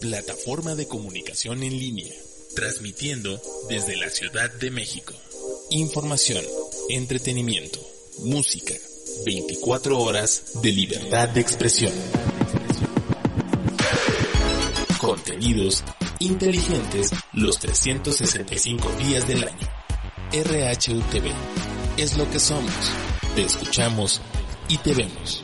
Plataforma 0.00 0.76
de 0.76 0.86
comunicación 0.86 1.64
en 1.64 1.76
línea, 1.76 2.14
transmitiendo 2.54 3.42
desde 3.68 3.96
la 3.96 4.08
Ciudad 4.08 4.48
de 4.48 4.70
México. 4.70 5.12
Información, 5.70 6.44
entretenimiento, 6.88 7.80
música, 8.20 8.74
24 9.26 9.98
horas 9.98 10.62
de 10.62 10.70
libertad 10.70 11.28
de 11.30 11.40
expresión. 11.40 11.92
Contenidos 15.00 15.82
inteligentes 16.20 17.10
los 17.32 17.58
365 17.58 18.88
días 19.04 19.26
del 19.26 19.42
año. 19.42 19.68
RHUTV 20.32 21.32
es 21.96 22.16
lo 22.16 22.30
que 22.30 22.38
somos. 22.38 22.72
Te 23.34 23.42
escuchamos 23.42 24.20
y 24.68 24.76
te 24.78 24.94
vemos. 24.94 25.42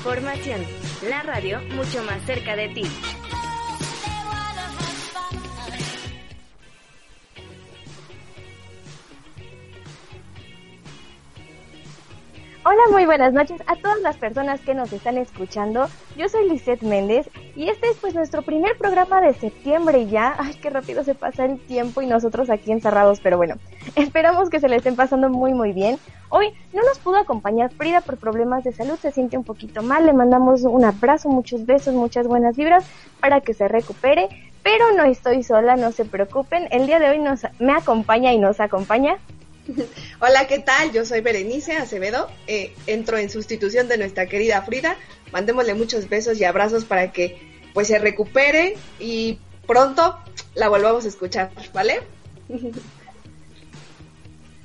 Información. 0.00 0.64
La 1.10 1.22
radio 1.22 1.60
mucho 1.76 2.02
más 2.04 2.24
cerca 2.24 2.56
de 2.56 2.70
ti. 2.70 2.82
Hola, 12.62 12.82
muy 12.90 13.06
buenas 13.06 13.32
noches 13.32 13.58
a 13.66 13.76
todas 13.76 14.02
las 14.02 14.18
personas 14.18 14.60
que 14.60 14.74
nos 14.74 14.92
están 14.92 15.16
escuchando. 15.16 15.88
Yo 16.14 16.28
soy 16.28 16.46
Lisette 16.46 16.82
Méndez 16.82 17.30
y 17.56 17.70
este 17.70 17.88
es 17.88 17.96
pues 17.96 18.14
nuestro 18.14 18.42
primer 18.42 18.76
programa 18.76 19.22
de 19.22 19.32
septiembre 19.32 20.06
ya. 20.08 20.34
Ay, 20.38 20.52
qué 20.60 20.68
rápido 20.68 21.02
se 21.02 21.14
pasa 21.14 21.46
el 21.46 21.58
tiempo 21.58 22.02
y 22.02 22.06
nosotros 22.06 22.50
aquí 22.50 22.70
encerrados, 22.70 23.20
pero 23.20 23.38
bueno, 23.38 23.54
esperamos 23.96 24.50
que 24.50 24.60
se 24.60 24.68
le 24.68 24.76
estén 24.76 24.94
pasando 24.94 25.30
muy 25.30 25.54
muy 25.54 25.72
bien. 25.72 25.98
Hoy 26.28 26.52
no 26.74 26.82
nos 26.82 26.98
pudo 26.98 27.16
acompañar 27.16 27.72
Frida 27.72 28.02
por 28.02 28.18
problemas 28.18 28.62
de 28.62 28.72
salud, 28.72 28.98
se 28.98 29.10
siente 29.10 29.38
un 29.38 29.44
poquito 29.44 29.82
mal, 29.82 30.04
le 30.04 30.12
mandamos 30.12 30.60
un 30.60 30.84
abrazo, 30.84 31.30
muchos 31.30 31.64
besos, 31.64 31.94
muchas 31.94 32.26
buenas 32.26 32.58
vibras 32.58 32.84
para 33.20 33.40
que 33.40 33.54
se 33.54 33.68
recupere. 33.68 34.28
Pero 34.62 34.92
no 34.94 35.04
estoy 35.04 35.42
sola, 35.42 35.76
no 35.76 35.92
se 35.92 36.04
preocupen. 36.04 36.68
El 36.70 36.86
día 36.86 36.98
de 36.98 37.08
hoy 37.08 37.20
nos, 37.20 37.46
me 37.58 37.72
acompaña 37.72 38.34
y 38.34 38.38
nos 38.38 38.60
acompaña 38.60 39.16
Hola, 40.20 40.46
¿qué 40.46 40.58
tal? 40.58 40.92
Yo 40.92 41.04
soy 41.04 41.20
Berenice 41.20 41.76
Acevedo. 41.76 42.30
Eh, 42.46 42.74
entro 42.86 43.18
en 43.18 43.30
sustitución 43.30 43.88
de 43.88 43.98
nuestra 43.98 44.26
querida 44.26 44.62
Frida. 44.62 44.96
Mandémosle 45.32 45.74
muchos 45.74 46.08
besos 46.08 46.38
y 46.40 46.44
abrazos 46.44 46.84
para 46.84 47.12
que 47.12 47.60
pues 47.72 47.88
se 47.88 47.98
recupere 47.98 48.76
y 48.98 49.38
pronto 49.66 50.18
la 50.54 50.68
volvamos 50.68 51.04
a 51.04 51.08
escuchar, 51.08 51.50
¿vale? 51.72 52.02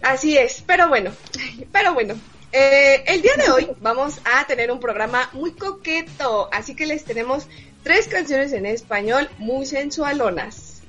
Así 0.02 0.38
es, 0.38 0.64
pero 0.66 0.88
bueno, 0.88 1.12
pero 1.72 1.94
bueno. 1.94 2.16
Eh, 2.52 3.04
el 3.08 3.22
día 3.22 3.34
de 3.36 3.50
hoy 3.52 3.70
vamos 3.82 4.22
a 4.24 4.46
tener 4.48 4.72
un 4.72 4.80
programa 4.80 5.30
muy 5.34 5.52
coqueto, 5.52 6.48
así 6.54 6.74
que 6.74 6.86
les 6.86 7.04
tenemos 7.04 7.48
tres 7.84 8.08
canciones 8.08 8.54
en 8.54 8.66
español 8.66 9.30
muy 9.40 9.66
sensualonas. 9.66 10.82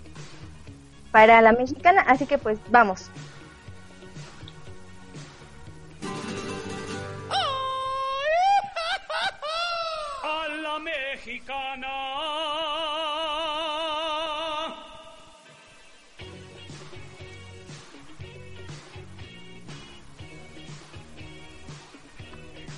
Para 1.10 1.40
la 1.40 1.52
mexicana, 1.52 2.02
así 2.02 2.26
que 2.26 2.38
pues 2.38 2.58
vamos. 2.70 3.10
Mexicana. 10.86 11.88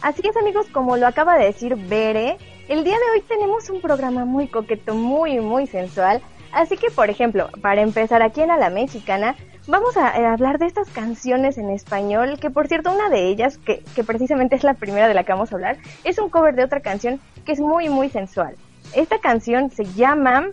Así 0.01 0.23
es 0.27 0.37
amigos, 0.37 0.67
como 0.73 0.97
lo 0.97 1.07
acaba 1.07 1.37
de 1.37 1.47
decir 1.47 1.75
Bere, 1.77 2.39
el 2.69 2.85
día 2.85 2.95
de 2.95 3.11
hoy 3.13 3.21
tenemos 3.23 3.69
un 3.69 3.81
programa 3.81 4.25
muy 4.25 4.47
coqueto, 4.49 4.95
muy, 4.95 5.41
muy 5.41 5.67
sensual. 5.67 6.23
Así 6.53 6.77
que, 6.77 6.91
por 6.91 7.11
ejemplo, 7.11 7.51
para 7.61 7.83
empezar 7.83 8.23
aquí 8.23 8.41
en 8.41 8.51
A 8.51 8.57
la 8.57 8.71
Mexicana, 8.71 9.35
vamos 9.67 9.97
a, 9.97 10.09
a 10.09 10.33
hablar 10.33 10.59
de 10.59 10.67
estas 10.67 10.89
canciones 10.89 11.59
en 11.59 11.69
español, 11.69 12.39
que 12.41 12.49
por 12.49 12.69
cierto, 12.69 12.91
una 12.93 13.11
de 13.11 13.29
ellas, 13.29 13.59
que, 13.59 13.83
que 13.95 14.03
precisamente 14.03 14.57
es 14.57 14.65
la 14.65 14.75
primera 14.75 15.09
de 15.09 15.15
la 15.15 15.25
que 15.25 15.33
vamos 15.33 15.53
a 15.53 15.57
hablar, 15.57 15.77
es 16.05 16.19
un 16.19 16.31
cover 16.31 16.55
de 16.55 16.65
otra 16.65 16.81
canción 16.81 17.21
que 17.48 17.53
es 17.54 17.60
muy, 17.60 17.88
muy 17.88 18.10
sensual. 18.10 18.54
Esta 18.94 19.19
canción 19.20 19.70
se 19.70 19.86
llama... 19.86 20.48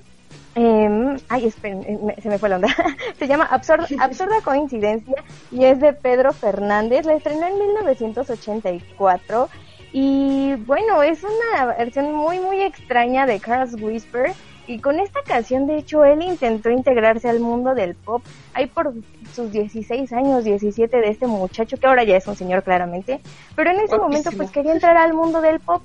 eh, 0.56 1.17
ay, 1.28 1.45
esperen, 1.45 1.83
eh, 1.83 2.00
me- 2.01 2.16
se 2.22 2.29
me 2.29 2.38
fue 2.39 2.47
la 2.47 2.56
onda. 2.56 2.69
se 3.19 3.28
llama 3.28 3.45
Absurd- 3.51 3.94
Absurda 4.00 4.39
Coincidencia 4.45 5.16
y 5.51 5.66
es 5.66 5.81
de 5.81 5.91
Pedro 5.91 6.31
Fernández. 6.31 7.06
La 7.06 7.16
estrenó 7.16 7.47
en 7.47 7.57
1984 7.59 9.50
y 9.91 10.56
bueno, 10.66 11.03
es 11.03 11.22
una 11.23 11.66
versión 11.66 12.13
muy, 12.13 12.39
muy 12.39 12.61
extraña 12.61 13.25
de 13.25 13.39
Carl's 13.41 13.73
Whisper. 13.81 14.31
Y 14.67 14.79
con 14.79 15.00
esta 15.00 15.19
canción, 15.22 15.67
de 15.67 15.77
hecho, 15.77 16.03
él 16.06 16.23
intentó 16.23 16.69
integrarse 16.72 17.29
al 17.29 17.39
mundo 17.39 17.75
del 17.75 17.94
pop. 17.94 18.23
Ahí 18.53 18.66
por 18.67 18.94
sus 19.33 19.51
16 19.51 20.12
años, 20.13 20.44
17 20.44 20.97
de 20.97 21.09
este 21.09 21.27
muchacho, 21.27 21.77
que 21.77 21.85
ahora 21.85 22.03
ya 22.03 22.17
es 22.17 22.25
un 22.25 22.35
señor 22.35 22.63
claramente. 22.63 23.19
Pero 23.56 23.69
en 23.72 23.79
ese 23.81 23.95
momento, 23.97 24.31
pues 24.38 24.50
quería 24.51 24.72
entrar 24.73 24.97
al 24.97 25.13
mundo 25.13 25.41
del 25.41 25.59
pop. 25.59 25.83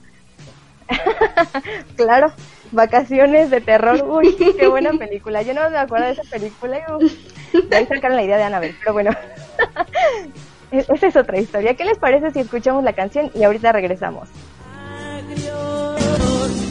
claro, 1.96 2.32
vacaciones 2.72 3.50
de 3.50 3.60
terror. 3.60 4.02
Uy, 4.06 4.36
qué 4.36 4.68
buena 4.68 4.92
película. 4.92 5.42
Yo 5.42 5.54
no 5.54 5.68
me 5.70 5.78
acuerdo 5.78 6.06
de 6.06 6.12
esa 6.12 6.22
película. 6.24 6.78
y, 7.52 7.74
ahí 7.74 7.86
sacaron 7.86 8.16
la 8.16 8.22
idea 8.22 8.36
de 8.36 8.44
Annabelle. 8.44 8.76
Pero 8.80 8.92
bueno, 8.92 9.10
e- 10.72 10.86
esa 10.88 11.06
es 11.06 11.16
otra 11.16 11.38
historia. 11.38 11.74
¿Qué 11.74 11.84
les 11.84 11.98
parece 11.98 12.30
si 12.30 12.40
escuchamos 12.40 12.84
la 12.84 12.92
canción 12.92 13.30
y 13.34 13.42
ahorita 13.42 13.72
regresamos? 13.72 14.28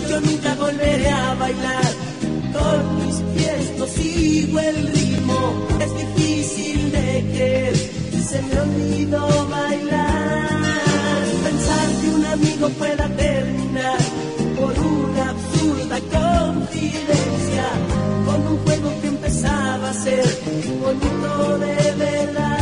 Yo 0.10 0.20
nunca 0.22 0.56
volveré 0.56 1.10
a 1.10 1.34
bailar 1.36 1.84
con 2.52 3.06
mis 3.06 3.16
pies, 3.36 3.78
no 3.78 3.86
sigo 3.86 4.60
el 4.60 4.88
ritmo. 4.88 5.68
Es 5.80 5.98
difícil 5.98 6.92
de 6.92 7.26
creer, 7.34 7.76
se 7.76 8.42
me 8.42 8.60
olvidó 8.60 9.48
bailar. 9.50 11.26
Pensar 11.44 11.88
que 12.02 12.10
un 12.10 12.26
amigo 12.26 12.70
pueda 12.70 13.08
por 14.58 14.78
una 14.78 15.30
absurda 15.30 16.00
confidencia 16.12 17.66
con 18.26 18.48
un 18.48 18.58
juego 18.66 19.02
que 19.02 19.08
empezaba 19.08 19.90
a 19.90 19.94
ser 19.94 20.26
bonito 20.82 21.58
de 21.60 21.92
verdad. 21.98 22.60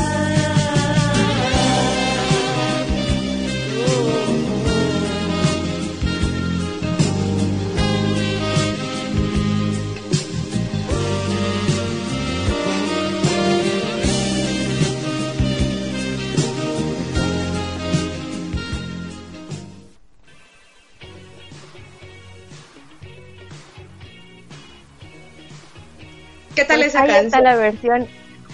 ¿Qué 26.57 26.65
tal 26.65 26.79
Pues 26.79 26.87
esa 26.89 27.01
ahí 27.03 27.09
está 27.09 27.39
canción? 27.39 27.43
la 27.43 27.55
versión. 27.55 28.07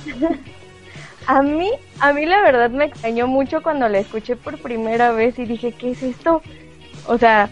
a 1.25 1.41
mí, 1.41 1.71
a 1.99 2.13
mí 2.13 2.25
la 2.25 2.41
verdad 2.41 2.69
me 2.71 2.85
extrañó 2.85 3.27
mucho 3.27 3.61
cuando 3.63 3.87
la 3.89 3.99
escuché 3.99 4.35
por 4.35 4.61
primera 4.61 5.11
vez 5.13 5.39
y 5.39 5.45
dije, 5.45 5.75
¿qué 5.77 5.91
es 5.91 6.03
esto? 6.03 6.41
O 7.03 7.17
sea, 7.17 7.49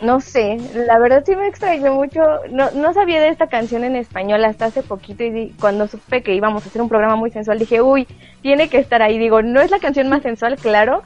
no 0.00 0.20
sé, 0.20 0.56
la 0.72 0.98
verdad 0.98 1.22
sí 1.26 1.36
me 1.36 1.48
extrañó 1.48 1.94
mucho. 1.94 2.20
No, 2.50 2.70
no 2.72 2.92
sabía 2.94 3.20
de 3.20 3.28
esta 3.28 3.48
canción 3.48 3.84
en 3.84 3.96
español 3.96 4.44
hasta 4.44 4.66
hace 4.66 4.82
poquito 4.82 5.24
y 5.24 5.30
di- 5.30 5.56
cuando 5.58 5.88
supe 5.88 6.22
que 6.22 6.34
íbamos 6.34 6.64
a 6.66 6.68
hacer 6.70 6.82
un 6.82 6.88
programa 6.88 7.16
muy 7.16 7.30
sensual 7.30 7.58
dije, 7.60 7.82
uy, 7.82 8.08
tiene 8.42 8.70
que 8.70 8.78
estar 8.78 9.02
ahí. 9.02 9.18
Digo, 9.18 9.42
no 9.42 9.60
es 9.62 9.70
la 9.70 9.80
canción 9.80 10.08
más 10.08 10.22
sensual, 10.22 10.58
claro, 10.60 11.02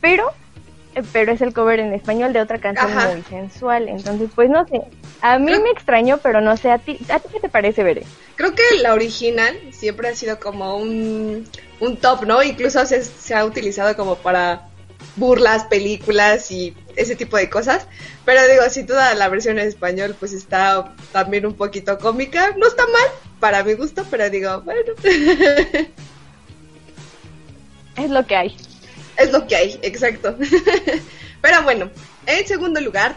pero 0.00 0.24
pero 1.12 1.32
es 1.32 1.40
el 1.40 1.52
cover 1.52 1.80
en 1.80 1.92
español 1.92 2.32
de 2.32 2.40
otra 2.40 2.58
canción 2.58 2.90
Ajá. 2.90 3.10
muy 3.10 3.22
sensual. 3.22 3.88
Entonces, 3.88 4.30
pues 4.34 4.50
no 4.50 4.66
sé. 4.66 4.82
A 5.20 5.38
mí 5.38 5.52
me 5.52 5.70
extrañó, 5.70 6.18
pero 6.18 6.40
no 6.40 6.56
sé. 6.56 6.70
¿A 6.70 6.78
ti, 6.78 6.98
¿a 7.08 7.18
ti 7.18 7.28
qué 7.32 7.40
te 7.40 7.48
parece, 7.48 7.82
Bere? 7.82 8.04
Creo 8.36 8.54
que 8.54 8.62
la 8.80 8.94
original 8.94 9.56
siempre 9.72 10.08
ha 10.08 10.14
sido 10.14 10.38
como 10.38 10.76
un, 10.76 11.48
un 11.80 11.96
top, 11.96 12.24
¿no? 12.24 12.42
Incluso 12.42 12.84
se, 12.86 13.02
se 13.02 13.34
ha 13.34 13.44
utilizado 13.44 13.96
como 13.96 14.16
para 14.16 14.68
burlas, 15.16 15.64
películas 15.64 16.50
y 16.50 16.74
ese 16.96 17.16
tipo 17.16 17.36
de 17.36 17.50
cosas. 17.50 17.86
Pero 18.24 18.40
digo, 18.48 18.62
si 18.70 18.84
toda 18.84 19.14
la 19.14 19.28
versión 19.28 19.58
en 19.58 19.68
español 19.68 20.16
pues 20.18 20.32
está 20.32 20.94
también 21.12 21.46
un 21.46 21.54
poquito 21.54 21.98
cómica, 21.98 22.54
no 22.56 22.66
está 22.66 22.84
mal 22.84 23.08
para 23.40 23.62
mi 23.64 23.74
gusto, 23.74 24.04
pero 24.10 24.28
digo, 24.30 24.62
bueno, 24.62 24.92
Es 27.96 28.10
lo 28.10 28.24
que 28.26 28.36
hay. 28.36 28.56
Es 29.18 29.30
lo 29.32 29.46
que 29.46 29.56
hay, 29.56 29.78
exacto. 29.82 30.36
pero 31.42 31.62
bueno, 31.62 31.90
en 32.26 32.46
segundo 32.46 32.80
lugar 32.80 33.16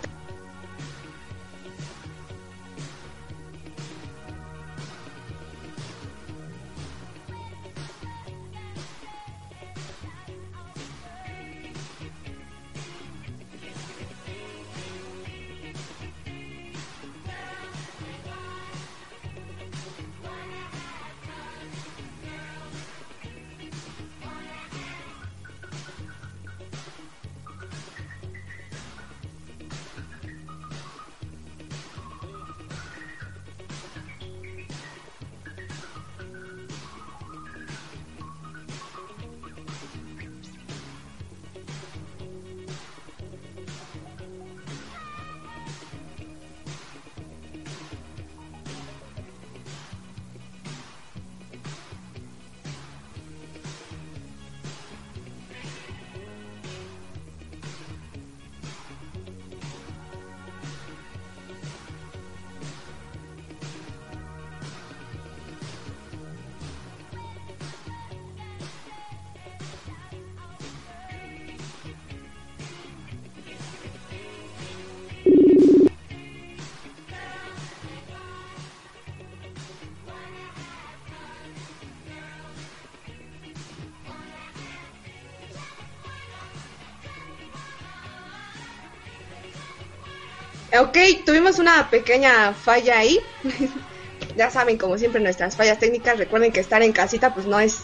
Ok, 90.82 90.98
tuvimos 91.26 91.60
una 91.60 91.90
pequeña 91.92 92.54
falla 92.54 92.98
ahí. 92.98 93.20
ya 94.36 94.50
saben, 94.50 94.78
como 94.78 94.98
siempre, 94.98 95.22
nuestras 95.22 95.56
fallas 95.56 95.78
técnicas. 95.78 96.18
Recuerden 96.18 96.52
que 96.52 96.60
estar 96.60 96.82
en 96.82 96.92
casita, 96.92 97.36
pues 97.36 97.46
no 97.46 97.60
es, 97.60 97.82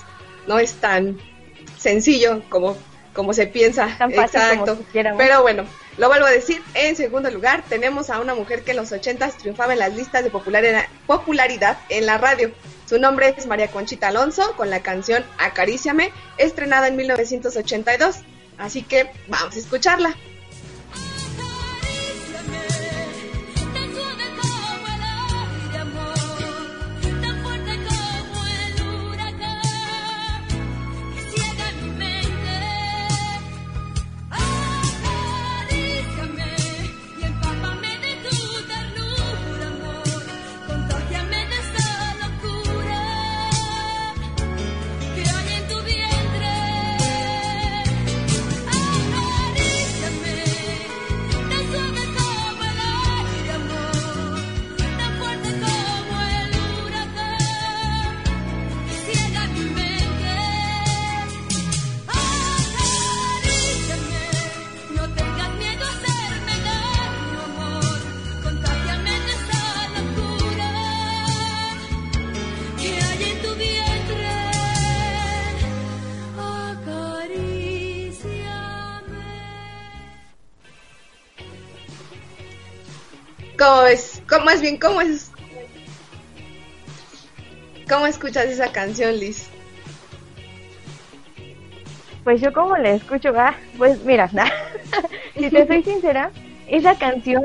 no 0.47 0.57
es 0.57 0.73
tan 0.73 1.19
sencillo 1.77 2.41
como, 2.49 2.75
como 3.13 3.33
se 3.33 3.45
piensa. 3.45 3.95
Tan 3.99 4.11
fácil 4.11 4.39
como 4.39 4.51
Exacto. 4.51 4.77
quisiéramos. 4.85 5.21
Pero 5.21 5.43
bueno, 5.43 5.65
lo 5.97 6.07
vuelvo 6.07 6.25
a 6.25 6.31
decir. 6.31 6.63
En 6.73 6.95
segundo 6.95 7.29
lugar, 7.29 7.63
tenemos 7.69 8.09
a 8.09 8.19
una 8.19 8.33
mujer 8.33 8.63
que 8.63 8.71
en 8.71 8.77
los 8.77 8.91
ochentas 8.91 9.37
triunfaba 9.37 9.73
en 9.73 9.79
las 9.79 9.93
listas 9.95 10.23
de 10.23 10.31
popularidad, 10.31 10.85
popularidad 11.05 11.77
en 11.89 12.07
la 12.07 12.17
radio. 12.17 12.51
Su 12.87 12.97
nombre 12.99 13.35
es 13.37 13.45
María 13.45 13.67
Conchita 13.67 14.07
Alonso, 14.07 14.55
con 14.55 14.71
la 14.71 14.81
canción 14.81 15.23
Acaríciame, 15.37 16.11
estrenada 16.39 16.87
en 16.87 16.95
1982. 16.95 18.21
Así 18.57 18.81
que 18.81 19.11
vamos 19.27 19.55
a 19.55 19.59
escucharla. 19.59 20.15
¿Cómo 83.57 83.83
es? 83.83 84.21
¿Cómo 84.29 84.49
es 84.49 84.61
bien? 84.61 84.77
¿Cómo 84.77 85.01
es? 85.01 85.31
¿Cómo 87.89 88.05
escuchas 88.05 88.45
esa 88.45 88.71
canción, 88.71 89.17
Liz? 89.17 89.49
Pues 92.23 92.41
yo 92.41 92.51
como 92.51 92.75
le 92.75 92.95
escucho, 92.95 93.31
ah, 93.37 93.55
pues 93.77 94.03
mira, 94.03 94.29
si 95.39 95.49
te 95.49 95.65
soy 95.65 95.81
sincera, 95.83 96.29
esa 96.67 96.97
canción 96.97 97.43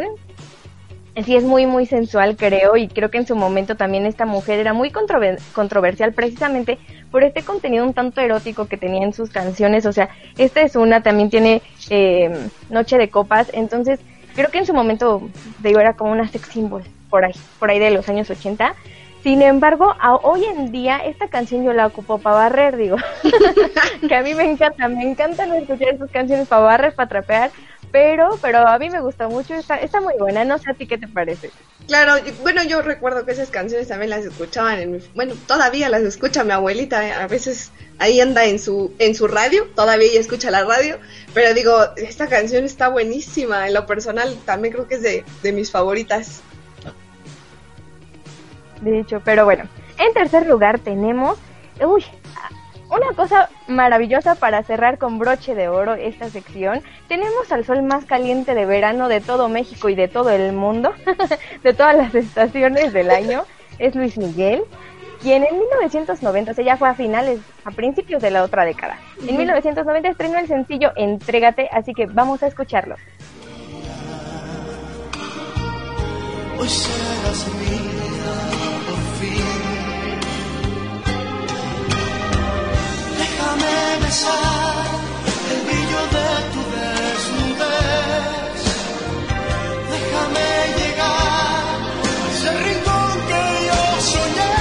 sí 1.24 1.36
es 1.36 1.44
muy 1.44 1.66
muy 1.66 1.84
sensual 1.86 2.36
creo 2.38 2.74
y 2.76 2.88
creo 2.88 3.10
que 3.10 3.18
en 3.18 3.26
su 3.26 3.36
momento 3.36 3.76
también 3.76 4.06
esta 4.06 4.24
mujer 4.24 4.58
era 4.58 4.72
muy 4.72 4.90
controver- 4.90 5.38
controversial 5.52 6.14
precisamente 6.14 6.78
por 7.10 7.22
este 7.22 7.44
contenido 7.44 7.84
un 7.84 7.92
tanto 7.92 8.22
erótico 8.22 8.66
que 8.66 8.78
tenía 8.78 9.04
en 9.04 9.12
sus 9.12 9.28
canciones, 9.30 9.84
o 9.86 9.92
sea, 9.92 10.08
esta 10.38 10.62
es 10.62 10.74
una, 10.74 11.02
también 11.02 11.28
tiene 11.30 11.62
eh, 11.90 12.48
Noche 12.70 12.96
de 12.96 13.10
Copas, 13.10 13.48
entonces 13.52 14.00
creo 14.34 14.50
que 14.50 14.58
en 14.58 14.66
su 14.66 14.74
momento, 14.74 15.32
digo, 15.58 15.80
era 15.80 15.94
como 15.96 16.12
una 16.12 16.28
sex 16.28 16.48
symbol 16.50 16.84
por 17.08 17.24
ahí, 17.24 17.34
por 17.58 17.70
ahí 17.70 17.78
de 17.78 17.90
los 17.90 18.08
años 18.08 18.30
80. 18.30 18.74
Sin 19.22 19.42
embargo, 19.42 19.94
a- 20.00 20.16
hoy 20.16 20.44
en 20.44 20.72
día 20.72 20.98
esta 20.98 21.28
canción 21.28 21.64
yo 21.64 21.72
la 21.72 21.86
ocupo 21.86 22.20
para 22.22 22.36
barrer, 22.36 22.76
digo. 22.76 22.96
que 24.08 24.14
a 24.14 24.22
mí 24.22 24.34
me 24.34 24.44
encanta, 24.44 24.88
me 24.88 25.02
encantan 25.04 25.54
escuchar 25.54 25.88
estas 25.94 26.10
canciones 26.10 26.48
para 26.48 26.62
barrer, 26.62 26.94
para 26.94 27.08
trapear, 27.08 27.52
pero 27.92 28.38
pero 28.40 28.66
a 28.66 28.78
mí 28.78 28.90
me 28.90 29.00
gusta 29.00 29.28
mucho, 29.28 29.54
está, 29.54 29.76
está 29.76 30.00
muy 30.00 30.14
buena, 30.18 30.44
no 30.44 30.58
sé 30.58 30.70
a 30.70 30.74
ti 30.74 30.86
qué 30.86 30.98
te 30.98 31.06
parece. 31.06 31.50
Claro, 31.86 32.14
bueno, 32.42 32.62
yo 32.64 32.80
recuerdo 32.80 33.24
que 33.26 33.32
esas 33.32 33.50
canciones 33.50 33.88
también 33.88 34.10
las 34.10 34.24
escuchaban 34.24 34.78
en 34.78 34.92
mi, 34.92 34.98
bueno, 35.14 35.34
todavía 35.46 35.88
las 35.88 36.02
escucha 36.02 36.42
mi 36.42 36.52
abuelita, 36.52 37.06
eh, 37.06 37.12
a 37.12 37.26
veces 37.26 37.70
ahí 37.98 38.20
anda 38.20 38.44
en 38.46 38.58
su 38.58 38.94
en 38.98 39.14
su 39.14 39.28
radio, 39.28 39.68
todavía 39.74 40.08
ella 40.08 40.20
escucha 40.20 40.50
la 40.50 40.64
radio, 40.64 40.98
pero 41.34 41.52
digo, 41.54 41.76
esta 41.96 42.26
canción 42.26 42.64
está 42.64 42.88
buenísima, 42.88 43.68
en 43.68 43.74
lo 43.74 43.86
personal 43.86 44.36
también 44.46 44.72
creo 44.72 44.88
que 44.88 44.94
es 44.94 45.02
de, 45.02 45.24
de 45.42 45.52
mis 45.52 45.70
favoritas. 45.70 46.40
De 48.80 48.98
hecho, 48.98 49.20
pero 49.24 49.44
bueno, 49.44 49.68
en 49.98 50.12
tercer 50.14 50.46
lugar 50.46 50.78
tenemos, 50.80 51.38
uy, 51.84 52.04
una 52.92 53.14
cosa 53.14 53.48
maravillosa 53.68 54.34
para 54.34 54.62
cerrar 54.62 54.98
con 54.98 55.18
broche 55.18 55.54
de 55.54 55.68
oro 55.68 55.94
esta 55.94 56.28
sección. 56.28 56.82
Tenemos 57.08 57.50
al 57.50 57.64
sol 57.64 57.82
más 57.82 58.04
caliente 58.04 58.54
de 58.54 58.66
verano 58.66 59.08
de 59.08 59.20
todo 59.20 59.48
México 59.48 59.88
y 59.88 59.94
de 59.94 60.08
todo 60.08 60.30
el 60.30 60.52
mundo, 60.52 60.92
de 61.62 61.72
todas 61.72 61.96
las 61.96 62.14
estaciones 62.14 62.92
del 62.92 63.10
año. 63.10 63.44
Es 63.78 63.94
Luis 63.94 64.18
Miguel. 64.18 64.62
quien 65.22 65.44
en 65.44 65.58
1990, 65.58 66.50
o 66.50 66.54
sea, 66.54 66.64
ya 66.64 66.76
fue 66.76 66.88
a 66.88 66.94
finales, 66.94 67.40
a 67.64 67.70
principios 67.70 68.20
de 68.20 68.30
la 68.30 68.42
otra 68.42 68.64
década. 68.64 68.98
En 69.26 69.36
1990 69.36 70.08
estrenó 70.08 70.38
el 70.38 70.48
sencillo 70.48 70.92
Entrégate, 70.96 71.68
así 71.72 71.94
que 71.94 72.06
vamos 72.06 72.42
a 72.42 72.48
escucharlo. 72.48 72.96
Hoy 76.58 76.68
serás 76.68 77.48
mía 77.54 77.91
el 84.04 85.60
brillo 85.66 86.02
de 86.16 86.28
tu 86.52 86.60
desnudez. 86.74 88.58
Déjame 89.90 90.48
llegar 90.78 91.62
a 91.62 92.24
ese 92.34 92.50
rincón 92.64 93.12
que 93.28 93.42
yo 93.68 93.80
soñé. 94.00 94.51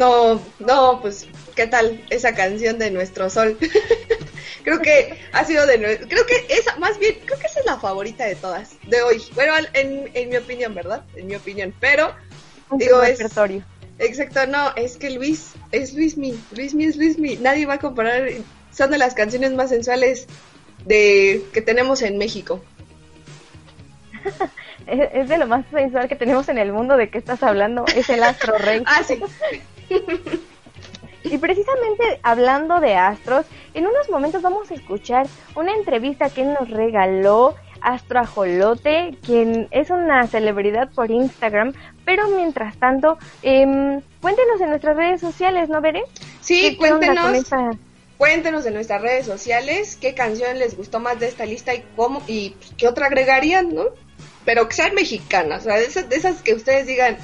No, 0.00 0.40
no, 0.60 0.98
pues, 1.02 1.28
¿qué 1.54 1.66
tal 1.66 2.02
esa 2.08 2.34
canción 2.34 2.78
de 2.78 2.90
Nuestro 2.90 3.28
Sol? 3.28 3.58
creo 4.64 4.80
que 4.80 5.18
ha 5.34 5.44
sido 5.44 5.66
de 5.66 5.78
creo 6.08 6.24
que 6.24 6.46
esa, 6.48 6.74
más 6.76 6.98
bien, 6.98 7.16
creo 7.26 7.38
que 7.38 7.46
esa 7.46 7.60
es 7.60 7.66
la 7.66 7.78
favorita 7.78 8.24
de 8.24 8.34
todas, 8.34 8.70
de 8.88 9.02
hoy. 9.02 9.22
Bueno, 9.34 9.52
en, 9.74 10.10
en 10.14 10.30
mi 10.30 10.38
opinión, 10.38 10.74
¿verdad? 10.74 11.04
En 11.16 11.26
mi 11.26 11.34
opinión, 11.34 11.74
pero, 11.80 12.14
Un 12.70 12.78
digo, 12.78 13.02
es... 13.02 13.18
repertorio. 13.18 13.62
Exacto, 13.98 14.46
no, 14.46 14.74
es 14.74 14.96
que 14.96 15.10
Luis, 15.10 15.50
es 15.70 15.92
Luis 15.92 16.16
Mi, 16.16 16.32
Luis 16.56 16.72
Mi 16.72 16.86
es 16.86 16.96
Luis 16.96 17.18
Mi, 17.18 17.36
nadie 17.36 17.66
va 17.66 17.74
a 17.74 17.78
comparar, 17.78 18.26
son 18.72 18.90
de 18.90 18.96
las 18.96 19.12
canciones 19.12 19.52
más 19.52 19.68
sensuales 19.68 20.28
de 20.86 21.44
que 21.52 21.60
tenemos 21.60 22.00
en 22.00 22.16
México. 22.16 22.64
Es, 24.86 25.08
es 25.12 25.28
de 25.28 25.38
lo 25.38 25.46
más 25.46 25.64
sensual 25.70 26.08
que 26.08 26.16
tenemos 26.16 26.48
en 26.48 26.58
el 26.58 26.72
mundo. 26.72 26.96
¿De 26.96 27.10
qué 27.10 27.18
estás 27.18 27.42
hablando? 27.44 27.84
Es 27.94 28.08
el 28.08 28.24
Astro 28.24 28.56
Rey. 28.58 28.82
Ah, 28.86 29.02
sí. 29.06 29.20
Y 31.22 31.36
precisamente 31.38 32.18
hablando 32.22 32.80
de 32.80 32.94
astros, 32.96 33.44
en 33.74 33.86
unos 33.86 34.08
momentos 34.10 34.42
vamos 34.42 34.70
a 34.70 34.74
escuchar 34.74 35.26
una 35.54 35.72
entrevista 35.74 36.30
que 36.30 36.44
nos 36.44 36.70
regaló 36.70 37.54
Astro 37.82 38.20
Ajolote, 38.20 39.16
quien 39.24 39.68
es 39.70 39.90
una 39.90 40.26
celebridad 40.26 40.90
por 40.92 41.10
Instagram. 41.10 41.72
Pero 42.04 42.28
mientras 42.28 42.76
tanto, 42.78 43.18
em, 43.42 44.00
cuéntenos 44.20 44.60
en 44.60 44.70
nuestras 44.70 44.96
redes 44.96 45.20
sociales, 45.20 45.68
¿no, 45.68 45.80
Veré? 45.80 46.02
Sí, 46.40 46.60
¿Qué- 46.62 46.78
qué 46.78 46.92
onda 46.92 47.06
cuéntenos. 47.06 47.34
esta- 47.36 47.70
Cuéntenos 48.16 48.66
en 48.66 48.74
nuestras 48.74 49.00
redes 49.00 49.24
sociales 49.24 49.96
qué 49.96 50.14
canción 50.14 50.58
les 50.58 50.76
gustó 50.76 51.00
más 51.00 51.18
de 51.20 51.26
esta 51.28 51.46
lista 51.46 51.74
y 51.74 51.82
cómo 51.96 52.22
y 52.26 52.50
pues, 52.50 52.72
qué 52.76 52.86
otra 52.88 53.06
agregarían, 53.06 53.74
¿no? 53.74 53.84
Pero 54.44 54.68
que 54.68 54.74
sean 54.74 54.94
mexicanas, 54.94 55.60
o 55.62 55.64
sea, 55.64 55.76
de 55.76 55.84
esas, 55.84 56.08
de 56.08 56.16
esas 56.16 56.42
que 56.42 56.52
ustedes 56.54 56.86
digan, 56.86 57.16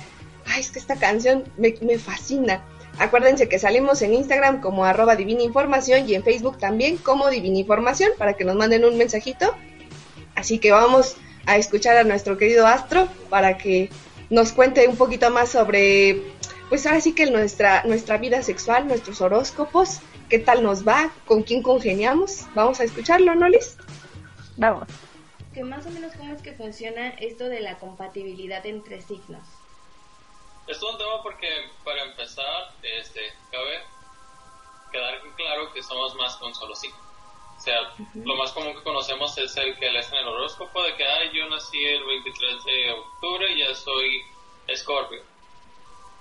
ay, 0.48 0.60
es 0.60 0.70
que 0.70 0.78
esta 0.78 0.96
canción 0.96 1.44
me, 1.56 1.74
me 1.82 1.98
fascina. 1.98 2.64
Acuérdense 2.98 3.48
que 3.48 3.58
salimos 3.58 4.00
en 4.02 4.14
Instagram 4.14 4.60
como 4.60 4.84
arroba 4.84 5.16
Divina 5.16 5.42
Información 5.42 6.08
y 6.08 6.14
en 6.14 6.24
Facebook 6.24 6.58
también 6.58 6.96
como 6.96 7.28
Divina 7.28 7.58
Información 7.58 8.10
para 8.16 8.34
que 8.34 8.44
nos 8.44 8.56
manden 8.56 8.84
un 8.84 8.96
mensajito. 8.96 9.54
Así 10.34 10.58
que 10.58 10.72
vamos 10.72 11.16
a 11.46 11.56
escuchar 11.56 11.96
a 11.96 12.04
nuestro 12.04 12.38
querido 12.38 12.66
Astro 12.66 13.08
para 13.28 13.58
que 13.58 13.90
nos 14.30 14.52
cuente 14.52 14.88
un 14.88 14.96
poquito 14.96 15.30
más 15.30 15.50
sobre, 15.50 16.22
pues 16.68 16.86
ahora 16.86 17.00
sí 17.00 17.12
que 17.12 17.30
nuestra, 17.30 17.84
nuestra 17.84 18.16
vida 18.16 18.42
sexual, 18.42 18.88
nuestros 18.88 19.20
horóscopos, 19.20 20.00
qué 20.28 20.38
tal 20.38 20.62
nos 20.62 20.86
va, 20.86 21.12
con 21.26 21.42
quién 21.42 21.62
congeniamos. 21.62 22.46
Vamos 22.54 22.80
a 22.80 22.84
escucharlo, 22.84 23.34
¿no, 23.34 23.48
Liz? 23.48 23.76
Vamos. 24.56 24.88
Que 25.52 25.64
más 25.64 25.86
o 25.86 25.90
menos 25.90 26.12
cómo 26.16 26.34
es 26.34 26.42
que 26.42 26.52
funciona 26.52 27.10
esto 27.10 27.48
de 27.48 27.60
la 27.60 27.78
compatibilidad 27.78 28.64
entre 28.66 29.00
signos. 29.00 29.42
Es 30.66 30.82
un 30.82 30.98
tema 30.98 31.22
porque, 31.22 31.70
para 31.84 32.02
empezar, 32.02 32.72
este, 32.82 33.32
cabe 33.50 33.84
quedar 34.90 35.20
claro 35.36 35.72
que 35.72 35.82
somos 35.82 36.14
más 36.16 36.36
que 36.36 36.44
un 36.44 36.54
solo 36.54 36.74
signo. 36.74 36.98
O 37.56 37.60
sea, 37.60 37.94
lo 38.14 38.36
más 38.36 38.52
común 38.52 38.74
que 38.74 38.82
conocemos 38.82 39.36
es 39.38 39.56
el 39.56 39.78
que 39.78 39.90
lees 39.90 40.10
en 40.12 40.18
el 40.18 40.28
horóscopo 40.28 40.82
de 40.82 40.94
que, 40.96 41.04
ay, 41.04 41.30
yo 41.32 41.48
nací 41.48 41.82
el 41.84 42.04
23 42.04 42.64
de 42.64 42.92
octubre 42.92 43.52
y 43.52 43.60
ya 43.60 43.74
soy 43.74 44.22
escorpio. 44.66 45.22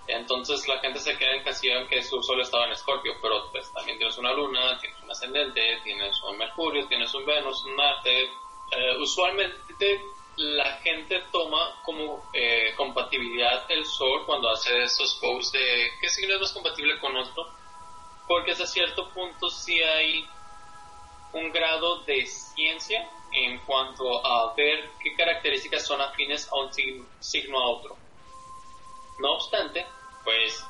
Entonces 0.08 0.68
la 0.68 0.80
gente 0.80 1.00
se 1.00 1.18
queda 1.18 1.36
encasillada 1.36 1.82
en 1.82 1.88
que 1.88 2.04
su 2.04 2.22
sol 2.22 2.40
estaba 2.40 2.68
en 2.68 2.74
escorpio, 2.74 3.14
pero 3.22 3.52
pues 3.52 3.72
también 3.74 3.98
tienes 3.98 4.18
una 4.20 4.32
luna, 4.34 4.78
tienes 4.80 5.02
un 5.02 5.12
ascendente, 5.12 5.80
tienes 5.84 6.22
un 6.22 6.38
mercurio, 6.38 6.88
tienes 6.88 7.14
un 7.16 7.26
venus, 7.26 7.66
un 7.66 7.76
marte. 7.76 8.24
Eh, 8.72 8.98
usualmente 9.00 10.02
la 10.38 10.72
gente 10.84 11.24
toma 11.32 11.82
como 11.84 12.30
eh, 12.34 12.74
compatibilidad 12.76 13.66
el 13.70 13.86
sol 13.86 14.26
cuando 14.26 14.50
hace 14.50 14.84
esos 14.84 15.18
posts 15.22 15.52
de 15.54 15.90
qué 16.02 16.10
signo 16.10 16.36
es 16.36 16.42
más 16.42 16.54
compatible 16.54 17.00
con 17.00 17.16
otro, 17.16 17.48
porque 18.28 18.52
hasta 18.52 18.66
cierto 18.68 19.10
punto 19.14 19.50
sí 19.50 19.82
hay 19.82 20.26
un 21.34 21.52
grado 21.52 22.04
de 22.04 22.26
ciencia 22.26 23.10
en 23.32 23.60
cuanto 23.66 24.26
a 24.26 24.54
ver 24.56 24.92
qué 25.02 25.16
características 25.16 25.86
son 25.86 26.02
afines 26.02 26.48
a 26.52 26.56
un 26.56 26.70
sig- 26.72 27.08
signo 27.20 27.60
a 27.60 27.70
otro. 27.70 27.98
No 29.20 29.34
obstante, 29.34 29.86
pues 30.24 30.66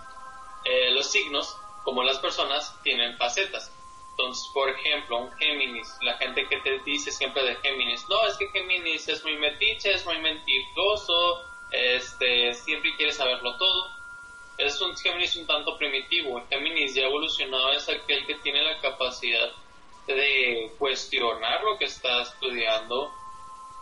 eh, 0.66 0.92
los 0.92 1.12
signos, 1.12 1.56
como 1.84 2.04
las 2.04 2.18
personas, 2.20 2.76
tienen 2.84 3.18
facetas. 3.18 3.72
Entonces, 4.18 4.50
por 4.54 4.70
ejemplo, 4.70 5.18
un 5.18 5.32
Géminis, 5.34 5.98
la 6.02 6.18
gente 6.18 6.48
que 6.48 6.58
te 6.62 6.80
dice 6.86 7.12
siempre 7.12 7.44
de 7.44 7.56
Géminis, 7.58 8.08
no, 8.08 8.26
es 8.26 8.38
que 8.38 8.48
Géminis 8.48 9.10
es 9.10 9.22
muy 9.26 9.36
metiche, 9.36 9.92
es 9.92 10.06
muy 10.06 10.18
mentiroso, 10.20 11.44
este, 11.70 12.54
siempre 12.54 12.96
quiere 12.96 13.12
saberlo 13.12 13.58
todo. 13.58 13.92
Es 14.58 14.80
un 14.82 14.96
Géminis 14.96 15.36
un 15.36 15.46
tanto 15.46 15.78
primitivo. 15.78 16.40
El 16.40 16.48
Géminis 16.48 16.96
ya 16.96 17.04
evolucionado 17.04 17.74
es 17.74 17.90
aquel 17.90 18.26
que 18.26 18.36
tiene 18.36 18.64
la 18.64 18.80
capacidad 18.80 19.52
de 20.08 20.72
cuestionar 20.80 21.62
lo 21.64 21.78
que 21.78 21.86
está 21.86 22.22
estudiando, 22.22 23.12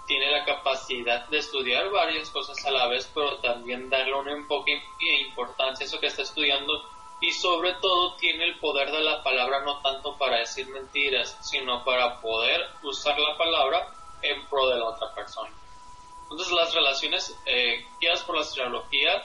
tiene 0.07 0.31
la 0.31 0.45
capacidad 0.45 1.27
de 1.29 1.37
estudiar 1.37 1.91
varias 1.91 2.31
cosas 2.31 2.65
a 2.65 2.71
la 2.71 2.87
vez, 2.87 3.07
pero 3.13 3.37
también 3.37 3.87
darle 3.87 4.15
un 4.15 4.29
enfoque 4.29 4.73
e 4.99 5.21
importancia 5.27 5.85
a 5.85 5.87
eso 5.87 5.99
que 5.99 6.07
está 6.07 6.23
estudiando 6.23 6.89
y 7.23 7.31
sobre 7.31 7.73
todo 7.75 8.17
tiene 8.17 8.43
el 8.43 8.59
poder 8.59 8.91
de 8.91 8.99
la 8.99 9.23
palabra 9.23 9.61
no 9.61 9.81
tanto 9.81 10.17
para 10.17 10.39
decir 10.39 10.67
mentiras, 10.67 11.37
sino 11.41 11.85
para 11.85 12.19
poder 12.19 12.59
usar 12.83 13.17
la 13.17 13.37
palabra 13.37 13.93
en 14.21 14.45
pro 14.49 14.67
de 14.67 14.77
la 14.77 14.89
otra 14.89 15.15
persona. 15.15 15.49
Entonces 16.23 16.51
las 16.51 16.73
relaciones 16.73 17.33
eh, 17.45 17.85
guiadas 18.01 18.23
por 18.23 18.35
la 18.35 18.41
astrología 18.41 19.23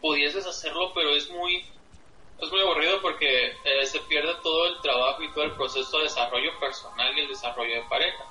pudieses 0.00 0.44
hacerlo, 0.44 0.92
pero 0.92 1.10
es 1.10 1.30
muy 1.30 1.64
es 2.40 2.50
muy 2.50 2.60
aburrido 2.62 3.00
porque 3.00 3.56
eh, 3.64 3.86
se 3.86 4.00
pierde 4.00 4.34
todo 4.42 4.66
el 4.66 4.80
trabajo 4.80 5.22
y 5.22 5.32
todo 5.32 5.44
el 5.44 5.52
proceso 5.52 5.98
de 5.98 6.04
desarrollo 6.04 6.58
personal 6.58 7.16
y 7.16 7.20
el 7.20 7.28
desarrollo 7.28 7.76
de 7.76 7.88
pareja. 7.88 8.24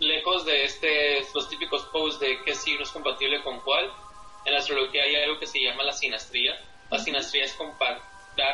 Lejos 0.00 0.44
de 0.44 0.64
este, 0.64 1.24
los 1.32 1.48
típicos 1.48 1.84
posts 1.92 2.18
de 2.18 2.42
qué 2.42 2.56
signo 2.56 2.82
es 2.82 2.90
compatible 2.90 3.44
con 3.44 3.60
cuál, 3.60 3.92
en 4.44 4.52
la 4.52 4.58
astrología 4.58 5.04
hay 5.04 5.14
algo 5.14 5.38
que 5.38 5.46
se 5.46 5.60
llama 5.60 5.84
la 5.84 5.92
sinastría. 5.92 6.58
La 6.90 6.98
sinastría 6.98 7.44
es 7.44 7.54
comparar 7.54 8.02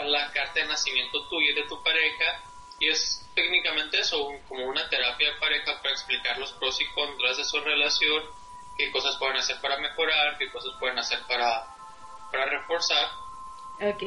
la 0.07 0.31
carta 0.33 0.61
de 0.61 0.67
nacimiento 0.67 1.29
tuya 1.29 1.51
y 1.53 1.55
de 1.55 1.69
tu 1.69 1.83
pareja 1.83 2.43
y 2.81 2.89
es 2.89 3.25
técnicamente 3.35 4.01
eso, 4.01 4.29
como 4.49 4.67
una 4.67 4.89
terapia 4.89 5.33
de 5.33 5.39
pareja 5.39 5.81
para 5.81 5.93
explicar 5.93 6.39
los 6.39 6.53
pros 6.53 6.81
y 6.81 6.87
contras 6.95 7.37
de 7.37 7.45
su 7.45 7.61
relación, 7.61 8.23
qué 8.77 8.91
cosas 8.91 9.17
pueden 9.19 9.37
hacer 9.37 9.61
para 9.61 9.79
mejorar, 9.79 10.37
qué 10.39 10.51
cosas 10.51 10.73
pueden 10.81 10.99
hacer 10.99 11.19
para, 11.29 11.67
para 12.31 12.47
reforzar 12.47 13.09
Ok. 13.81 14.03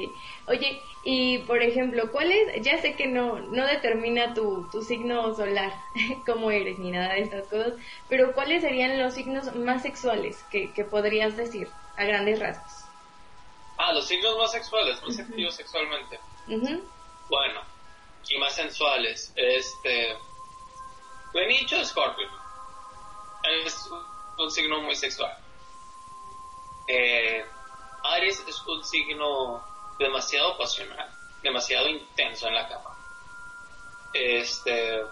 Oye, 0.48 0.82
y 1.04 1.40
por 1.40 1.62
ejemplo, 1.62 2.10
¿cuál 2.12 2.32
es? 2.32 2.62
Ya 2.62 2.82
sé 2.82 2.96
que 2.96 3.08
no, 3.08 3.40
no 3.40 3.66
determina 3.66 4.34
tu, 4.34 4.68
tu 4.72 4.82
signo 4.82 5.36
solar, 5.36 5.74
cómo 6.26 6.52
eres, 6.52 6.80
ni 6.80 6.92
nada 6.92 7.14
de 7.14 7.22
estas 7.22 7.48
cosas, 7.48 7.74
pero 8.08 8.34
¿cuáles 8.34 8.62
serían 8.62 8.98
los 8.98 9.14
signos 9.14 9.54
más 9.56 9.82
sexuales 9.82 10.44
que, 10.50 10.72
que 10.74 10.86
podrías 10.86 11.36
decir 11.36 11.68
a 11.98 12.06
grandes 12.06 12.40
rasgos? 12.40 12.77
Ah, 13.78 13.94
los 13.94 14.08
signos 14.08 14.38
más 14.38 14.52
sexuales, 14.52 15.02
más 15.04 15.20
activos 15.20 15.56
sexualmente. 15.56 16.20
Bueno, 17.30 17.62
y 18.30 18.38
más 18.40 18.56
sensuales. 18.56 19.32
Este. 19.36 20.18
Benicho 21.34 21.84
Scorpio. 21.86 22.28
Es 23.66 23.90
un 24.38 24.52
signo 24.52 24.82
muy 24.82 24.96
sexual. 24.96 25.38
Eh, 26.88 27.46
Aries 28.04 28.44
es 28.48 28.62
un 28.66 28.84
signo 28.84 29.64
demasiado 30.00 30.58
pasional, 30.58 31.10
demasiado 31.44 31.88
intenso 31.88 32.48
en 32.48 32.56
la 32.56 32.68
cama. 32.68 32.98
Este. 34.14 35.04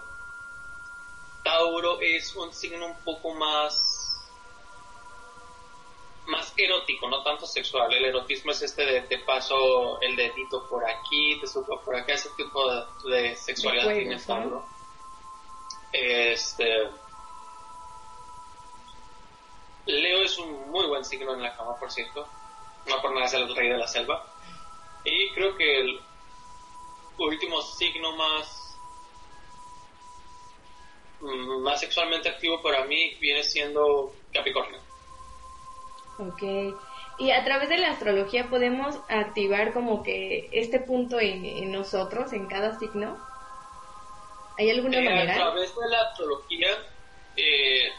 Tauro 1.44 2.00
es 2.00 2.34
un 2.34 2.52
signo 2.52 2.86
un 2.86 2.98
poco 3.04 3.32
más 3.34 3.95
más 6.26 6.52
erótico, 6.56 7.08
no 7.08 7.22
tanto 7.22 7.46
sexual. 7.46 7.92
El 7.92 8.06
erotismo 8.06 8.52
es 8.52 8.62
este 8.62 8.84
de 8.84 9.02
te 9.02 9.18
paso 9.18 10.00
el 10.00 10.16
dedito 10.16 10.66
por 10.68 10.84
aquí, 10.88 11.38
te 11.40 11.46
subo 11.46 11.80
por 11.80 11.96
acá, 11.96 12.14
ese 12.14 12.30
tipo 12.36 12.68
de, 13.04 13.36
sexualidad 13.36 13.92
tiene 13.94 14.18
Tauro. 14.18 14.64
Este. 15.92 16.90
Leo 19.86 20.22
es 20.22 20.36
un 20.38 20.70
muy 20.70 20.86
buen 20.86 21.04
signo 21.04 21.34
en 21.34 21.42
la 21.42 21.56
cama, 21.56 21.76
por 21.78 21.90
cierto. 21.90 22.26
No 22.86 23.00
por 23.00 23.12
nada 23.12 23.26
es 23.26 23.34
el 23.34 23.54
rey 23.54 23.68
de 23.68 23.78
la 23.78 23.86
selva. 23.86 24.24
Y 25.04 25.30
creo 25.30 25.56
que 25.56 25.80
el 25.80 26.00
último 27.18 27.62
signo 27.62 28.16
más 28.16 28.78
mm, 31.20 31.62
más 31.62 31.80
sexualmente 31.80 32.28
activo 32.28 32.60
para 32.60 32.84
mí 32.84 33.14
viene 33.20 33.42
siendo 33.44 34.12
Capricornio. 34.32 34.85
Ok. 36.18 36.42
Y 37.18 37.30
a 37.30 37.44
través 37.44 37.68
de 37.68 37.78
la 37.78 37.90
astrología 37.90 38.48
podemos 38.48 38.98
activar 39.08 39.72
como 39.72 40.02
que 40.02 40.48
este 40.52 40.80
punto 40.80 41.18
en, 41.18 41.72
nosotros, 41.72 42.32
en 42.32 42.46
cada 42.46 42.78
signo. 42.78 43.16
¿Hay 44.58 44.70
alguna 44.70 44.98
eh, 44.98 45.04
manera? 45.04 45.34
A 45.34 45.36
través 45.36 45.74
de 45.74 45.88
la 45.88 46.00
astrología, 46.00 46.68
eh, 47.36 47.92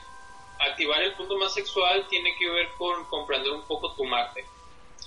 activar 0.59 1.01
el 1.01 1.13
punto 1.13 1.37
más 1.37 1.53
sexual 1.53 2.07
tiene 2.09 2.35
que 2.37 2.49
ver 2.49 2.69
con 2.77 3.05
comprender 3.05 3.51
un 3.51 3.63
poco 3.63 3.93
tu 3.93 4.03
Marte. 4.05 4.45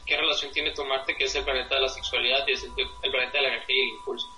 ¿Qué 0.06 0.16
relación 0.16 0.52
tiene 0.52 0.72
tu 0.72 0.84
Marte, 0.84 1.16
que 1.16 1.24
es 1.24 1.34
el 1.34 1.44
planeta 1.44 1.76
de 1.76 1.82
la 1.82 1.88
sexualidad 1.88 2.46
y 2.48 2.52
es 2.52 2.64
el, 2.64 2.72
planeta 2.72 3.38
de 3.38 3.42
la 3.42 3.48
energía 3.48 3.76
y 3.76 3.80
el 3.80 3.88
impulso? 3.96 4.28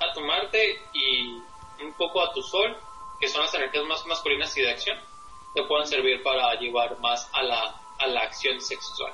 A 0.00 0.12
tu 0.12 0.20
Marte 0.20 0.82
y 0.92 1.42
un 1.82 1.92
poco 1.96 2.22
a 2.22 2.32
tu 2.32 2.42
Sol, 2.42 2.76
que 3.20 3.28
son 3.28 3.42
las 3.42 3.54
energías 3.54 3.84
más 3.84 4.04
masculinas 4.06 4.54
y 4.56 4.62
de 4.62 4.70
acción 4.70 5.13
te 5.54 5.62
pueden 5.64 5.86
servir 5.86 6.22
para 6.22 6.54
llevar 6.54 6.98
más 7.00 7.28
a 7.32 7.42
la, 7.42 7.80
a 7.98 8.06
la 8.06 8.20
acción 8.22 8.60
sexual. 8.60 9.12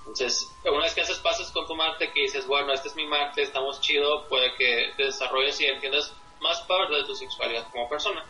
Entonces, 0.00 0.50
una 0.64 0.84
vez 0.84 0.94
que 0.94 1.02
haces 1.02 1.18
pasos 1.18 1.50
con 1.52 1.66
tu 1.66 1.74
Marte, 1.74 2.10
que 2.12 2.22
dices, 2.22 2.46
bueno, 2.46 2.72
este 2.72 2.88
es 2.88 2.96
mi 2.96 3.06
Marte, 3.06 3.42
estamos 3.42 3.80
chido, 3.80 4.26
puede 4.28 4.54
que 4.54 4.92
te 4.96 5.04
desarrolles 5.04 5.60
y 5.60 5.66
entiendas 5.66 6.14
más 6.40 6.60
parte 6.62 6.94
de 6.94 7.04
tu 7.04 7.14
sexualidad 7.14 7.70
como 7.70 7.88
persona. 7.88 8.24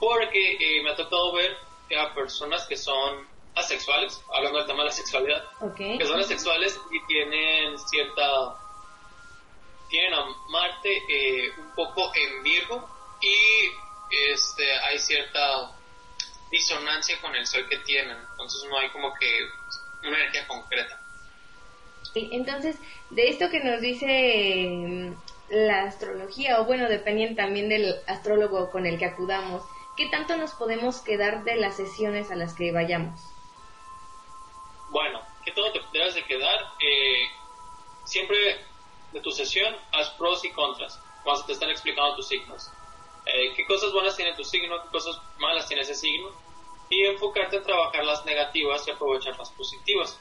Porque 0.00 0.56
eh, 0.60 0.82
me 0.82 0.90
ha 0.90 0.96
tocado 0.96 1.32
ver 1.32 1.56
a 1.96 2.12
personas 2.14 2.66
que 2.66 2.76
son 2.76 3.26
asexuales, 3.54 4.22
hablando 4.34 4.58
del 4.58 4.66
tema 4.66 4.80
de 4.80 4.86
la 4.86 4.92
sexualidad, 4.92 5.44
que 5.76 6.04
son 6.04 6.20
asexuales 6.20 6.78
y 6.90 7.06
tienen 7.06 7.78
cierta... 7.78 8.58
tienen 9.88 10.12
a 10.12 10.26
Marte 10.48 11.02
eh, 11.08 11.50
un 11.56 11.74
poco 11.74 12.12
en 12.14 12.42
Virgo 12.42 12.86
y 13.22 13.85
este, 14.10 14.78
hay 14.80 14.98
cierta 14.98 15.72
disonancia 16.50 17.20
con 17.20 17.34
el 17.34 17.46
sol 17.46 17.66
que 17.68 17.78
tienen, 17.78 18.16
entonces 18.30 18.64
no 18.70 18.78
hay 18.78 18.90
como 18.90 19.12
que 19.14 19.38
una 20.02 20.18
energía 20.18 20.46
concreta. 20.46 21.00
Entonces, 22.14 22.76
de 23.10 23.28
esto 23.28 23.50
que 23.50 23.60
nos 23.60 23.80
dice 23.80 24.66
mm, 24.68 25.12
la 25.50 25.84
astrología, 25.84 26.60
o 26.60 26.64
bueno, 26.64 26.88
dependiendo 26.88 27.36
también 27.42 27.68
del 27.68 27.94
astrólogo 28.06 28.70
con 28.70 28.86
el 28.86 28.98
que 28.98 29.06
acudamos, 29.06 29.62
¿qué 29.96 30.08
tanto 30.08 30.36
nos 30.36 30.52
podemos 30.52 31.00
quedar 31.00 31.44
de 31.44 31.56
las 31.56 31.76
sesiones 31.76 32.30
a 32.30 32.36
las 32.36 32.54
que 32.54 32.72
vayamos? 32.72 33.20
Bueno, 34.90 35.20
¿qué 35.44 35.52
tanto 35.52 35.72
te 35.72 35.98
debes 35.98 36.14
de 36.14 36.24
quedar? 36.24 36.58
Eh, 36.80 37.26
siempre 38.04 38.64
de 39.12 39.20
tu 39.20 39.30
sesión 39.30 39.74
haz 39.92 40.10
pros 40.10 40.44
y 40.44 40.50
contras 40.50 40.98
cuando 41.22 41.44
te 41.44 41.52
están 41.52 41.70
explicando 41.70 42.16
tus 42.16 42.28
signos. 42.28 42.70
Eh, 43.26 43.52
qué 43.56 43.66
cosas 43.66 43.92
buenas 43.92 44.16
tiene 44.16 44.34
tu 44.34 44.44
signo, 44.44 44.80
qué 44.82 44.88
cosas 44.90 45.20
malas 45.38 45.66
tiene 45.66 45.82
ese 45.82 45.94
signo, 45.94 46.30
y 46.88 47.04
enfocarte 47.06 47.56
en 47.56 47.64
trabajar 47.64 48.04
las 48.04 48.24
negativas 48.24 48.86
y 48.86 48.92
aprovechar 48.92 49.36
las 49.36 49.50
positivas. 49.50 50.20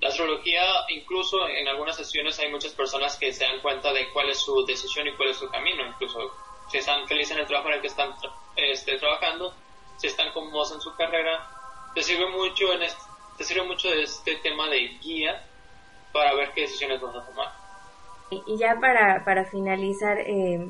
La 0.00 0.08
astrología, 0.08 0.62
incluso 0.88 1.48
en 1.48 1.66
algunas 1.66 1.96
sesiones 1.96 2.38
hay 2.38 2.50
muchas 2.50 2.72
personas 2.72 3.16
que 3.16 3.32
se 3.32 3.44
dan 3.44 3.60
cuenta 3.60 3.92
de 3.92 4.10
cuál 4.10 4.30
es 4.30 4.38
su 4.38 4.64
decisión 4.66 5.08
y 5.08 5.16
cuál 5.16 5.30
es 5.30 5.36
su 5.36 5.48
camino, 5.48 5.86
incluso 5.86 6.32
si 6.70 6.78
están 6.78 7.06
felices 7.08 7.32
en 7.32 7.42
el 7.42 7.46
trabajo 7.46 7.68
en 7.68 7.74
el 7.74 7.80
que 7.80 7.88
están 7.88 8.14
este, 8.56 8.98
trabajando, 8.98 9.54
si 9.96 10.06
están 10.06 10.32
cómodos 10.32 10.72
en 10.72 10.80
su 10.80 10.94
carrera, 10.94 11.48
te 11.94 12.02
sirve 12.02 12.28
mucho 12.30 12.72
en 12.72 12.82
este, 12.82 13.00
te 13.36 13.44
sirve 13.44 13.66
mucho 13.66 13.88
de 13.88 14.02
este 14.02 14.36
tema 14.36 14.68
de 14.68 14.88
guía 15.02 15.44
para 16.12 16.34
ver 16.34 16.52
qué 16.52 16.62
decisiones 16.62 17.00
vas 17.00 17.16
a 17.16 17.26
tomar. 17.26 17.52
Y 18.30 18.56
ya 18.56 18.78
para, 18.80 19.24
para 19.24 19.44
finalizar, 19.44 20.18
eh, 20.18 20.68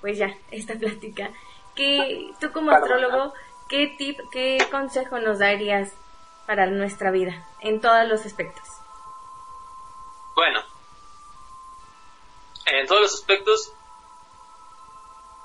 pues 0.00 0.18
ya, 0.18 0.34
esta 0.50 0.74
plática. 0.74 1.30
¿Qué, 1.74 2.32
tú 2.40 2.50
como 2.52 2.72
astrólogo, 2.72 3.32
qué 3.68 3.94
tip, 3.98 4.18
qué 4.32 4.58
consejo 4.70 5.18
nos 5.20 5.38
darías 5.38 5.92
para 6.46 6.66
nuestra 6.66 7.10
vida 7.10 7.46
en 7.60 7.80
todos 7.80 8.08
los 8.08 8.26
aspectos? 8.26 8.64
Bueno, 10.34 10.60
en 12.66 12.86
todos 12.86 13.02
los 13.02 13.14
aspectos, 13.14 13.72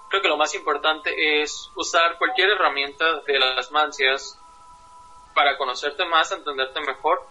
creo 0.10 0.22
que 0.22 0.28
lo 0.28 0.38
más 0.38 0.54
importante 0.56 1.42
es 1.42 1.72
usar 1.76 2.18
cualquier 2.18 2.50
herramienta 2.50 3.22
de 3.22 3.40
las 3.40 3.72
mancias 3.72 4.40
para 5.34 5.58
conocerte 5.58 6.06
más, 6.06 6.32
entenderte 6.32 6.80
mejor, 6.82 7.26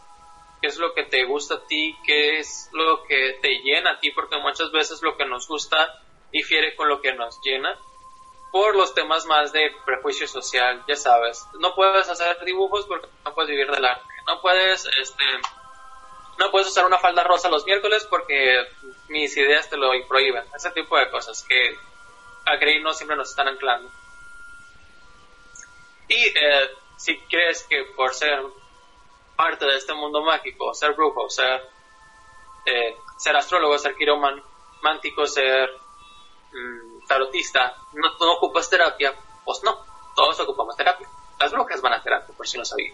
qué 0.61 0.68
es 0.68 0.78
lo 0.78 0.94
que 0.94 1.04
te 1.04 1.24
gusta 1.24 1.54
a 1.56 1.64
ti, 1.64 1.96
qué 2.04 2.38
es 2.38 2.68
lo 2.72 3.04
que 3.04 3.38
te 3.40 3.61
llena 3.62 3.92
a 3.92 4.00
ti, 4.00 4.11
porque 4.11 4.38
muchas 4.38 4.70
veces 4.72 5.02
lo 5.02 5.16
que 5.16 5.26
nos 5.26 5.46
gusta 5.46 6.02
difiere 6.32 6.74
con 6.74 6.88
lo 6.88 7.00
que 7.00 7.12
nos 7.12 7.40
llena 7.42 7.78
por 8.52 8.76
los 8.76 8.94
temas 8.94 9.24
más 9.24 9.50
de 9.52 9.74
prejuicio 9.86 10.28
social, 10.28 10.84
ya 10.86 10.94
sabes. 10.94 11.46
No 11.58 11.74
puedes 11.74 12.08
hacer 12.08 12.44
dibujos 12.44 12.86
porque 12.86 13.08
no 13.24 13.34
puedes 13.34 13.50
vivir 13.50 13.70
del 13.70 13.84
arte. 13.84 14.04
No 14.26 14.40
puedes, 14.42 14.84
este, 15.00 15.24
no 16.38 16.50
puedes 16.50 16.68
usar 16.68 16.84
una 16.84 16.98
falda 16.98 17.24
rosa 17.24 17.48
los 17.48 17.64
miércoles 17.64 18.06
porque 18.10 18.68
mis 19.08 19.34
ideas 19.38 19.70
te 19.70 19.78
lo 19.78 19.90
prohíben. 20.06 20.44
Ese 20.54 20.70
tipo 20.72 20.98
de 20.98 21.10
cosas 21.10 21.42
que 21.48 21.78
a 22.44 22.58
creer 22.58 22.82
no 22.82 22.92
siempre 22.92 23.16
nos 23.16 23.30
están 23.30 23.48
anclando. 23.48 23.90
Y 26.08 26.26
eh, 26.26 26.70
si 26.98 27.18
crees 27.20 27.62
que 27.64 27.84
por 27.96 28.12
ser 28.12 28.42
parte 29.34 29.64
de 29.64 29.76
este 29.76 29.94
mundo 29.94 30.22
mágico, 30.22 30.74
ser 30.74 30.92
brujo, 30.92 31.30
ser, 31.30 31.62
eh, 32.66 32.96
ser 33.16 33.34
astrólogo, 33.34 33.78
ser 33.78 33.94
quiromantico, 33.96 35.26
ser 35.26 35.70
Mm, 36.52 37.06
tarotista, 37.06 37.74
no, 37.94 38.08
no 38.20 38.32
ocupas 38.34 38.68
terapia, 38.68 39.14
pues 39.44 39.62
no, 39.64 39.74
todos 40.14 40.38
ocupamos 40.40 40.76
terapia. 40.76 41.08
Las 41.38 41.50
brujas 41.50 41.80
van 41.80 41.94
a 41.94 42.02
terapia, 42.02 42.34
por 42.36 42.46
si 42.46 42.58
no 42.58 42.64
sabía. 42.64 42.92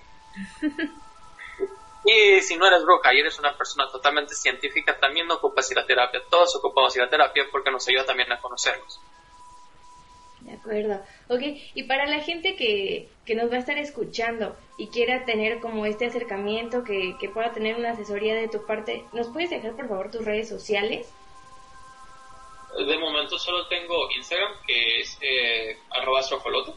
y 2.04 2.40
si 2.40 2.56
no 2.56 2.66
eres 2.66 2.84
bruja 2.84 3.12
y 3.12 3.20
eres 3.20 3.38
una 3.38 3.56
persona 3.56 3.90
totalmente 3.90 4.34
científica, 4.34 4.98
también 4.98 5.26
no 5.26 5.34
ocupas 5.34 5.70
ir 5.70 5.78
a 5.78 5.86
terapia. 5.86 6.22
Todos 6.30 6.54
ocupamos 6.56 6.94
ir 6.96 7.02
a 7.02 7.10
terapia 7.10 7.44
porque 7.50 7.70
nos 7.70 7.86
ayuda 7.88 8.04
también 8.04 8.30
a 8.32 8.40
conocernos. 8.40 9.00
De 10.40 10.52
acuerdo. 10.52 11.02
Ok, 11.28 11.42
y 11.74 11.82
para 11.82 12.06
la 12.06 12.20
gente 12.20 12.54
que, 12.54 13.08
que 13.26 13.34
nos 13.34 13.50
va 13.50 13.56
a 13.56 13.58
estar 13.58 13.76
escuchando 13.76 14.56
y 14.78 14.88
quiera 14.88 15.24
tener 15.24 15.60
como 15.60 15.84
este 15.84 16.06
acercamiento, 16.06 16.84
que, 16.84 17.16
que 17.20 17.28
pueda 17.28 17.52
tener 17.52 17.76
una 17.76 17.90
asesoría 17.90 18.34
de 18.36 18.48
tu 18.48 18.64
parte, 18.64 19.04
¿nos 19.12 19.28
puedes 19.28 19.50
dejar 19.50 19.74
por 19.74 19.88
favor 19.88 20.10
tus 20.10 20.24
redes 20.24 20.48
sociales? 20.48 21.12
De 22.76 22.98
momento 22.98 23.38
solo 23.38 23.66
tengo 23.66 24.10
Instagram, 24.16 24.52
que 24.66 25.00
es 25.00 25.18
eh, 25.20 25.76
arroba 25.90 26.20
astrofoloto, 26.20 26.76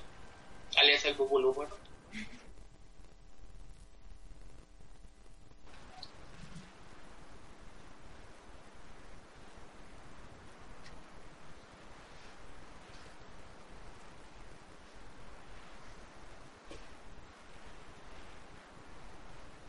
alias 0.77 1.05
el 1.05 1.15
Google 1.15 1.53
bueno. 1.53 1.75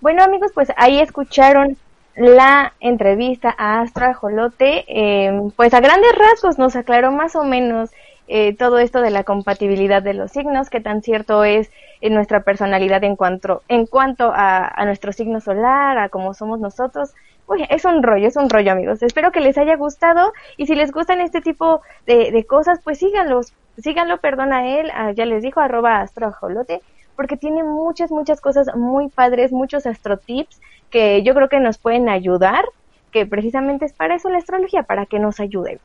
Bueno 0.00 0.24
amigos, 0.24 0.50
pues 0.52 0.68
ahí 0.76 0.98
escucharon 0.98 1.78
la 2.16 2.74
entrevista 2.80 3.54
a 3.56 3.80
Astra 3.80 4.14
Jolote, 4.14 4.84
eh, 4.88 5.50
pues 5.56 5.72
a 5.74 5.80
grandes 5.80 6.12
rasgos 6.16 6.58
nos 6.58 6.76
aclaró 6.76 7.10
más 7.10 7.36
o 7.36 7.44
menos 7.44 7.90
eh, 8.28 8.54
todo 8.56 8.78
esto 8.78 9.00
de 9.00 9.10
la 9.10 9.24
compatibilidad 9.24 10.02
de 10.02 10.14
los 10.14 10.30
signos, 10.30 10.70
qué 10.70 10.80
tan 10.80 11.02
cierto 11.02 11.44
es 11.44 11.70
en 12.00 12.14
nuestra 12.14 12.40
personalidad 12.40 13.02
en 13.04 13.16
cuanto, 13.16 13.62
en 13.68 13.86
cuanto 13.86 14.32
a, 14.34 14.84
nuestro 14.84 15.12
signo 15.12 15.40
solar, 15.40 15.98
a 15.98 16.08
cómo 16.08 16.34
somos 16.34 16.60
nosotros. 16.60 17.14
Uy, 17.46 17.66
es 17.68 17.84
un 17.84 18.02
rollo, 18.02 18.28
es 18.28 18.36
un 18.36 18.48
rollo 18.48 18.72
amigos. 18.72 19.02
Espero 19.02 19.32
que 19.32 19.40
les 19.40 19.58
haya 19.58 19.76
gustado 19.76 20.32
y 20.56 20.66
si 20.66 20.74
les 20.74 20.92
gustan 20.92 21.20
este 21.20 21.40
tipo 21.40 21.82
de, 22.06 22.30
de 22.30 22.44
cosas, 22.44 22.80
pues 22.82 22.98
síganlos, 22.98 23.52
síganlo, 23.78 24.18
perdón 24.18 24.52
a 24.52 24.78
él, 24.78 24.90
ya 25.14 25.26
les 25.26 25.42
dijo 25.42 25.60
arroba 25.60 26.00
astrojolote, 26.00 26.80
porque 27.16 27.36
tiene 27.36 27.62
muchas, 27.62 28.10
muchas 28.10 28.40
cosas 28.40 28.68
muy 28.74 29.08
padres, 29.08 29.52
muchos 29.52 29.86
astrotips 29.86 30.60
que 30.90 31.22
yo 31.22 31.34
creo 31.34 31.48
que 31.48 31.60
nos 31.60 31.78
pueden 31.78 32.08
ayudar, 32.08 32.64
que 33.10 33.26
precisamente 33.26 33.86
es 33.86 33.92
para 33.92 34.14
eso 34.14 34.28
la 34.28 34.38
astrología, 34.38 34.82
para 34.82 35.06
que 35.06 35.18
nos 35.18 35.40
ayude. 35.40 35.80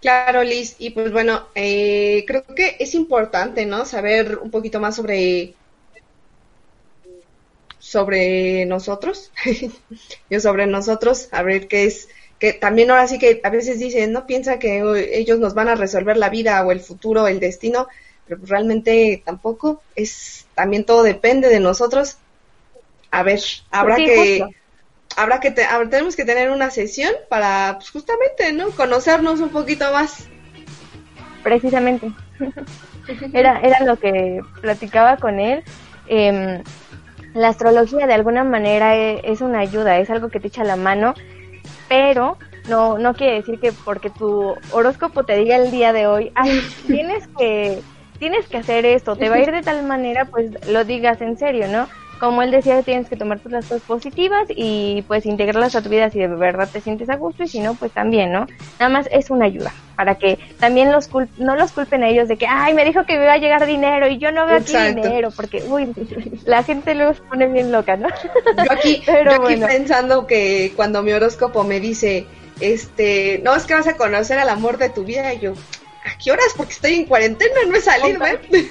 Claro, 0.00 0.42
Liz, 0.42 0.76
y 0.78 0.90
pues 0.90 1.12
bueno, 1.12 1.46
eh, 1.54 2.24
creo 2.26 2.44
que 2.44 2.76
es 2.80 2.94
importante, 2.94 3.66
¿no? 3.66 3.84
Saber 3.84 4.38
un 4.38 4.50
poquito 4.50 4.80
más 4.80 4.96
sobre 4.96 5.54
sobre 7.78 8.64
nosotros, 8.64 9.32
yo 10.30 10.40
sobre 10.40 10.66
nosotros, 10.66 11.28
a 11.30 11.42
ver 11.42 11.68
qué 11.68 11.84
es, 11.84 12.08
que 12.38 12.52
también 12.52 12.90
ahora 12.90 13.06
sí 13.06 13.18
que 13.18 13.40
a 13.44 13.50
veces 13.50 13.78
dicen, 13.78 14.12
no 14.12 14.26
piensa 14.26 14.58
que 14.58 14.82
ellos 15.12 15.38
nos 15.38 15.54
van 15.54 15.68
a 15.68 15.74
resolver 15.74 16.16
la 16.16 16.30
vida 16.30 16.64
o 16.64 16.72
el 16.72 16.80
futuro, 16.80 17.28
el 17.28 17.38
destino, 17.38 17.88
pero 18.36 18.46
realmente 18.46 19.22
tampoco, 19.24 19.82
es, 19.96 20.46
también 20.54 20.84
todo 20.84 21.02
depende 21.02 21.48
de 21.48 21.60
nosotros 21.60 22.18
a 23.12 23.22
ver, 23.22 23.40
habrá 23.70 23.96
que 23.96 24.42
habrá 25.16 25.38
que 25.38 25.50
tenemos 25.50 26.16
que 26.16 26.24
tener 26.24 26.50
una 26.50 26.70
sesión 26.70 27.12
para 27.28 27.74
pues, 27.76 27.90
justamente, 27.90 28.52
¿no? 28.52 28.70
Conocernos 28.70 29.40
un 29.40 29.50
poquito 29.50 29.92
más. 29.92 30.26
Precisamente. 31.42 32.10
era 33.34 33.60
era 33.60 33.84
lo 33.84 33.98
que 33.98 34.40
platicaba 34.62 35.18
con 35.18 35.40
él. 35.40 35.62
Em, 36.08 36.62
la 37.34 37.48
astrología 37.48 38.06
de 38.06 38.14
alguna 38.14 38.44
manera 38.44 38.96
e, 38.96 39.20
es, 39.30 39.42
una 39.42 39.60
ayuda, 39.60 39.98
es 39.98 40.08
algo 40.08 40.30
que 40.30 40.40
te 40.40 40.48
echa 40.48 40.64
la 40.64 40.76
mano, 40.76 41.12
pero 41.90 42.38
no, 42.68 42.96
no 42.96 43.12
quiere 43.12 43.34
decir 43.34 43.60
que 43.60 43.72
porque 43.72 44.08
tu 44.08 44.54
horóscopo 44.70 45.24
te 45.24 45.36
diga 45.36 45.56
el 45.56 45.70
día 45.70 45.92
de 45.92 46.06
hoy, 46.06 46.32
ay, 46.34 46.62
tienes 46.86 47.28
que, 47.38 47.82
tienes 48.22 48.46
que 48.46 48.58
hacer 48.58 48.86
esto, 48.86 49.16
te 49.16 49.28
va 49.28 49.34
a 49.34 49.40
ir 49.40 49.50
de 49.50 49.62
tal 49.62 49.82
manera, 49.82 50.26
pues 50.26 50.52
lo 50.68 50.84
digas 50.84 51.20
en 51.20 51.36
serio, 51.36 51.66
¿no? 51.66 51.88
como 52.20 52.40
él 52.42 52.52
decía, 52.52 52.80
tienes 52.84 53.08
que 53.08 53.16
tomar 53.16 53.40
las 53.46 53.66
cosas 53.66 53.82
positivas 53.82 54.44
y 54.48 55.02
pues 55.08 55.26
integrarlas 55.26 55.74
a 55.74 55.82
tu 55.82 55.88
vida 55.88 56.08
si 56.08 56.20
de 56.20 56.28
verdad 56.28 56.68
te 56.72 56.80
sientes 56.80 57.10
a 57.10 57.16
gusto 57.16 57.42
y 57.42 57.48
si 57.48 57.58
no, 57.58 57.74
pues 57.74 57.90
también, 57.90 58.30
¿no? 58.30 58.46
Nada 58.78 58.88
más 58.90 59.08
es 59.10 59.28
una 59.30 59.46
ayuda 59.46 59.72
para 59.96 60.14
que 60.14 60.38
también 60.60 60.92
los 60.92 61.10
no 61.38 61.56
los 61.56 61.72
culpen 61.72 62.04
a 62.04 62.08
ellos 62.08 62.28
de 62.28 62.36
que, 62.36 62.46
ay, 62.46 62.74
me 62.74 62.84
dijo 62.84 63.04
que 63.06 63.18
me 63.18 63.24
iba 63.24 63.32
a 63.32 63.38
llegar 63.38 63.66
dinero 63.66 64.06
y 64.06 64.18
yo 64.18 64.30
no 64.30 64.46
veo 64.46 64.58
aquí 64.58 64.72
dinero, 64.72 65.32
porque, 65.34 65.64
uy, 65.66 65.92
la 66.44 66.62
gente 66.62 66.94
luego 66.94 67.14
se 67.14 67.22
pone 67.22 67.48
bien 67.48 67.72
loca, 67.72 67.96
¿no? 67.96 68.06
Yo 68.08 68.70
aquí, 68.70 69.02
yo 69.24 69.42
aquí 69.42 69.56
pensando 69.56 70.28
que 70.28 70.72
cuando 70.76 71.02
mi 71.02 71.10
horóscopo 71.10 71.64
me 71.64 71.80
dice, 71.80 72.26
este, 72.60 73.40
no, 73.42 73.56
es 73.56 73.64
que 73.64 73.74
vas 73.74 73.88
a 73.88 73.96
conocer 73.96 74.38
al 74.38 74.48
amor 74.48 74.78
de 74.78 74.90
tu 74.90 75.02
vida 75.02 75.34
y 75.34 75.40
yo, 75.40 75.54
¿a 76.04 76.18
qué 76.18 76.32
horas? 76.32 76.52
Porque 76.56 76.72
estoy 76.72 76.94
en 76.94 77.06
cuarentena, 77.06 77.54
no 77.66 77.76
he 77.76 77.80
salido, 77.80 78.24
¿eh? 78.24 78.40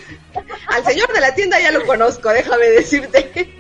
Al 0.68 0.86
señor 0.86 1.12
de 1.14 1.22
la 1.22 1.36
tienda 1.36 1.60
ya 1.60 1.72
lo 1.72 1.86
conozco, 1.86 2.30
déjame 2.30 2.68
decirte. 2.68 3.54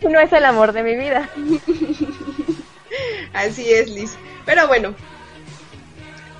No 0.00 0.20
es 0.20 0.32
el 0.32 0.44
amor 0.44 0.72
de 0.72 0.82
mi 0.82 0.96
vida. 0.96 1.28
Así 3.32 3.70
es, 3.72 3.88
Liz. 3.88 4.12
Pero 4.46 4.66
bueno, 4.68 4.94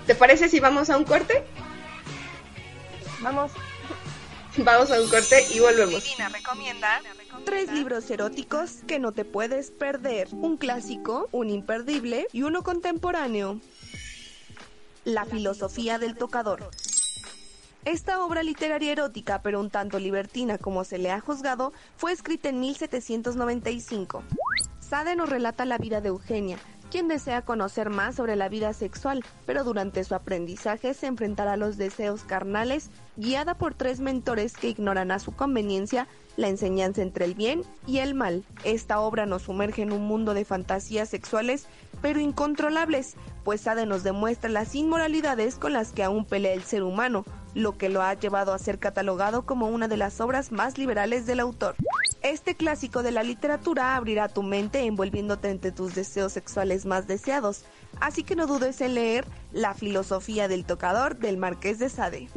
¿te 0.06 0.14
parece 0.14 0.48
si 0.48 0.60
vamos 0.60 0.90
a 0.90 0.96
un 0.96 1.04
corte? 1.04 1.44
Vamos. 3.20 3.52
Vamos 4.58 4.90
a 4.90 5.00
un 5.00 5.08
corte 5.08 5.46
y 5.54 5.60
volvemos. 5.60 6.02
Divina 6.02 6.28
recomienda 6.30 7.00
tres 7.44 7.70
libros 7.70 8.10
eróticos 8.10 8.78
que 8.88 8.98
no 8.98 9.12
te 9.12 9.24
puedes 9.24 9.70
perder. 9.70 10.28
Un 10.32 10.56
clásico, 10.56 11.28
un 11.30 11.48
imperdible 11.48 12.26
y 12.32 12.42
uno 12.42 12.64
contemporáneo. 12.64 13.60
La 15.08 15.24
filosofía 15.24 15.98
del 15.98 16.16
tocador. 16.16 16.68
Esta 17.86 18.22
obra 18.22 18.42
literaria 18.42 18.92
erótica, 18.92 19.40
pero 19.40 19.58
un 19.58 19.70
tanto 19.70 19.98
libertina 19.98 20.58
como 20.58 20.84
se 20.84 20.98
le 20.98 21.10
ha 21.10 21.18
juzgado, 21.18 21.72
fue 21.96 22.12
escrita 22.12 22.50
en 22.50 22.60
1795. 22.60 24.22
Sade 24.80 25.16
nos 25.16 25.30
relata 25.30 25.64
la 25.64 25.78
vida 25.78 26.02
de 26.02 26.10
Eugenia, 26.10 26.58
quien 26.90 27.08
desea 27.08 27.40
conocer 27.40 27.88
más 27.88 28.16
sobre 28.16 28.36
la 28.36 28.50
vida 28.50 28.74
sexual, 28.74 29.24
pero 29.46 29.64
durante 29.64 30.04
su 30.04 30.14
aprendizaje 30.14 30.92
se 30.92 31.06
enfrentará 31.06 31.54
a 31.54 31.56
los 31.56 31.78
deseos 31.78 32.24
carnales, 32.24 32.90
guiada 33.16 33.54
por 33.54 33.72
tres 33.72 34.00
mentores 34.00 34.58
que 34.58 34.68
ignoran 34.68 35.10
a 35.10 35.20
su 35.20 35.32
conveniencia 35.32 36.06
la 36.36 36.48
enseñanza 36.48 37.02
entre 37.02 37.24
el 37.24 37.34
bien 37.34 37.62
y 37.86 37.98
el 37.98 38.14
mal. 38.14 38.44
Esta 38.62 39.00
obra 39.00 39.26
nos 39.26 39.42
sumerge 39.42 39.82
en 39.82 39.92
un 39.92 40.06
mundo 40.06 40.34
de 40.34 40.44
fantasías 40.44 41.08
sexuales 41.08 41.66
pero 42.00 42.20
incontrolables, 42.20 43.16
pues 43.44 43.62
Sade 43.62 43.86
nos 43.86 44.02
demuestra 44.02 44.50
las 44.50 44.74
inmoralidades 44.74 45.56
con 45.56 45.72
las 45.72 45.92
que 45.92 46.02
aún 46.02 46.24
pelea 46.24 46.52
el 46.52 46.62
ser 46.62 46.82
humano, 46.82 47.24
lo 47.54 47.76
que 47.76 47.88
lo 47.88 48.02
ha 48.02 48.14
llevado 48.14 48.52
a 48.52 48.58
ser 48.58 48.78
catalogado 48.78 49.46
como 49.46 49.68
una 49.68 49.88
de 49.88 49.96
las 49.96 50.20
obras 50.20 50.52
más 50.52 50.78
liberales 50.78 51.26
del 51.26 51.40
autor. 51.40 51.74
Este 52.22 52.54
clásico 52.54 53.02
de 53.02 53.12
la 53.12 53.22
literatura 53.22 53.96
abrirá 53.96 54.28
tu 54.28 54.42
mente 54.42 54.80
envolviéndote 54.80 55.50
entre 55.50 55.72
tus 55.72 55.94
deseos 55.94 56.32
sexuales 56.32 56.84
más 56.84 57.06
deseados, 57.06 57.64
así 58.00 58.24
que 58.24 58.36
no 58.36 58.46
dudes 58.46 58.80
en 58.80 58.94
leer 58.94 59.24
La 59.52 59.74
filosofía 59.74 60.48
del 60.48 60.64
tocador 60.64 61.16
del 61.16 61.36
Marqués 61.36 61.78
de 61.78 61.88
Sade. 61.88 62.28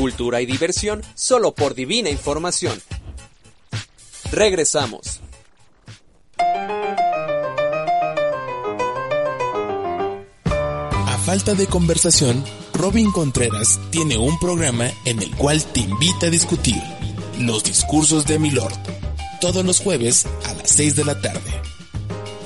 Cultura 0.00 0.40
y 0.40 0.46
diversión 0.46 1.02
solo 1.14 1.54
por 1.54 1.74
divina 1.74 2.08
información. 2.08 2.80
Regresamos. 4.32 5.20
A 10.88 11.18
falta 11.22 11.52
de 11.52 11.66
conversación, 11.66 12.42
Robin 12.72 13.12
Contreras 13.12 13.78
tiene 13.90 14.16
un 14.16 14.38
programa 14.38 14.90
en 15.04 15.20
el 15.20 15.36
cual 15.36 15.62
te 15.62 15.80
invita 15.80 16.28
a 16.28 16.30
discutir 16.30 16.82
los 17.38 17.62
discursos 17.62 18.24
de 18.24 18.38
Milord, 18.38 18.72
todos 19.42 19.66
los 19.66 19.80
jueves 19.80 20.24
a 20.46 20.54
las 20.54 20.70
6 20.70 20.96
de 20.96 21.04
la 21.04 21.20
tarde. 21.20 21.60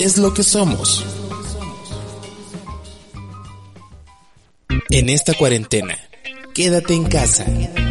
Es 0.00 0.18
lo 0.18 0.34
que 0.34 0.42
somos. 0.42 1.04
En 4.90 5.08
esta 5.08 5.34
cuarentena, 5.34 5.96
Quédate 6.54 6.94
en 6.94 7.04
casa. 7.04 7.44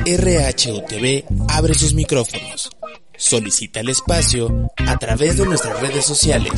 RHUTV 0.06 1.26
abre 1.50 1.74
sus 1.74 1.94
micrófonos. 1.94 2.70
Solicita 3.18 3.82
el 3.82 3.90
espacio 3.90 4.70
a 4.88 4.98
través 4.98 5.38
de 5.38 5.46
nuestras 5.46 5.82
redes 5.82 6.06
sociales. 6.06 6.54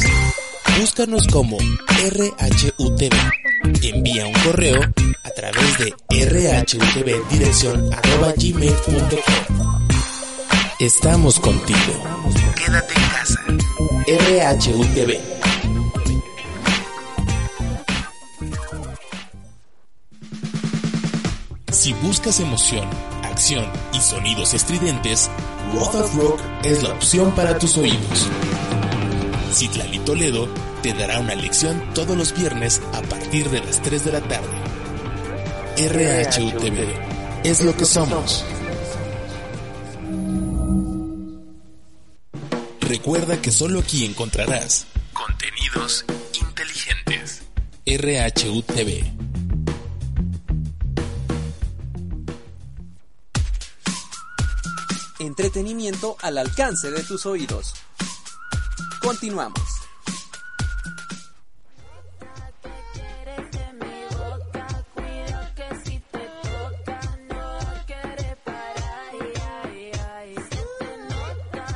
Búscanos 0.80 1.26
como 1.26 1.58
RHUTV. 1.58 3.10
Envía 3.82 4.28
un 4.28 4.34
correo 4.34 4.80
a 5.24 5.30
través 5.32 5.78
de 5.80 5.94
rhutv 6.28 7.30
dirección 7.32 7.90
Estamos 10.80 11.40
contigo. 11.40 12.04
Quédate 12.56 12.94
en 12.94 13.10
casa. 13.10 13.44
RHUTV. 14.06 15.35
Si 21.76 21.92
buscas 21.92 22.40
emoción, 22.40 22.90
acción 23.22 23.70
y 23.92 24.00
sonidos 24.00 24.54
estridentes, 24.54 25.30
Roth 25.74 25.96
of 25.96 26.16
Rock 26.16 26.40
es 26.64 26.82
la 26.82 26.94
opción 26.94 27.36
para 27.36 27.60
tus 27.60 27.78
oídos. 27.78 28.30
Citlali 29.54 30.00
Toledo 30.00 30.48
te 30.82 30.94
dará 30.94 31.20
una 31.20 31.36
lección 31.36 31.84
todos 31.94 32.16
los 32.16 32.34
viernes 32.34 32.82
a 32.94 33.02
partir 33.02 33.50
de 33.50 33.60
las 33.60 33.82
3 33.82 34.06
de 34.06 34.12
la 34.14 34.22
tarde. 34.22 34.58
RHUTV 35.78 37.44
es 37.44 37.62
lo 37.62 37.76
que 37.76 37.84
somos. 37.84 38.46
Recuerda 42.80 43.42
que 43.42 43.52
solo 43.52 43.82
aquí 43.82 44.06
encontrarás 44.06 44.88
contenidos 45.12 46.06
inteligentes. 46.40 47.44
RHUTV 47.86 49.35
entretenimiento 55.38 56.16
al 56.22 56.38
alcance 56.38 56.90
de 56.92 57.04
tus 57.04 57.26
oídos. 57.26 57.74
Continuamos. 59.02 59.60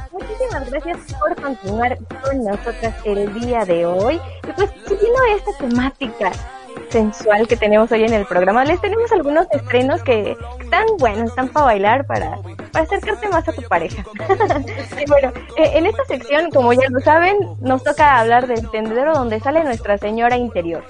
Muchísimas 0.10 0.70
gracias 0.72 0.98
por 1.20 1.42
continuar 1.42 1.98
con 2.24 2.44
nosotras 2.46 2.96
el 3.04 3.34
día 3.42 3.66
de 3.66 3.86
hoy. 3.86 4.22
Y 4.48 4.54
pues 4.54 4.70
siguiendo 4.88 5.20
esta 5.36 5.58
temática 5.58 6.59
sensual 6.90 7.48
que 7.48 7.56
tenemos 7.56 7.92
hoy 7.92 8.04
en 8.04 8.14
el 8.14 8.26
programa, 8.26 8.66
les 8.66 8.82
tenemos 8.82 9.12
algunos 9.12 9.48
estrenos 9.52 10.02
que 10.04 10.36
están 10.62 10.86
buenos, 10.98 11.30
están 11.30 11.50
para 11.50 11.66
bailar, 11.68 12.08
para, 12.08 12.38
para 12.72 12.86
acercarte 12.86 13.30
más 13.30 13.48
a 13.48 13.54
tu 13.54 13.62
pareja. 13.64 14.04
y 15.02 15.10
bueno, 15.10 15.32
eh, 15.58 15.72
en 15.76 15.86
esta 15.86 16.06
sección, 16.06 16.50
como 16.52 16.74
ya 16.74 16.90
lo 16.90 17.00
saben, 17.00 17.38
nos 17.62 17.84
toca 17.84 18.20
hablar 18.20 18.48
del 18.48 18.70
tendedero 18.70 19.14
donde 19.14 19.40
sale 19.40 19.64
nuestra 19.64 19.98
señora 19.98 20.38
interior. 20.38 20.84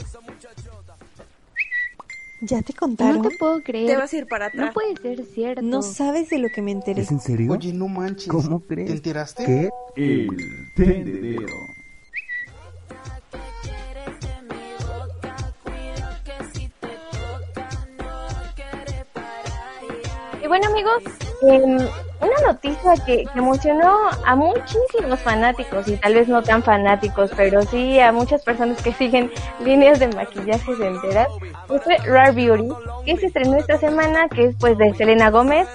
¿Ya 2.41 2.61
te 2.61 2.73
contaron? 2.73 3.21
No 3.21 3.29
te 3.29 3.37
puedo 3.37 3.61
creer. 3.61 3.87
Te 3.87 3.97
vas 3.97 4.13
a 4.13 4.17
ir 4.17 4.27
para 4.27 4.45
atrás. 4.45 4.67
No 4.67 4.73
puede 4.73 4.95
ser 4.95 5.25
cierto. 5.25 5.61
No 5.61 5.81
sabes 5.81 6.29
de 6.29 6.37
lo 6.37 6.47
que 6.49 6.61
me 6.61 6.71
enteré. 6.71 7.01
¿Es 7.01 7.11
en 7.11 7.19
serio? 7.19 7.51
Oye, 7.51 7.73
no 7.73 7.89
manches. 7.89 8.29
¿Cómo 8.29 8.61
crees? 8.61 8.87
¿Te 8.87 8.93
enteraste? 8.93 9.45
¿Qué? 9.45 9.69
El 9.97 10.71
tendedero. 10.75 11.47
Bueno 20.49 20.67
amigos, 20.67 21.03
eh, 21.43 21.61
una 21.61 22.47
noticia 22.47 22.93
que, 23.05 23.23
que, 23.23 23.39
emocionó 23.39 23.95
a 24.25 24.35
muchísimos 24.35 25.19
fanáticos 25.19 25.87
y 25.87 25.95
tal 25.95 26.15
vez 26.15 26.27
no 26.27 26.41
tan 26.41 26.63
fanáticos, 26.63 27.31
pero 27.37 27.61
sí 27.61 27.99
a 27.99 28.11
muchas 28.11 28.43
personas 28.43 28.81
que 28.81 28.91
siguen 28.91 29.31
líneas 29.63 29.99
de 29.99 30.07
maquillajes 30.07 30.79
enteras, 30.79 31.27
pues 31.67 31.83
fue 31.83 31.97
Rare 31.97 32.31
Beauty, 32.31 32.69
que 33.05 33.17
se 33.17 33.27
estrenó 33.27 33.57
esta 33.57 33.77
semana, 33.77 34.27
que 34.27 34.45
es 34.45 34.55
pues 34.59 34.77
de 34.79 34.93
Selena 34.95 35.29
Gómez, 35.29 35.67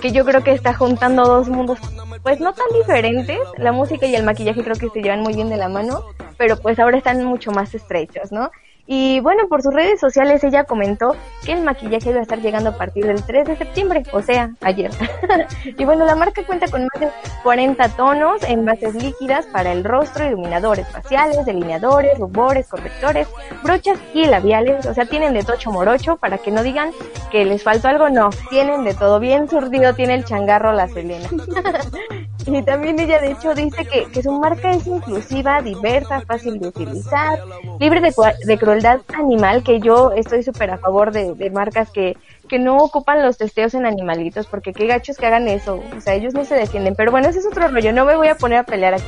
que 0.00 0.12
yo 0.12 0.24
creo 0.24 0.42
que 0.42 0.52
está 0.52 0.72
juntando 0.72 1.24
dos 1.24 1.48
mundos 1.48 1.78
pues 2.22 2.38
no 2.38 2.52
tan 2.52 2.68
diferentes, 2.78 3.40
la 3.58 3.72
música 3.72 4.06
y 4.06 4.14
el 4.14 4.22
maquillaje 4.22 4.62
creo 4.62 4.76
que 4.76 4.88
se 4.90 5.02
llevan 5.02 5.22
muy 5.22 5.34
bien 5.34 5.48
de 5.48 5.56
la 5.56 5.68
mano, 5.68 6.04
pero 6.38 6.56
pues 6.56 6.78
ahora 6.78 6.96
están 6.96 7.24
mucho 7.24 7.50
más 7.50 7.74
estrechos, 7.74 8.30
¿no? 8.30 8.52
Y 8.86 9.20
bueno, 9.20 9.46
por 9.48 9.62
sus 9.62 9.72
redes 9.72 10.00
sociales 10.00 10.42
ella 10.42 10.64
comentó 10.64 11.14
que 11.44 11.52
el 11.52 11.62
maquillaje 11.62 12.10
iba 12.10 12.18
a 12.18 12.22
estar 12.22 12.40
llegando 12.40 12.70
a 12.70 12.76
partir 12.76 13.06
del 13.06 13.22
3 13.22 13.46
de 13.46 13.56
septiembre, 13.56 14.02
o 14.12 14.22
sea, 14.22 14.50
ayer. 14.60 14.90
y 15.64 15.84
bueno, 15.84 16.04
la 16.04 16.16
marca 16.16 16.44
cuenta 16.44 16.68
con 16.68 16.82
más 16.82 17.00
de 17.00 17.08
40 17.44 17.88
tonos 17.90 18.42
en 18.42 18.64
bases 18.64 18.94
líquidas 18.94 19.46
para 19.46 19.72
el 19.72 19.84
rostro, 19.84 20.26
iluminadores 20.26 20.88
faciales, 20.88 21.46
delineadores, 21.46 22.18
rubores, 22.18 22.68
correctores, 22.68 23.28
brochas 23.62 23.98
y 24.14 24.26
labiales. 24.26 24.84
O 24.86 24.94
sea, 24.94 25.06
tienen 25.06 25.34
de 25.34 25.44
tocho 25.44 25.70
morocho 25.70 26.16
para 26.16 26.38
que 26.38 26.50
no 26.50 26.62
digan 26.62 26.90
que 27.30 27.44
les 27.44 27.62
faltó 27.62 27.88
algo, 27.88 28.10
no, 28.10 28.30
tienen 28.50 28.84
de 28.84 28.94
todo. 28.94 29.20
Bien 29.20 29.48
surdido 29.48 29.94
tiene 29.94 30.14
el 30.14 30.24
changarro 30.24 30.72
la 30.72 30.88
Selena. 30.88 31.28
y 32.46 32.62
también 32.62 32.98
ella 32.98 33.20
de 33.20 33.32
hecho 33.32 33.54
dice 33.54 33.84
que, 33.86 34.10
que 34.10 34.22
su 34.22 34.32
marca 34.32 34.72
es 34.72 34.86
inclusiva, 34.86 35.62
diversa, 35.62 36.20
fácil 36.22 36.58
de 36.58 36.68
utilizar, 36.68 37.38
libre 37.78 38.00
de, 38.00 38.12
de 38.44 38.58
crueldad 38.72 39.02
animal, 39.12 39.62
que 39.62 39.80
yo 39.80 40.12
estoy 40.12 40.42
súper 40.42 40.70
a 40.70 40.78
favor 40.78 41.12
de, 41.12 41.34
de 41.34 41.50
marcas 41.50 41.90
que, 41.90 42.16
que 42.48 42.58
no 42.58 42.78
ocupan 42.78 43.22
los 43.22 43.36
testeos 43.36 43.74
en 43.74 43.84
animalitos, 43.84 44.46
porque 44.46 44.72
qué 44.72 44.86
gachos 44.86 45.18
que 45.18 45.26
hagan 45.26 45.46
eso, 45.46 45.82
o 45.94 46.00
sea, 46.00 46.14
ellos 46.14 46.32
no 46.32 46.46
se 46.46 46.54
defienden, 46.54 46.94
pero 46.94 47.10
bueno, 47.10 47.28
ese 47.28 47.40
es 47.40 47.46
otro 47.46 47.68
rollo, 47.68 47.92
no 47.92 48.06
me 48.06 48.16
voy 48.16 48.28
a 48.28 48.34
poner 48.34 48.60
a 48.60 48.62
pelear 48.62 48.94
aquí. 48.94 49.04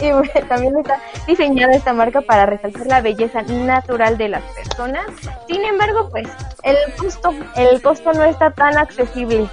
y 0.00 0.40
también 0.48 0.78
está 0.78 0.98
diseñada 1.26 1.74
esta 1.74 1.92
marca 1.92 2.22
para 2.22 2.46
resaltar 2.46 2.86
la 2.86 3.02
belleza 3.02 3.42
natural 3.42 4.16
de 4.16 4.30
las 4.30 4.42
personas, 4.54 5.04
sin 5.46 5.62
embargo, 5.62 6.08
pues, 6.10 6.26
el 6.62 6.76
costo, 6.96 7.34
el 7.56 7.82
costo 7.82 8.14
no 8.14 8.24
está 8.24 8.52
tan 8.52 8.78
accesible, 8.78 9.50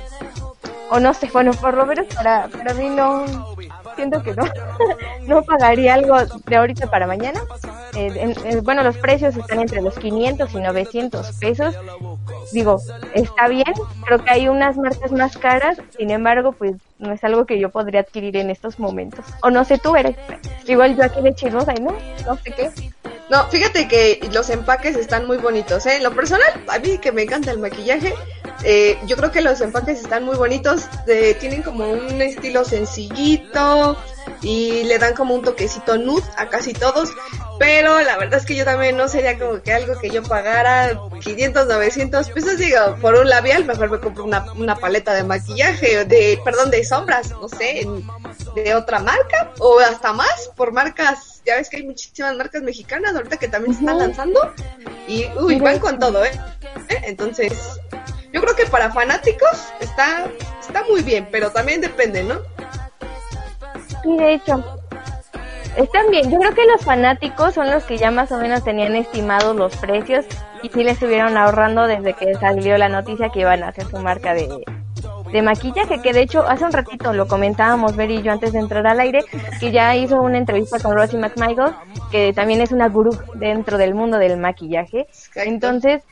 o 0.92 1.00
no 1.02 1.14
sé, 1.14 1.30
bueno, 1.34 1.52
por 1.52 1.74
lo 1.74 1.86
menos 1.86 2.06
para, 2.16 2.48
para 2.48 2.74
mí 2.74 2.88
no, 2.88 3.26
siento 3.96 4.22
que 4.24 4.34
no, 4.34 4.44
no 5.28 5.44
pagaría 5.44 5.94
algo 5.94 6.18
de 6.46 6.56
ahorita 6.56 6.90
para 6.90 7.08
mañana. 7.08 7.42
Eh, 7.96 8.34
eh, 8.46 8.62
bueno, 8.64 8.84
los 8.84 8.98
precios 8.98 9.36
están 9.36 9.60
entre 9.60 9.82
los 9.82 9.98
500 9.98 10.54
y 10.54 10.58
900 10.58 11.32
pesos. 11.40 11.76
Digo, 12.52 12.80
está 13.14 13.48
bien, 13.48 13.74
creo 14.06 14.24
que 14.24 14.32
hay 14.32 14.48
unas 14.48 14.78
marcas 14.78 15.12
más 15.12 15.38
caras, 15.38 15.78
sin 15.98 16.12
embargo, 16.12 16.54
pues 16.54 16.76
no 16.98 17.12
es 17.12 17.24
algo 17.24 17.46
que 17.46 17.60
yo 17.60 17.70
podría 17.70 18.02
adquirir 18.02 18.38
en 18.38 18.50
estos 18.50 18.80
momentos. 18.80 19.26
O 19.42 19.50
no 19.50 19.64
sé, 19.66 19.78
tú 19.78 19.96
eres. 19.96 20.16
Igual 20.68 20.96
yo 20.96 21.04
aquí 21.04 21.22
de 21.22 21.36
chismosa 21.36 21.74
no, 21.74 21.96
no 22.26 22.36
sé 22.38 22.52
qué. 22.52 22.72
No, 23.30 23.46
fíjate 23.50 23.88
que 23.88 24.20
los 24.34 24.50
empaques 24.50 24.96
están 24.96 25.26
muy 25.26 25.38
bonitos, 25.38 25.86
¿eh? 25.86 25.98
En 25.98 26.04
lo 26.04 26.14
personal, 26.14 26.48
a 26.68 26.80
mí 26.80 26.98
que 26.98 27.12
me 27.12 27.24
encanta 27.24 27.52
el 27.52 27.60
maquillaje, 27.60 28.14
eh, 28.64 28.98
yo 29.06 29.18
creo 29.18 29.32
que 29.32 29.42
los 29.42 29.60
empaques 29.62 30.00
están 30.00 30.24
muy 30.24 30.36
bonitos, 30.36 30.88
eh, 31.08 31.36
tienen 31.40 31.64
como 31.64 31.90
un 31.90 32.22
estilo 32.22 32.64
sencillito 32.64 33.98
y 34.42 34.84
le 34.84 35.00
dan 35.00 35.14
como 35.16 35.36
un 35.36 35.42
toquecito 35.42 35.98
nude 35.98 36.24
a 36.38 36.48
casi 36.48 36.74
todos, 36.74 37.12
pero 37.60 38.02
la 38.02 38.18
verdad 38.18 38.40
es 38.40 38.46
que 38.46 38.56
yo 38.56 38.66
también 38.66 38.96
no 38.98 39.08
sería 39.08 39.38
como 39.38 39.62
que 39.62 39.74
algo 39.74 39.98
que 40.00 40.10
yo 40.10 40.24
pagara 40.24 40.98
500, 41.22 41.68
900 41.68 42.30
pesos, 42.30 42.58
digo, 42.58 42.96
por 43.02 43.16
un 43.16 43.30
labial, 43.30 43.66
mejor 43.66 43.90
me 43.90 44.00
compro 44.00 44.24
una, 44.24 44.46
una 44.54 44.76
paleta 44.76 45.14
de 45.14 45.24
maquillaje, 45.24 46.06
de, 46.06 46.40
perdón, 46.44 46.72
de 46.72 46.84
sombras, 46.84 47.32
no 47.32 47.50
sé, 47.50 47.88
de 48.56 48.76
otra 48.76 49.00
marca 49.00 49.52
o 49.60 49.80
hasta 49.80 50.14
más 50.14 50.52
por 50.56 50.72
marcas, 50.72 51.42
ya 51.46 51.56
ves 51.56 51.70
que 51.70 51.78
hay 51.78 51.84
muchísimas 51.84 52.36
marcas 52.36 52.62
mexicanas 52.62 53.16
ahorita 53.16 53.38
que 53.38 53.48
también 53.48 53.74
se 53.74 53.82
están 53.82 53.98
lanzando 53.98 54.40
y 55.08 55.26
uy, 55.38 55.60
van 55.60 55.80
con 55.80 56.00
todo, 56.00 56.24
¿eh? 56.24 56.32
¿Eh? 56.90 57.02
Entonces, 57.04 57.54
yo 58.34 58.42
creo 58.42 58.56
que 58.56 58.66
para 58.66 58.92
fanáticos 58.92 59.72
está, 59.80 60.26
está 60.60 60.84
muy 60.90 61.04
bien, 61.04 61.28
pero 61.32 61.52
también 61.52 61.80
depende, 61.80 62.24
¿no? 62.24 62.40
Sí, 64.02 64.18
de 64.18 64.34
hecho. 64.34 64.64
Están 65.78 66.10
bien. 66.10 66.30
Yo 66.30 66.40
creo 66.40 66.54
que 66.54 66.66
los 66.66 66.84
fanáticos 66.84 67.54
son 67.54 67.72
los 67.72 67.84
que 67.84 67.98
ya 67.98 68.12
más 68.12 68.32
o 68.32 68.38
menos 68.38 68.64
tenían 68.64 68.96
estimados 68.96 69.56
los 69.56 69.76
precios 69.78 70.26
y 70.62 70.70
sí 70.70 70.84
les 70.84 70.94
estuvieron 70.94 71.38
ahorrando 71.38 71.88
desde 71.88 72.14
que 72.14 72.34
salió 72.36 72.78
la 72.78 72.90
noticia 72.90 73.30
que 73.30 73.42
iban 73.42 73.64
a 73.64 73.70
hacer 73.70 73.86
su 73.86 73.98
marca 73.98 74.34
de, 74.34 74.50
de 75.32 75.42
maquillaje, 75.42 76.00
que 76.02 76.14
de 76.14 76.22
hecho 76.22 76.48
hace 76.48 76.64
un 76.64 76.72
ratito 76.72 77.12
lo 77.14 77.28
comentábamos 77.28 77.96
Ver 77.96 78.12
y 78.12 78.22
yo 78.22 78.32
antes 78.32 78.54
de 78.54 78.60
entrar 78.60 78.86
al 78.86 79.00
aire, 79.00 79.22
que 79.60 79.72
ya 79.72 79.96
hizo 79.96 80.22
una 80.22 80.38
entrevista 80.38 80.80
con 80.80 80.96
Rosie 80.96 81.18
McMichael, 81.18 81.74
que 82.12 82.34
también 82.34 82.62
es 82.62 82.72
una 82.72 82.88
gurú 82.90 83.18
dentro 83.36 83.80
del 83.80 83.96
mundo 83.96 84.20
del 84.20 84.38
maquillaje. 84.38 85.08
Entonces, 85.36 86.04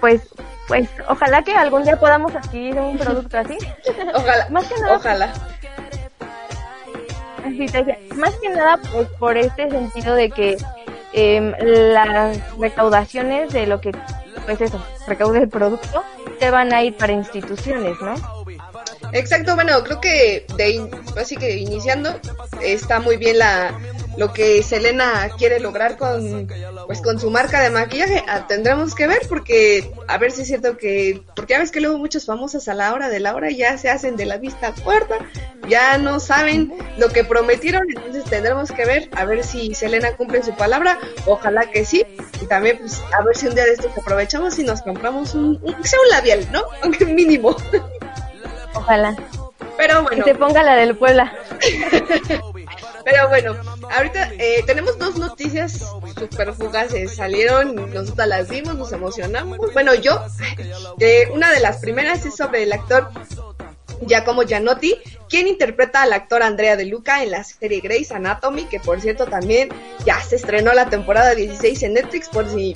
pues, 0.00 0.22
pues, 0.68 0.88
ojalá 1.08 1.42
que 1.42 1.54
algún 1.54 1.84
día 1.84 1.98
podamos 1.98 2.34
adquirir 2.34 2.78
un 2.78 2.98
producto 2.98 3.38
así. 3.38 3.58
Ojalá. 4.14 4.48
Más 4.50 4.66
que 4.66 4.80
nada. 4.80 4.96
Ojalá. 4.96 5.32
Más 8.16 8.34
que 8.36 8.48
nada 8.48 8.78
pues, 8.92 9.08
por 9.18 9.36
este 9.36 9.70
sentido 9.70 10.14
de 10.14 10.30
que 10.30 10.56
eh, 11.12 11.52
las 11.92 12.58
recaudaciones 12.58 13.52
de 13.52 13.66
lo 13.66 13.80
que, 13.80 13.92
pues 14.44 14.60
eso, 14.60 14.84
recaude 15.06 15.40
el 15.40 15.48
producto, 15.48 16.02
te 16.38 16.50
van 16.50 16.72
a 16.74 16.82
ir 16.82 16.96
para 16.96 17.12
instituciones, 17.12 17.96
¿no? 18.00 18.14
Exacto, 19.12 19.54
bueno, 19.54 19.82
creo 19.84 20.00
que 20.00 20.44
de 20.56 20.90
así 21.18 21.36
que 21.36 21.56
iniciando 21.56 22.10
está 22.60 23.00
muy 23.00 23.16
bien 23.16 23.38
la 23.38 23.72
lo 24.16 24.32
que 24.32 24.62
Selena 24.62 25.28
quiere 25.36 25.60
lograr 25.60 25.96
con 25.96 26.48
pues 26.86 27.00
con 27.00 27.18
su 27.18 27.30
marca 27.30 27.60
de 27.60 27.70
maquillaje. 27.70 28.24
Ah, 28.28 28.46
tendremos 28.46 28.94
que 28.94 29.06
ver 29.06 29.22
porque 29.28 29.90
a 30.08 30.18
ver 30.18 30.32
si 30.32 30.42
es 30.42 30.48
cierto 30.48 30.76
que 30.76 31.22
porque 31.34 31.54
ya 31.54 31.60
ves 31.60 31.70
que 31.70 31.80
luego 31.80 31.98
muchos 31.98 32.26
famosos 32.26 32.68
a 32.68 32.74
la 32.74 32.92
hora 32.92 33.08
de 33.08 33.20
la 33.20 33.34
hora 33.34 33.50
ya 33.50 33.76
se 33.78 33.90
hacen 33.90 34.16
de 34.16 34.26
la 34.26 34.38
vista 34.38 34.72
corta, 34.84 35.16
ya 35.68 35.98
no 35.98 36.20
saben 36.20 36.72
lo 36.98 37.08
que 37.08 37.24
prometieron, 37.24 37.84
entonces 37.88 38.24
tendremos 38.24 38.72
que 38.72 38.84
ver 38.84 39.08
a 39.12 39.24
ver 39.24 39.44
si 39.44 39.74
Selena 39.74 40.16
cumple 40.16 40.42
su 40.42 40.54
palabra, 40.54 40.98
ojalá 41.26 41.70
que 41.70 41.84
sí, 41.84 42.04
y 42.40 42.46
también 42.46 42.78
pues 42.78 43.02
a 43.18 43.22
ver 43.22 43.36
si 43.36 43.46
un 43.46 43.54
día 43.54 43.64
de 43.64 43.72
estos 43.72 43.96
aprovechamos 43.96 44.58
y 44.58 44.64
nos 44.64 44.82
compramos 44.82 45.34
un, 45.34 45.58
un 45.62 45.84
sea 45.84 45.98
un 46.00 46.08
labial, 46.10 46.48
¿no? 46.52 46.62
Aunque 46.82 47.04
mínimo. 47.04 47.56
Ojalá. 48.74 49.16
Pero 49.76 50.02
bueno. 50.02 50.24
Que 50.24 50.32
se 50.32 50.38
ponga 50.38 50.62
la 50.62 50.76
del 50.76 50.96
Puebla. 50.96 51.32
Pero 53.06 53.28
bueno, 53.28 53.54
ahorita 53.88 54.32
eh, 54.36 54.64
tenemos 54.66 54.98
dos 54.98 55.16
noticias 55.16 55.78
super 56.18 56.52
fugaces. 56.52 57.14
Salieron, 57.14 57.76
nosotras 57.94 58.26
las 58.26 58.48
vimos, 58.48 58.74
nos 58.74 58.90
emocionamos. 58.90 59.60
Bueno, 59.72 59.94
yo, 59.94 60.20
eh, 60.98 61.28
una 61.32 61.52
de 61.52 61.60
las 61.60 61.76
primeras 61.76 62.26
es 62.26 62.34
sobre 62.34 62.64
el 62.64 62.72
actor 62.72 63.08
Giacomo 64.08 64.42
Gianotti, 64.42 64.96
quien 65.28 65.46
interpreta 65.46 66.02
al 66.02 66.14
actor 66.14 66.42
Andrea 66.42 66.74
De 66.74 66.84
Luca 66.84 67.22
en 67.22 67.30
la 67.30 67.44
serie 67.44 67.80
Grey's 67.80 68.10
Anatomy, 68.10 68.64
que 68.64 68.80
por 68.80 69.00
cierto 69.00 69.26
también 69.26 69.68
ya 70.04 70.20
se 70.20 70.34
estrenó 70.34 70.72
la 70.72 70.90
temporada 70.90 71.36
16 71.36 71.84
en 71.84 71.94
Netflix, 71.94 72.28
por 72.28 72.50
si 72.50 72.74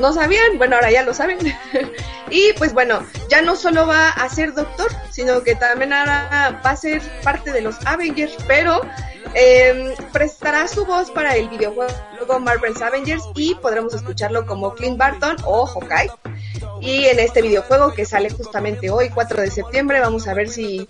no 0.00 0.12
sabían, 0.12 0.58
bueno, 0.58 0.76
ahora 0.76 0.90
ya 0.90 1.02
lo 1.02 1.14
saben. 1.14 1.38
y 2.30 2.52
pues 2.54 2.72
bueno, 2.72 3.06
ya 3.28 3.42
no 3.42 3.56
solo 3.56 3.86
va 3.86 4.08
a 4.08 4.28
ser 4.28 4.54
doctor, 4.54 4.90
sino 5.10 5.42
que 5.42 5.54
también 5.54 5.92
ahora 5.92 6.60
va 6.64 6.70
a 6.70 6.76
ser 6.76 7.00
parte 7.22 7.52
de 7.52 7.60
los 7.60 7.76
Avengers, 7.86 8.36
pero 8.48 8.80
eh, 9.34 9.94
prestará 10.12 10.66
su 10.66 10.84
voz 10.84 11.10
para 11.10 11.36
el 11.36 11.48
videojuego 11.48 12.40
Marvel's 12.40 12.82
Avengers 12.82 13.22
y 13.34 13.54
podremos 13.54 13.94
escucharlo 13.94 14.46
como 14.46 14.74
Clint 14.74 14.98
Barton 14.98 15.36
o 15.44 15.66
Hawkeye. 15.66 16.10
Y 16.80 17.04
en 17.04 17.18
este 17.18 17.42
videojuego 17.42 17.92
que 17.92 18.06
sale 18.06 18.30
justamente 18.30 18.90
hoy, 18.90 19.10
4 19.10 19.42
de 19.42 19.50
septiembre, 19.50 20.00
vamos 20.00 20.26
a 20.26 20.34
ver 20.34 20.48
si, 20.48 20.88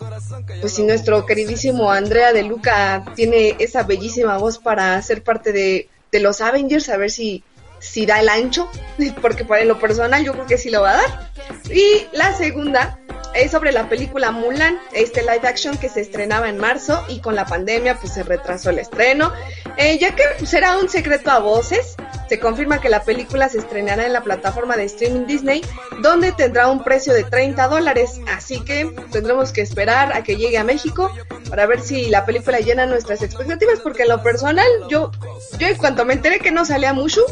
pues 0.61 0.73
si 0.75 0.85
nuestro 0.85 1.27
queridísimo 1.27 1.91
Andrea 1.91 2.33
de 2.33 2.45
Luca 2.45 3.05
tiene 3.15 3.57
esa 3.59 3.83
bellísima 3.83 4.39
voz 4.39 4.59
para 4.59 5.01
ser 5.03 5.23
parte 5.25 5.53
de, 5.53 5.89
de 6.13 6.21
los 6.21 6.41
Avengers, 6.41 6.89
a 6.89 6.97
ver 6.97 7.11
si, 7.11 7.43
si 7.81 8.07
da 8.07 8.21
el 8.21 8.29
ancho, 8.29 8.71
porque 9.23 9.45
para 9.45 9.65
lo 9.65 9.79
personal 9.79 10.25
yo 10.25 10.33
creo 10.33 10.47
que 10.47 10.59
sí 10.59 10.71
lo 10.71 10.83
va 10.83 10.91
a 10.91 10.97
dar. 10.97 11.31
Y 11.71 12.07
la 12.13 12.33
segunda 12.35 12.99
es 13.35 13.53
sobre 13.53 13.73
la 13.73 13.89
película 13.89 14.33
Mulan, 14.33 14.79
este 14.93 15.23
live 15.23 15.47
action 15.47 15.77
que 15.79 15.89
se 15.89 16.01
estrenaba 16.01 16.49
en 16.49 16.59
marzo 16.59 17.05
y 17.09 17.21
con 17.21 17.37
la 17.37 17.47
pandemia 17.47 17.97
pues 17.97 18.13
se 18.13 18.23
retrasó 18.23 18.71
el 18.71 18.79
estreno. 18.79 19.33
Eh, 19.77 19.99
ya 19.99 20.15
que 20.15 20.25
pues, 20.39 20.53
era 20.53 20.79
un 20.79 20.89
secreto 20.89 21.31
a 21.31 21.39
voces, 21.39 21.97
se 22.29 22.39
confirma 22.41 22.81
que 22.81 22.89
la 22.89 23.03
película 23.05 23.49
se 23.49 23.59
estrenará 23.59 24.07
en 24.07 24.13
la 24.13 24.23
plataforma 24.23 24.77
de 24.77 24.85
streaming 24.85 25.27
Disney, 25.27 25.63
donde 26.01 26.33
tendrá 26.33 26.69
un 26.69 26.83
precio 26.83 27.13
de 27.13 27.25
30 27.25 27.69
dólares. 27.69 28.21
Así 28.29 28.61
que 28.65 28.93
tendremos 29.11 29.53
que 29.53 29.63
esperar 29.63 30.13
a 30.13 30.23
que 30.23 30.37
llegue 30.37 30.59
a 30.59 30.65
México 30.65 31.13
para 31.49 31.67
ver 31.67 31.81
si 31.81 32.07
la 32.07 32.25
película 32.25 32.61
llena 32.61 32.87
nuestras 32.87 33.23
expectativas, 33.23 33.81
porque 33.81 34.03
en 34.03 34.11
lo 34.11 34.23
personal 34.23 34.67
yo, 34.89 35.11
yo 35.59 35.67
en 35.67 35.77
cuanto 35.77 36.05
me 36.05 36.15
enteré 36.15 36.39
que 36.39 36.51
no 36.51 36.65
salía 36.65 36.93
Mushu, 36.93 37.23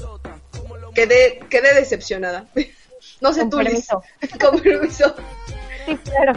quedé, 0.98 1.40
quedé 1.48 1.74
decepcionada. 1.74 2.44
No 3.20 3.32
sé 3.32 3.40
Con 3.42 3.50
tú, 3.50 3.60
Liz. 3.60 3.88
Con 4.40 4.60
permiso. 4.60 5.14
Sí, 5.86 5.96
claro. 6.04 6.32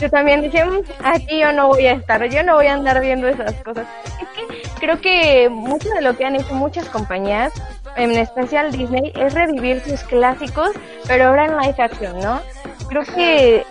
Yo 0.00 0.10
también 0.10 0.42
dije, 0.42 0.64
"Mm, 0.64 0.82
aquí 1.04 1.38
yo 1.40 1.52
no 1.52 1.68
voy 1.68 1.86
a 1.86 1.92
estar, 1.92 2.24
yo 2.28 2.42
no 2.42 2.54
voy 2.54 2.66
a 2.66 2.74
andar 2.74 3.00
viendo 3.00 3.28
esas 3.28 3.54
cosas. 3.62 3.86
Es 4.20 4.28
que 4.28 4.62
creo 4.80 5.00
que 5.00 5.48
mucho 5.48 5.88
de 5.90 6.00
lo 6.00 6.16
que 6.16 6.24
han 6.24 6.34
hecho 6.36 6.54
muchas 6.54 6.88
compañías, 6.88 7.52
en 7.96 8.12
especial 8.12 8.72
Disney, 8.72 9.12
es 9.14 9.34
revivir 9.34 9.82
sus 9.84 10.00
clásicos, 10.02 10.70
pero 11.06 11.28
ahora 11.28 11.44
en 11.46 11.56
live 11.58 11.76
action, 11.78 12.18
¿no? 12.20 12.40
Creo 12.88 13.04
que 13.04 13.64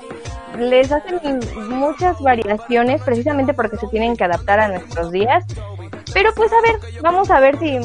les 0.58 0.92
hacen 0.92 1.40
muchas 1.70 2.20
variaciones 2.22 3.02
precisamente 3.02 3.54
porque 3.54 3.78
se 3.78 3.88
tienen 3.88 4.16
que 4.16 4.24
adaptar 4.24 4.60
a 4.60 4.68
nuestros 4.70 5.12
días. 5.12 5.44
Pero 6.14 6.34
pues 6.36 6.52
a 6.54 6.62
ver, 6.62 7.02
vamos 7.02 7.30
a 7.32 7.40
ver 7.40 7.58
si, 7.60 7.80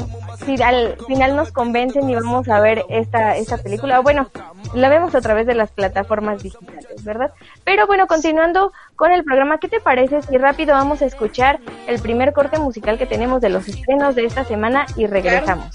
si 0.45 0.61
al 0.61 0.97
final 1.07 1.35
nos 1.35 1.51
convencen 1.51 2.09
y 2.09 2.15
vamos 2.15 2.47
a 2.49 2.59
ver 2.59 2.83
esta, 2.89 3.35
esta 3.37 3.57
película. 3.57 3.99
Bueno, 3.99 4.29
la 4.73 4.89
vemos 4.89 5.15
a 5.15 5.21
través 5.21 5.47
de 5.47 5.55
las 5.55 5.71
plataformas 5.71 6.43
digitales, 6.43 7.03
¿verdad? 7.03 7.31
Pero 7.63 7.87
bueno, 7.87 8.07
continuando 8.07 8.71
con 8.95 9.11
el 9.11 9.23
programa, 9.23 9.59
¿qué 9.59 9.67
te 9.67 9.79
parece 9.79 10.21
si 10.21 10.37
rápido 10.37 10.73
vamos 10.73 11.01
a 11.01 11.05
escuchar 11.05 11.59
el 11.87 11.99
primer 12.01 12.33
corte 12.33 12.59
musical 12.59 12.97
que 12.97 13.05
tenemos 13.05 13.41
de 13.41 13.49
los 13.49 13.67
estrenos 13.67 14.15
de 14.15 14.25
esta 14.25 14.43
semana 14.43 14.85
y 14.95 15.07
regresamos? 15.07 15.67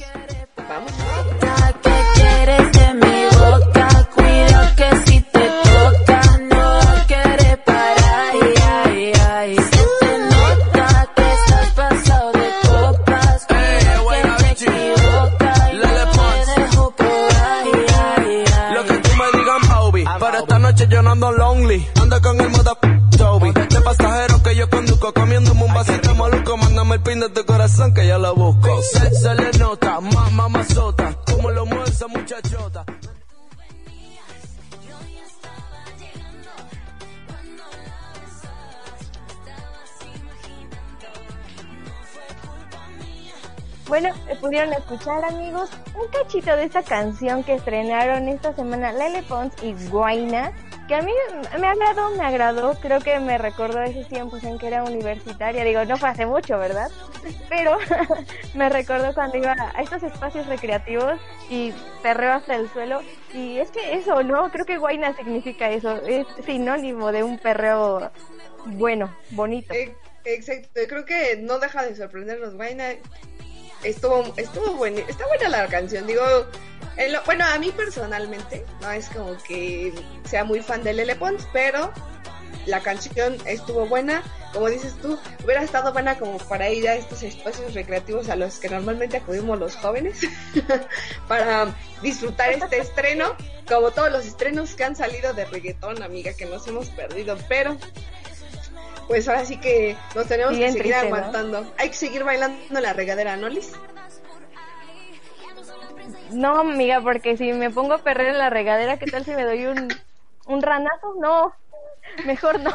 Lonely. 21.75 21.89
Ando 22.01 22.21
con 22.21 22.41
el 22.41 22.51
moda 22.51 22.75
Toby. 23.17 23.53
De 23.53 23.81
pasajero 23.81 24.43
que 24.43 24.57
yo 24.57 24.71
conduzco, 24.71 25.13
comiéndome 25.13 25.65
un 25.65 25.75
vasito 25.75 26.15
maluco. 26.15 26.57
Mándame 26.57 26.97
el 26.97 27.03
pin 27.03 27.21
de 27.21 27.29
tu 27.31 27.45
corazón 27.45 27.95
que 27.95 28.07
ya 28.07 28.19
lo 28.19 28.35
busco. 28.35 28.83
Se, 28.83 29.15
se 29.15 29.35
le 29.35 29.51
nota, 29.59 30.01
más 30.01 30.33
mamazota. 30.33 31.15
Como 31.27 31.51
lo 31.51 31.67
mueve 31.67 31.85
esa 31.89 32.07
muchachota. 32.09 32.85
Bueno, 43.87 44.09
pudieron 44.41 44.73
escuchar 44.73 45.23
amigos 45.27 45.69
un 45.95 46.09
cachito 46.11 46.57
de 46.57 46.65
esta 46.65 46.83
canción 46.83 47.45
que 47.45 47.55
estrenaron 47.55 48.29
esta 48.29 48.55
semana 48.55 48.93
Lele 48.93 49.23
Pons 49.23 49.53
y 49.63 49.75
Guaina, 49.89 50.53
que 50.87 50.94
a 50.94 51.03
mí 51.03 51.12
me 51.59 51.66
agradó, 51.66 52.11
me 52.11 52.25
agradó, 52.25 52.75
creo 52.81 53.01
que 53.01 53.18
me 53.20 53.38
recordó 53.38 53.83
esos 53.83 54.09
tiempos 54.09 54.44
en 54.44 54.59
que 54.59 54.66
era 54.66 54.85
universitaria, 54.85 55.64
digo, 55.64 55.85
no 55.85 55.97
fue 55.97 56.09
hace 56.09 56.27
mucho, 56.27 56.59
¿verdad? 56.59 56.90
Pero 57.49 57.79
me 58.55 58.68
recordó 58.68 59.14
cuando 59.14 59.38
iba 59.38 59.57
a 59.75 59.83
estos 59.83 60.03
espacios 60.03 60.47
recreativos 60.47 61.18
y 61.49 61.73
perreo 62.03 62.33
hasta 62.33 62.57
el 62.57 62.68
suelo, 62.70 63.01
y 63.33 63.59
es 63.59 63.70
que 63.70 63.94
eso, 63.94 64.23
¿no? 64.23 64.51
Creo 64.51 64.66
que 64.66 64.79
Guaina 64.79 65.14
significa 65.16 65.70
eso, 65.70 65.97
es 66.07 66.27
sinónimo 66.44 67.12
de 67.12 67.23
un 67.23 67.38
perreo 67.38 68.11
bueno, 68.66 69.14
bonito. 69.31 69.73
Eh, 69.73 69.94
Exacto, 70.25 70.81
creo 70.88 71.05
que 71.05 71.37
no 71.37 71.59
deja 71.59 71.85
de 71.85 71.94
sorprendernos, 71.94 72.57
Vaina. 72.57 72.94
Estuvo, 73.85 74.33
estuvo 74.37 74.75
buena, 74.75 75.01
está 75.03 75.27
buena 75.27 75.49
la 75.51 75.66
canción, 75.68 76.07
digo, 76.07 76.23
bueno, 77.27 77.44
a 77.44 77.59
mí 77.59 77.70
personalmente, 77.70 78.64
no 78.81 78.90
es 78.90 79.09
como 79.09 79.37
que 79.42 79.92
sea 80.25 80.44
muy 80.44 80.61
fan 80.61 80.83
de 80.83 80.94
Lele 80.94 81.16
Pons, 81.16 81.47
pero 81.53 81.92
la 82.66 82.81
canción 82.81 83.37
estuvo 83.47 83.87
buena, 83.87 84.23
como 84.53 84.68
dices 84.68 84.94
tú, 85.03 85.18
hubiera 85.44 85.62
estado 85.62 85.92
buena 85.92 86.18
como 86.18 86.38
para 86.38 86.70
ir 86.70 86.88
a 86.88 86.94
estos 86.94 87.23
espacios 87.23 87.75
recreativos 87.75 88.29
a 88.31 88.37
los 88.37 88.59
que 88.59 88.68
normalmente 88.68 89.18
acudimos 89.18 89.59
los 89.59 89.77
jóvenes, 89.77 90.20
para 91.29 91.75
disfrutar 92.03 92.53
este 92.53 92.79
estreno, 92.79 93.37
como 93.68 93.90
todos 93.90 94.11
los 94.11 94.25
estrenos 94.25 94.75
que 94.75 94.85
han 94.85 94.97
salido 94.97 95.35
de 95.35 95.44
reggaetón, 95.44 96.03
amiga, 96.03 96.33
que 96.33 96.47
nos 96.47 96.66
hemos 96.68 96.88
perdido, 96.90 97.37
pero 97.49 97.77
pues 99.07 99.29
ahora 99.29 99.45
sí 99.45 99.59
que 99.59 99.97
nos 100.14 100.27
tenemos 100.27 100.57
Bien 100.57 100.73
que 100.73 100.79
seguir 100.79 100.93
triste, 100.93 101.11
¿no? 101.11 101.17
aguantando. 101.17 101.67
Hay 101.79 101.88
que 101.88 101.95
seguir 101.95 102.25
bailando 102.25 102.59
en 102.71 102.83
la 102.83 102.93
regadera, 102.93 103.37
¿no, 103.37 103.49
Liz? 103.49 103.73
No, 106.33 106.61
amiga, 106.61 107.01
porque 107.01 107.37
si 107.37 107.53
me 107.53 107.71
pongo 107.71 107.95
a 107.95 107.99
perder 107.99 108.29
en 108.29 108.38
la 108.38 108.51
regadera, 108.51 108.99
¿qué 108.99 109.07
tal 109.07 109.25
si 109.25 109.31
me 109.33 109.45
doy 109.45 109.67
un, 109.67 109.88
un 110.47 110.62
ranazo? 110.62 111.14
No, 111.21 111.53
mejor 112.24 112.61
no. 112.61 112.72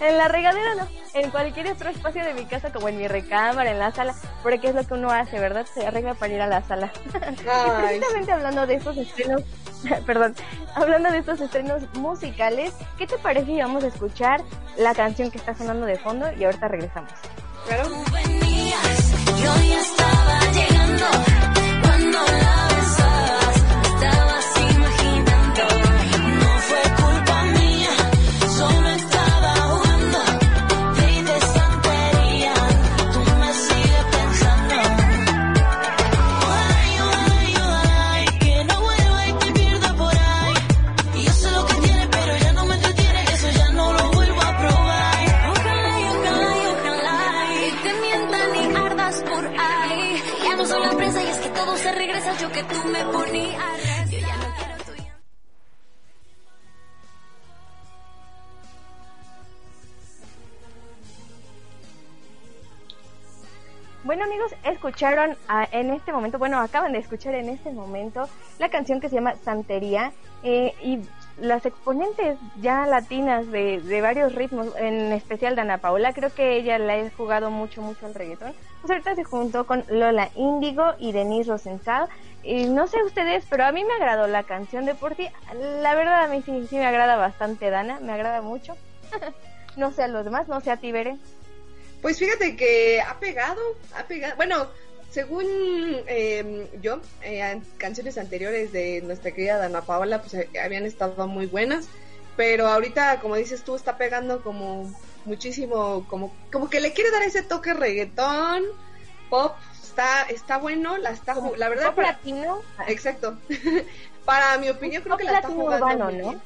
En 0.00 0.18
la 0.18 0.28
regadera 0.28 0.74
no. 0.74 0.88
En 1.14 1.30
cualquier 1.30 1.68
otro 1.68 1.90
espacio 1.90 2.24
de 2.24 2.34
mi 2.34 2.46
casa, 2.46 2.72
como 2.72 2.88
en 2.88 2.96
mi 2.96 3.08
recámara, 3.08 3.70
en 3.70 3.78
la 3.78 3.92
sala, 3.92 4.14
porque 4.42 4.68
es 4.68 4.74
lo 4.74 4.84
que 4.84 4.94
uno 4.94 5.10
hace, 5.10 5.38
¿verdad? 5.38 5.66
Se 5.72 5.86
arregla 5.86 6.14
para 6.14 6.32
ir 6.32 6.40
a 6.40 6.46
la 6.46 6.62
sala. 6.62 6.90
y 7.14 7.48
Ay, 7.48 7.98
precisamente 7.98 8.32
hablando 8.32 8.66
de 8.66 8.74
estos 8.74 8.96
estrenos, 8.96 9.42
perdón, 10.06 10.34
hablando 10.74 11.10
de 11.10 11.18
estos 11.18 11.40
estrenos 11.40 11.82
musicales, 11.94 12.72
¿qué 12.98 13.06
te 13.06 13.18
parece 13.18 13.46
si 13.46 13.58
vamos 13.60 13.84
a 13.84 13.88
escuchar 13.88 14.42
la 14.76 14.94
canción 14.94 15.30
que 15.30 15.38
está 15.38 15.54
sonando 15.54 15.86
de 15.86 15.96
fondo 15.96 16.32
y 16.32 16.44
ahorita 16.44 16.68
regresamos? 16.68 17.12
Claro. 17.66 17.88
Soy 50.72 50.82
la 50.82 50.90
presa 50.96 51.22
y 51.22 51.26
es 51.26 51.38
que 51.38 51.48
todo 51.50 51.76
se 51.76 51.92
regresa, 51.92 52.38
yo 52.38 52.50
que 52.52 52.62
tú 52.64 52.74
me 52.86 53.04
ponías. 53.12 54.10
Yo 54.10 54.18
ya 54.18 54.36
no 54.36 54.54
quiero 54.56 54.76
tu 54.86 54.92
Bueno 64.04 64.24
amigos, 64.24 64.52
escucharon 64.64 65.36
a- 65.46 65.68
en 65.70 65.90
este 65.90 66.12
momento, 66.12 66.38
bueno, 66.38 66.58
acaban 66.58 66.92
de 66.92 66.98
escuchar 66.98 67.34
en 67.34 67.48
este 67.48 67.70
momento 67.70 68.28
la 68.58 68.68
canción 68.68 69.00
que 69.00 69.08
se 69.08 69.14
llama 69.16 69.34
Santería 69.44 70.12
eh, 70.42 70.74
y 70.82 70.98
las 71.38 71.64
exponentes 71.66 72.38
ya 72.60 72.86
latinas 72.86 73.50
de, 73.50 73.80
de 73.80 74.00
varios 74.00 74.34
ritmos, 74.34 74.68
en 74.76 75.12
especial 75.12 75.56
Dana 75.56 75.78
Paula, 75.78 76.12
creo 76.12 76.32
que 76.32 76.56
ella 76.56 76.78
la 76.78 76.94
ha 76.94 77.10
jugado 77.16 77.50
mucho, 77.50 77.82
mucho 77.82 78.06
al 78.06 78.14
reggaetón. 78.14 78.54
Pues 78.80 78.90
ahorita 78.90 79.14
se 79.14 79.24
juntó 79.24 79.66
con 79.66 79.84
Lola 79.88 80.30
Índigo 80.34 80.94
y 80.98 81.12
Denise 81.12 81.50
Rosenthal. 81.50 82.08
Y 82.42 82.66
no 82.66 82.88
sé 82.88 83.02
ustedes, 83.04 83.44
pero 83.48 83.64
a 83.64 83.72
mí 83.72 83.84
me 83.84 83.94
agradó 83.94 84.26
la 84.26 84.42
canción 84.42 84.84
de 84.84 84.94
por 84.94 85.14
ti. 85.14 85.28
La 85.80 85.94
verdad 85.94 86.24
a 86.24 86.28
mí 86.28 86.42
sí, 86.44 86.66
sí 86.68 86.76
me 86.76 86.86
agrada 86.86 87.16
bastante 87.16 87.70
Dana, 87.70 88.00
me 88.00 88.12
agrada 88.12 88.42
mucho. 88.42 88.76
no 89.76 89.92
sé 89.92 90.02
a 90.02 90.08
los 90.08 90.24
demás, 90.24 90.48
no 90.48 90.60
sé 90.60 90.70
a 90.70 90.76
ti, 90.76 90.90
Bere. 90.90 91.16
Pues 92.00 92.18
fíjate 92.18 92.56
que 92.56 93.00
ha 93.00 93.18
pegado, 93.20 93.60
ha 93.96 94.02
pegado. 94.02 94.34
Bueno, 94.34 94.66
según 95.12 95.44
eh, 96.06 96.68
yo, 96.80 97.00
eh, 97.22 97.42
an- 97.42 97.64
canciones 97.76 98.16
anteriores 98.16 98.72
de 98.72 99.02
nuestra 99.02 99.30
querida 99.32 99.58
Dana 99.58 99.82
Paola, 99.82 100.20
pues 100.22 100.34
eh, 100.34 100.48
habían 100.62 100.86
estado 100.86 101.28
muy 101.28 101.46
buenas, 101.46 101.86
pero 102.36 102.66
ahorita, 102.66 103.20
como 103.20 103.36
dices 103.36 103.62
tú, 103.62 103.76
está 103.76 103.98
pegando 103.98 104.42
como 104.42 104.90
muchísimo, 105.26 106.06
como, 106.08 106.34
como 106.50 106.70
que 106.70 106.80
le 106.80 106.92
quiere 106.92 107.10
dar 107.10 107.22
ese 107.22 107.42
toque 107.42 107.74
reggaetón, 107.74 108.62
pop, 109.28 109.56
está, 109.82 110.22
está 110.24 110.56
bueno, 110.56 110.96
la 110.96 111.10
está, 111.10 111.34
la 111.56 111.68
verdad, 111.68 111.88
pop 111.88 111.96
para- 111.96 112.12
latino. 112.12 112.60
exacto, 112.88 113.38
para 114.24 114.56
mi 114.58 114.70
opinión 114.70 115.02
creo 115.02 115.16
que 115.18 115.24
la 115.24 115.34
está 115.34 115.48
jugando 115.48 115.84
urbano, 115.86 116.04
muy 116.06 116.16
¿no? 116.16 116.42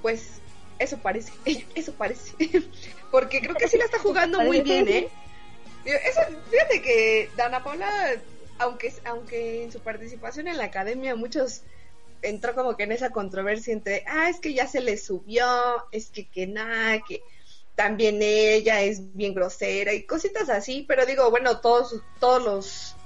Pues 0.00 0.40
eso 0.78 0.98
parece, 0.98 1.32
eso 1.74 1.92
parece, 1.92 2.34
porque 3.10 3.40
creo 3.40 3.54
que 3.54 3.68
sí 3.68 3.76
la 3.76 3.84
está 3.84 3.98
jugando 3.98 4.40
muy 4.40 4.62
bien, 4.62 4.88
¿eh? 4.88 5.08
Eso- 5.86 6.20
fíjate 6.50 6.82
que 6.82 7.30
Dana 7.36 7.62
Paula, 7.62 7.88
aunque, 8.58 8.92
aunque 9.04 9.64
en 9.64 9.72
su 9.72 9.80
participación 9.80 10.48
en 10.48 10.56
la 10.56 10.64
academia 10.64 11.14
muchos 11.14 11.62
entró 12.22 12.54
como 12.54 12.76
que 12.76 12.84
en 12.84 12.92
esa 12.92 13.10
controversia 13.10 13.72
entre, 13.72 14.02
ah, 14.06 14.28
es 14.28 14.40
que 14.40 14.52
ya 14.54 14.66
se 14.66 14.80
le 14.80 14.96
subió, 14.96 15.46
es 15.92 16.10
que 16.10 16.28
que 16.28 16.46
nada, 16.46 16.98
que 17.06 17.22
también 17.74 18.20
ella 18.22 18.80
es 18.80 19.14
bien 19.14 19.34
grosera 19.34 19.92
y 19.92 20.04
cositas 20.04 20.48
así, 20.48 20.84
pero 20.88 21.06
digo, 21.06 21.30
bueno, 21.30 21.60
todos, 21.60 22.00
todos 22.18 22.42
los, 22.42 22.96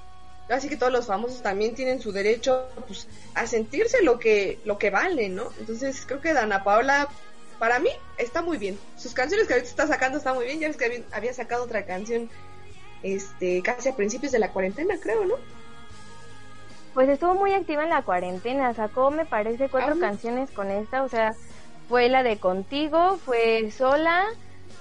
así 0.49 0.69
que 0.69 0.77
todos 0.77 0.93
los 0.93 1.07
famosos 1.07 1.43
también 1.43 1.75
tienen 1.75 2.01
su 2.01 2.13
derecho 2.13 2.69
pues, 2.87 3.09
a 3.35 3.47
sentirse 3.47 4.03
lo 4.03 4.19
que, 4.19 4.59
lo 4.65 4.79
que 4.79 4.91
vale, 4.91 5.29
¿no? 5.29 5.53
Entonces 5.59 6.05
creo 6.07 6.21
que 6.21 6.33
Dana 6.33 6.63
Paola, 6.63 7.09
para 7.59 7.79
mí, 7.81 7.91
está 8.17 8.43
muy 8.43 8.59
bien. 8.59 8.79
Sus 8.97 9.13
canciones 9.13 9.49
que 9.49 9.55
ahorita 9.55 9.69
está 9.69 9.87
sacando 9.89 10.19
está 10.19 10.33
muy 10.33 10.47
bien, 10.47 10.61
ya 10.61 10.69
ves 10.69 10.77
que 10.77 11.05
había 11.11 11.35
sacado 11.35 11.65
otra 11.65 11.85
canción 11.85 12.31
este 13.03 13.63
casi 13.63 13.89
a 13.89 13.97
principios 13.97 14.33
de 14.33 14.39
la 14.39 14.53
cuarentena, 14.53 14.95
creo, 15.01 15.25
¿no? 15.25 15.35
Pues 16.95 17.09
estuvo 17.09 17.35
muy 17.35 17.53
activa 17.53 17.85
en 17.85 17.91
la 17.91 18.03
cuarentena, 18.03 18.75
sacó 18.75 19.11
me 19.11 19.25
parece 19.25 19.69
cuatro 19.69 19.95
Ah. 19.97 20.01
canciones 20.01 20.51
con 20.51 20.71
esta, 20.71 21.03
o 21.03 21.09
sea, 21.09 21.35
fue 21.89 22.09
la 22.09 22.23
de 22.23 22.39
Contigo, 22.39 23.19
fue 23.25 23.71
Sola, 23.71 24.25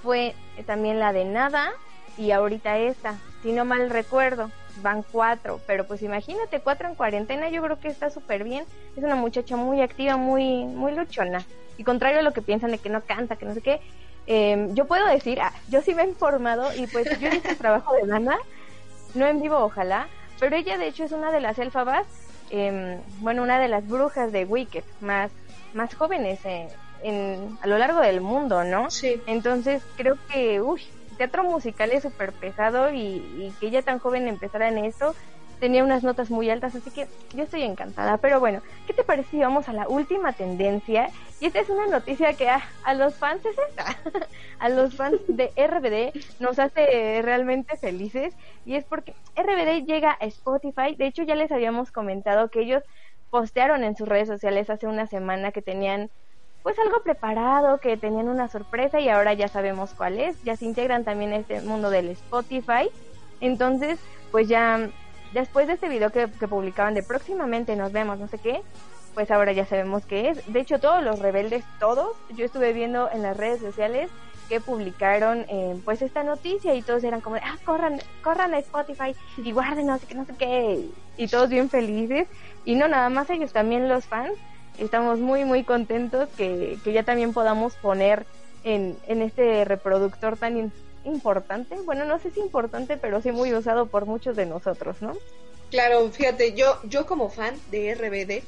fue 0.01 0.33
también 0.65 0.99
la 0.99 1.13
de 1.13 1.25
Nada 1.25 1.71
y 2.17 2.31
ahorita 2.31 2.77
esta, 2.79 3.15
si 3.43 3.51
no 3.51 3.63
mal 3.63 3.89
recuerdo, 3.89 4.49
van 4.81 5.03
cuatro, 5.03 5.59
pero 5.67 5.85
pues 5.85 6.01
imagínate, 6.01 6.61
cuatro 6.61 6.87
en 6.87 6.95
cuarentena, 6.95 7.49
yo 7.49 7.61
creo 7.61 7.79
que 7.79 7.89
está 7.89 8.09
súper 8.09 8.43
bien, 8.43 8.65
es 8.95 9.03
una 9.03 9.15
muchacha 9.15 9.55
muy 9.55 9.81
activa, 9.81 10.17
muy, 10.17 10.65
muy 10.65 10.93
luchona, 10.93 11.45
y 11.77 11.83
contrario 11.83 12.19
a 12.19 12.23
lo 12.23 12.33
que 12.33 12.41
piensan 12.41 12.71
de 12.71 12.77
que 12.79 12.89
no 12.89 13.01
canta, 13.01 13.35
que 13.35 13.45
no 13.45 13.53
sé 13.53 13.61
qué, 13.61 13.81
eh, 14.27 14.67
yo 14.73 14.85
puedo 14.85 15.05
decir, 15.07 15.39
ah, 15.41 15.53
yo 15.69 15.81
sí 15.81 15.93
me 15.93 16.03
he 16.03 16.07
informado 16.07 16.73
y 16.75 16.87
pues 16.87 17.07
yo 17.19 17.27
he 17.27 17.31
visto 17.31 17.49
el 17.49 17.57
trabajo 17.57 17.93
de 17.95 18.07
Dana, 18.07 18.37
no 19.15 19.27
en 19.27 19.41
vivo 19.41 19.57
ojalá, 19.57 20.07
pero 20.39 20.55
ella 20.55 20.77
de 20.77 20.87
hecho 20.87 21.03
es 21.03 21.11
una 21.11 21.31
de 21.31 21.39
las 21.39 21.57
elfabas, 21.59 22.05
eh, 22.51 22.99
bueno, 23.19 23.43
una 23.43 23.59
de 23.59 23.67
las 23.67 23.87
brujas 23.87 24.31
de 24.31 24.45
Wicked, 24.45 24.83
más, 25.01 25.31
más 25.73 25.93
jóvenes 25.95 26.39
eh, 26.45 26.67
en, 27.03 27.57
a 27.61 27.67
lo 27.67 27.77
largo 27.77 28.01
del 28.01 28.21
mundo, 28.21 28.63
¿no? 28.63 28.89
Sí. 28.89 29.21
Entonces 29.25 29.83
creo 29.97 30.17
que, 30.31 30.61
uy, 30.61 30.81
teatro 31.17 31.43
musical 31.43 31.91
es 31.91 32.03
súper 32.03 32.31
pesado 32.31 32.91
y, 32.93 32.97
y 32.99 33.53
que 33.59 33.67
ella 33.67 33.81
tan 33.81 33.99
joven 33.99 34.27
empezara 34.27 34.69
en 34.69 34.77
esto, 34.79 35.15
tenía 35.59 35.83
unas 35.83 36.03
notas 36.03 36.29
muy 36.29 36.49
altas, 36.49 36.75
así 36.75 36.89
que 36.91 37.07
yo 37.33 37.43
estoy 37.43 37.63
encantada. 37.63 38.17
Pero 38.17 38.39
bueno, 38.39 38.61
¿qué 38.87 38.93
te 38.93 39.03
parece 39.03 39.31
si 39.31 39.39
vamos 39.39 39.69
a 39.69 39.73
la 39.73 39.87
última 39.87 40.33
tendencia? 40.33 41.09
Y 41.39 41.45
esta 41.45 41.59
es 41.59 41.69
una 41.69 41.87
noticia 41.87 42.33
que 42.33 42.49
a, 42.49 42.93
los 42.95 43.15
fans 43.15 43.45
es 43.45 43.57
esta, 43.69 43.97
a 44.59 44.69
los 44.69 44.95
fans 44.95 45.19
de 45.27 45.51
RBD 45.55 46.41
nos 46.41 46.59
hace 46.59 47.21
realmente 47.21 47.77
felices 47.77 48.33
y 48.65 48.75
es 48.75 48.85
porque 48.85 49.13
RBD 49.35 49.85
llega 49.85 50.17
a 50.19 50.25
Spotify. 50.25 50.95
De 50.97 51.07
hecho, 51.07 51.23
ya 51.23 51.35
les 51.35 51.51
habíamos 51.51 51.91
comentado 51.91 52.49
que 52.49 52.61
ellos 52.61 52.83
postearon 53.29 53.83
en 53.83 53.95
sus 53.95 54.07
redes 54.07 54.27
sociales 54.27 54.69
hace 54.69 54.87
una 54.87 55.07
semana 55.07 55.51
que 55.51 55.61
tenían 55.61 56.09
pues 56.63 56.77
algo 56.79 57.01
preparado, 57.03 57.79
que 57.79 57.95
tenían 57.95 58.27
una 58.27 58.49
sorpresa 58.49 58.99
y 58.99 59.07
ahora 59.07 59.33
ya 59.33 59.47
sabemos 59.47 59.93
cuál 59.93 60.19
es. 60.19 60.41
Ya 60.43 60.57
se 60.57 60.65
integran 60.65 61.05
también 61.05 61.31
a 61.31 61.37
este 61.37 61.61
mundo 61.61 61.89
del 61.89 62.09
Spotify. 62.09 62.89
Entonces, 63.39 63.97
pues 64.31 64.49
ya 64.49 64.89
después 65.33 65.67
de 65.67 65.73
este 65.73 65.89
video 65.89 66.11
que, 66.11 66.29
que 66.29 66.47
publicaban 66.47 66.93
de 66.93 67.03
próximamente 67.03 67.75
nos 67.75 67.91
vemos, 67.91 68.19
no 68.19 68.27
sé 68.27 68.37
qué, 68.37 68.61
pues 69.13 69.31
ahora 69.31 69.51
ya 69.51 69.65
sabemos 69.65 70.05
qué 70.05 70.29
es. 70.29 70.51
De 70.51 70.59
hecho, 70.59 70.79
todos 70.79 71.03
los 71.03 71.19
rebeldes, 71.19 71.63
todos, 71.79 72.15
yo 72.35 72.45
estuve 72.45 72.73
viendo 72.73 73.09
en 73.11 73.21
las 73.21 73.35
redes 73.35 73.59
sociales 73.61 74.09
que 74.49 74.59
publicaron 74.59 75.45
eh, 75.47 75.79
pues 75.85 76.01
esta 76.01 76.23
noticia 76.23 76.73
y 76.73 76.81
todos 76.81 77.03
eran 77.03 77.21
como, 77.21 77.35
de, 77.35 77.41
ah, 77.43 77.55
corran, 77.63 77.99
corran 78.23 78.53
a 78.53 78.59
Spotify 78.59 79.15
y 79.37 79.51
guarden 79.51 79.85
no 79.85 79.99
no 80.15 80.25
sé 80.25 80.33
qué, 80.37 80.89
y 81.17 81.27
todos 81.27 81.49
bien 81.49 81.69
felices. 81.69 82.27
Y 82.65 82.75
no 82.75 82.87
nada 82.87 83.09
más 83.09 83.29
ellos, 83.29 83.53
también 83.53 83.87
los 83.87 84.05
fans, 84.05 84.33
estamos 84.77 85.19
muy, 85.19 85.45
muy 85.45 85.63
contentos 85.63 86.29
que, 86.35 86.77
que 86.83 86.93
ya 86.93 87.03
también 87.03 87.33
podamos 87.33 87.75
poner 87.75 88.25
en, 88.63 88.97
en 89.07 89.21
este 89.21 89.65
reproductor 89.65 90.37
tan 90.37 90.57
importante, 91.03 91.75
bueno, 91.81 92.05
no 92.05 92.19
sé 92.19 92.31
si 92.31 92.39
importante, 92.39 92.97
pero 92.97 93.21
sí 93.21 93.31
muy 93.31 93.53
usado 93.53 93.87
por 93.87 94.05
muchos 94.05 94.35
de 94.35 94.45
nosotros, 94.45 95.01
¿no? 95.01 95.15
Claro, 95.71 96.09
fíjate, 96.11 96.53
yo, 96.53 96.79
yo 96.83 97.05
como 97.05 97.29
fan 97.29 97.55
de 97.71 97.91
RBD, 97.91 98.43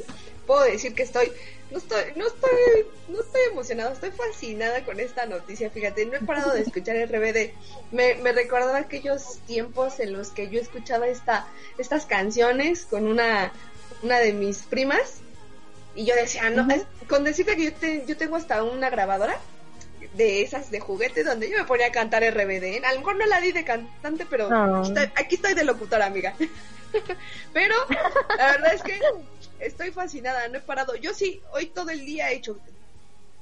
puedo 0.46 0.62
decir 0.62 0.94
que 0.94 1.02
estoy, 1.02 1.30
no 1.70 1.78
estoy, 1.78 2.02
no 2.16 2.26
estoy, 2.26 2.86
no 3.08 3.20
estoy 3.20 3.40
emocionada, 3.52 3.92
estoy 3.92 4.10
fascinada 4.10 4.84
con 4.84 4.98
esta 5.00 5.26
noticia, 5.26 5.70
fíjate, 5.70 6.06
no 6.06 6.16
he 6.16 6.20
parado 6.20 6.52
de 6.52 6.60
escuchar 6.62 6.96
RBD. 7.08 7.52
Me, 7.90 8.14
me 8.16 8.32
recordaba 8.32 8.78
aquellos 8.78 9.38
tiempos 9.46 10.00
en 10.00 10.12
los 10.12 10.30
que 10.30 10.48
yo 10.48 10.60
escuchaba 10.60 11.08
esta, 11.08 11.46
estas 11.78 12.06
canciones 12.06 12.84
con 12.86 13.06
una, 13.06 13.52
una 14.02 14.18
de 14.18 14.32
mis 14.32 14.58
primas, 14.62 15.16
y 15.94 16.04
yo 16.04 16.14
decía, 16.14 16.50
no, 16.50 16.72
es- 16.72 16.86
con 17.08 17.24
decirte 17.24 17.56
que 17.56 17.64
yo, 17.64 17.72
te- 17.74 18.04
yo 18.06 18.16
tengo 18.16 18.36
hasta 18.36 18.62
una 18.62 18.90
grabadora 18.90 19.36
de 20.14 20.42
esas 20.42 20.70
de 20.70 20.80
juguete 20.80 21.24
donde 21.24 21.50
yo 21.50 21.58
me 21.58 21.64
ponía 21.64 21.86
a 21.86 21.92
cantar 21.92 22.22
RBD. 22.22 22.84
A 22.84 22.92
lo 22.92 23.00
mejor 23.00 23.16
no 23.16 23.26
la 23.26 23.40
di 23.40 23.52
de 23.52 23.64
cantante, 23.64 24.26
pero 24.28 24.52
aquí, 24.52 24.88
estoy, 24.88 25.10
aquí 25.16 25.34
estoy 25.36 25.54
de 25.54 25.64
locutora, 25.64 26.06
amiga. 26.06 26.34
pero 27.52 27.74
la 28.36 28.52
verdad 28.52 28.74
es 28.74 28.82
que 28.82 28.98
estoy 29.60 29.90
fascinada, 29.90 30.48
no 30.48 30.58
he 30.58 30.60
parado. 30.60 30.94
Yo 30.96 31.14
sí, 31.14 31.40
hoy 31.52 31.66
todo 31.66 31.90
el 31.90 32.04
día 32.04 32.30
he 32.30 32.36
hecho, 32.36 32.58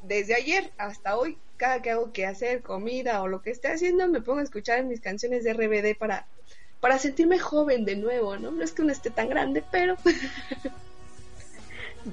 desde 0.02 0.34
ayer 0.34 0.70
hasta 0.78 1.16
hoy, 1.16 1.38
cada 1.56 1.82
que 1.82 1.90
hago 1.90 2.12
que 2.12 2.26
hacer 2.26 2.62
comida 2.62 3.22
o 3.22 3.28
lo 3.28 3.42
que 3.42 3.50
esté 3.50 3.68
haciendo, 3.68 4.06
me 4.08 4.20
pongo 4.20 4.40
a 4.40 4.44
escuchar 4.44 4.84
mis 4.84 5.00
canciones 5.00 5.44
de 5.44 5.54
RBD 5.54 5.98
para, 5.98 6.26
para 6.80 6.98
sentirme 6.98 7.38
joven 7.38 7.84
de 7.84 7.96
nuevo, 7.96 8.36
¿no? 8.36 8.50
No 8.50 8.62
es 8.62 8.72
que 8.72 8.82
uno 8.82 8.92
esté 8.92 9.10
tan 9.10 9.28
grande, 9.28 9.64
pero 9.70 9.96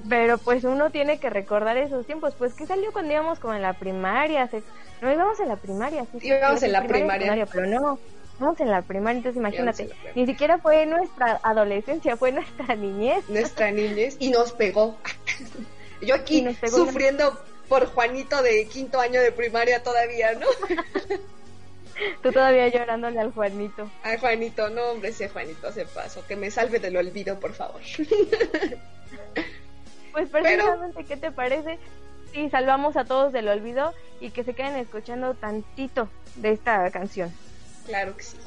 Pero 0.08 0.38
pues 0.38 0.64
uno 0.64 0.90
tiene 0.90 1.18
que 1.18 1.30
recordar 1.30 1.76
esos 1.76 2.04
tiempos, 2.06 2.34
pues 2.36 2.54
que 2.54 2.66
salió 2.66 2.92
cuando 2.92 3.12
íbamos 3.12 3.38
como 3.38 3.54
en 3.54 3.62
la 3.62 3.72
primaria, 3.74 4.46
se- 4.48 4.62
no 5.00 5.12
íbamos 5.12 5.38
en 5.40 5.48
la 5.48 5.56
primaria, 5.56 6.04
sí, 6.12 6.26
Íbamos 6.26 6.62
en 6.62 6.72
la 6.72 6.82
primaria, 6.86 7.18
primaria. 7.18 7.46
pero 7.46 7.66
no, 7.66 7.98
íbamos 8.38 8.60
en 8.60 8.70
la 8.70 8.82
primaria, 8.82 9.18
entonces 9.18 9.38
imagínate, 9.40 9.84
primaria. 9.84 10.12
ni 10.14 10.26
siquiera 10.26 10.58
fue 10.58 10.84
nuestra 10.86 11.40
adolescencia, 11.42 12.16
fue 12.16 12.32
nuestra 12.32 12.74
niñez. 12.74 13.28
nuestra 13.28 13.70
niñez 13.70 14.16
y 14.18 14.30
nos 14.30 14.52
pegó. 14.52 14.96
Yo 16.02 16.14
aquí 16.14 16.42
pegó 16.60 16.76
sufriendo 16.76 17.38
por 17.68 17.86
Juanito 17.86 18.42
de 18.42 18.66
quinto 18.66 19.00
año 19.00 19.20
de 19.20 19.32
primaria 19.32 19.82
todavía, 19.82 20.32
¿no? 20.34 20.46
Tú 22.22 22.30
todavía 22.30 22.68
llorándole 22.68 23.18
al 23.18 23.32
Juanito. 23.32 23.90
Ay, 24.02 24.18
Juanito, 24.18 24.68
no, 24.68 24.82
hombre, 24.90 25.08
ese 25.08 25.30
Juanito 25.30 25.72
se 25.72 25.86
pasó. 25.86 26.22
Que 26.26 26.36
me 26.36 26.50
salve 26.50 26.78
del 26.78 26.94
olvido, 26.98 27.40
por 27.40 27.54
favor. 27.54 27.80
Pues 30.16 30.30
precisamente, 30.30 31.04
¿qué 31.04 31.18
te 31.18 31.30
parece? 31.30 31.78
Si 32.32 32.48
salvamos 32.48 32.96
a 32.96 33.04
todos 33.04 33.34
del 33.34 33.48
olvido 33.48 33.92
y 34.18 34.30
que 34.30 34.44
se 34.44 34.54
queden 34.54 34.76
escuchando 34.76 35.34
tantito 35.34 36.08
de 36.36 36.52
esta 36.52 36.90
canción. 36.90 37.30
Claro 37.84 38.16
que 38.16 38.22
sí. 38.22 38.38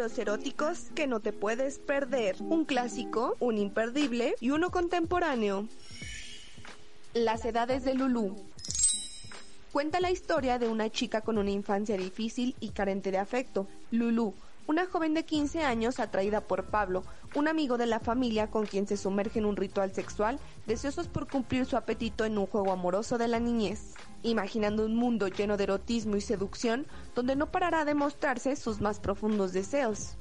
Libros 0.00 0.18
eróticos 0.18 0.78
que 0.94 1.06
no 1.06 1.20
te 1.20 1.30
puedes 1.30 1.78
perder. 1.78 2.36
Un 2.40 2.64
clásico, 2.64 3.36
un 3.38 3.58
imperdible 3.58 4.34
y 4.40 4.48
uno 4.48 4.70
contemporáneo. 4.70 5.68
Las 7.12 7.44
edades 7.44 7.84
de 7.84 7.92
Lulú. 7.92 8.34
Cuenta 9.72 10.00
la 10.00 10.10
historia 10.10 10.58
de 10.58 10.68
una 10.68 10.88
chica 10.88 11.20
con 11.20 11.36
una 11.36 11.50
infancia 11.50 11.98
difícil 11.98 12.56
y 12.60 12.70
carente 12.70 13.10
de 13.10 13.18
afecto, 13.18 13.68
Lulú, 13.90 14.32
una 14.66 14.86
joven 14.86 15.12
de 15.12 15.26
15 15.26 15.64
años 15.64 16.00
atraída 16.00 16.40
por 16.40 16.64
Pablo, 16.64 17.04
un 17.34 17.46
amigo 17.46 17.76
de 17.76 17.84
la 17.84 18.00
familia 18.00 18.46
con 18.46 18.64
quien 18.64 18.86
se 18.86 18.96
sumerge 18.96 19.38
en 19.38 19.44
un 19.44 19.56
ritual 19.56 19.92
sexual, 19.92 20.40
deseosos 20.66 21.08
por 21.08 21.28
cumplir 21.28 21.66
su 21.66 21.76
apetito 21.76 22.24
en 22.24 22.38
un 22.38 22.46
juego 22.46 22.72
amoroso 22.72 23.18
de 23.18 23.28
la 23.28 23.38
niñez, 23.38 23.96
imaginando 24.22 24.84
un 24.84 24.94
mundo 24.94 25.28
lleno 25.28 25.56
de 25.56 25.64
erotismo 25.64 26.16
y 26.16 26.20
seducción 26.20 26.86
donde 27.14 27.36
no 27.36 27.50
parará 27.50 27.84
de 27.84 27.94
mostrarse 27.94 28.56
sus 28.56 28.80
más 28.80 29.00
profundos 29.00 29.52
deseos. 29.52 30.16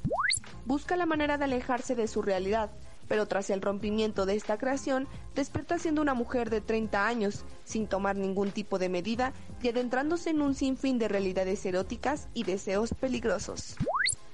Busca 0.66 0.96
la 0.96 1.06
manera 1.06 1.38
de 1.38 1.46
alejarse 1.46 1.96
de 1.96 2.08
su 2.08 2.22
realidad, 2.22 2.70
pero 3.08 3.28
tras 3.28 3.50
el 3.50 3.62
rompimiento 3.62 4.26
de 4.26 4.36
esta 4.36 4.58
creación, 4.58 5.08
despierta 5.36 5.80
siendo 5.80 6.02
una 6.02 6.14
mujer 6.14 6.50
de 6.50 6.62
30 6.62 7.06
años, 7.06 7.44
sin 7.66 7.88
tomar 7.88 8.16
ningún 8.16 8.52
tipo 8.52 8.78
de 8.78 8.88
medida 8.88 9.34
y 9.62 9.70
adentrándose 9.70 10.30
en 10.30 10.42
un 10.42 10.54
sinfín 10.54 11.00
de 11.00 11.08
realidades 11.08 11.66
eróticas 11.66 12.30
y 12.34 12.44
deseos 12.44 12.94
peligrosos. 12.94 13.76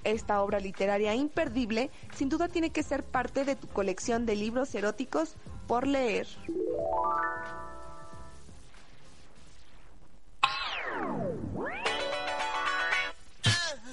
Esta 0.04 0.44
obra 0.44 0.60
literaria 0.60 1.16
imperdible 1.16 1.90
sin 2.14 2.30
duda 2.30 2.48
tiene 2.48 2.70
que 2.70 2.84
ser 2.84 3.04
parte 3.04 3.44
de 3.44 3.56
tu 3.56 3.68
colección 3.68 4.28
de 4.28 4.36
libros 4.36 4.76
eróticos 4.76 5.36
por 5.68 5.88
leer. 5.88 6.28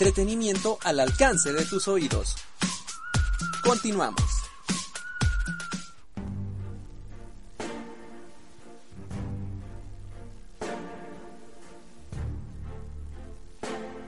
Entretenimiento 0.00 0.78
al 0.82 0.98
alcance 0.98 1.52
de 1.52 1.62
tus 1.66 1.86
oídos. 1.86 2.34
Continuamos. 3.62 4.24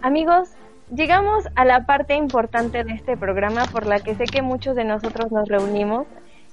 Amigos, 0.00 0.48
llegamos 0.94 1.44
a 1.56 1.66
la 1.66 1.84
parte 1.84 2.14
importante 2.14 2.84
de 2.84 2.94
este 2.94 3.18
programa 3.18 3.66
por 3.66 3.84
la 3.84 4.00
que 4.00 4.14
sé 4.14 4.24
que 4.24 4.40
muchos 4.40 4.74
de 4.74 4.84
nosotros 4.84 5.30
nos 5.30 5.46
reunimos. 5.46 6.06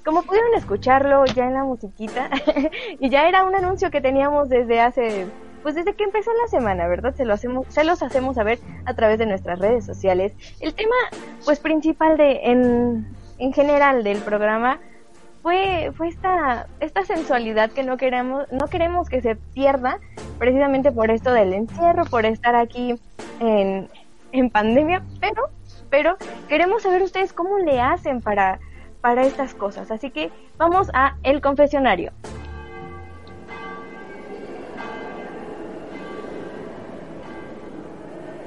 Como 0.03 0.23
pudieron 0.23 0.53
escucharlo 0.55 1.23
ya 1.27 1.45
en 1.45 1.53
la 1.53 1.63
musiquita, 1.63 2.29
y 2.99 3.09
ya 3.09 3.29
era 3.29 3.45
un 3.45 3.55
anuncio 3.55 3.89
que 3.89 4.01
teníamos 4.01 4.49
desde 4.49 4.81
hace, 4.81 5.27
pues 5.61 5.75
desde 5.75 5.93
que 5.93 6.03
empezó 6.03 6.31
la 6.33 6.47
semana, 6.47 6.87
¿verdad? 6.87 7.13
Se, 7.15 7.25
lo 7.25 7.33
hacemos, 7.33 7.67
se 7.69 7.83
los 7.83 8.01
hacemos 8.01 8.35
saber 8.35 8.59
a 8.85 8.93
través 8.93 9.19
de 9.19 9.25
nuestras 9.25 9.59
redes 9.59 9.85
sociales. 9.85 10.33
El 10.59 10.73
tema, 10.73 10.95
pues 11.45 11.59
principal 11.59 12.17
de, 12.17 12.39
en, 12.43 13.07
en 13.37 13.53
general 13.53 14.03
del 14.03 14.19
programa 14.19 14.79
fue, 15.41 15.91
fue 15.95 16.07
esta, 16.07 16.67
esta 16.79 17.05
sensualidad 17.05 17.71
que 17.71 17.83
no 17.83 17.97
queremos, 17.97 18.51
no 18.51 18.67
queremos 18.67 19.09
que 19.09 19.21
se 19.21 19.35
pierda, 19.35 19.99
precisamente 20.37 20.91
por 20.91 21.11
esto 21.11 21.31
del 21.31 21.53
encierro, 21.53 22.05
por 22.05 22.25
estar 22.25 22.55
aquí 22.55 22.95
en, 23.39 23.89
en 24.31 24.49
pandemia, 24.49 25.03
pero, 25.19 25.43
pero 25.89 26.17
queremos 26.47 26.83
saber 26.83 27.01
ustedes 27.01 27.33
cómo 27.33 27.57
le 27.59 27.79
hacen 27.79 28.21
para, 28.21 28.59
para 29.01 29.23
estas 29.23 29.53
cosas. 29.53 29.91
Así 29.91 30.11
que 30.11 30.29
vamos 30.57 30.89
a 30.93 31.15
el 31.23 31.41
confesionario. 31.41 32.11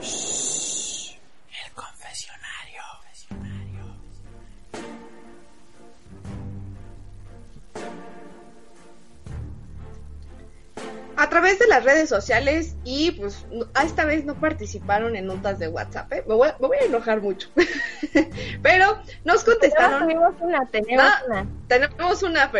El 0.02 1.72
confesionario. 1.74 2.82
a 11.16 11.28
través 11.28 11.58
de 11.58 11.66
las 11.68 11.84
redes 11.84 12.08
sociales 12.08 12.74
y 12.84 13.12
pues 13.12 13.44
a 13.74 13.84
esta 13.84 14.04
vez 14.04 14.24
no 14.24 14.34
participaron 14.34 15.14
en 15.14 15.26
notas 15.26 15.58
de 15.58 15.68
WhatsApp. 15.68 16.10
¿eh? 16.12 16.24
Me, 16.26 16.34
voy, 16.34 16.48
a- 16.48 16.56
me 16.58 16.68
voy 16.68 16.76
a 16.78 16.84
enojar 16.84 17.20
mucho. 17.20 17.48
Pero 18.62 18.98
nos 19.24 19.44
contestaron. 19.44 20.08
Tenemos 20.08 20.34
una, 20.40 20.66
tenemos 20.70 21.04
Ah, 21.06 21.22
una. 21.28 21.46
Tenemos 21.68 22.22
una. 22.22 22.50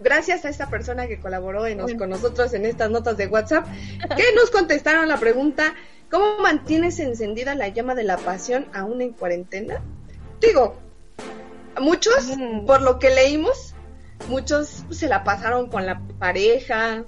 Gracias 0.00 0.44
a 0.44 0.48
esta 0.50 0.68
persona 0.68 1.06
que 1.06 1.18
colaboró 1.18 1.66
en 1.66 1.78
con 1.96 2.10
nosotros 2.10 2.52
en 2.54 2.66
estas 2.66 2.90
notas 2.90 3.16
de 3.16 3.26
WhatsApp, 3.26 3.66
que 4.16 4.24
nos 4.34 4.50
contestaron 4.50 5.08
la 5.08 5.16
pregunta: 5.16 5.74
¿Cómo 6.10 6.38
mantienes 6.38 6.98
encendida 6.98 7.54
la 7.54 7.68
llama 7.68 7.94
de 7.94 8.02
la 8.04 8.16
pasión 8.16 8.66
aún 8.74 9.00
en 9.00 9.12
cuarentena? 9.12 9.80
Digo, 10.40 10.76
muchos, 11.80 12.14
por 12.66 12.82
lo 12.82 12.98
que 12.98 13.10
leímos, 13.10 13.74
muchos 14.28 14.84
se 14.90 15.06
la 15.08 15.22
pasaron 15.22 15.68
con 15.68 15.86
la 15.86 16.00
pareja, 16.18 17.04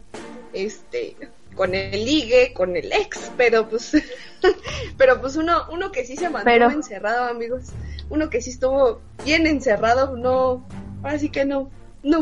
este, 0.52 1.16
con 1.56 1.74
el 1.74 2.04
ligue, 2.04 2.52
con 2.54 2.76
el 2.76 2.92
ex, 2.92 3.32
pero 3.36 3.68
pues, 3.68 3.92
pero 4.96 5.20
pues 5.20 5.36
uno, 5.36 5.66
uno 5.72 5.90
que 5.90 6.04
sí 6.04 6.16
se 6.16 6.30
mantuvo 6.30 6.44
Pero- 6.44 6.70
encerrado, 6.70 7.24
amigos, 7.24 7.64
uno 8.08 8.30
que 8.30 8.40
sí 8.40 8.50
estuvo 8.50 9.00
bien 9.24 9.46
encerrado, 9.46 10.16
no, 10.16 10.66
ahora 11.02 11.18
sí 11.18 11.28
que 11.28 11.44
no, 11.44 11.70
no, 12.02 12.20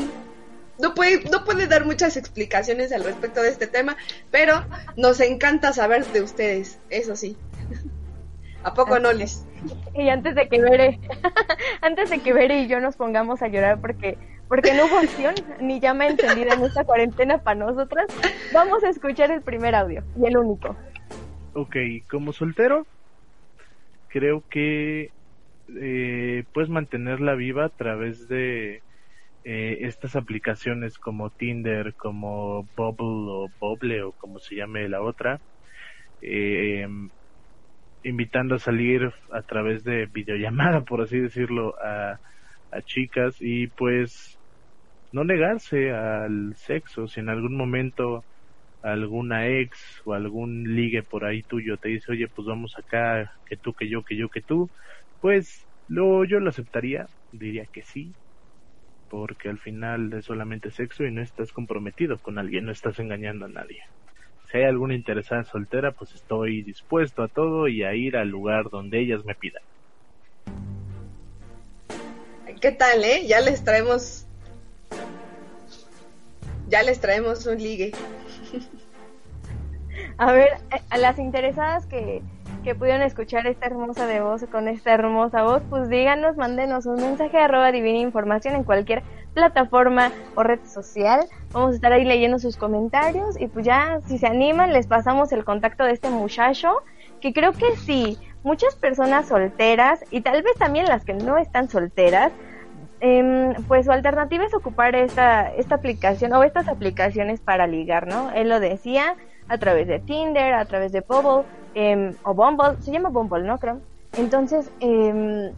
no 0.80 0.94
puede, 0.94 1.24
no 1.30 1.44
puede 1.44 1.66
dar 1.66 1.84
muchas 1.84 2.16
explicaciones 2.16 2.92
al 2.92 3.04
respecto 3.04 3.42
de 3.42 3.48
este 3.48 3.66
tema, 3.66 3.96
pero 4.30 4.64
nos 4.96 5.20
encanta 5.20 5.72
saber 5.72 6.04
de 6.06 6.22
ustedes, 6.22 6.78
eso 6.90 7.16
sí. 7.16 7.36
¿A 8.62 8.74
poco 8.74 8.98
no, 8.98 9.12
Liz? 9.12 9.46
Y 9.94 10.08
antes 10.08 10.34
de 10.34 10.48
que 10.48 10.60
Bere, 10.60 11.00
antes 11.80 12.10
de 12.10 12.18
que 12.18 12.32
Bere 12.32 12.60
y 12.60 12.68
yo 12.68 12.80
nos 12.80 12.96
pongamos 12.96 13.42
a 13.42 13.48
llorar 13.48 13.80
porque 13.80 14.18
porque 14.48 14.74
no 14.74 14.82
acción 14.98 15.36
ni 15.60 15.78
llama 15.78 16.08
encendida 16.08 16.54
en 16.54 16.64
esta 16.64 16.84
cuarentena 16.84 17.38
para 17.38 17.66
nosotras, 17.66 18.06
vamos 18.52 18.82
a 18.82 18.88
escuchar 18.88 19.30
el 19.30 19.42
primer 19.42 19.76
audio 19.76 20.02
y 20.20 20.26
el 20.26 20.36
único. 20.36 20.74
Ok, 21.54 21.76
como 22.10 22.32
soltero, 22.32 22.84
creo 24.08 24.42
que 24.50 25.12
eh, 25.80 26.44
puedes 26.52 26.68
mantenerla 26.68 27.36
viva 27.36 27.66
a 27.66 27.68
través 27.68 28.26
de 28.26 28.82
eh, 29.44 29.78
estas 29.82 30.16
aplicaciones 30.16 30.98
como 30.98 31.30
Tinder, 31.30 31.94
como 31.96 32.64
Bubble 32.76 33.06
o 33.32 33.48
Bubble 33.60 34.02
o 34.04 34.12
como 34.14 34.38
se 34.40 34.56
llame 34.56 34.88
la 34.88 35.02
otra, 35.02 35.40
eh, 36.20 36.86
invitando 38.02 38.54
a 38.54 38.58
salir 38.58 39.10
a 39.32 39.42
través 39.42 39.84
de 39.84 40.06
videollamada, 40.06 40.84
por 40.84 41.02
así 41.02 41.18
decirlo, 41.20 41.74
a, 41.82 42.18
a 42.70 42.82
chicas 42.82 43.36
y 43.40 43.68
pues 43.68 44.40
no 45.12 45.24
negarse 45.24 45.92
al 45.92 46.54
sexo. 46.56 47.08
Si 47.08 47.20
en 47.20 47.28
algún 47.30 47.56
momento 47.56 48.26
alguna 48.82 49.48
ex 49.48 49.78
o 50.06 50.14
algún 50.14 50.64
ligue 50.76 51.02
por 51.04 51.24
ahí 51.24 51.42
tuyo 51.44 51.78
te 51.78 51.90
dice, 51.90 52.12
oye, 52.12 52.28
pues 52.34 52.46
vamos 52.48 52.74
acá, 52.78 53.30
que 53.46 53.56
tú, 53.58 53.74
que 53.74 53.88
yo, 53.90 54.04
que 54.04 54.16
yo, 54.18 54.28
que 54.30 54.42
tú, 54.42 54.72
pues 55.20 55.68
lo, 55.88 56.24
yo 56.24 56.40
lo 56.40 56.50
aceptaría, 56.50 57.08
diría 57.32 57.66
que 57.72 57.82
sí, 57.82 58.16
porque 59.10 59.48
al 59.48 59.58
final 59.58 60.12
es 60.12 60.24
solamente 60.24 60.70
sexo 60.70 61.04
y 61.04 61.10
no 61.10 61.20
estás 61.20 61.52
comprometido 61.52 62.16
con 62.18 62.38
alguien, 62.38 62.64
no 62.64 62.72
estás 62.72 62.98
engañando 63.00 63.44
a 63.44 63.48
nadie. 63.48 63.82
Si 64.50 64.58
hay 64.58 64.64
alguna 64.64 64.94
interesada 64.94 65.44
soltera, 65.44 65.92
pues 65.92 66.14
estoy 66.14 66.62
dispuesto 66.62 67.22
a 67.22 67.28
todo 67.28 67.68
y 67.68 67.82
a 67.82 67.94
ir 67.94 68.16
al 68.16 68.28
lugar 68.28 68.70
donde 68.70 69.00
ellas 69.00 69.24
me 69.24 69.34
pidan. 69.34 69.62
¿Qué 72.60 72.72
tal, 72.72 73.04
eh? 73.04 73.26
Ya 73.26 73.40
les 73.40 73.64
traemos. 73.64 74.26
Ya 76.68 76.82
les 76.82 77.00
traemos 77.00 77.46
un 77.46 77.58
ligue. 77.58 77.92
A 80.18 80.32
ver, 80.32 80.48
eh, 80.70 80.80
a 80.90 80.98
las 80.98 81.18
interesadas 81.18 81.86
que, 81.86 82.22
que 82.62 82.74
pudieron 82.74 83.02
escuchar 83.02 83.46
esta 83.46 83.66
hermosa 83.66 84.06
de 84.06 84.20
voz 84.20 84.44
con 84.50 84.68
esta 84.68 84.92
hermosa 84.92 85.42
voz, 85.42 85.62
pues 85.68 85.88
díganos, 85.88 86.36
mándenos 86.36 86.86
un 86.86 86.96
mensaje 86.96 87.38
arroba 87.38 87.72
divina 87.72 87.98
información 87.98 88.54
en 88.54 88.64
cualquier 88.64 89.02
plataforma 89.34 90.10
o 90.34 90.42
red 90.42 90.60
social. 90.66 91.20
Vamos 91.52 91.72
a 91.72 91.74
estar 91.76 91.92
ahí 91.92 92.04
leyendo 92.04 92.38
sus 92.38 92.56
comentarios 92.56 93.40
y 93.40 93.46
pues 93.46 93.64
ya 93.64 94.00
si 94.06 94.18
se 94.18 94.26
animan 94.26 94.72
les 94.72 94.86
pasamos 94.86 95.32
el 95.32 95.44
contacto 95.44 95.84
de 95.84 95.92
este 95.92 96.10
muchacho, 96.10 96.82
que 97.20 97.32
creo 97.32 97.52
que 97.52 97.76
sí, 97.76 98.18
muchas 98.42 98.74
personas 98.76 99.28
solteras 99.28 100.04
y 100.10 100.20
tal 100.20 100.42
vez 100.42 100.54
también 100.58 100.86
las 100.86 101.04
que 101.04 101.14
no 101.14 101.38
están 101.38 101.68
solteras, 101.68 102.32
em, 103.00 103.54
pues 103.68 103.86
su 103.86 103.92
alternativa 103.92 104.44
es 104.44 104.54
ocupar 104.54 104.94
esta, 104.94 105.50
esta 105.54 105.76
aplicación 105.76 106.32
o 106.34 106.42
estas 106.42 106.68
aplicaciones 106.68 107.40
para 107.40 107.66
ligar, 107.66 108.06
¿no? 108.06 108.30
Él 108.32 108.48
lo 108.48 108.60
decía 108.60 109.16
a 109.48 109.58
través 109.58 109.88
de 109.88 109.98
Tinder, 109.98 110.54
a 110.54 110.64
través 110.64 110.92
de 110.92 111.00
Bubble 111.00 111.44
em, 111.74 112.14
o 112.24 112.34
Bumble, 112.34 112.80
se 112.80 112.92
llama 112.92 113.08
Bumble, 113.08 113.42
¿no? 113.42 113.58
Creo. 113.58 113.80
Entonces, 114.16 114.70
em, 114.80 115.52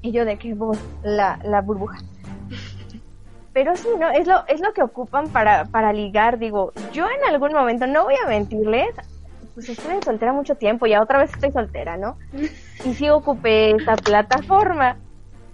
y 0.00 0.12
yo 0.12 0.24
de 0.24 0.38
que 0.38 0.56
la, 1.02 1.38
la 1.42 1.60
burbuja. 1.60 1.98
Pero 3.52 3.76
sí, 3.76 3.88
¿no? 3.98 4.08
Es 4.10 4.26
lo, 4.26 4.46
es 4.46 4.60
lo 4.60 4.72
que 4.72 4.82
ocupan 4.82 5.28
para, 5.28 5.64
para 5.64 5.92
ligar. 5.92 6.38
Digo, 6.38 6.72
yo 6.92 7.06
en 7.06 7.32
algún 7.32 7.52
momento, 7.52 7.86
no 7.86 8.04
voy 8.04 8.14
a 8.24 8.28
mentirles, 8.28 8.88
pues 9.54 9.68
estuve 9.68 10.00
soltera 10.02 10.32
mucho 10.32 10.54
tiempo, 10.54 10.86
y 10.86 10.94
otra 10.94 11.18
vez 11.18 11.32
estoy 11.32 11.50
soltera, 11.50 11.96
¿no? 11.96 12.16
Y 12.84 12.94
sí 12.94 13.08
ocupé 13.08 13.72
esta 13.72 13.96
plataforma. 13.96 14.96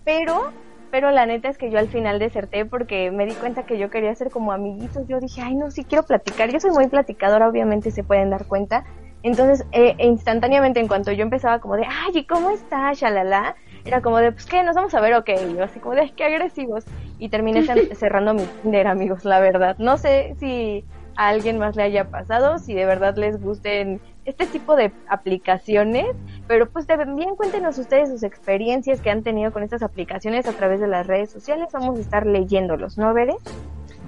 Pero, 0.05 0.51
pero 0.91 1.11
la 1.11 1.25
neta 1.25 1.49
es 1.49 1.57
que 1.57 1.71
yo 1.71 1.79
al 1.79 1.89
final 1.89 2.19
deserté 2.19 2.67
porque 2.67 3.11
me 3.11 3.25
di 3.25 3.33
cuenta 3.33 3.65
que 3.65 3.79
yo 3.79 3.89
quería 3.89 4.15
ser 4.15 4.31
como 4.31 4.53
amiguitos. 4.53 5.09
Yo 5.09 5.19
dije, 5.19 5.41
ay, 5.41 5.55
no, 5.55 5.71
sí 5.71 5.85
quiero 5.85 6.05
platicar. 6.05 6.51
Yo 6.51 6.61
soy 6.61 6.73
muy 6.73 6.89
platicadora, 6.89 7.49
obviamente 7.49 7.91
se 7.91 8.05
pueden 8.05 8.29
dar 8.29 8.45
cuenta. 8.45 8.85
Entonces, 9.25 9.67
eh, 9.73 9.97
instantáneamente, 9.99 10.81
en 10.81 10.89
cuanto 10.89 11.13
yo 11.13 11.23
empezaba 11.23 11.61
como 11.61 11.77
de, 11.77 11.85
ay, 11.89 12.13
¿y 12.15 12.27
cómo 12.27 12.51
estás? 12.51 12.99
Shalala, 12.99 13.57
era 13.85 14.03
como 14.03 14.19
de, 14.19 14.33
pues, 14.33 14.47
¿qué? 14.47 14.63
¿Nos 14.63 14.77
vamos 14.77 14.95
a 14.95 15.01
ver 15.01 15.15
o 15.15 15.25
qué? 15.25 15.45
Y 15.45 15.57
yo 15.57 15.65
así 15.65 15.81
como 15.81 15.95
de, 15.95 16.03
"Ay, 16.03 16.15
qué 16.17 16.25
agresivos. 16.25 16.87
Y 17.17 17.31
terminé 17.31 17.63
cer- 17.65 17.87
cerrando 17.95 18.35
mi 18.35 18.49
Tinder, 18.49 18.87
amigos, 18.87 19.25
la 19.25 19.41
verdad. 19.41 19.77
No 19.79 19.97
sé 19.99 20.35
si 20.39 20.87
a 21.17 21.29
alguien 21.29 21.59
más 21.59 21.77
le 21.77 21.85
haya 21.85 22.11
pasado, 22.11 22.59
si 22.59 22.75
de 22.75 22.87
verdad 22.87 23.17
les 23.17 23.39
gusten 23.41 24.03
este 24.25 24.47
tipo 24.49 24.77
de 24.77 24.97
aplicaciones, 25.07 26.07
pero 26.47 26.71
pues 26.71 26.87
también 26.87 27.37
cuéntenos 27.37 27.79
ustedes 27.79 28.11
sus 28.11 28.23
experiencias 28.25 29.01
que 29.01 29.11
han 29.11 29.23
tenido 29.23 29.53
con 29.53 29.63
estas 29.63 29.83
aplicaciones 29.83 30.47
a 30.47 30.55
través 30.55 30.81
de 30.81 30.89
las 30.89 31.07
redes 31.07 31.31
sociales. 31.31 31.69
Vamos 31.73 31.99
a 31.99 32.03
estar 32.03 32.27
leyéndolos, 32.27 32.99
¿no, 32.99 33.15
Bere? 33.15 33.35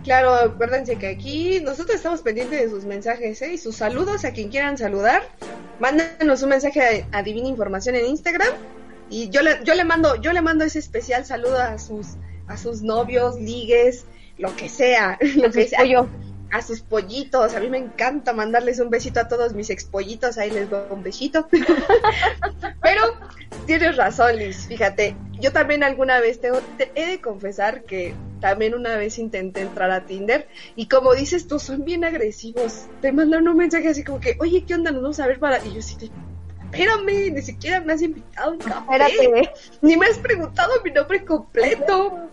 Claro, 0.06 0.34
acuérdense 0.34 0.94
que 0.98 1.08
aquí 1.08 1.58
nosotros 1.58 1.96
estamos 1.96 2.22
pendientes 2.22 2.60
de 2.60 2.70
sus 2.70 2.84
mensajes 2.84 3.42
¿eh? 3.42 3.54
y 3.54 3.58
sus 3.58 3.74
saludos 3.74 4.24
a 4.24 4.30
quien 4.30 4.50
quieran 4.50 4.78
saludar. 4.78 5.24
Mándenos 5.80 6.44
un 6.44 6.50
mensaje 6.50 7.08
a, 7.10 7.18
a 7.18 7.22
Divina 7.24 7.48
Información 7.48 7.96
en 7.96 8.06
Instagram 8.06 8.54
y 9.10 9.30
yo 9.30 9.42
le, 9.42 9.58
yo 9.64 9.74
le 9.74 9.82
mando 9.82 10.14
yo 10.14 10.32
le 10.32 10.42
mando 10.42 10.64
ese 10.64 10.78
especial 10.78 11.26
saludo 11.26 11.58
a 11.58 11.76
sus 11.80 12.10
a 12.46 12.56
sus 12.56 12.82
novios, 12.82 13.40
ligues, 13.40 14.04
lo 14.38 14.54
que 14.54 14.68
sea, 14.68 15.18
lo 15.38 15.50
que 15.50 15.66
sea. 15.66 15.80
A 16.56 16.62
sus 16.62 16.80
pollitos, 16.80 17.54
a 17.54 17.60
mí 17.60 17.68
me 17.68 17.76
encanta 17.76 18.32
mandarles 18.32 18.80
un 18.80 18.88
besito 18.88 19.20
a 19.20 19.28
todos 19.28 19.52
mis 19.52 19.68
expollitos, 19.68 20.38
ahí 20.38 20.50
les 20.50 20.70
doy 20.70 20.84
un 20.88 21.02
besito. 21.02 21.46
Pero 22.82 23.02
tienes 23.66 23.94
razón, 23.94 24.36
Liz, 24.36 24.66
fíjate, 24.66 25.14
yo 25.38 25.52
también 25.52 25.82
alguna 25.82 26.18
vez 26.18 26.40
tengo, 26.40 26.62
te 26.78 26.90
he 26.94 27.04
de 27.04 27.20
confesar 27.20 27.82
que 27.82 28.14
también 28.40 28.74
una 28.74 28.96
vez 28.96 29.18
intenté 29.18 29.60
entrar 29.60 29.90
a 29.90 30.06
Tinder 30.06 30.48
y 30.76 30.88
como 30.88 31.14
dices 31.14 31.46
tú, 31.46 31.58
son 31.58 31.84
bien 31.84 32.04
agresivos. 32.04 32.86
Te 33.02 33.12
mandan 33.12 33.46
un 33.46 33.58
mensaje 33.58 33.88
así 33.88 34.02
como 34.02 34.18
que, 34.18 34.38
oye, 34.40 34.64
¿qué 34.66 34.76
onda? 34.76 34.92
Nos 34.92 35.02
vamos 35.02 35.20
a 35.20 35.26
ver 35.26 35.38
para... 35.38 35.62
Y 35.62 35.74
yo 35.74 35.82
sí, 35.82 35.96
de, 35.98 36.10
espérame, 36.64 37.34
ni 37.34 37.42
siquiera 37.42 37.82
me 37.82 37.92
has 37.92 38.00
invitado 38.00 38.48
a 38.48 38.52
un 38.54 38.58
café. 38.60 38.94
Espérate. 38.94 39.50
Ni 39.82 39.94
me 39.98 40.06
has 40.06 40.16
preguntado 40.16 40.72
mi 40.82 40.90
nombre 40.90 41.22
completo, 41.22 42.30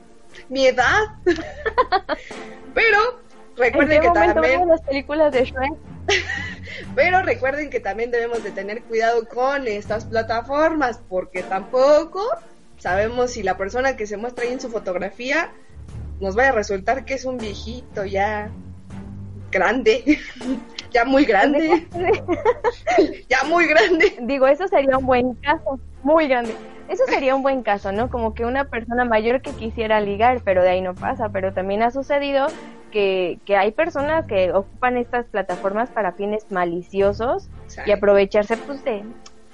mi 0.48 0.68
edad. 0.68 1.02
Pero 2.74 3.23
recuerden 3.56 3.98
¿En 3.98 4.02
qué 4.02 4.08
que 4.08 4.14
también... 4.14 4.68
las 4.68 4.82
películas 4.82 5.32
de 5.32 5.46
Shrek? 5.46 5.74
Pero 6.96 7.22
recuerden 7.22 7.70
que 7.70 7.80
también 7.80 8.12
debemos 8.12 8.44
de 8.44 8.52
tener 8.52 8.84
cuidado 8.84 9.28
con 9.28 9.68
estas 9.68 10.06
plataformas 10.06 11.02
porque 11.08 11.44
tampoco 11.44 12.22
sabemos 12.78 13.32
si 13.32 13.44
la 13.44 13.58
persona 13.58 13.96
que 13.96 14.08
se 14.08 14.18
muestra 14.18 14.46
ahí 14.46 14.54
en 14.54 14.60
su 14.60 14.70
fotografía 14.70 15.52
nos 16.20 16.36
vaya 16.36 16.50
a 16.50 16.54
resultar 16.54 17.06
que 17.06 17.14
es 17.16 17.26
un 17.26 17.38
viejito 17.38 18.06
ya 18.06 18.50
grande, 19.52 20.20
ya 20.92 21.06
muy 21.06 21.26
grande, 21.26 21.88
ya 23.30 23.44
muy 23.46 23.68
grande. 23.68 24.18
Digo, 24.22 24.48
eso 24.48 24.68
sería 24.68 24.98
un 24.98 25.06
buen 25.06 25.36
caso, 25.36 25.80
muy 26.02 26.28
grande. 26.28 26.56
Eso 26.90 27.06
sería 27.08 27.34
un 27.34 27.44
buen 27.44 27.64
caso, 27.64 27.92
¿no? 27.92 28.10
Como 28.10 28.34
que 28.34 28.46
una 28.46 28.66
persona 28.66 29.06
mayor 29.06 29.42
que 29.42 29.52
quisiera 29.52 30.02
ligar, 30.02 30.42
pero 30.44 30.64
de 30.64 30.72
ahí 30.72 30.82
no 30.82 30.94
pasa. 30.94 31.30
Pero 31.30 31.54
también 31.54 31.82
ha 31.82 31.92
sucedido 31.92 32.48
que, 32.94 33.40
que 33.44 33.58
hay 33.58 33.72
personas 33.72 34.26
que 34.28 34.54
ocupan 34.54 34.98
estas 34.98 35.26
plataformas 35.26 35.90
para 35.90 36.12
fines 36.12 36.46
maliciosos 36.52 37.50
y 37.88 37.92
aprovecharse 37.92 38.56
pues 38.56 38.86
de, 38.86 39.04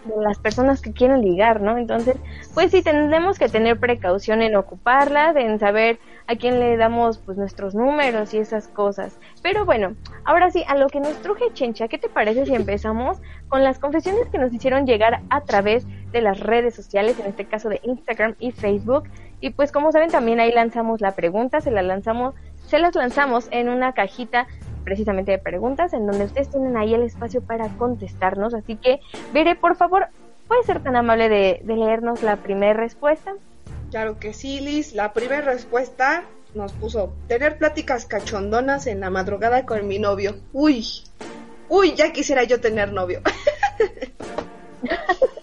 de 0.03 0.21
las 0.21 0.37
personas 0.39 0.81
que 0.81 0.91
quieren 0.91 1.21
ligar, 1.21 1.61
¿no? 1.61 1.77
Entonces, 1.77 2.17
pues 2.53 2.71
sí, 2.71 2.81
tenemos 2.81 3.39
que 3.39 3.47
tener 3.47 3.79
precaución 3.79 4.41
en 4.41 4.57
ocuparlas, 4.57 5.37
en 5.37 5.57
saber 5.57 5.99
a 6.27 6.35
quién 6.35 6.59
le 6.59 6.75
damos 6.75 7.17
pues 7.17 7.37
nuestros 7.37 7.75
números 7.75 8.33
y 8.33 8.39
esas 8.39 8.67
cosas. 8.67 9.17
Pero 9.41 9.65
bueno, 9.65 9.95
ahora 10.25 10.51
sí, 10.51 10.65
a 10.67 10.75
lo 10.75 10.87
que 10.87 10.99
nos 10.99 11.13
truje 11.21 11.45
Chencha, 11.53 11.87
¿qué 11.87 11.97
te 11.97 12.09
parece 12.09 12.45
si 12.45 12.55
empezamos 12.55 13.21
con 13.47 13.63
las 13.63 13.79
confesiones 13.79 14.27
que 14.27 14.37
nos 14.37 14.53
hicieron 14.53 14.85
llegar 14.85 15.21
a 15.29 15.41
través 15.41 15.87
de 16.11 16.21
las 16.21 16.41
redes 16.41 16.75
sociales, 16.75 17.17
en 17.19 17.27
este 17.27 17.45
caso 17.45 17.69
de 17.69 17.79
Instagram 17.83 18.35
y 18.37 18.51
Facebook? 18.51 19.09
Y 19.41 19.51
pues 19.51 19.71
como 19.71 19.91
saben, 19.91 20.09
también 20.09 20.39
ahí 20.39 20.51
lanzamos 20.51 20.99
la 20.99 21.15
pregunta, 21.15 21.61
se 21.61 21.71
la 21.71 21.81
lanzamos, 21.81 22.35
se 22.69 22.79
las 22.79 22.95
lanzamos 22.95 23.47
en 23.51 23.67
una 23.69 23.93
cajita 23.93 24.47
precisamente 24.83 25.31
de 25.31 25.39
preguntas 25.39 25.93
en 25.93 26.05
donde 26.05 26.25
ustedes 26.25 26.49
tienen 26.49 26.77
ahí 26.77 26.93
el 26.93 27.03
espacio 27.03 27.41
para 27.41 27.67
contestarnos. 27.77 28.53
Así 28.53 28.75
que, 28.75 28.99
Veré, 29.33 29.55
por 29.55 29.75
favor, 29.75 30.07
¿puedes 30.47 30.65
ser 30.65 30.81
tan 30.81 30.95
amable 30.95 31.29
de, 31.29 31.61
de 31.63 31.75
leernos 31.75 32.23
la 32.23 32.37
primera 32.37 32.73
respuesta? 32.73 33.33
Claro 33.91 34.19
que 34.19 34.33
sí, 34.33 34.59
Liz. 34.59 34.93
La 34.93 35.13
primera 35.13 35.41
respuesta 35.41 36.23
nos 36.53 36.73
puso 36.73 37.13
tener 37.27 37.57
pláticas 37.57 38.05
cachondonas 38.05 38.87
en 38.87 38.99
la 38.99 39.09
madrugada 39.09 39.65
con 39.65 39.87
mi 39.87 39.99
novio. 39.99 40.35
Uy, 40.53 40.85
uy, 41.69 41.93
ya 41.95 42.11
quisiera 42.11 42.43
yo 42.43 42.61
tener 42.61 42.93
novio. 42.93 43.21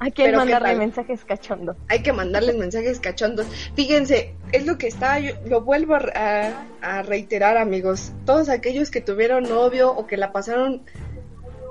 Hay 0.00 0.12
que 0.12 0.24
Pero, 0.24 0.40
¿qué 0.40 0.44
mandarle 0.44 0.76
mensajes 0.76 1.24
cachondo. 1.24 1.76
Hay 1.88 2.02
que 2.02 2.12
mandarles 2.12 2.56
mensajes 2.56 3.00
cachondos. 3.00 3.46
Fíjense, 3.74 4.34
es 4.52 4.66
lo 4.66 4.76
que 4.76 4.88
está, 4.88 5.18
yo 5.18 5.34
lo 5.46 5.62
vuelvo 5.62 5.94
a, 5.94 7.02
reiterar, 7.02 7.56
amigos. 7.56 8.12
Todos 8.26 8.48
aquellos 8.48 8.90
que 8.90 9.00
tuvieron 9.00 9.44
novio 9.44 9.90
o 9.90 10.06
que 10.06 10.16
la 10.16 10.32
pasaron 10.32 10.82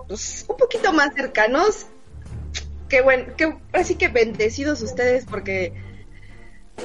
pues, 0.07 0.45
un 0.47 0.57
poquito 0.57 0.93
más 0.93 1.13
cercanos, 1.13 1.87
qué 2.89 3.01
bueno, 3.01 3.35
que 3.35 3.55
así 3.73 3.95
que 3.95 4.07
bendecidos 4.07 4.81
ustedes 4.81 5.25
porque 5.25 5.73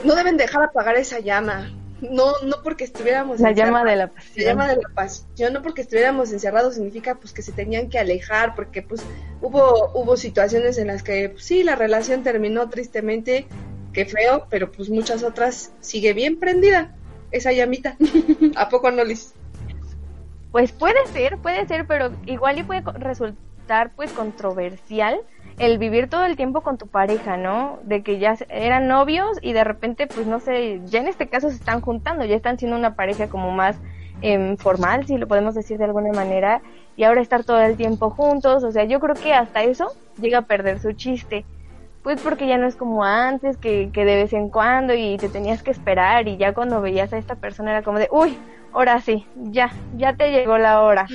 no 0.05 0.15
deben 0.15 0.37
dejar 0.37 0.63
apagar 0.63 0.97
esa 0.97 1.21
llama. 1.21 1.71
No, 2.01 2.33
no 2.45 2.63
porque 2.63 2.85
estuviéramos 2.85 3.41
La 3.41 3.51
llama 3.53 3.81
encerrados. 3.81 3.91
de 3.91 3.97
la 3.97 4.09
pasión. 4.09 4.35
La 4.37 4.45
llama 4.53 4.69
de 4.69 4.77
la 4.77 4.89
pasión, 4.95 5.53
no 5.53 5.63
porque 5.63 5.83
estuviéramos 5.83 6.33
encerrados 6.33 6.75
significa 6.75 7.17
pues 7.17 7.33
que 7.33 7.43
se 7.43 7.53
tenían 7.53 7.89
que 7.89 7.99
alejar, 7.99 8.55
porque 8.55 8.83
pues 8.83 9.03
hubo, 9.41 9.91
hubo 9.95 10.17
situaciones 10.17 10.79
en 10.79 10.87
las 10.87 11.03
que 11.03 11.29
pues, 11.31 11.45
sí, 11.45 11.63
la 11.65 11.75
relación 11.75 12.23
terminó 12.23 12.69
tristemente, 12.69 13.47
qué 13.93 14.05
feo, 14.05 14.47
pero 14.49 14.71
pues 14.71 14.91
muchas 14.91 15.23
otras 15.23 15.73
sigue 15.81 16.13
bien 16.13 16.39
prendida 16.39 16.95
esa 17.31 17.53
llamita. 17.53 17.97
¿A 18.57 18.69
poco 18.69 18.91
no, 18.91 19.03
Liz? 19.05 19.35
Pues 20.53 20.73
puede 20.73 21.07
ser, 21.13 21.39
puede 21.39 21.67
ser, 21.67 21.87
pero 21.87 22.13
igual 22.27 22.59
y 22.59 22.63
puede 22.63 22.83
resultar 22.99 23.93
pues 23.95 24.13
controversial 24.13 25.21
el 25.59 25.79
vivir 25.79 26.09
todo 26.09 26.25
el 26.25 26.37
tiempo 26.37 26.61
con 26.61 26.79
tu 26.79 26.87
pareja, 26.87 27.37
¿no? 27.37 27.79
De 27.83 28.03
que 28.03 28.19
ya 28.19 28.37
eran 28.49 28.87
novios 28.87 29.39
y 29.43 29.53
de 29.53 29.65
repente, 29.65 30.07
pues 30.07 30.27
no 30.27 30.41
sé, 30.41 30.81
ya 30.87 31.01
en 31.01 31.09
este 31.09 31.29
caso 31.29 31.51
se 31.51 31.57
están 31.57 31.81
juntando, 31.81 32.25
ya 32.25 32.37
están 32.37 32.59
siendo 32.59 32.77
una 32.77 32.95
pareja 32.95 33.29
como 33.29 33.51
más 33.51 33.77
em, 34.23 34.57
formal, 34.57 35.07
si 35.07 35.19
lo 35.19 35.27
podemos 35.27 35.55
decir 35.55 35.79
de 35.79 35.85
alguna 35.85 36.13
manera, 36.13 36.63
y 36.97 37.05
ahora 37.05 37.21
estar 37.21 37.45
todo 37.45 37.61
el 37.61 37.77
tiempo 37.77 38.11
juntos, 38.11 38.65
o 38.65 38.73
sea, 38.73 38.85
yo 38.85 39.01
creo 39.01 39.15
que 39.15 39.35
hasta 39.35 39.63
eso 39.63 39.93
llega 40.21 40.39
a 40.39 40.43
perder 40.43 40.81
su 40.81 40.93
chiste. 40.93 41.45
Pues 42.03 42.21
porque 42.23 42.47
ya 42.47 42.59
no 42.59 42.67
es 42.67 42.77
como 42.77 43.05
antes, 43.05 43.57
que, 43.57 43.91
que 43.93 44.05
de 44.05 44.17
vez 44.17 44.33
en 44.33 44.49
cuando 44.49 44.95
y 44.95 45.17
te 45.19 45.29
tenías 45.29 45.63
que 45.63 45.73
esperar 45.73 46.29
y 46.29 46.37
ya 46.37 46.55
cuando 46.55 46.81
veías 46.81 47.13
a 47.13 47.19
esta 47.19 47.35
persona 47.35 47.73
era 47.73 47.83
como 47.83 47.99
de, 47.99 48.09
uy, 48.11 48.39
ahora 48.73 49.01
sí, 49.01 49.27
ya, 49.37 49.73
ya 49.97 50.15
te 50.15 50.31
llegó 50.31 50.59
la 50.59 50.83
hora. 50.83 51.07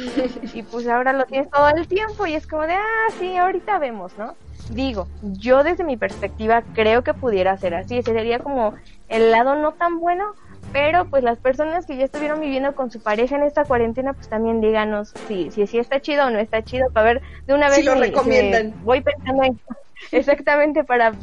y 0.54 0.64
pues 0.64 0.88
ahora 0.88 1.14
lo 1.14 1.26
tienes 1.26 1.50
todo 1.50 1.70
el 1.70 1.88
tiempo 1.88 2.26
y 2.26 2.34
es 2.36 2.48
como 2.48 2.64
de, 2.64 2.74
ah, 2.74 3.12
sí, 3.20 3.36
ahorita 3.38 3.80
vemos, 3.80 4.18
¿no? 4.18 4.36
Digo, 4.70 5.08
yo 5.22 5.64
desde 5.64 5.84
mi 5.84 5.98
perspectiva 5.98 6.64
creo 6.74 7.04
que 7.04 7.14
pudiera 7.14 7.58
ser 7.58 7.76
así, 7.76 7.98
ese 7.98 8.14
sería 8.14 8.40
como 8.40 8.74
el 9.10 9.32
lado 9.32 9.56
no 9.56 9.74
tan 9.74 10.00
bueno, 10.00 10.34
pero 10.72 11.06
pues 11.06 11.24
las 11.24 11.38
personas 11.38 11.86
que 11.86 11.98
ya 11.98 12.06
estuvieron 12.06 12.40
viviendo 12.40 12.74
con 12.74 12.90
su 12.90 13.02
pareja 13.02 13.36
en 13.36 13.44
esta 13.44 13.66
cuarentena, 13.66 14.14
pues 14.14 14.30
también 14.30 14.62
díganos 14.62 15.14
si, 15.28 15.52
si, 15.52 15.68
si 15.68 15.78
está 15.78 16.00
chido 16.00 16.26
o 16.26 16.30
no 16.30 16.40
está 16.40 16.64
chido, 16.64 16.90
para 16.92 17.06
ver 17.06 17.22
de 17.46 17.54
una 17.54 17.68
vez 17.68 17.78
si 17.78 17.84
lo 17.84 17.96
recomiendan. 17.96 18.74
voy 18.84 19.02
pensando 19.02 19.44
en 19.44 19.60
exactamente 20.12 20.84
para 20.84 21.14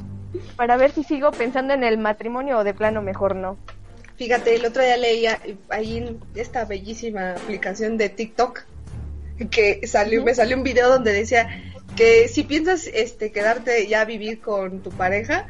para 0.56 0.76
ver 0.76 0.92
si 0.92 1.02
sigo 1.02 1.32
pensando 1.32 1.74
en 1.74 1.82
el 1.82 1.98
matrimonio 1.98 2.58
o 2.58 2.64
de 2.64 2.74
plano 2.74 3.02
mejor 3.02 3.34
no. 3.34 3.56
Fíjate, 4.20 4.54
el 4.54 4.66
otro 4.66 4.82
día 4.82 4.98
leía 4.98 5.40
ahí 5.70 5.96
en 5.96 6.20
esta 6.34 6.66
bellísima 6.66 7.30
aplicación 7.30 7.96
de 7.96 8.10
TikTok 8.10 8.64
que 9.50 9.86
salió, 9.86 10.22
me 10.22 10.34
salió 10.34 10.58
un 10.58 10.62
video 10.62 10.90
donde 10.90 11.10
decía 11.10 11.48
que 11.96 12.28
si 12.28 12.42
piensas 12.42 12.86
este 12.86 13.32
quedarte 13.32 13.86
ya 13.86 14.02
a 14.02 14.04
vivir 14.04 14.42
con 14.42 14.82
tu 14.82 14.90
pareja, 14.90 15.48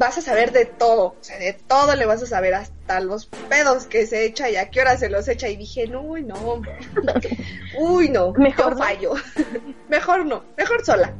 vas 0.00 0.16
a 0.16 0.22
saber 0.22 0.50
de 0.50 0.64
todo, 0.64 1.08
o 1.08 1.16
sea, 1.20 1.38
de 1.38 1.52
todo 1.52 1.94
le 1.94 2.06
vas 2.06 2.22
a 2.22 2.26
saber, 2.26 2.54
hasta 2.54 3.00
los 3.00 3.26
pedos 3.26 3.84
que 3.84 4.06
se 4.06 4.24
echa 4.24 4.48
y 4.48 4.56
a 4.56 4.70
qué 4.70 4.80
hora 4.80 4.96
se 4.96 5.10
los 5.10 5.28
echa. 5.28 5.46
Y 5.48 5.56
dije, 5.56 5.94
uy, 5.94 6.24
no, 6.24 6.62
uy, 7.78 8.08
no, 8.08 8.32
mejor 8.38 8.78
fallo. 8.78 9.12
mejor 9.90 10.24
no, 10.24 10.42
mejor 10.56 10.86
sola. 10.86 11.12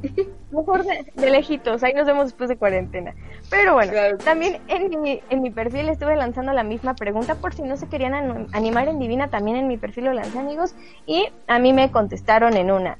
mejor 0.50 0.84
de, 0.86 1.30
lejitos, 1.30 1.82
ahí 1.82 1.92
nos 1.92 2.06
vemos 2.06 2.24
después 2.24 2.48
de 2.48 2.56
cuarentena. 2.56 3.14
Pero 3.50 3.74
bueno, 3.74 3.92
también 4.24 4.62
en 4.68 4.98
mi, 5.02 5.20
en 5.28 5.42
mi 5.42 5.50
perfil 5.50 5.90
estuve 5.90 6.16
lanzando 6.16 6.54
la 6.54 6.62
misma 6.62 6.94
pregunta 6.94 7.34
por 7.34 7.52
si 7.52 7.60
no 7.60 7.76
se 7.76 7.86
querían 7.86 8.48
animar 8.54 8.88
en 8.88 8.98
Divina, 8.98 9.28
también 9.28 9.58
en 9.58 9.68
mi 9.68 9.76
perfil 9.76 10.06
lo 10.06 10.14
lancé 10.14 10.38
amigos 10.38 10.74
y 11.04 11.28
a 11.48 11.58
mí 11.58 11.74
me 11.74 11.90
contestaron 11.90 12.56
en 12.56 12.70
una. 12.70 12.96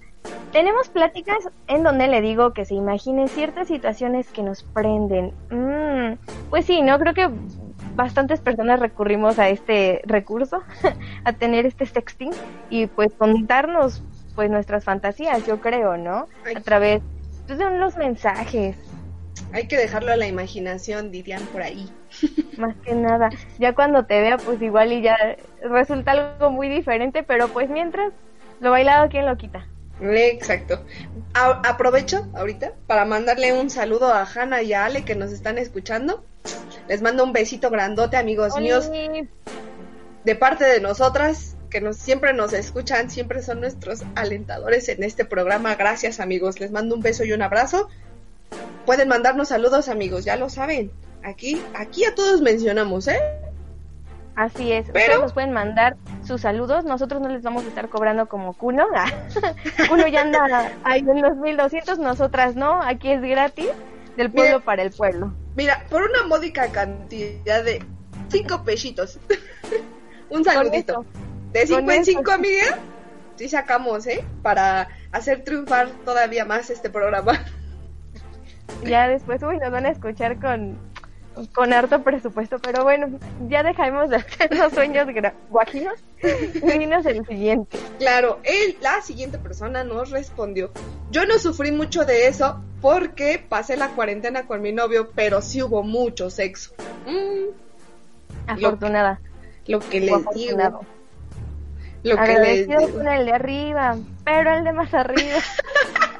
Tenemos 0.53 0.89
pláticas 0.89 1.49
en 1.69 1.85
donde 1.85 2.09
le 2.09 2.21
digo 2.21 2.53
que 2.53 2.65
se 2.65 2.75
imagine 2.75 3.29
ciertas 3.29 3.69
situaciones 3.69 4.29
que 4.33 4.43
nos 4.43 4.65
prenden. 4.65 5.33
Mm, 5.51 6.19
pues 6.51 6.67
sí, 6.67 6.83
¿no? 6.83 6.99
Creo 6.99 7.15
que 7.15 7.31
bastantes 7.95 8.41
personas 8.41 8.81
recurrimos 8.81 9.39
a 9.39 9.49
este 9.49 10.03
recurso, 10.05 10.63
a 11.25 11.33
tener 11.33 11.67
este 11.67 11.87
sexting 11.87 12.33
y 12.69 12.87
pues 12.87 13.13
contarnos 13.13 14.03
pues 14.35 14.51
nuestras 14.51 14.85
fantasías, 14.85 15.47
yo 15.47 15.61
creo, 15.61 15.97
¿no? 15.97 16.27
A 16.57 16.61
través 16.61 17.03
pues, 17.47 17.59
de 17.59 17.79
los 17.79 17.97
mensajes. 17.97 18.77
Hay 19.53 19.67
que 19.67 19.77
dejarlo 19.77 20.13
a 20.13 20.17
la 20.17 20.27
imaginación, 20.27 21.11
dirían 21.11 21.43
por 21.53 21.63
ahí. 21.63 21.89
Más 22.59 22.75
que 22.85 22.95
nada, 22.95 23.31
ya 23.59 23.75
cuando 23.75 24.05
te 24.05 24.21
vea 24.21 24.37
pues 24.37 24.61
igual 24.61 24.93
y 24.93 25.03
ya 25.03 25.17
resulta 25.63 26.13
algo 26.13 26.51
muy 26.51 26.69
diferente, 26.69 27.23
pero 27.23 27.49
pues 27.49 27.71
mientras 27.71 28.13
lo 28.61 28.71
bailado, 28.71 29.09
¿quién 29.09 29.27
lo 29.27 29.37
quita? 29.37 29.67
Exacto. 30.01 30.85
aprovecho 31.35 32.29
ahorita 32.35 32.73
para 32.87 33.05
mandarle 33.05 33.53
un 33.53 33.71
saludo 33.71 34.13
a 34.13 34.25
Hanna 34.25 34.63
y 34.63 34.73
a 34.73 34.85
Ale 34.85 35.05
que 35.05 35.15
nos 35.15 35.33
están 35.33 35.59
escuchando. 35.59 36.25
Les 36.89 37.03
mando 37.03 37.23
un 37.25 37.33
besito 37.33 37.71
grandote, 37.71 38.17
amigos 38.17 38.57
míos. 38.59 38.91
De 40.25 40.35
parte 40.35 40.65
de 40.65 40.81
nosotras, 40.81 41.57
que 41.71 41.81
nos, 41.81 41.97
siempre 41.97 42.33
nos 42.35 42.53
escuchan, 42.53 43.11
siempre 43.11 43.43
son 43.43 43.61
nuestros 43.61 44.03
alentadores 44.17 44.89
en 44.89 45.03
este 45.03 45.25
programa. 45.25 45.77
Gracias, 45.77 46.21
amigos. 46.21 46.61
Les 46.61 46.71
mando 46.71 46.95
un 46.95 47.01
beso 47.01 47.25
y 47.25 47.33
un 47.33 47.43
abrazo. 47.43 47.89
Pueden 48.87 49.09
mandarnos 49.09 49.49
saludos, 49.49 49.89
amigos, 49.89 50.25
ya 50.25 50.37
lo 50.37 50.51
saben. 50.51 50.91
Aquí, 51.23 51.63
aquí 51.75 52.05
a 52.05 52.15
todos 52.15 52.41
mencionamos, 52.41 53.07
¿eh? 53.09 53.21
Así 54.37 54.73
es, 54.73 54.87
Pero... 54.93 55.21
nos 55.21 55.33
pueden 55.33 55.53
mandar 55.53 55.97
sus 56.25 56.43
saludos, 56.43 56.85
nosotros 56.85 57.21
no 57.21 57.29
les 57.29 57.43
vamos 57.43 57.65
a 57.65 57.69
estar 57.69 57.89
cobrando 57.89 58.29
como 58.29 58.55
Cuno, 58.55 58.87
Cuno 59.89 60.07
ya 60.07 60.23
anda 60.23 60.73
ahí 60.85 61.01
en 61.01 61.21
los 61.21 61.37
1200, 61.37 61.99
nosotras 61.99 62.57
no, 62.57 62.81
aquí 62.83 63.11
es 63.11 63.21
gratis, 63.21 63.69
del 64.17 64.31
pueblo 64.31 64.61
para 64.61 64.83
el 64.83 64.91
pueblo. 64.93 65.35
Mira, 65.57 65.85
por 65.91 66.03
una 66.03 66.25
módica 66.25 66.71
cantidad 66.71 67.65
de 67.65 67.85
cinco 68.29 68.63
pesitos, 68.65 69.19
un 70.31 70.45
saludito. 70.45 71.05
De 71.53 71.67
cinco 71.67 71.91
en 71.91 72.05
cinco, 72.05 72.31
amiga, 72.31 72.79
sí 73.37 73.49
sacamos, 73.49 74.07
¿eh? 74.07 74.25
Para 74.43 74.89
hacer 75.11 75.43
triunfar 75.43 75.89
todavía 76.05 76.45
más 76.45 76.71
este 76.71 76.91
programa. 76.91 77.45
Ya 78.85 79.09
después, 79.09 79.43
uy, 79.43 79.59
nos 79.59 79.71
van 79.71 79.87
a 79.87 79.91
escuchar 79.91 80.39
con 80.39 80.79
con 81.49 81.73
harto 81.73 82.03
presupuesto, 82.03 82.59
pero 82.59 82.85
bueno, 82.85 83.19
ya 83.49 83.63
dejamos 83.63 84.11
de 84.11 84.17
hacer 84.17 84.55
los 84.57 84.73
sueños 84.73 85.07
guajinos 85.49 85.95
y 86.23 86.79
dinos 86.79 87.07
el 87.07 87.25
siguiente. 87.27 87.79
Claro, 87.99 88.41
él, 88.45 88.77
la 88.81 89.01
siguiente 89.03 89.39
persona 89.39 89.85
nos 89.85 90.11
respondió. 90.11 90.71
Yo 91.11 91.27
no 91.27 91.39
sufrí 91.39 91.73
mucho 91.73 92.05
de 92.05 92.29
eso 92.29 92.63
porque 92.81 93.45
pasé 93.47 93.77
la 93.77 93.89
cuarentena 93.91 94.47
con 94.47 94.63
mi 94.63 94.73
novio, 94.73 95.11
pero 95.15 95.43
sí 95.43 95.63
hubo 95.63 95.83
mucho 95.83 96.31
sexo. 96.31 96.73
Mm. 97.07 97.51
Afortunada. 98.47 99.21
Lo 99.67 99.81
que, 99.81 100.01
les 100.01 100.25
digo. 100.35 100.81
Lo 102.03 102.17
que 102.17 102.39
les 102.39 102.69
digo. 102.69 102.91
con 102.91 103.09
el 103.09 103.27
de 103.27 103.33
arriba, 103.33 103.97
pero 104.25 104.57
el 104.57 104.65
de 104.65 104.73
más 104.73 104.93
arriba. 104.95 105.39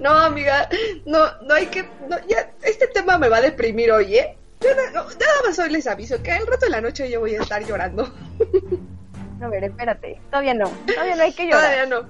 No, 0.00 0.10
amiga, 0.10 0.68
no, 1.06 1.40
no 1.42 1.54
hay 1.54 1.66
que, 1.66 1.84
no, 2.08 2.16
ya, 2.26 2.50
este 2.62 2.86
tema 2.88 3.18
me 3.18 3.28
va 3.28 3.38
a 3.38 3.42
deprimir 3.42 3.92
hoy, 3.92 4.16
¿eh? 4.16 4.36
nada 4.72 5.42
más 5.44 5.58
hoy 5.58 5.70
les 5.70 5.86
aviso 5.86 6.22
que 6.22 6.34
el 6.36 6.46
rato 6.46 6.66
de 6.66 6.70
la 6.70 6.80
noche 6.80 7.10
yo 7.10 7.20
voy 7.20 7.34
a 7.34 7.42
estar 7.42 7.64
llorando. 7.64 8.12
A 9.40 9.48
ver, 9.48 9.64
espérate, 9.64 10.20
todavía 10.30 10.54
no, 10.54 10.70
todavía 10.86 11.16
no 11.16 11.22
hay 11.22 11.32
que 11.32 11.44
llorar. 11.44 11.60
Todavía 11.60 11.86
no, 11.86 12.08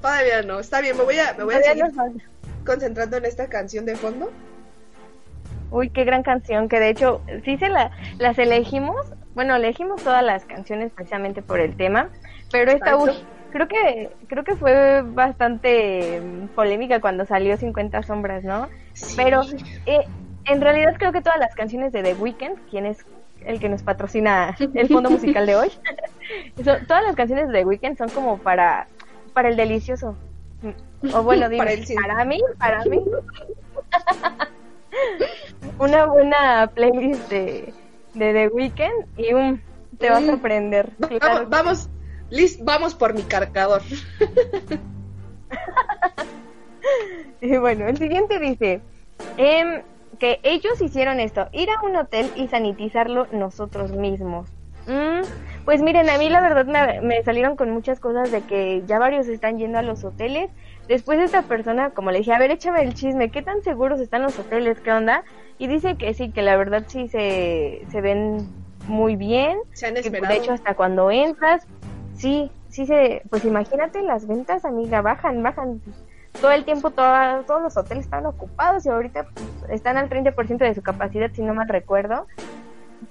todavía 0.00 0.42
no, 0.42 0.60
está 0.60 0.80
bien, 0.80 0.96
me 0.96 1.02
voy 1.02 1.18
a, 1.18 1.34
me 1.34 1.44
voy 1.44 1.54
a 1.54 1.62
seguir 1.62 1.84
concentrando 2.64 3.16
en 3.16 3.24
esta 3.24 3.48
canción 3.48 3.86
de 3.86 3.96
fondo. 3.96 4.30
Uy, 5.70 5.90
qué 5.90 6.04
gran 6.04 6.22
canción, 6.22 6.68
que 6.68 6.78
de 6.78 6.90
hecho, 6.90 7.22
sí 7.44 7.56
se 7.56 7.68
la, 7.68 7.90
las 8.18 8.38
elegimos, 8.38 9.06
bueno, 9.34 9.56
elegimos 9.56 10.02
todas 10.02 10.22
las 10.22 10.44
canciones 10.44 10.92
precisamente 10.92 11.42
por 11.42 11.60
el 11.60 11.76
tema, 11.76 12.10
pero 12.52 12.70
esta, 12.70 12.96
creo 13.50 13.68
que 13.68 14.10
creo 14.28 14.44
que 14.44 14.56
fue 14.56 15.02
bastante 15.02 16.20
mm, 16.20 16.48
polémica 16.48 17.00
cuando 17.00 17.24
salió 17.24 17.56
50 17.56 18.02
sombras, 18.02 18.44
¿no? 18.44 18.68
Pero 19.16 19.42
eh, 19.86 20.06
en 20.46 20.60
realidad 20.60 20.96
creo 20.98 21.12
que 21.12 21.22
todas 21.22 21.38
las 21.38 21.54
canciones 21.54 21.92
de 21.92 22.02
The 22.02 22.14
Weeknd, 22.14 22.58
quien 22.70 22.86
es 22.86 23.04
el 23.44 23.58
que 23.58 23.68
nos 23.68 23.82
patrocina 23.82 24.56
el 24.74 24.88
fondo 24.88 25.10
musical 25.10 25.46
de 25.46 25.56
hoy, 25.56 25.72
todas 26.86 27.02
las 27.02 27.16
canciones 27.16 27.48
de 27.48 27.54
The 27.54 27.64
Weeknd 27.64 27.96
son 27.96 28.10
como 28.10 28.38
para 28.38 28.86
para 29.32 29.48
el 29.48 29.56
delicioso. 29.56 30.16
O 31.14 31.22
bueno, 31.22 31.48
dime, 31.48 31.84
para, 31.94 32.24
mí, 32.24 32.40
para 32.58 32.84
mí. 32.84 33.02
Una 35.78 36.06
buena 36.06 36.70
playlist 36.74 37.30
de, 37.30 37.72
de 38.14 38.32
The 38.32 38.48
Weeknd 38.48 39.06
y 39.16 39.32
un 39.32 39.62
te 39.98 40.10
va 40.10 40.16
a 40.16 40.20
mm. 40.20 40.26
sorprender. 40.26 40.90
vamos 41.48 41.88
Liz, 42.30 42.62
vamos 42.62 42.94
por 42.94 43.14
mi 43.14 43.22
cargador. 43.22 43.82
y 47.40 47.56
bueno, 47.56 47.88
el 47.88 47.98
siguiente 47.98 48.38
dice 48.38 48.80
em, 49.36 49.82
que 50.18 50.38
ellos 50.42 50.80
hicieron 50.80 51.18
esto, 51.18 51.48
ir 51.52 51.68
a 51.70 51.82
un 51.82 51.96
hotel 51.96 52.30
y 52.36 52.48
sanitizarlo 52.48 53.26
nosotros 53.32 53.92
mismos. 53.92 54.48
Mm, 54.86 55.22
pues 55.64 55.82
miren, 55.82 56.08
a 56.08 56.18
mí 56.18 56.30
la 56.30 56.40
verdad 56.40 56.66
me, 56.66 57.00
me, 57.00 57.22
salieron 57.22 57.56
con 57.56 57.70
muchas 57.70 58.00
cosas 58.00 58.30
de 58.30 58.42
que 58.42 58.82
ya 58.86 58.98
varios 58.98 59.26
están 59.26 59.58
yendo 59.58 59.78
a 59.78 59.82
los 59.82 60.04
hoteles. 60.04 60.50
Después 60.88 61.20
esta 61.20 61.42
persona, 61.42 61.90
como 61.90 62.10
le 62.10 62.18
dije, 62.18 62.32
a 62.32 62.38
ver, 62.38 62.50
échame 62.50 62.82
el 62.82 62.94
chisme, 62.94 63.30
¿qué 63.30 63.42
tan 63.42 63.62
seguros 63.62 64.00
están 64.00 64.22
los 64.22 64.38
hoteles? 64.38 64.80
¿Qué 64.80 64.92
onda? 64.92 65.24
Y 65.58 65.66
dice 65.66 65.96
que 65.96 66.14
sí, 66.14 66.30
que 66.30 66.42
la 66.42 66.56
verdad 66.56 66.84
sí 66.86 67.08
se, 67.08 67.84
se 67.90 68.00
ven 68.00 68.48
muy 68.86 69.16
bien. 69.16 69.58
Se 69.72 69.86
han 69.86 69.96
esperado. 69.96 70.32
de 70.32 70.40
hecho, 70.40 70.52
hasta 70.52 70.74
cuando 70.74 71.10
entras, 71.10 71.66
Sí, 72.20 72.50
sí 72.68 72.84
se, 72.84 73.22
pues 73.30 73.46
imagínate 73.46 74.02
las 74.02 74.26
ventas, 74.26 74.66
amiga, 74.66 75.00
bajan, 75.00 75.42
bajan. 75.42 75.80
Todo 76.38 76.52
el 76.52 76.64
tiempo 76.64 76.90
todos 76.90 77.62
los 77.62 77.76
hoteles 77.78 78.04
están 78.04 78.26
ocupados 78.26 78.84
y 78.84 78.90
ahorita 78.90 79.26
pues, 79.34 79.70
están 79.70 79.96
al 79.96 80.10
30% 80.10 80.58
de 80.58 80.74
su 80.74 80.82
capacidad, 80.82 81.30
si 81.32 81.42
no 81.42 81.54
mal 81.54 81.68
recuerdo. 81.68 82.26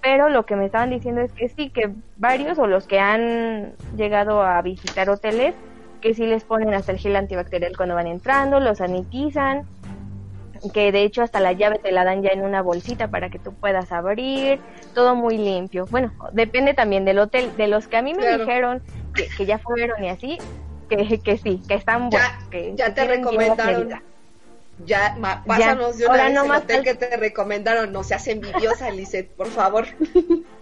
Pero 0.02 0.30
lo 0.30 0.46
que 0.46 0.56
me 0.56 0.66
estaban 0.66 0.92
diciendo 0.92 1.22
es 1.22 1.34
que 1.34 1.50
sí, 1.50 1.72
que 1.72 1.92
varios 2.18 2.60
o 2.60 2.68
los 2.68 2.86
que 2.86 3.00
han 3.00 3.74
llegado 3.98 4.44
a 4.44 4.62
visitar 4.62 5.10
hoteles 5.10 5.56
que 6.02 6.14
sí 6.14 6.28
les 6.28 6.44
ponen 6.44 6.74
hasta 6.76 6.92
el 6.92 7.00
gel 7.00 7.16
antibacterial 7.16 7.76
cuando 7.76 7.96
van 7.96 8.08
entrando, 8.08 8.60
los 8.60 8.78
sanitizan, 8.78 9.66
que 10.74 10.92
de 10.92 11.04
hecho 11.04 11.22
hasta 11.22 11.40
la 11.40 11.54
llave 11.54 11.80
te 11.82 11.92
la 11.92 12.04
dan 12.04 12.22
ya 12.24 12.30
en 12.30 12.44
una 12.44 12.62
bolsita 12.62 13.10
para 13.10 13.30
que 13.30 13.40
tú 13.40 13.56
puedas 13.56 13.92
abrir, 13.92 14.62
todo 14.94 15.16
muy 15.16 15.38
limpio. 15.38 15.88
Bueno, 15.90 16.14
depende 16.34 16.74
también 16.74 17.06
del 17.06 17.20
hotel, 17.20 17.56
de 17.56 17.68
los 17.68 17.88
que 17.88 17.98
a 17.98 18.02
mí 18.02 18.14
me 18.14 18.22
Claro. 18.22 18.46
dijeron 18.46 18.84
que, 19.14 19.28
que 19.30 19.46
ya 19.46 19.60
fueron 19.60 20.04
y 20.04 20.10
así, 20.10 20.40
que, 20.90 21.22
que 21.22 21.38
sí, 21.38 21.64
que 21.68 21.76
están 21.76 22.10
buenos. 22.10 22.30
que 22.50 22.74
Ya 22.76 22.94
te 22.94 23.06
recomendaron. 23.06 23.90
Ya, 24.86 25.14
ma- 25.20 25.44
pásanos 25.46 25.98
de 25.98 26.06
una 26.06 26.14
Ahora 26.14 26.26
vez 26.26 26.36
no 26.36 26.42
el 26.44 26.48
más 26.50 26.62
hotel 26.64 26.84
que 26.84 26.96
te 26.96 27.18
recomendaron. 27.18 27.92
No 27.92 28.04
seas 28.04 28.28
envidiosa, 28.28 28.90
Lisette, 28.90 29.36
por 29.36 29.48
favor. 29.48 29.86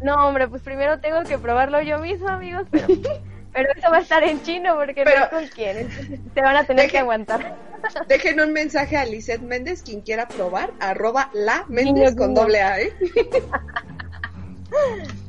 No, 0.00 0.28
hombre, 0.28 0.46
pues 0.46 0.62
primero 0.62 1.00
tengo 1.00 1.24
que 1.24 1.38
probarlo 1.38 1.82
yo 1.82 1.98
mismo, 1.98 2.28
amigos, 2.28 2.66
pero, 2.70 2.86
pero 3.62 3.72
eso 3.76 3.90
va 3.90 3.96
a 3.98 4.00
estar 4.00 4.22
en 4.24 4.42
chino 4.42 4.74
porque 4.76 5.04
no 5.04 5.10
sé 5.10 5.28
con 5.30 5.46
quién, 5.48 5.88
se 6.34 6.40
van 6.40 6.56
a 6.56 6.64
tener 6.64 6.86
Deje- 6.86 6.90
que 6.92 6.98
aguantar. 6.98 7.52
Dejen 8.08 8.40
un 8.40 8.52
mensaje 8.52 8.96
a 8.96 9.04
Lisette 9.04 9.42
Méndez, 9.42 9.82
quien 9.82 10.00
quiera 10.02 10.28
probar, 10.28 10.72
arroba 10.80 11.30
la 11.32 11.64
Méndez 11.68 12.16
con 12.16 12.34
doble 12.34 12.60
A, 12.62 12.80
¿eh? 12.80 12.92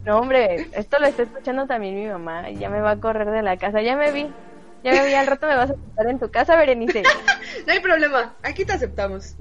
No, 0.05 0.19
hombre, 0.19 0.65
esto 0.73 0.97
lo 0.99 1.05
está 1.07 1.23
escuchando 1.23 1.67
también 1.67 1.95
mi 1.95 2.07
mamá 2.07 2.49
ya 2.51 2.69
me 2.69 2.79
va 2.81 2.91
a 2.91 2.99
correr 2.99 3.29
de 3.29 3.41
la 3.43 3.57
casa. 3.57 3.81
Ya 3.81 3.95
me 3.95 4.11
vi, 4.11 4.33
ya 4.81 4.91
me 4.93 5.05
vi, 5.05 5.13
al 5.13 5.27
rato 5.27 5.45
me 5.45 5.55
vas 5.55 5.69
a 5.69 5.73
estar 5.73 6.07
en 6.07 6.19
tu 6.19 6.31
casa, 6.31 6.55
Berenice. 6.55 7.03
No 7.67 7.73
hay 7.73 7.79
problema, 7.79 8.35
aquí 8.41 8.63
te 8.65 8.73
aceptamos. 8.73 9.35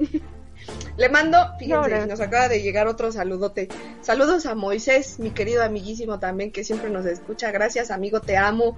Le 0.96 1.08
mando, 1.08 1.38
fíjense, 1.58 1.90
No, 1.90 1.98
no. 2.00 2.06
nos 2.06 2.20
acaba 2.20 2.48
de 2.48 2.60
llegar 2.62 2.86
otro 2.88 3.12
saludote. 3.12 3.68
Saludos 4.02 4.46
a 4.46 4.54
Moisés, 4.54 5.18
mi 5.18 5.30
querido 5.30 5.62
amiguísimo 5.62 6.18
también, 6.18 6.50
que 6.50 6.64
siempre 6.64 6.90
nos 6.90 7.06
escucha. 7.06 7.50
Gracias, 7.52 7.90
amigo, 7.90 8.20
te 8.20 8.36
amo. 8.36 8.76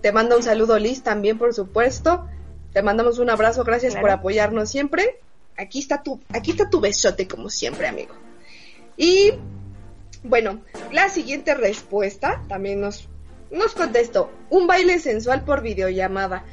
Te 0.00 0.12
mando 0.12 0.36
un 0.36 0.42
saludo, 0.42 0.78
Liz, 0.78 1.02
también, 1.02 1.38
por 1.38 1.52
supuesto. 1.54 2.28
Te 2.72 2.82
mandamos 2.82 3.18
un 3.18 3.30
abrazo, 3.30 3.64
gracias 3.64 3.92
Claro. 3.94 4.02
por 4.06 4.10
apoyarnos 4.10 4.70
siempre. 4.70 5.18
Aquí 5.56 5.80
está 5.80 6.02
tu, 6.02 6.20
aquí 6.28 6.52
está 6.52 6.70
tu 6.70 6.80
besote, 6.80 7.26
como 7.26 7.50
siempre, 7.50 7.88
amigo. 7.88 8.14
Y 8.96 9.32
bueno, 10.22 10.60
la 10.92 11.08
siguiente 11.08 11.54
respuesta 11.54 12.42
también 12.48 12.80
nos, 12.80 13.08
nos 13.50 13.74
contestó. 13.74 14.30
Un 14.50 14.68
baile 14.68 15.00
sensual 15.00 15.44
por 15.44 15.62
videollamada. 15.62 16.44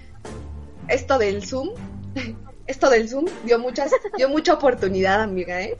Esto 0.88 1.20
del 1.20 1.46
Zoom, 1.46 1.70
esto 2.68 2.90
del 2.90 3.08
Zoom 3.08 3.26
dio 3.44 3.60
muchas, 3.60 3.92
dio 4.18 4.30
mucha 4.30 4.54
oportunidad, 4.54 5.22
amiga, 5.22 5.62
¿eh? 5.62 5.78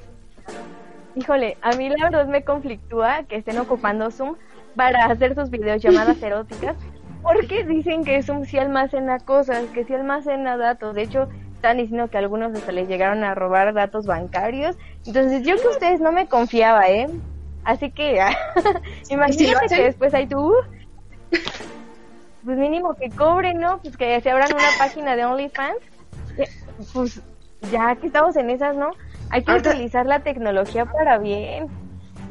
Híjole, 1.16 1.58
a 1.62 1.72
mí 1.72 1.90
la 1.90 2.10
verdad 2.10 2.28
me 2.28 2.44
conflictúa 2.44 3.24
que 3.24 3.38
estén 3.38 3.58
ocupando 3.58 4.12
Zoom 4.12 4.36
para 4.76 5.06
hacer 5.06 5.34
sus 5.34 5.50
videollamadas 5.50 6.22
eróticas, 6.22 6.76
porque 7.24 7.64
dicen 7.64 8.04
que 8.04 8.22
Zoom 8.22 8.46
sí 8.46 8.58
almacena 8.58 9.20
cosas, 9.20 9.64
que 9.74 9.86
sí 9.86 9.94
almacena 9.94 10.58
datos. 10.58 10.94
De 10.94 11.04
hecho, 11.04 11.30
están 11.54 11.78
diciendo 11.78 12.10
que 12.10 12.18
algunos 12.18 12.54
hasta 12.54 12.72
les 12.72 12.88
llegaron 12.88 13.24
a 13.24 13.34
robar 13.34 13.74
datos 13.74 14.06
bancarios. 14.06 14.78
Entonces, 15.06 15.44
yo 15.44 15.56
que 15.56 15.68
ustedes 15.70 16.02
no 16.02 16.12
me 16.12 16.28
confiaba, 16.28 16.90
¿eh? 16.90 17.08
Así 17.64 17.90
que, 17.92 18.20
imagínate 19.10 19.76
que 19.76 19.84
después 19.84 20.14
ahí 20.14 20.28
tú, 20.28 20.54
pues 22.44 22.58
mínimo 22.58 22.94
que 22.94 23.10
cobren, 23.10 23.60
¿no? 23.60 23.80
Pues 23.82 23.98
que 23.98 24.22
se 24.22 24.30
abran 24.30 24.54
una 24.54 24.68
página 24.78 25.16
de 25.16 25.26
OnlyFans. 25.26 25.78
Pues 26.94 27.22
ya 27.72 27.96
que 27.96 28.08
estamos 28.08 28.36
en 28.36 28.50
esas, 28.50 28.76
¿no? 28.76 28.92
Hay 29.30 29.44
que 29.44 29.52
Ahorita- 29.52 29.72
utilizar 29.72 30.06
la 30.06 30.20
tecnología 30.20 30.86
para 30.86 31.18
bien. 31.18 31.68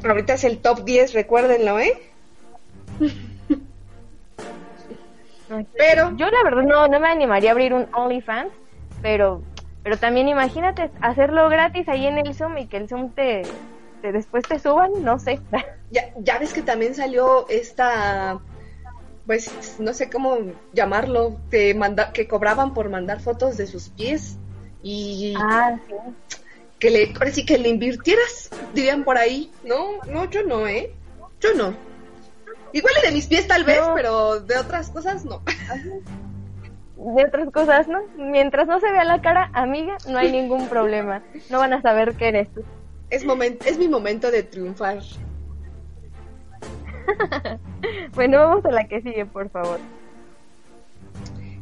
Ahorita 0.03 0.33
es 0.33 0.43
el 0.43 0.59
top 0.59 0.83
10, 0.85 1.13
recuérdenlo, 1.13 1.79
¿eh? 1.79 1.93
Pero 5.77 6.11
yo 6.15 6.27
la 6.29 6.43
verdad 6.43 6.63
no, 6.63 6.87
no 6.87 6.99
me 6.99 7.07
animaría 7.07 7.51
a 7.51 7.53
abrir 7.53 7.73
un 7.73 7.87
OnlyFans, 7.93 8.51
pero 9.01 9.41
pero 9.83 9.97
también 9.97 10.27
imagínate 10.27 10.89
hacerlo 11.01 11.47
gratis 11.47 11.87
ahí 11.87 12.07
en 12.07 12.17
el 12.17 12.33
Zoom 12.33 12.57
y 12.57 12.65
que 12.65 12.77
el 12.77 12.89
Zoom 12.89 13.11
te, 13.11 13.43
te 14.01 14.11
después 14.11 14.43
te 14.47 14.57
suban, 14.57 14.89
no 15.03 15.19
sé. 15.19 15.39
Ya, 15.91 16.05
ya 16.17 16.39
ves 16.39 16.53
que 16.53 16.63
también 16.63 16.95
salió 16.95 17.47
esta, 17.49 18.39
pues 19.25 19.75
no 19.79 19.93
sé 19.93 20.09
cómo 20.09 20.37
llamarlo, 20.73 21.37
que, 21.49 21.73
manda, 21.73 22.11
que 22.13 22.27
cobraban 22.27 22.73
por 22.73 22.89
mandar 22.89 23.19
fotos 23.21 23.57
de 23.57 23.67
sus 23.67 23.89
pies 23.89 24.37
y 24.83 25.33
Ah, 25.37 25.77
sí. 25.87 25.93
que 26.79 26.89
le, 26.91 27.13
ahora 27.15 27.31
sí 27.31 27.45
que 27.45 27.57
le 27.57 27.69
invirtieras, 27.69 28.49
dirían 28.73 29.03
por 29.03 29.17
ahí. 29.17 29.51
No, 29.63 29.97
no, 30.11 30.29
yo 30.29 30.43
no, 30.43 30.67
¿eh? 30.67 30.91
Yo 31.39 31.53
no. 31.55 31.73
Igual 32.71 32.93
de 33.03 33.11
mis 33.11 33.27
pies 33.27 33.47
tal 33.47 33.63
vez, 33.63 33.79
pero 33.95 34.39
de 34.41 34.57
otras 34.57 34.89
cosas 34.91 35.23
no. 35.25 35.41
De 36.97 37.25
otras 37.25 37.49
cosas, 37.51 37.87
¿no? 37.87 37.99
Mientras 38.17 38.67
no 38.67 38.79
se 38.79 38.91
vea 38.91 39.03
la 39.03 39.21
cara, 39.21 39.49
amiga, 39.53 39.97
no 40.07 40.17
hay 40.17 40.31
ningún 40.31 40.67
problema. 40.69 41.23
No 41.49 41.59
van 41.59 41.73
a 41.73 41.81
saber 41.81 42.15
qué 42.15 42.29
eres 42.29 42.49
tú. 42.53 42.63
Es, 43.09 43.25
momen- 43.25 43.59
es 43.65 43.77
mi 43.77 43.87
momento 43.87 44.29
de 44.31 44.43
triunfar. 44.43 44.99
Bueno, 48.13 48.39
vamos 48.39 48.65
a 48.65 48.71
la 48.71 48.87
que 48.87 49.01
sigue, 49.01 49.25
por 49.25 49.49
favor. 49.49 49.79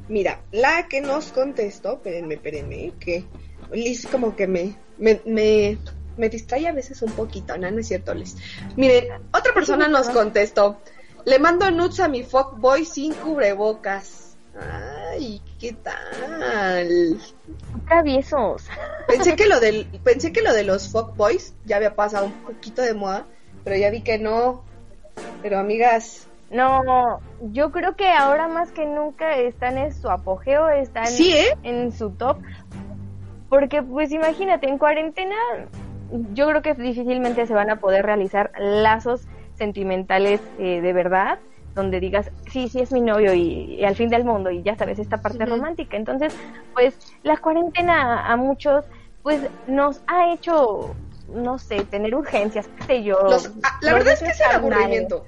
Mira, 0.07 0.39
la 0.51 0.87
que 0.87 1.01
nos 1.01 1.31
contestó, 1.31 1.93
espérenme, 1.93 2.35
espérenme, 2.35 2.93
que 2.99 3.25
Liz 3.71 4.05
como 4.07 4.35
que 4.35 4.47
me, 4.47 4.75
me, 4.97 5.21
me, 5.25 5.77
me 6.17 6.29
distrae 6.29 6.67
a 6.67 6.71
veces 6.71 7.01
un 7.01 7.11
poquito, 7.11 7.57
¿no? 7.57 7.71
No 7.71 7.79
es 7.79 7.87
cierto, 7.87 8.13
Liz. 8.13 8.35
Miren, 8.75 9.05
otra 9.33 9.53
persona 9.53 9.87
nos 9.87 10.09
contestó, 10.11 10.77
le 11.25 11.39
mando 11.39 11.69
nudes 11.71 11.99
a 11.99 12.07
mi 12.07 12.23
fuckboy 12.23 12.85
sin 12.85 13.13
cubrebocas. 13.13 14.37
Ay, 14.59 15.41
¿qué 15.59 15.73
tal? 15.73 17.19
Traviesos. 17.87 18.63
Pensé 19.07 19.35
que 19.35 19.47
lo 19.47 19.59
del, 19.61 19.85
pensé 20.03 20.31
que 20.31 20.41
lo 20.41 20.53
de 20.53 20.63
los 20.63 20.89
fuckboys 20.89 21.53
ya 21.65 21.77
había 21.77 21.95
pasado 21.95 22.27
un 22.27 22.33
poquito 22.33 22.81
de 22.81 22.93
moda, 22.93 23.25
pero 23.63 23.75
ya 23.77 23.89
vi 23.89 24.01
que 24.01 24.19
no. 24.19 24.63
Pero 25.41 25.59
amigas, 25.59 26.27
No, 26.51 27.19
yo 27.51 27.71
creo 27.71 27.95
que 27.95 28.09
ahora 28.09 28.47
más 28.47 28.71
que 28.71 28.85
nunca 28.85 29.37
están 29.37 29.77
en 29.77 29.93
su 29.93 30.09
apogeo, 30.09 30.69
están 30.69 31.07
Sí, 31.07 31.33
¿eh? 31.33 31.57
en 31.63 31.91
su 31.91 32.11
top. 32.11 32.37
Porque 33.49 33.81
pues 33.81 34.11
imagínate, 34.11 34.67
en 34.67 34.77
cuarentena 34.77 35.35
yo 36.33 36.47
creo 36.47 36.61
que 36.61 36.73
difícilmente 36.75 37.45
se 37.47 37.53
van 37.53 37.69
a 37.69 37.77
poder 37.77 38.05
realizar 38.05 38.51
lazos 38.59 39.27
sentimentales 39.55 40.41
eh, 40.59 40.81
de 40.81 40.93
verdad, 40.93 41.39
donde 41.73 41.99
digas, 41.99 42.31
sí, 42.51 42.67
sí 42.69 42.81
es 42.81 42.91
mi 42.91 43.01
novio 43.01 43.33
y, 43.33 43.75
y 43.79 43.83
al 43.83 43.95
fin 43.95 44.09
del 44.09 44.23
mundo 44.23 44.51
y 44.51 44.61
ya 44.61 44.75
sabes, 44.75 44.99
esta 44.99 45.21
parte 45.21 45.45
romántica. 45.45 45.97
Entonces, 45.97 46.35
pues 46.73 46.97
la 47.23 47.37
cuarentena 47.37 48.27
a 48.31 48.35
muchos 48.35 48.85
pues 49.23 49.41
nos 49.67 50.01
ha 50.07 50.33
hecho, 50.33 50.93
no 51.33 51.57
sé, 51.59 51.83
tener 51.85 52.13
urgencias, 52.15 52.67
qué 52.77 52.83
sé 52.83 53.03
yo. 53.03 53.21
los- 53.23 53.51
ah, 53.63 53.77
la 53.81 53.93
verdad 53.93 54.13
es 54.13 54.19
que 54.19 54.29
es 54.29 54.39
el 54.41 54.55
aburrimiento. 54.55 55.25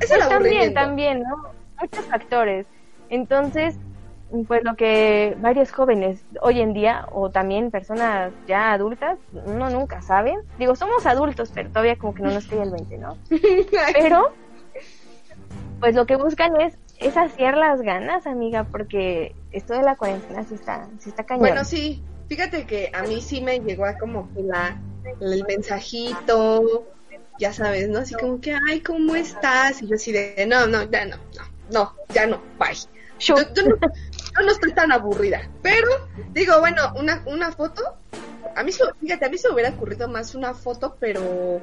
Es 0.00 0.08
Pues 0.08 0.10
el 0.12 0.20
también, 0.20 0.34
aburrimiento. 0.34 0.80
también, 0.80 1.22
¿no? 1.22 1.36
Muchos 1.80 2.06
factores. 2.06 2.66
Entonces, 3.08 3.76
pues 4.46 4.62
lo 4.62 4.76
que 4.76 5.36
varios 5.40 5.72
jóvenes 5.72 6.24
hoy 6.40 6.60
en 6.60 6.72
día, 6.72 7.06
o 7.12 7.30
también 7.30 7.70
personas 7.70 8.32
ya 8.46 8.72
adultas, 8.72 9.18
uno 9.32 9.68
nunca 9.70 10.00
sabe. 10.02 10.36
Digo, 10.58 10.76
somos 10.76 11.04
adultos, 11.06 11.50
pero 11.54 11.68
todavía 11.70 11.96
como 11.96 12.14
que 12.14 12.22
no 12.22 12.30
nos 12.30 12.46
cae 12.46 12.62
el 12.62 12.70
20, 12.70 12.98
¿no? 12.98 13.16
Pero, 13.92 14.28
pues 15.80 15.94
lo 15.96 16.06
que 16.06 16.16
buscan 16.16 16.60
es, 16.60 16.78
es 17.00 17.14
saciar 17.14 17.56
las 17.56 17.80
ganas, 17.82 18.26
amiga, 18.26 18.64
porque 18.64 19.34
esto 19.50 19.74
de 19.74 19.82
la 19.82 19.96
cuarentena 19.96 20.44
sí 20.44 20.54
está, 20.54 20.86
sí 21.00 21.08
está 21.08 21.24
cañón. 21.24 21.40
Bueno, 21.40 21.64
sí, 21.64 22.02
fíjate 22.30 22.64
que 22.64 22.92
a 22.94 23.02
mí 23.02 23.20
sí 23.20 23.40
me 23.40 23.58
llegó 23.58 23.84
a 23.84 23.98
como 23.98 24.32
que 24.32 24.42
la, 24.42 24.80
el 25.20 25.44
mensajito, 25.48 26.86
ya 27.40 27.52
sabes, 27.52 27.88
¿no? 27.88 27.98
Así 27.98 28.14
como 28.14 28.40
que, 28.40 28.56
ay, 28.68 28.80
¿cómo 28.82 29.16
estás? 29.16 29.82
Y 29.82 29.88
yo 29.88 29.96
así 29.96 30.12
de, 30.12 30.46
no, 30.46 30.68
no, 30.68 30.88
ya 30.88 31.06
no, 31.06 31.16
no, 31.16 31.42
no, 31.72 31.96
ya 32.14 32.26
no, 32.28 32.40
bye. 32.56 32.76
Yo, 33.18 33.34
yo 33.34 33.62
no, 33.64 33.76
yo 33.76 34.46
no 34.46 34.52
estoy 34.52 34.72
tan 34.72 34.92
aburrida, 34.92 35.50
pero 35.60 35.88
digo, 36.32 36.58
bueno, 36.60 36.94
una, 36.96 37.22
una 37.26 37.50
foto, 37.50 37.82
a 38.54 38.62
mí, 38.62 38.70
fíjate, 39.00 39.26
a 39.26 39.28
mí 39.28 39.36
se 39.36 39.50
hubiera 39.50 39.70
ocurrido 39.70 40.08
más 40.08 40.36
una 40.36 40.54
foto, 40.54 40.96
pero 41.00 41.60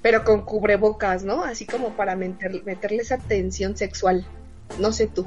pero 0.00 0.24
con 0.24 0.44
cubrebocas, 0.44 1.24
¿no? 1.24 1.44
Así 1.44 1.66
como 1.66 1.90
para 1.90 2.16
meter, 2.16 2.64
meterle 2.64 2.98
esa 2.98 3.18
tensión 3.18 3.76
sexual. 3.76 4.24
No 4.80 4.92
sé 4.92 5.06
tú. 5.06 5.24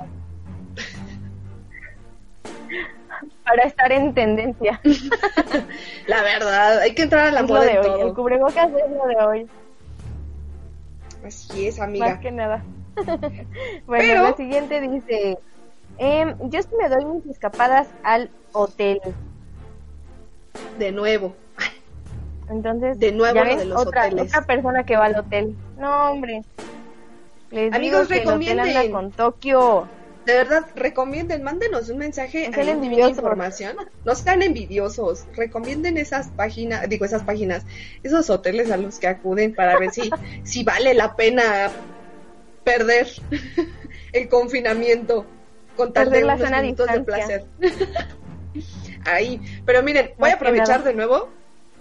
Para 3.45 3.63
estar 3.63 3.91
en 3.91 4.13
tendencia. 4.13 4.81
La 6.07 6.21
verdad, 6.23 6.79
hay 6.79 6.93
que 6.95 7.03
entrar 7.03 7.27
a 7.27 7.31
la 7.31 7.41
Es 7.41 7.47
lo 7.47 7.53
moda 7.53 7.65
de 7.65 7.71
en 7.71 7.77
hoy, 7.77 7.85
todo. 7.85 8.07
el 8.07 8.13
cubrebocas 8.13 8.67
es 8.69 8.91
lo 8.91 9.05
de 9.07 9.15
hoy. 9.25 9.47
Así 11.25 11.67
es, 11.67 11.79
amiga. 11.79 12.07
Más 12.09 12.19
que 12.19 12.31
nada. 12.31 12.63
bueno, 12.95 13.43
Pero- 13.87 14.23
la 14.23 14.33
siguiente 14.35 14.81
dice, 14.81 15.37
em, 15.97 16.35
yo 16.49 16.61
sí 16.61 16.69
me 16.79 16.89
doy 16.89 17.05
mis 17.05 17.25
escapadas 17.27 17.87
al 18.03 18.29
hotel. 18.51 18.99
De 20.79 20.91
nuevo. 20.91 21.35
Entonces, 22.49 22.99
De 22.99 23.11
nuevo 23.11 23.33
ya 23.35 23.41
lo 23.43 23.49
ves, 23.49 23.57
de 23.59 23.65
los 23.65 23.81
otra, 23.81 24.05
hoteles. 24.05 24.27
otra 24.27 24.41
persona 24.45 24.83
que 24.85 24.95
va 24.97 25.05
al 25.05 25.15
hotel. 25.17 25.55
No, 25.77 26.11
hombre. 26.11 26.41
Les 27.51 27.73
Amigos, 27.73 28.07
digo 28.07 28.23
que 28.23 28.23
el 28.23 28.27
hotel 28.35 28.59
anda 28.59 28.63
recomienden. 28.81 28.91
con 28.91 29.11
Tokio. 29.11 29.87
De 30.25 30.33
verdad, 30.33 30.65
recomienden, 30.75 31.43
mándenos 31.43 31.89
un 31.89 31.99
mensaje 31.99 32.49
sean 32.51 32.67
a 32.67 32.71
envidiosos. 32.71 33.11
información. 33.11 33.75
No 34.03 34.15
sean 34.15 34.41
envidiosos, 34.41 35.25
recomienden 35.35 35.97
esas 35.97 36.29
páginas, 36.29 36.89
digo 36.89 37.05
esas 37.05 37.23
páginas, 37.23 37.63
esos 38.01 38.29
hoteles 38.29 38.71
a 38.71 38.77
los 38.77 38.97
que 38.97 39.07
acuden 39.07 39.53
para 39.53 39.77
ver 39.77 39.91
si, 39.91 40.09
si 40.43 40.63
vale 40.63 40.93
la 40.95 41.15
pena 41.15 41.69
perder 42.63 43.07
el 44.13 44.27
confinamiento 44.27 45.25
con 45.77 45.93
tal 45.93 46.09
de 46.09 46.23
unos 46.23 46.39
minutos 46.39 46.87
de 46.91 46.99
placer. 47.01 47.45
Ahí, 49.05 49.39
pero 49.65 49.83
miren, 49.83 50.11
voy 50.17 50.31
a 50.31 50.35
aprovechar 50.35 50.83
de 50.83 50.93
nuevo 50.93 51.29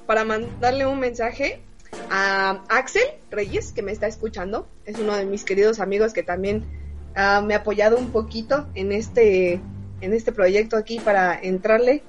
para 0.06 0.24
mandarle 0.24 0.84
un 0.84 1.00
mensaje 1.00 1.62
a 2.10 2.62
Axel 2.68 3.04
Reyes, 3.30 3.72
que 3.72 3.80
me 3.80 3.92
está 3.92 4.06
escuchando. 4.06 4.68
Es 4.84 4.98
uno 4.98 5.16
de 5.16 5.24
mis 5.24 5.44
queridos 5.44 5.80
amigos 5.80 6.12
que 6.12 6.22
también 6.22 6.83
ah, 7.14 7.42
me 7.44 7.54
ha 7.54 7.58
apoyado 7.58 7.96
un 7.96 8.10
poquito 8.10 8.66
en 8.74 8.92
este, 8.92 9.60
en 10.00 10.12
este 10.12 10.32
proyecto 10.32 10.76
aquí 10.76 11.00
para 11.00 11.38
entrarle. 11.40 12.02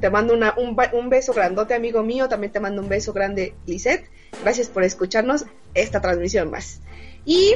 Te 0.00 0.10
mando 0.10 0.34
una, 0.34 0.54
un, 0.56 0.76
un 0.92 1.08
beso 1.08 1.32
grandote, 1.32 1.74
amigo 1.74 2.02
mío. 2.02 2.28
También 2.28 2.52
te 2.52 2.60
mando 2.60 2.82
un 2.82 2.88
beso 2.88 3.12
grande, 3.12 3.54
Lisette. 3.66 4.08
Gracias 4.42 4.68
por 4.68 4.82
escucharnos 4.82 5.46
esta 5.74 6.00
transmisión 6.00 6.50
más. 6.50 6.80
Y 7.24 7.54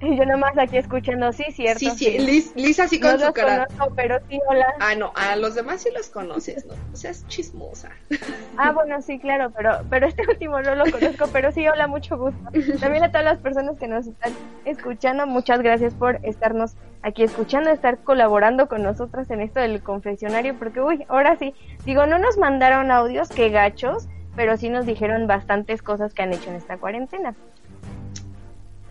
Yo 0.00 0.24
nomás 0.26 0.56
aquí 0.56 0.76
escuchando, 0.76 1.32
sí, 1.32 1.44
cierto. 1.50 1.80
Sí, 1.80 1.90
sí, 1.90 2.18
Liz, 2.18 2.54
Liz 2.54 2.78
así 2.78 3.00
con 3.00 3.10
no 3.12 3.18
su 3.18 3.24
los 3.24 3.34
cara. 3.34 3.66
conozco, 3.66 3.94
pero 3.96 4.16
sí, 4.28 4.38
hola. 4.48 4.66
Ah, 4.78 4.94
no, 4.94 5.12
a 5.16 5.34
los 5.34 5.56
demás 5.56 5.82
sí 5.82 5.88
los 5.92 6.08
conoces, 6.08 6.64
¿no? 6.66 6.74
O 6.92 6.96
sea, 6.96 7.10
es 7.10 7.26
chismosa. 7.26 7.90
Ah, 8.56 8.70
bueno, 8.70 9.02
sí, 9.02 9.18
claro, 9.18 9.50
pero, 9.56 9.80
pero 9.90 10.06
este 10.06 10.22
último 10.28 10.60
no 10.62 10.76
lo 10.76 10.84
conozco, 10.88 11.26
pero 11.32 11.50
sí, 11.50 11.66
hola, 11.66 11.88
mucho 11.88 12.16
gusto. 12.16 12.38
También 12.78 13.02
a 13.02 13.08
todas 13.08 13.24
las 13.24 13.38
personas 13.38 13.76
que 13.76 13.88
nos 13.88 14.06
están 14.06 14.32
escuchando, 14.64 15.26
muchas 15.26 15.62
gracias 15.62 15.94
por 15.94 16.20
estarnos 16.22 16.76
aquí 17.02 17.24
escuchando, 17.24 17.70
estar 17.70 17.98
colaborando 17.98 18.68
con 18.68 18.84
nosotras 18.84 19.28
en 19.30 19.40
esto 19.40 19.58
del 19.58 19.82
confesionario, 19.82 20.56
porque, 20.60 20.80
uy, 20.80 21.04
ahora 21.08 21.36
sí, 21.38 21.54
digo, 21.84 22.06
no 22.06 22.20
nos 22.20 22.38
mandaron 22.38 22.92
audios, 22.92 23.30
que 23.30 23.50
gachos, 23.50 24.06
pero 24.36 24.56
sí 24.56 24.68
nos 24.68 24.86
dijeron 24.86 25.26
bastantes 25.26 25.82
cosas 25.82 26.14
que 26.14 26.22
han 26.22 26.32
hecho 26.32 26.50
en 26.50 26.56
esta 26.56 26.78
cuarentena. 26.78 27.34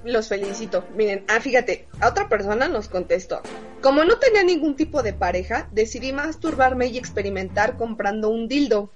Los 0.07 0.29
felicito. 0.29 0.85
Miren, 0.95 1.25
ah, 1.27 1.41
fíjate, 1.41 1.85
a 1.99 2.07
otra 2.07 2.29
persona 2.29 2.69
nos 2.69 2.87
contestó. 2.87 3.41
Como 3.81 4.05
no 4.05 4.17
tenía 4.19 4.41
ningún 4.43 4.75
tipo 4.77 5.03
de 5.03 5.11
pareja, 5.11 5.67
decidí 5.73 6.13
masturbarme 6.13 6.87
y 6.87 6.97
experimentar 6.97 7.75
comprando 7.75 8.29
un 8.29 8.47
dildo. 8.47 8.89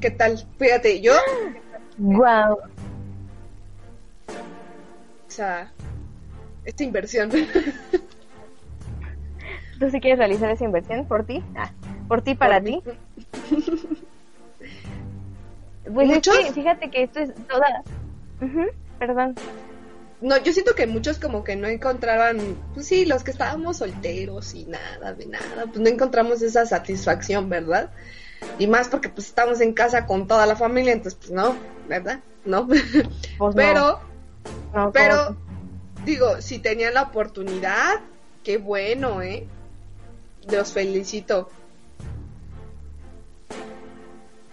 ¿Qué 0.00 0.10
tal? 0.10 0.42
Fíjate, 0.58 1.02
yo, 1.02 1.12
Wow. 1.98 2.54
o 2.54 2.58
sea, 5.28 5.70
esta 6.64 6.82
inversión. 6.82 7.30
¿Tú 9.78 9.90
sí 9.90 10.00
quieres 10.00 10.18
realizar 10.18 10.50
esa 10.50 10.64
inversión 10.64 11.06
por 11.06 11.24
ti? 11.26 11.44
Ah, 11.56 11.70
por 12.08 12.22
ti, 12.22 12.34
para 12.34 12.60
ti. 12.60 12.82
Pues 15.94 16.06
es 16.10 16.16
¿Muchos? 16.16 16.36
que 16.36 16.52
fíjate 16.52 16.90
que 16.90 17.04
esto 17.04 17.20
es 17.20 17.32
toda... 17.48 17.82
Perdón. 18.98 19.34
No, 20.20 20.36
yo 20.38 20.52
siento 20.52 20.74
que 20.74 20.86
muchos 20.86 21.18
como 21.18 21.44
que 21.44 21.54
no 21.54 21.68
encontraban, 21.68 22.56
pues 22.74 22.86
sí, 22.86 23.06
los 23.06 23.22
que 23.22 23.30
estábamos 23.30 23.76
solteros 23.76 24.54
y 24.54 24.64
nada, 24.64 25.12
de 25.12 25.26
nada, 25.26 25.66
pues 25.66 25.78
no 25.78 25.88
encontramos 25.88 26.42
esa 26.42 26.66
satisfacción, 26.66 27.48
¿verdad? 27.48 27.90
Y 28.58 28.66
más 28.66 28.88
porque 28.88 29.08
pues 29.08 29.26
estamos 29.26 29.60
en 29.60 29.74
casa 29.74 30.06
con 30.06 30.26
toda 30.26 30.46
la 30.46 30.56
familia, 30.56 30.92
entonces 30.92 31.18
pues 31.20 31.30
no, 31.30 31.56
¿verdad? 31.88 32.20
No. 32.44 32.68
Pues 33.38 33.54
pero, 33.54 34.00
no. 34.72 34.84
No, 34.86 34.92
pero, 34.92 35.36
digo, 36.04 36.40
si 36.40 36.58
tenían 36.58 36.94
la 36.94 37.02
oportunidad, 37.02 38.00
qué 38.42 38.58
bueno, 38.58 39.22
¿eh? 39.22 39.46
Los 40.50 40.72
felicito. 40.72 41.50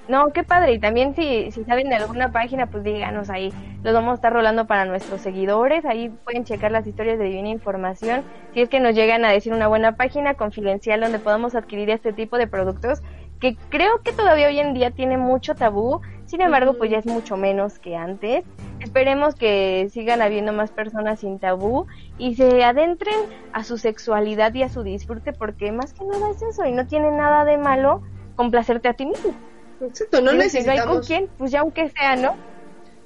No, 0.08 0.32
qué 0.34 0.44
padre. 0.44 0.74
Y 0.74 0.80
también 0.80 1.16
si, 1.16 1.52
si 1.52 1.64
saben 1.64 1.90
de 1.90 1.96
alguna 1.96 2.32
página, 2.32 2.68
pues 2.68 2.84
díganos 2.84 3.30
ahí. 3.30 3.52
Los 3.84 3.94
vamos 3.94 4.12
a 4.12 4.16
estar 4.16 4.34
rolando 4.34 4.68
para 4.68 4.86
nuestros 4.86 5.22
seguidores. 5.22 5.84
Ahí 5.86 6.10
pueden 6.10 6.44
checar 6.44 6.72
las 6.72 6.86
historias 6.86 7.18
de 7.18 7.26
Divina 7.26 7.50
Información. 7.50 8.24
Si 8.54 8.62
es 8.62 8.70
que 8.70 8.80
nos 8.80 8.94
llegan 8.94 9.26
a 9.26 9.32
decir 9.32 9.54
una 9.54 9.68
buena 9.68 9.96
página 9.96 10.36
confidencial 10.36 11.02
donde 11.02 11.20
podamos 11.20 11.56
adquirir 11.56 11.90
este 11.90 12.14
tipo 12.14 12.38
de 12.38 12.48
productos 12.48 13.02
que 13.40 13.58
creo 13.70 14.02
que 14.02 14.14
todavía 14.14 14.48
hoy 14.48 14.60
en 14.60 14.74
día 14.74 14.92
tiene 14.92 15.18
mucho 15.18 15.56
tabú. 15.56 16.02
Sin 16.26 16.42
embargo, 16.42 16.76
pues 16.78 16.92
ya 16.92 17.00
es 17.00 17.06
mucho 17.06 17.36
menos 17.36 17.80
que 17.80 17.96
antes. 17.96 18.46
Esperemos 18.80 19.36
que 19.36 19.88
sigan 19.92 20.22
habiendo 20.22 20.54
más 20.54 20.72
personas 20.72 21.20
sin 21.20 21.40
tabú 21.40 21.88
y 22.18 22.36
se 22.36 22.64
adentren 22.64 23.16
a 23.54 23.64
su 23.64 23.78
sexualidad 23.78 24.54
y 24.54 24.64
a 24.64 24.70
su 24.70 24.84
disfrute 24.84 25.34
porque 25.34 25.72
más 25.72 25.94
que 25.94 26.06
nada 26.06 26.30
es 26.30 26.42
eso 26.44 26.66
y 26.66 26.72
no 26.72 26.86
tiene 26.86 27.12
nada 27.12 27.46
de 27.46 27.58
malo 27.58 28.04
complacerte 28.36 28.88
a 28.88 28.94
ti 28.94 29.06
mismo. 29.06 29.34
Exacto, 29.82 30.22
no 30.22 30.32
si 30.32 30.38
hay 30.38 30.38
con 30.38 30.40
necesitamos, 30.40 31.08
quién, 31.08 31.30
pues 31.38 31.52
ya 31.52 31.60
aunque 31.62 31.90
sea, 31.90 32.16
¿no? 32.16 32.36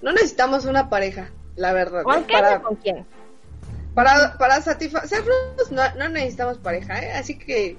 no 0.01 0.11
necesitamos 0.11 0.65
una 0.65 0.89
pareja, 0.89 1.29
la 1.55 1.73
verdad. 1.73 2.03
¿Con 2.03 2.19
¿eh? 2.19 2.23
quién 2.27 2.39
Para- 2.39 2.61
con 2.61 2.75
quién? 2.75 3.05
Para, 3.95 4.37
para 4.37 4.61
satisfacernos 4.61 5.71
no, 5.71 5.81
no 5.95 6.09
necesitamos 6.09 6.57
pareja, 6.59 6.99
¿eh? 7.03 7.11
Así 7.13 7.37
que 7.37 7.77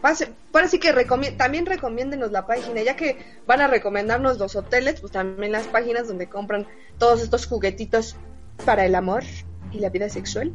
pase, 0.00 0.32
ahora 0.52 0.68
sí 0.68 0.80
que 0.80 0.92
también 1.36 1.66
recomiéndenos 1.66 2.32
la 2.32 2.46
página, 2.46 2.82
ya 2.82 2.96
que 2.96 3.18
van 3.46 3.60
a 3.60 3.66
recomendarnos 3.68 4.38
los 4.38 4.56
hoteles, 4.56 5.00
pues 5.00 5.12
también 5.12 5.52
las 5.52 5.66
páginas 5.66 6.08
donde 6.08 6.28
compran 6.28 6.66
todos 6.98 7.22
estos 7.22 7.46
juguetitos 7.46 8.16
para 8.64 8.84
el 8.84 8.94
amor 8.94 9.22
y 9.70 9.78
la 9.80 9.90
vida 9.90 10.08
sexual. 10.08 10.52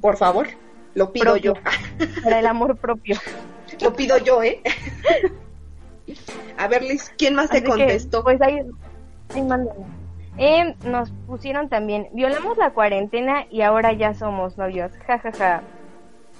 Por 0.00 0.16
favor, 0.16 0.48
lo 0.94 1.12
pido 1.12 1.32
Propio. 1.34 1.54
yo. 1.54 1.60
Para 2.24 2.40
el 2.40 2.46
amor 2.46 2.76
propio. 2.76 3.16
lo 3.80 3.94
pido 3.94 4.18
yo, 4.18 4.42
¿eh? 4.42 4.60
A 6.58 6.68
ver, 6.68 6.82
Liz, 6.82 7.12
¿quién 7.18 7.34
más 7.34 7.50
te 7.50 7.62
que, 7.62 7.68
contestó? 7.68 8.22
pues 8.22 8.40
ahí, 8.42 8.60
ahí. 9.34 9.42
Eh, 10.38 10.74
nos 10.84 11.10
pusieron 11.26 11.68
también, 11.68 12.08
violamos 12.12 12.56
la 12.56 12.70
cuarentena 12.70 13.46
y 13.50 13.60
ahora 13.62 13.92
ya 13.92 14.14
somos 14.14 14.56
novios. 14.56 14.92
Ja, 15.06 15.18
ja, 15.18 15.32
ja. 15.32 15.62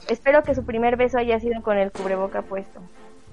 Espero 0.08 0.42
que 0.42 0.54
su 0.54 0.64
primer 0.64 0.96
beso 0.96 1.18
haya 1.18 1.38
sido 1.40 1.62
con 1.62 1.76
el 1.78 1.92
cubreboca 1.92 2.42
puesto. 2.42 2.80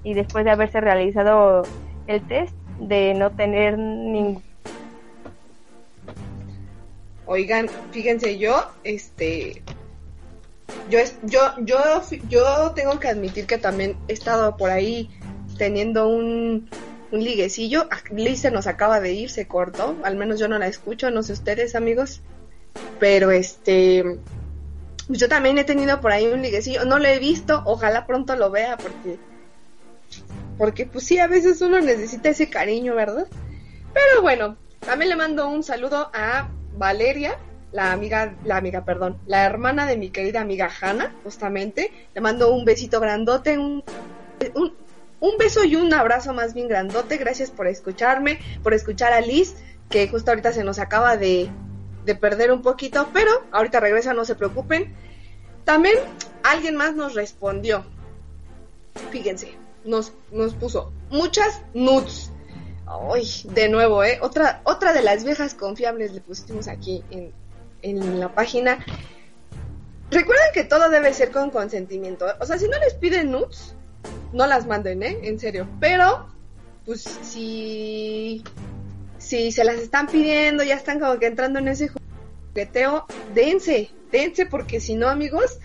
Y 0.04 0.14
después 0.14 0.46
de 0.46 0.52
haberse 0.52 0.82
realizado 0.82 1.64
el 2.08 2.22
test 2.28 2.54
de 2.80 3.14
no 3.14 3.32
tener 3.32 3.78
ningún... 3.78 4.44
Oigan, 7.26 7.70
fíjense, 7.92 8.38
yo, 8.40 8.66
este, 8.84 9.62
yo, 10.90 10.98
es- 11.00 11.20
yo, 11.24 11.40
yo, 11.60 11.78
yo 12.28 12.72
tengo 12.72 13.00
que 13.00 13.08
admitir 13.08 13.46
que 13.46 13.58
también 13.58 13.96
he 14.08 14.14
estado 14.14 14.58
por 14.58 14.72
ahí 14.72 15.10
teniendo 15.60 16.08
un, 16.08 16.68
liguecillo. 17.12 17.88
Ah, 17.92 18.00
Liz 18.12 18.44
nos 18.52 18.66
acaba 18.66 19.00
de 19.00 19.14
ir, 19.14 19.30
se 19.30 19.48
cortó, 19.48 19.96
al 20.04 20.16
menos 20.16 20.40
yo 20.40 20.48
no 20.48 20.58
la 20.58 20.68
escucho, 20.68 21.12
no 21.12 21.22
sé 21.22 21.34
ustedes, 21.34 21.76
amigos, 21.76 22.22
pero 23.00 23.30
este, 23.30 24.20
yo 25.08 25.28
también 25.28 25.58
he 25.58 25.64
tenido 25.64 26.02
por 26.02 26.12
ahí 26.12 26.28
un 26.28 26.42
liguecillo, 26.42 26.86
no 26.86 26.98
lo 26.98 27.08
he 27.08 27.20
visto, 27.20 27.62
ojalá 27.66 28.08
pronto 28.08 28.36
lo 28.36 28.52
vea 28.52 28.78
porque, 28.78 29.18
porque 30.58 30.86
pues 30.86 31.06
sí, 31.06 31.20
a 31.20 31.28
veces 31.28 31.62
uno 31.62 31.80
necesita 31.82 32.30
ese 32.30 32.50
cariño, 32.50 32.96
¿verdad? 32.96 33.28
Pero 33.94 34.22
bueno, 34.22 34.56
también 34.80 35.10
le 35.10 35.16
mando 35.16 35.50
un 35.50 35.64
saludo 35.64 36.12
a 36.14 36.48
Valeria, 36.78 37.38
la 37.72 37.92
amiga, 37.92 38.36
la 38.46 38.58
amiga, 38.58 38.86
perdón, 38.86 39.18
la 39.26 39.46
hermana 39.46 39.86
de 39.86 39.98
mi 39.98 40.10
querida 40.10 40.42
amiga 40.42 40.70
Hanna, 40.80 41.14
justamente. 41.24 41.92
Le 42.14 42.22
mando 42.22 42.54
un 42.54 42.66
besito 42.66 43.00
grandote, 43.00 43.58
un, 43.58 43.84
un 45.20 45.38
beso 45.38 45.64
y 45.64 45.76
un 45.76 45.94
abrazo 45.94 46.34
más 46.34 46.54
bien 46.54 46.68
grandote. 46.68 47.18
Gracias 47.18 47.52
por 47.52 47.68
escucharme, 47.68 48.40
por 48.64 48.74
escuchar 48.74 49.14
a 49.14 49.22
Liz, 49.22 49.56
que 49.90 50.08
justo 50.08 50.32
ahorita 50.32 50.54
se 50.54 50.64
nos 50.64 50.80
acaba 50.80 51.18
de, 51.18 51.50
de 52.06 52.16
perder 52.16 52.52
un 52.52 52.62
poquito, 52.62 53.10
pero 53.14 53.32
ahorita 53.52 53.80
regresa, 53.80 54.14
no 54.14 54.26
se 54.26 54.36
preocupen. 54.36 54.94
También 55.66 55.98
alguien 56.44 56.76
más 56.76 56.96
nos 56.96 57.14
respondió. 57.16 57.86
Fíjense, 59.12 59.56
nos, 59.86 60.14
nos 60.32 60.54
puso 60.54 60.92
muchas 61.10 61.62
nudes. 61.74 62.32
Ay, 62.88 63.28
de 63.54 63.70
nuevo, 63.70 64.04
¿eh? 64.04 64.18
Otra, 64.22 64.62
otra 64.64 64.94
de 64.94 65.04
las 65.04 65.24
viejas 65.24 65.54
confiables 65.54 66.12
le 66.12 66.22
pusimos 66.22 66.68
aquí 66.68 67.04
en, 67.12 67.32
en 67.84 68.20
la 68.20 68.34
página. 68.34 68.84
Recuerden 70.10 70.48
que 70.56 70.64
todo 70.64 70.90
debe 70.90 71.14
ser 71.14 71.30
con 71.30 71.52
consentimiento. 71.52 72.26
O 72.40 72.46
sea, 72.46 72.58
si 72.58 72.68
no 72.68 72.80
les 72.80 72.96
piden 72.96 73.32
nudes, 73.32 73.76
no 74.34 74.48
las 74.48 74.68
manden, 74.68 75.04
¿eh? 75.04 75.20
En 75.24 75.40
serio. 75.40 75.68
Pero, 75.80 76.28
pues, 76.86 77.02
si, 77.02 78.44
si 79.18 79.52
se 79.52 79.64
las 79.64 79.76
están 79.76 80.08
pidiendo, 80.08 80.64
ya 80.64 80.76
están 80.76 81.00
como 81.00 81.20
que 81.20 81.28
entrando 81.28 81.60
en 81.60 81.68
ese 81.68 81.90
jugueteo, 82.50 83.06
dense, 83.34 83.92
dense, 84.12 84.46
porque 84.46 84.80
si 84.80 84.96
no, 84.96 85.10
amigos, 85.10 85.60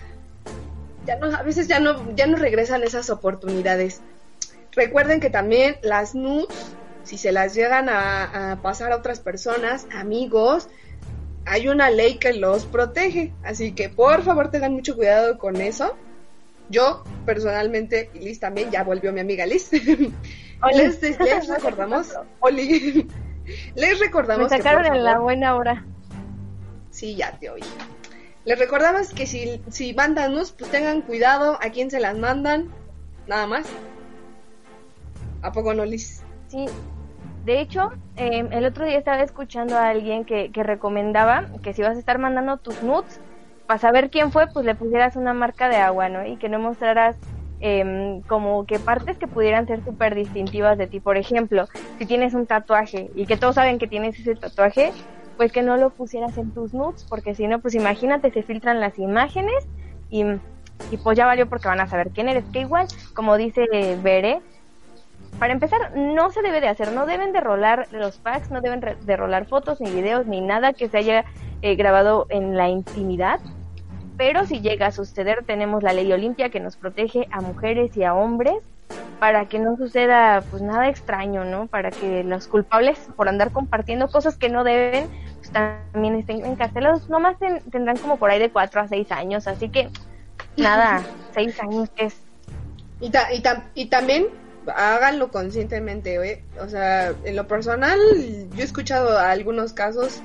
ya 1.06 1.16
no, 1.16 1.34
a 1.34 1.42
veces 1.42 1.68
ya 1.68 1.80
no, 1.80 2.14
ya 2.14 2.26
no 2.26 2.36
regresan 2.36 2.82
esas 2.82 3.10
oportunidades. 3.10 4.00
Recuerden 4.72 5.20
que 5.20 5.30
también 5.30 5.76
las 5.82 6.14
nudes, 6.14 6.48
si 7.04 7.18
se 7.18 7.32
las 7.32 7.54
llegan 7.54 7.88
a, 7.88 8.52
a 8.52 8.62
pasar 8.62 8.92
a 8.92 8.96
otras 8.96 9.20
personas, 9.20 9.86
amigos, 9.92 10.68
hay 11.46 11.68
una 11.68 11.90
ley 11.90 12.16
que 12.18 12.32
los 12.32 12.64
protege. 12.64 13.32
Así 13.42 13.72
que 13.72 13.88
por 13.88 14.22
favor 14.22 14.50
tengan 14.50 14.72
mucho 14.72 14.96
cuidado 14.96 15.38
con 15.38 15.56
eso. 15.56 15.96
Yo 16.68 17.04
personalmente, 17.26 18.10
y 18.14 18.20
Liz 18.20 18.40
también, 18.40 18.70
ya 18.70 18.84
volvió 18.84 19.12
mi 19.12 19.20
amiga 19.20 19.46
Liz. 19.46 19.70
les, 20.74 21.02
les 21.02 21.48
recordamos, 21.48 22.14
Oli, 22.40 23.08
les 23.74 23.98
recordamos 24.00 24.50
Me 24.50 24.56
sacaron 24.56 24.82
que 24.82 24.98
en 24.98 25.04
la 25.04 25.18
buena 25.18 25.56
hora. 25.56 25.84
Sí, 26.90 27.16
ya 27.16 27.38
te 27.38 27.50
oí. 27.50 27.62
Les 28.44 28.58
recordamos 28.58 29.12
que 29.12 29.26
si, 29.26 29.60
si 29.70 29.94
mandan 29.94 30.32
nudes, 30.32 30.52
pues 30.52 30.70
tengan 30.70 31.02
cuidado 31.02 31.58
a 31.62 31.70
quién 31.70 31.90
se 31.90 32.00
las 32.00 32.16
mandan. 32.16 32.68
Nada 33.26 33.46
más. 33.46 33.66
¿A 35.42 35.52
poco 35.52 35.74
no, 35.74 35.84
Liz? 35.84 36.22
Sí, 36.48 36.66
de 37.44 37.60
hecho, 37.60 37.92
eh, 38.16 38.48
el 38.50 38.64
otro 38.64 38.86
día 38.86 38.98
estaba 38.98 39.22
escuchando 39.22 39.76
a 39.76 39.88
alguien 39.88 40.24
que, 40.24 40.50
que 40.50 40.62
recomendaba 40.62 41.46
que 41.62 41.74
si 41.74 41.82
vas 41.82 41.96
a 41.96 41.98
estar 41.98 42.18
mandando 42.18 42.56
tus 42.56 42.82
nudes, 42.82 43.20
para 43.66 43.78
saber 43.78 44.10
quién 44.10 44.30
fue, 44.30 44.46
pues 44.48 44.64
le 44.66 44.74
pusieras 44.74 45.16
una 45.16 45.32
marca 45.32 45.68
de 45.68 45.76
agua, 45.76 46.08
¿no? 46.08 46.26
Y 46.26 46.36
que 46.36 46.48
no 46.48 46.58
mostraras 46.58 47.16
em, 47.60 48.20
como 48.22 48.66
que 48.66 48.78
partes 48.78 49.16
que 49.16 49.26
pudieran 49.26 49.66
ser 49.66 49.82
súper 49.84 50.14
distintivas 50.14 50.76
de 50.76 50.86
ti. 50.86 51.00
Por 51.00 51.16
ejemplo, 51.16 51.66
si 51.98 52.06
tienes 52.06 52.34
un 52.34 52.46
tatuaje 52.46 53.10
y 53.14 53.26
que 53.26 53.36
todos 53.36 53.54
saben 53.54 53.78
que 53.78 53.86
tienes 53.86 54.18
ese 54.18 54.34
tatuaje, 54.34 54.92
pues 55.36 55.50
que 55.50 55.62
no 55.62 55.76
lo 55.76 55.90
pusieras 55.90 56.36
en 56.38 56.52
tus 56.52 56.74
nudes, 56.74 57.06
porque 57.08 57.34
si 57.34 57.46
no, 57.46 57.60
pues 57.60 57.74
imagínate, 57.74 58.30
se 58.30 58.42
filtran 58.42 58.80
las 58.80 58.98
imágenes 58.98 59.66
y, 60.10 60.24
y 60.90 60.96
pues 61.02 61.16
ya 61.16 61.26
valió 61.26 61.48
porque 61.48 61.68
van 61.68 61.80
a 61.80 61.86
saber 61.86 62.10
quién 62.10 62.28
eres. 62.28 62.44
Que 62.52 62.60
igual, 62.60 62.86
como 63.14 63.36
dice 63.36 63.66
Bere, 64.02 64.40
para 65.38 65.52
empezar, 65.52 65.96
no 65.96 66.30
se 66.30 66.42
debe 66.42 66.60
de 66.60 66.68
hacer, 66.68 66.92
no 66.92 67.06
deben 67.06 67.32
de 67.32 67.40
rolar 67.40 67.88
los 67.90 68.18
packs, 68.18 68.50
no 68.50 68.60
deben 68.60 68.80
de 68.80 69.16
rolar 69.16 69.46
fotos, 69.46 69.80
ni 69.80 69.90
videos, 69.90 70.26
ni 70.26 70.40
nada 70.40 70.72
que 70.72 70.88
se 70.88 70.98
haya 70.98 71.24
eh, 71.62 71.74
grabado 71.76 72.26
en 72.28 72.56
la 72.56 72.68
intimidad. 72.68 73.40
Pero 74.16 74.46
si 74.46 74.60
llega 74.60 74.86
a 74.86 74.92
suceder, 74.92 75.44
tenemos 75.44 75.82
la 75.82 75.92
ley 75.92 76.12
Olimpia 76.12 76.50
que 76.50 76.60
nos 76.60 76.76
protege 76.76 77.26
a 77.30 77.40
mujeres 77.40 77.96
y 77.96 78.04
a 78.04 78.14
hombres 78.14 78.56
para 79.18 79.46
que 79.48 79.58
no 79.58 79.76
suceda 79.76 80.42
pues 80.50 80.62
nada 80.62 80.88
extraño, 80.88 81.44
¿no? 81.44 81.66
Para 81.66 81.90
que 81.90 82.22
los 82.24 82.46
culpables 82.46 82.98
por 83.16 83.28
andar 83.28 83.50
compartiendo 83.50 84.08
cosas 84.08 84.36
que 84.36 84.48
no 84.48 84.62
deben, 84.64 85.08
pues 85.38 85.50
también 85.50 86.14
estén 86.16 86.44
encarcelados. 86.44 87.08
Nomás 87.08 87.38
ten- 87.38 87.60
tendrán 87.70 87.96
como 87.96 88.16
por 88.18 88.30
ahí 88.30 88.38
de 88.38 88.50
4 88.50 88.80
a 88.82 88.88
6 88.88 89.10
años, 89.10 89.46
así 89.48 89.68
que 89.68 89.88
nada, 90.56 91.02
6 91.34 91.58
años 91.60 91.90
es 91.96 92.16
Y, 93.00 93.10
ta- 93.10 93.32
y, 93.32 93.42
tam- 93.42 93.64
y 93.74 93.86
también 93.86 94.26
háganlo 94.74 95.28
conscientemente, 95.30 96.14
¿eh? 96.30 96.42
O 96.60 96.68
sea, 96.68 97.12
en 97.24 97.36
lo 97.36 97.46
personal, 97.46 97.98
yo 98.54 98.60
he 98.60 98.64
escuchado 98.64 99.18
algunos 99.18 99.72
casos 99.72 100.20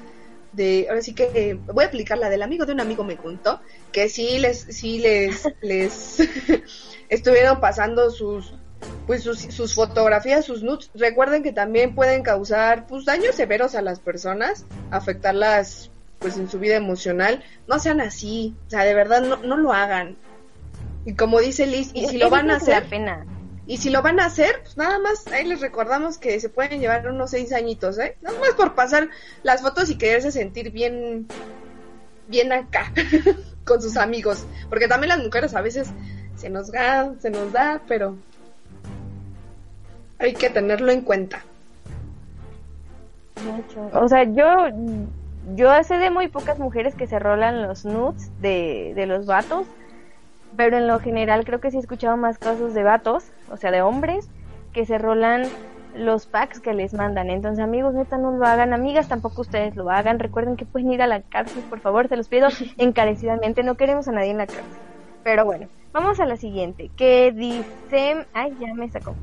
de, 0.53 0.87
ahora 0.89 1.01
sí 1.01 1.13
que 1.13 1.31
eh, 1.33 1.59
voy 1.73 1.83
a 1.83 1.87
aplicar 1.87 2.17
la 2.17 2.29
del 2.29 2.41
amigo 2.41 2.65
de 2.65 2.73
un 2.73 2.79
amigo 2.79 3.03
me 3.03 3.17
contó 3.17 3.61
que 3.91 4.09
sí 4.09 4.39
les, 4.39 4.59
sí 4.59 4.99
les, 4.99 5.47
les 5.61 6.17
estuvieron 7.09 7.59
pasando 7.59 8.09
sus, 8.09 8.53
pues 9.07 9.23
sus, 9.23 9.39
sus 9.39 9.73
fotografías, 9.73 10.45
sus 10.45 10.63
nudes. 10.63 10.89
Recuerden 10.93 11.43
que 11.43 11.51
también 11.51 11.95
pueden 11.95 12.23
causar, 12.23 12.87
pues 12.87 13.05
daños 13.05 13.35
severos 13.35 13.75
a 13.75 13.81
las 13.81 13.99
personas, 13.99 14.65
afectarlas, 14.91 15.91
pues 16.19 16.37
en 16.37 16.49
su 16.49 16.59
vida 16.59 16.75
emocional. 16.75 17.43
No 17.67 17.79
sean 17.79 18.01
así, 18.01 18.55
o 18.67 18.69
sea, 18.69 18.83
de 18.83 18.93
verdad 18.93 19.21
no, 19.21 19.37
no 19.37 19.57
lo 19.57 19.73
hagan. 19.73 20.17
Y 21.05 21.13
como 21.13 21.39
dice 21.39 21.65
Liz, 21.65 21.91
y 21.93 22.07
si 22.07 22.17
lo 22.17 22.29
van 22.29 22.51
a 22.51 22.57
hacer, 22.57 22.85
pena. 22.87 23.25
Y 23.69 23.77
si 23.77 23.91
lo 23.91 24.01
van 24.01 24.19
a 24.19 24.25
hacer, 24.25 24.61
pues 24.63 24.77
nada 24.77 24.97
más 24.97 25.27
ahí 25.27 25.45
les 25.45 25.61
recordamos 25.61 26.17
que 26.17 26.39
se 26.39 26.49
pueden 26.49 26.79
llevar 26.79 27.07
unos 27.07 27.29
seis 27.29 27.53
añitos, 27.53 27.99
¿eh? 27.99 28.17
Nada 28.19 28.35
más 28.39 28.49
por 28.55 28.73
pasar 28.73 29.09
las 29.43 29.61
fotos 29.61 29.91
y 29.91 29.95
quererse 29.95 30.31
sentir 30.31 30.71
bien, 30.71 31.27
bien 32.27 32.51
acá 32.51 32.91
con 33.65 33.79
sus 33.79 33.95
amigos. 33.95 34.47
Porque 34.69 34.87
también 34.87 35.09
las 35.09 35.23
mujeres 35.23 35.53
a 35.53 35.61
veces 35.61 35.87
se 36.35 36.49
nos 36.49 36.71
da, 36.71 37.13
se 37.19 37.29
nos 37.29 37.53
da, 37.53 37.79
pero 37.87 38.15
hay 40.17 40.33
que 40.33 40.49
tenerlo 40.49 40.91
en 40.91 41.01
cuenta. 41.01 41.45
O 43.93 44.07
sea, 44.07 44.23
yo 44.23 44.47
yo 45.53 45.83
sé 45.83 45.99
de 45.99 46.09
muy 46.09 46.27
pocas 46.27 46.57
mujeres 46.57 46.95
que 46.95 47.05
se 47.05 47.19
rolan 47.19 47.61
los 47.61 47.85
nudes 47.85 48.31
de, 48.41 48.93
de 48.95 49.05
los 49.05 49.27
vatos, 49.27 49.67
pero 50.55 50.77
en 50.77 50.87
lo 50.87 50.99
general 50.99 51.45
creo 51.45 51.59
que 51.59 51.71
sí 51.71 51.77
he 51.77 51.79
escuchado 51.79 52.17
más 52.17 52.37
casos 52.37 52.73
de 52.73 52.83
vatos, 52.83 53.31
o 53.49 53.57
sea, 53.57 53.71
de 53.71 53.81
hombres, 53.81 54.29
que 54.73 54.85
se 54.85 54.97
rolan 54.97 55.43
los 55.95 56.27
packs 56.27 56.59
que 56.59 56.73
les 56.73 56.93
mandan. 56.93 57.29
Entonces, 57.29 57.63
amigos, 57.63 57.93
neta, 57.93 58.17
no 58.17 58.31
lo 58.31 58.45
hagan. 58.45 58.73
Amigas, 58.73 59.07
tampoco 59.07 59.41
ustedes 59.41 59.75
lo 59.75 59.89
hagan. 59.89 60.19
Recuerden 60.19 60.55
que 60.55 60.65
pueden 60.65 60.91
ir 60.91 61.01
a 61.01 61.07
la 61.07 61.21
cárcel, 61.21 61.63
por 61.69 61.79
favor, 61.79 62.07
se 62.07 62.17
los 62.17 62.27
pido 62.27 62.47
encarecidamente. 62.77 63.63
No 63.63 63.75
queremos 63.75 64.07
a 64.07 64.11
nadie 64.11 64.31
en 64.31 64.37
la 64.37 64.47
cárcel. 64.47 64.65
Pero 65.23 65.45
bueno, 65.45 65.67
vamos 65.91 66.19
a 66.19 66.25
la 66.25 66.37
siguiente, 66.37 66.89
que 66.95 67.31
dice... 67.31 68.25
Ay, 68.33 68.55
ya 68.59 68.73
me 68.73 68.89
sacó. 68.89 69.15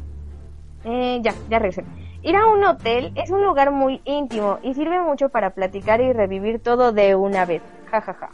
Eh, 0.85 1.21
ya, 1.23 1.35
ya 1.49 1.59
regresé. 1.59 1.85
Ir 2.23 2.37
a 2.37 2.47
un 2.47 2.65
hotel 2.65 3.13
es 3.15 3.31
un 3.31 3.43
lugar 3.45 3.71
muy 3.71 4.01
íntimo 4.05 4.59
y 4.63 4.75
sirve 4.75 5.01
mucho 5.01 5.29
para 5.29 5.51
platicar 5.51 6.01
y 6.01 6.13
revivir 6.13 6.61
todo 6.61 6.93
de 6.93 7.15
una 7.15 7.45
vez. 7.45 7.63
Ja, 7.91 8.01
ja, 8.01 8.15
ja. 8.15 8.31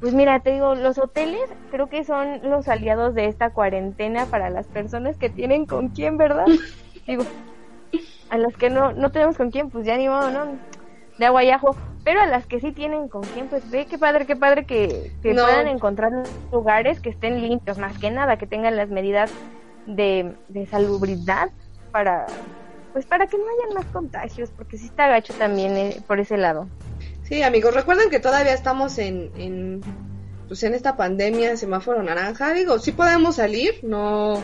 Pues 0.00 0.14
mira, 0.14 0.40
te 0.40 0.52
digo, 0.52 0.74
los 0.76 0.98
hoteles 0.98 1.40
creo 1.68 1.88
que 1.88 2.04
son 2.04 2.40
los 2.48 2.68
aliados 2.68 3.14
de 3.14 3.26
esta 3.26 3.50
cuarentena 3.52 4.28
para 4.28 4.48
las 4.50 4.68
personas 4.68 5.18
que 5.18 5.30
tienen 5.30 5.66
con 5.66 5.88
quién, 5.90 6.16
¿verdad? 6.16 6.52
digo, 7.06 7.24
a 8.28 8.38
las 8.38 8.56
que 8.56 8.70
no, 8.70 8.92
no 8.92 9.10
tenemos 9.10 9.36
con 9.36 9.50
quién, 9.50 9.70
pues 9.70 9.86
ya 9.86 9.96
ni 9.96 10.08
modo, 10.08 10.30
¿no? 10.30 10.60
De 11.18 11.26
agua 11.26 11.44
y 11.44 11.50
ajo. 11.50 11.78
Pero 12.04 12.20
a 12.22 12.26
las 12.26 12.46
que 12.46 12.60
sí 12.60 12.72
tienen 12.72 13.08
con 13.08 13.28
quién, 13.28 13.48
pues 13.48 13.68
ve 13.70 13.86
qué 13.88 13.98
padre, 13.98 14.26
qué 14.26 14.36
padre 14.36 14.66
que, 14.66 15.12
que 15.22 15.34
No. 15.34 15.42
puedan 15.42 15.68
encontrar 15.68 16.10
lugares 16.50 17.00
que 17.00 17.10
estén 17.10 17.40
limpios, 17.42 17.78
más 17.78 17.98
que 17.98 18.10
nada, 18.10 18.38
que 18.38 18.46
tengan 18.46 18.76
las 18.76 18.90
medidas 18.90 19.32
de, 19.84 20.38
de 20.48 20.66
salubridad 20.66 21.50
para, 21.90 22.46
pues 22.92 23.06
para 23.06 23.26
que 23.28 23.36
no 23.38 23.44
hayan 23.44 23.74
más 23.74 23.90
contagios, 23.90 24.52
porque 24.52 24.78
sí 24.78 24.86
está 24.86 25.08
gacho 25.08 25.34
también 25.34 25.76
eh, 25.78 26.04
por 26.06 26.20
ese 26.20 26.36
lado. 26.38 26.72
Sí, 27.28 27.42
amigos, 27.42 27.74
recuerden 27.74 28.08
que 28.08 28.20
todavía 28.20 28.54
estamos 28.54 28.96
en, 28.98 29.30
en, 29.36 29.82
pues 30.46 30.62
en 30.62 30.72
esta 30.74 30.96
pandemia, 30.96 31.56
semáforo 31.58 32.02
naranja. 32.02 32.52
Digo, 32.54 32.78
sí 32.78 32.92
podemos 32.92 33.36
salir, 33.36 33.80
no, 33.82 34.42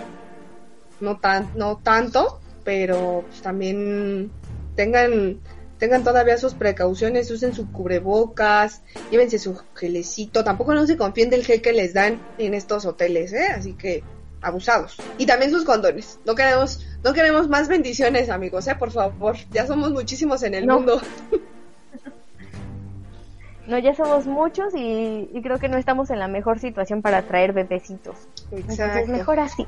no 1.00 1.18
tan, 1.18 1.50
no 1.56 1.78
tanto, 1.82 2.40
pero 2.62 3.24
pues 3.26 3.40
también 3.40 4.30
tengan, 4.76 5.40
tengan 5.78 6.04
todavía 6.04 6.36
sus 6.36 6.52
precauciones, 6.52 7.30
usen 7.30 7.54
su 7.54 7.72
cubrebocas, 7.72 8.82
llévense 9.10 9.38
su 9.38 9.58
gelecito, 9.74 10.44
tampoco 10.44 10.74
no 10.74 10.86
se 10.86 10.98
confíen 10.98 11.30
del 11.30 11.44
gel 11.46 11.62
que 11.62 11.72
les 11.72 11.94
dan 11.94 12.20
en 12.36 12.52
estos 12.52 12.84
hoteles, 12.84 13.32
¿eh? 13.32 13.46
Así 13.56 13.72
que 13.72 14.02
abusados. 14.42 14.98
Y 15.16 15.24
también 15.24 15.50
sus 15.50 15.64
condones. 15.64 16.18
No 16.26 16.34
queremos, 16.34 16.84
no 17.02 17.14
queremos 17.14 17.48
más 17.48 17.66
bendiciones, 17.66 18.28
amigos, 18.28 18.68
¿eh? 18.68 18.74
Por 18.78 18.90
favor, 18.90 19.36
ya 19.52 19.66
somos 19.66 19.90
muchísimos 19.90 20.42
en 20.42 20.52
el 20.52 20.66
No. 20.66 20.74
mundo. 20.76 21.00
No, 23.66 23.78
ya 23.78 23.94
somos 23.94 24.26
muchos 24.26 24.74
y, 24.74 25.28
y 25.32 25.42
creo 25.42 25.58
que 25.58 25.68
no 25.68 25.78
estamos 25.78 26.10
en 26.10 26.18
la 26.18 26.28
mejor 26.28 26.58
situación 26.58 27.00
para 27.00 27.22
traer 27.22 27.52
bebecitos. 27.52 28.16
Entonces 28.50 28.78
Exacto. 28.80 29.12
mejor 29.12 29.40
así. 29.40 29.66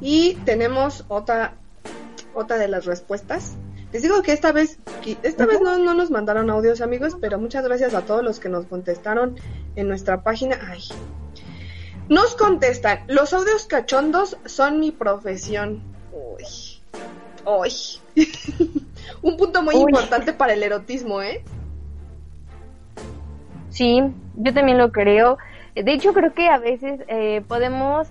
Y 0.00 0.34
tenemos 0.46 1.04
otra, 1.08 1.54
otra 2.34 2.56
de 2.56 2.68
las 2.68 2.86
respuestas. 2.86 3.56
Les 3.92 4.02
digo 4.02 4.22
que 4.22 4.32
esta 4.32 4.52
vez, 4.52 4.78
esta 5.22 5.46
vez 5.46 5.60
no, 5.60 5.76
no 5.76 5.94
nos 5.94 6.10
mandaron 6.10 6.48
audios 6.48 6.80
amigos, 6.80 7.16
pero 7.20 7.38
muchas 7.38 7.64
gracias 7.64 7.92
a 7.92 8.02
todos 8.02 8.22
los 8.22 8.38
que 8.38 8.48
nos 8.48 8.66
contestaron 8.66 9.36
en 9.76 9.88
nuestra 9.88 10.22
página. 10.22 10.58
Ay. 10.68 10.82
Nos 12.08 12.34
contestan, 12.34 13.00
los 13.08 13.34
audios 13.34 13.66
cachondos 13.66 14.36
son 14.46 14.80
mi 14.80 14.92
profesión. 14.92 15.82
Uy. 16.12 16.44
Uy. 17.44 17.72
Un 19.22 19.36
punto 19.36 19.62
muy 19.62 19.74
Uy. 19.74 19.82
importante 19.82 20.32
para 20.32 20.54
el 20.54 20.62
erotismo, 20.62 21.20
¿eh? 21.20 21.42
Sí, 23.70 24.02
yo 24.36 24.54
también 24.54 24.78
lo 24.78 24.92
creo. 24.92 25.38
De 25.74 25.92
hecho, 25.92 26.12
creo 26.12 26.34
que 26.34 26.48
a 26.48 26.58
veces 26.58 27.00
eh, 27.08 27.42
podemos 27.46 28.08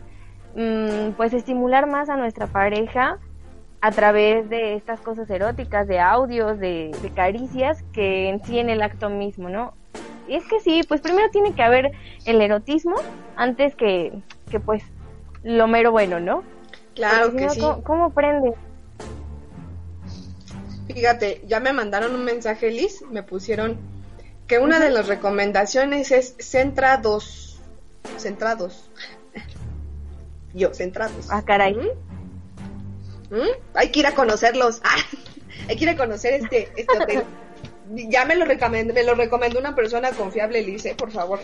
mm, 0.55 1.11
pues 1.17 1.33
estimular 1.33 1.87
más 1.87 2.09
a 2.09 2.15
nuestra 2.15 2.47
pareja 2.47 3.19
a 3.81 3.91
través 3.91 4.49
de 4.49 4.75
estas 4.75 4.99
cosas 4.99 5.29
eróticas, 5.29 5.87
de 5.87 5.99
audios, 5.99 6.59
de, 6.59 6.91
de 7.01 7.09
caricias, 7.11 7.83
que 7.93 8.29
en 8.29 8.43
sí 8.43 8.59
en 8.59 8.69
el 8.69 8.81
acto 8.81 9.09
mismo, 9.09 9.49
¿no? 9.49 9.73
Y 10.27 10.35
es 10.35 10.45
que 10.47 10.59
sí, 10.59 10.81
pues 10.87 11.01
primero 11.01 11.29
tiene 11.31 11.53
que 11.53 11.63
haber 11.63 11.91
el 12.25 12.41
erotismo 12.41 12.95
antes 13.35 13.75
que, 13.75 14.13
que 14.51 14.59
pues 14.59 14.83
lo 15.43 15.67
mero 15.67 15.91
bueno, 15.91 16.19
¿no? 16.19 16.43
Claro 16.93 17.27
Porque 17.27 17.47
que 17.47 17.49
sí. 17.51 17.59
¿cómo, 17.61 17.83
cómo 17.83 18.09
prende? 18.11 18.53
Fíjate, 20.87 21.41
ya 21.47 21.59
me 21.59 21.71
mandaron 21.71 22.13
un 22.13 22.25
mensaje, 22.25 22.71
Liz, 22.71 23.03
me 23.09 23.23
pusieron 23.23 23.77
que 24.49 24.57
una 24.59 24.79
de 24.79 24.89
las 24.89 25.07
recomendaciones 25.07 26.11
es 26.11 26.35
centrados. 26.39 27.61
Centrados. 28.17 28.89
Yo, 30.53 30.73
centrados. 30.73 31.27
Ah, 31.29 31.43
caray. 31.45 31.75
¿Mm? 33.29 33.37
Hay 33.75 33.91
que 33.91 33.99
ir 34.01 34.07
a 34.07 34.13
conocerlos. 34.15 34.81
Ah, 35.61 35.67
hay 35.67 35.75
que 35.75 35.83
ir 35.83 35.89
a 35.89 35.97
conocer 35.97 36.33
este, 36.33 36.69
este 36.75 36.97
hotel. 36.97 37.23
Ya 38.09 38.25
me 38.25 38.35
lo 38.35 38.45
recomendó, 38.45 38.93
me 38.93 39.03
lo 39.03 39.13
recomendó 39.13 39.59
una 39.59 39.75
persona 39.75 40.11
confiable, 40.11 40.63
Lice, 40.63 40.95
por 40.95 41.11
favor. 41.11 41.39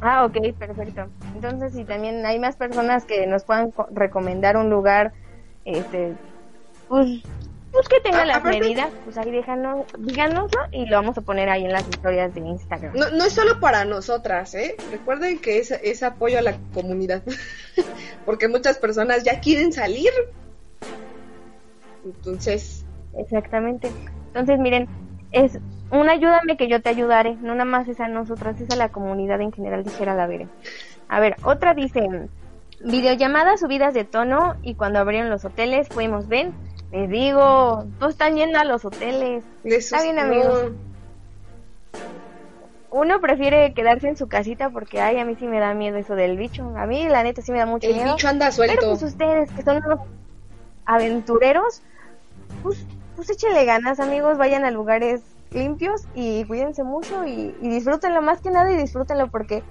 Ah, 0.00 0.24
ok, 0.24 0.36
perfecto. 0.58 1.06
Entonces, 1.34 1.72
si 1.74 1.84
también 1.84 2.24
hay 2.26 2.38
más 2.40 2.56
personas 2.56 3.04
que 3.04 3.26
nos 3.26 3.44
puedan 3.44 3.70
co- 3.70 3.86
recomendar 3.92 4.56
un 4.56 4.70
lugar, 4.70 5.12
este, 5.64 6.14
pues, 6.88 7.20
pues 7.76 7.88
que 7.88 8.00
tenga 8.00 8.22
A- 8.22 8.26
las 8.26 8.36
aparte- 8.38 8.58
medidas, 8.60 8.88
pues 9.04 9.16
ahí 9.18 9.30
déjanos, 9.30 9.84
díganoslo 9.98 10.60
y 10.72 10.86
lo 10.86 10.96
vamos 10.96 11.16
a 11.18 11.20
poner 11.20 11.48
ahí 11.48 11.64
en 11.64 11.72
las 11.72 11.86
historias 11.88 12.34
de 12.34 12.40
Instagram. 12.40 12.94
No, 12.96 13.10
no 13.10 13.24
es 13.24 13.32
solo 13.32 13.60
para 13.60 13.84
nosotras, 13.84 14.54
¿eh? 14.54 14.76
Recuerden 14.90 15.38
que 15.38 15.58
es, 15.58 15.70
es 15.70 16.02
apoyo 16.02 16.38
a 16.38 16.42
la 16.42 16.54
comunidad. 16.74 17.22
Porque 18.24 18.48
muchas 18.48 18.78
personas 18.78 19.22
ya 19.24 19.40
quieren 19.40 19.72
salir. 19.72 20.10
Entonces, 22.04 22.84
Exactamente. 23.18 23.90
Entonces, 24.28 24.58
miren, 24.58 24.88
es 25.32 25.58
un 25.90 26.08
ayúdame 26.08 26.56
que 26.58 26.68
yo 26.68 26.82
te 26.82 26.90
ayudaré, 26.90 27.34
no 27.36 27.52
nada 27.54 27.64
más 27.64 27.88
es 27.88 27.98
a 28.00 28.08
nosotras, 28.08 28.60
es 28.60 28.70
a 28.70 28.76
la 28.76 28.90
comunidad 28.90 29.40
en 29.40 29.52
general, 29.52 29.84
dijera 29.84 30.14
la 30.14 30.26
Vere. 30.26 30.48
A 31.08 31.18
ver, 31.20 31.36
otra 31.44 31.72
dice, 31.72 32.06
videollamadas 32.84 33.60
subidas 33.60 33.94
de 33.94 34.04
tono 34.04 34.56
y 34.62 34.74
cuando 34.74 34.98
abrieron 34.98 35.30
los 35.30 35.44
hoteles 35.46 35.88
fuimos, 35.88 36.28
ven, 36.28 36.52
les 36.92 37.10
digo, 37.10 37.84
todos 37.98 38.12
están 38.12 38.36
yendo 38.36 38.58
a 38.58 38.64
los 38.64 38.84
hoteles. 38.84 39.44
Está 39.64 40.02
bien, 40.02 40.18
amigos. 40.18 40.72
Uno 42.90 43.20
prefiere 43.20 43.74
quedarse 43.74 44.08
en 44.08 44.16
su 44.16 44.28
casita 44.28 44.70
porque, 44.70 45.00
ay, 45.00 45.18
a 45.18 45.24
mí 45.24 45.34
sí 45.38 45.46
me 45.46 45.58
da 45.58 45.74
miedo 45.74 45.96
eso 45.98 46.14
del 46.14 46.36
bicho. 46.38 46.72
A 46.76 46.86
mí, 46.86 47.08
la 47.08 47.22
neta, 47.24 47.42
sí 47.42 47.52
me 47.52 47.58
da 47.58 47.66
mucho 47.66 47.88
El 47.88 47.96
miedo. 47.96 48.14
bicho 48.14 48.28
anda 48.28 48.50
suelto. 48.50 48.76
Pero 48.78 48.90
pues 48.92 49.02
ustedes, 49.02 49.50
que 49.50 49.62
son 49.62 49.84
unos 49.84 50.00
aventureros, 50.86 51.82
pues, 52.62 52.86
pues 53.16 53.28
échenle 53.28 53.64
ganas, 53.64 54.00
amigos. 54.00 54.38
Vayan 54.38 54.64
a 54.64 54.70
lugares 54.70 55.20
limpios 55.50 56.02
y 56.14 56.44
cuídense 56.44 56.84
mucho 56.84 57.26
y, 57.26 57.54
y 57.60 57.68
disfrútenlo 57.68 58.22
más 58.22 58.40
que 58.40 58.50
nada 58.50 58.70
y 58.72 58.76
disfrútenlo 58.76 59.30
porque 59.30 59.62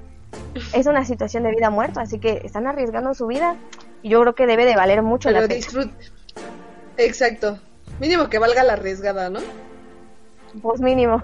es 0.74 0.86
una 0.88 1.06
situación 1.06 1.44
de 1.44 1.52
vida 1.52 1.70
o 1.70 1.72
muerto. 1.72 2.02
Así 2.02 2.20
que 2.20 2.42
están 2.44 2.68
arriesgando 2.68 3.14
su 3.14 3.26
vida 3.28 3.56
y 4.04 4.10
yo 4.10 4.22
creo 4.22 4.36
que 4.36 4.46
debe 4.46 4.66
de 4.66 4.76
valer 4.76 5.02
mucho 5.02 5.30
pero 5.30 5.42
la 5.42 5.48
pena. 5.48 5.66
Exacto. 6.98 7.60
Mínimo 8.00 8.30
que 8.30 8.40
valga 8.40 8.64
la 8.64 8.74
arriesgada, 8.74 9.30
¿no? 9.30 9.40
Pues 10.62 10.82
mínimo. 10.82 11.22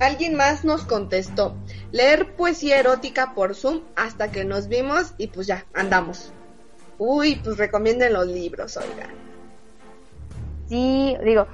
Alguien 0.00 0.34
más 0.34 0.64
nos 0.64 0.84
contestó, 0.84 1.54
leer 1.92 2.34
poesía 2.34 2.78
erótica 2.78 3.34
por 3.34 3.54
Zoom 3.54 3.82
hasta 3.96 4.30
que 4.30 4.44
nos 4.44 4.68
vimos 4.68 5.14
y 5.16 5.28
pues 5.28 5.46
ya, 5.46 5.64
andamos. 5.74 6.32
Uy, 6.98 7.40
pues 7.42 7.56
recomienden 7.56 8.12
los 8.12 8.26
libros, 8.26 8.76
oiga. 8.76 9.08
Sí, 10.68 11.16
digo, 11.24 11.46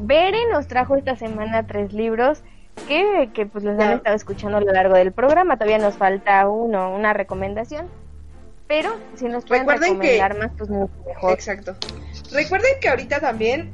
Bere 0.00 0.46
nos 0.50 0.68
trajo 0.68 0.96
esta 0.96 1.16
semana 1.16 1.66
tres 1.66 1.92
libros 1.92 2.42
que, 2.86 3.30
que 3.32 3.46
pues 3.46 3.64
los 3.64 3.78
han 3.78 3.92
estado 3.92 4.14
escuchando 4.16 4.58
a 4.58 4.60
lo 4.60 4.72
largo 4.72 4.94
del 4.94 5.12
programa. 5.12 5.56
Todavía 5.56 5.78
nos 5.78 5.96
falta 5.96 6.48
uno, 6.48 6.94
una 6.94 7.12
recomendación. 7.12 7.88
Pero 8.66 8.96
si 9.14 9.26
nos 9.26 9.44
pueden 9.44 9.66
Recuerden 9.68 10.00
que- 10.00 10.18
más, 10.18 10.50
pues 10.56 10.70
mucho 10.70 10.92
mejor. 11.06 11.32
Exacto. 11.32 11.76
Recuerden 12.32 12.72
que 12.80 12.88
ahorita 12.88 13.20
también, 13.20 13.72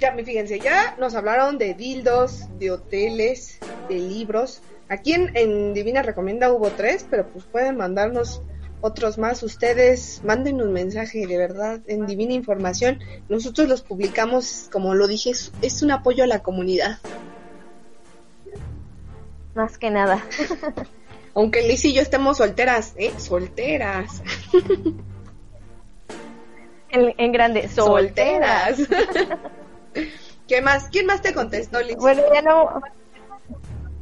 ya 0.00 0.12
fíjense, 0.14 0.58
ya 0.60 0.96
nos 0.98 1.14
hablaron 1.14 1.58
de 1.58 1.74
dildos, 1.74 2.46
de 2.58 2.70
hoteles, 2.70 3.58
de 3.88 3.96
libros. 3.96 4.62
Aquí 4.88 5.12
en, 5.12 5.36
en 5.36 5.74
Divina 5.74 6.02
Recomienda 6.02 6.50
hubo 6.52 6.68
tres, 6.70 7.06
pero 7.08 7.26
pues 7.26 7.44
pueden 7.44 7.76
mandarnos 7.76 8.42
otros 8.80 9.18
más. 9.18 9.42
Ustedes 9.42 10.22
manden 10.24 10.62
un 10.62 10.72
mensaje 10.72 11.26
de 11.26 11.36
verdad 11.36 11.80
en 11.86 12.06
Divina 12.06 12.32
Información. 12.32 12.98
Nosotros 13.28 13.68
los 13.68 13.82
publicamos, 13.82 14.68
como 14.72 14.94
lo 14.94 15.06
dije, 15.06 15.30
es, 15.30 15.52
es 15.60 15.82
un 15.82 15.90
apoyo 15.90 16.24
a 16.24 16.26
la 16.26 16.40
comunidad. 16.40 16.98
Más 19.54 19.76
que 19.78 19.90
nada. 19.90 20.24
Aunque 21.34 21.62
Liz 21.62 21.84
y 21.84 21.92
yo 21.94 22.02
estemos 22.02 22.38
solteras, 22.38 22.94
¿eh? 22.96 23.12
Solteras. 23.16 24.22
En, 26.90 27.14
en 27.18 27.32
grande, 27.32 27.68
solteras. 27.68 28.80
¿Qué 30.48 30.60
más? 30.60 30.88
¿Quién 30.88 31.06
más 31.06 31.22
te 31.22 31.32
contestó, 31.32 31.80
Liz? 31.80 31.96
Bueno, 31.96 32.22
ya 32.34 32.42
no. 32.42 32.82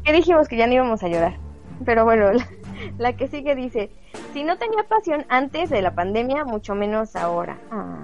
¿Qué 0.05 0.13
dijimos 0.13 0.49
que 0.49 0.57
ya 0.57 0.67
no 0.67 0.73
íbamos 0.73 1.03
a 1.03 1.09
llorar? 1.09 1.37
Pero 1.85 2.05
bueno, 2.05 2.33
la, 2.33 2.49
la 2.97 3.13
que 3.15 3.29
sigue 3.29 3.55
dice: 3.55 3.91
Si 4.33 4.43
no 4.43 4.57
tenía 4.57 4.85
pasión 4.85 5.27
antes 5.29 5.69
de 5.69 5.83
la 5.83 5.95
pandemia, 5.95 6.45
mucho 6.45 6.75
menos 6.75 7.15
ahora. 7.15 7.59
Ah. 7.71 7.99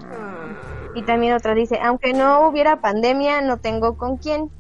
Y 0.95 1.03
también 1.03 1.33
otra 1.33 1.55
dice: 1.55 1.79
Aunque 1.83 2.13
no 2.13 2.47
hubiera 2.47 2.83
pandemia, 2.83 3.41
no 3.41 3.57
tengo 3.57 3.97
con 3.97 4.19
quién. 4.19 4.51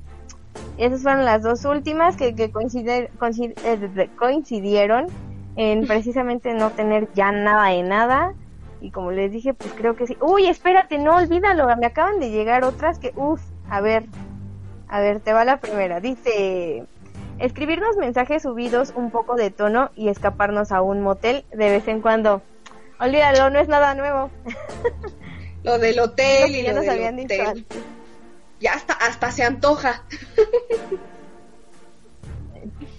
Esas 0.79 1.03
fueron 1.03 1.25
las 1.25 1.43
dos 1.43 1.65
últimas 1.65 2.17
que, 2.17 2.35
que 2.35 2.45
eh, 2.45 3.11
coincidieron 4.17 5.07
en 5.57 5.87
precisamente 5.87 6.55
no 6.55 6.71
tener 6.71 7.09
ya 7.15 7.33
nada 7.33 7.69
de 7.69 7.83
nada. 7.83 8.35
Y 8.81 8.91
como 8.91 9.13
les 9.13 9.33
dije, 9.33 9.55
pues 9.55 9.73
creo 9.75 9.97
que 9.97 10.07
sí. 10.07 10.17
Uy, 10.21 10.47
espérate, 10.47 10.99
no 10.99 11.17
olvídalo. 11.17 11.75
Me 11.77 11.87
acaban 11.87 12.21
de 12.21 12.31
llegar 12.31 12.65
otras 12.65 12.99
que, 12.99 13.13
uff, 13.17 13.41
a 13.71 13.81
ver, 13.81 14.05
a 14.89 15.01
ver, 15.01 15.21
te 15.21 15.33
va 15.33 15.45
la 15.45 15.59
primera. 15.59 16.01
Dice, 16.01 16.85
escribirnos 17.39 17.97
mensajes 17.97 18.43
subidos 18.43 18.93
un 18.95 19.11
poco 19.11 19.37
de 19.37 19.51
tono 19.51 19.91
y 19.97 20.09
escaparnos 20.09 20.71
a 20.71 20.83
un 20.83 21.01
motel 21.01 21.45
de 21.51 21.71
vez 21.71 21.89
en 21.89 22.01
cuando. 22.03 22.43
Olvídalo, 23.01 23.51
no 23.51 23.59
es 23.59 23.69
nada 23.69 23.95
nuevo. 23.95 24.31
Lo 25.63 25.79
del 25.79 25.99
hotel 25.99 26.53
Lo 26.53 26.59
y 26.59 26.63
lo 26.63 26.73
nos 26.75 26.83
del 26.83 26.91
habían 26.91 27.17
dicho 27.17 27.35
hotel. 27.35 27.47
antes. 27.47 27.79
Ya 28.65 28.73
hasta, 28.73 28.95
hasta 28.95 29.31
se 29.31 29.45
antoja. 29.45 30.03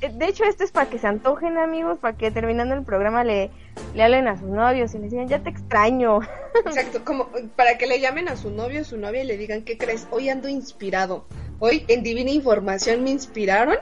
Eh, 0.01 0.11
De 0.13 0.27
hecho, 0.27 0.43
esto 0.43 0.63
es 0.63 0.71
para 0.71 0.91
que 0.91 0.99
se 0.99 1.07
antojen, 1.07 1.57
amigos, 1.57 1.97
para 1.99 2.15
que 2.15 2.29
terminando 2.29 2.75
el 2.75 2.83
programa 2.83 3.23
le, 3.23 3.49
le 3.95 4.03
hablen 4.03 4.27
a 4.27 4.37
sus 4.37 4.47
novios 4.47 4.93
y 4.93 4.99
les 4.99 5.09
digan, 5.09 5.27
ya 5.27 5.39
te 5.39 5.49
extraño. 5.49 6.19
Exacto, 6.67 7.03
como 7.03 7.29
para 7.55 7.79
que 7.79 7.87
le 7.87 7.99
llamen 7.99 8.29
a 8.29 8.37
su 8.37 8.51
novio 8.51 8.81
o 8.81 8.83
su 8.83 8.97
novia 8.97 9.23
y 9.23 9.25
le 9.25 9.37
digan, 9.37 9.63
¿qué 9.63 9.75
crees? 9.75 10.07
Hoy 10.11 10.29
ando 10.29 10.49
inspirado. 10.49 11.25
Hoy 11.57 11.83
en 11.87 12.03
Divina 12.03 12.29
Información 12.29 13.03
me 13.03 13.09
inspiraron. 13.09 13.77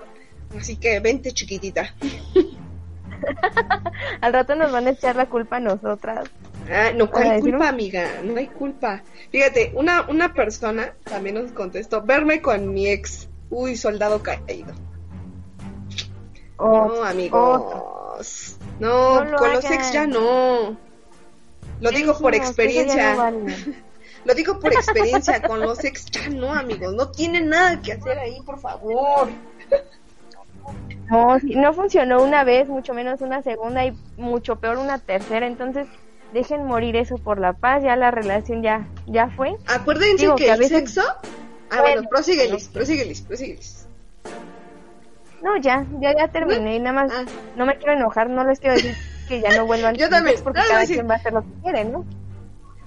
Así 0.57 0.77
que 0.77 1.01
vente 1.01 1.34
chiquitita. 1.34 1.93
Al 4.22 4.31
rato 4.31 4.55
nos 4.55 4.72
van 4.72 4.88
a 4.88 4.91
echar 4.91 5.18
la 5.18 5.26
culpa 5.26 5.57
a 5.57 5.60
nosotras. 5.60 6.30
Ah, 6.72 6.91
no, 6.95 7.06
Van 7.06 7.07
a 7.07 7.11
¿cuál 7.11 7.30
decir, 7.30 7.52
culpa, 7.52 7.69
amiga? 7.69 8.10
No 8.23 8.38
hay 8.38 8.48
culpa. 8.48 9.03
Fíjate, 9.31 9.72
una, 9.76 10.03
una 10.10 10.34
persona 10.34 10.94
también 11.03 11.35
nos 11.35 11.52
contestó, 11.52 12.02
verme 12.02 12.41
con 12.41 12.73
mi 12.73 12.88
ex. 12.88 13.27
Uy, 13.49 13.76
soldado 13.76 14.22
caído. 14.23 14.73
Oh, 16.57 16.88
no, 16.88 17.03
amigos. 17.03 18.57
No 18.80 19.23
No, 19.23 19.26
lo 19.26 19.38
con 19.38 19.53
los 19.53 19.65
ex 19.69 19.91
ya 19.91 20.07
no. 20.07 20.77
Lo 21.81 21.91
digo 21.91 22.18
por 22.18 22.34
experiencia. 22.35 23.11
no 23.11 23.18
vale. 23.18 23.56
Lo 24.26 24.34
digo 24.34 24.57
por 24.57 24.72
experiencia, 24.72 25.41
con 25.41 25.60
los 25.60 25.84
ex 25.84 26.06
ya 26.06 26.30
no, 26.30 26.53
amigos. 26.53 26.94
No 26.94 27.10
tienen 27.10 27.49
nada 27.49 27.81
que 27.81 27.91
hacer 27.91 28.18
ahí, 28.18 28.40
por 28.45 28.57
favor. 28.57 29.27
No, 31.11 31.38
si 31.41 31.56
no 31.56 31.73
funcionó 31.73 32.23
una 32.23 32.45
vez, 32.45 32.69
mucho 32.69 32.94
menos 32.94 33.19
una 33.19 33.41
segunda 33.41 33.85
y 33.85 33.94
mucho 34.15 34.56
peor 34.56 34.77
una 34.77 34.98
tercera. 34.98 35.45
Entonces, 35.45 35.88
dejen 36.34 36.65
morir 36.65 36.95
eso 36.95 37.18
por 37.18 37.39
la 37.39 37.53
paz. 37.53 37.84
Ya 37.84 37.95
la 37.95 38.11
relación 38.11 38.61
ya, 38.64 38.88
ya 39.07 39.30
fue. 39.30 39.55
Acuérdense 39.68 40.18
Digo 40.23 40.35
que 40.35 40.49
el 40.51 40.60
veces- 40.60 40.91
sexo. 40.93 41.01
Ah, 41.69 41.81
bueno, 41.81 42.03
prosíguelis, 42.10 42.68
prosíguelis, 42.68 43.22
prosíguelis. 43.22 43.88
No, 45.41 45.57
ya, 45.57 45.85
ya, 45.99 46.15
ya 46.15 46.27
terminé. 46.30 46.76
Y 46.76 46.80
nada 46.80 47.03
más, 47.05 47.11
no 47.57 47.65
me 47.65 47.77
quiero 47.77 47.93
enojar. 47.93 48.30
No 48.30 48.43
les 48.45 48.60
quiero 48.60 48.76
decir 48.76 48.95
que 49.27 49.41
ya 49.41 49.55
no 49.57 49.65
vuelvan. 49.65 49.95
Yo 49.95 50.10
también. 50.10 50.38
Porque 50.43 50.60
No, 50.60 50.65
cada 50.68 50.85
quien 50.85 51.10
va 51.10 51.14
a 51.15 51.18
hacer 51.18 51.34
lo 51.34 51.41
que 51.41 51.49
quiere, 51.64 51.85
¿no? 51.85 52.05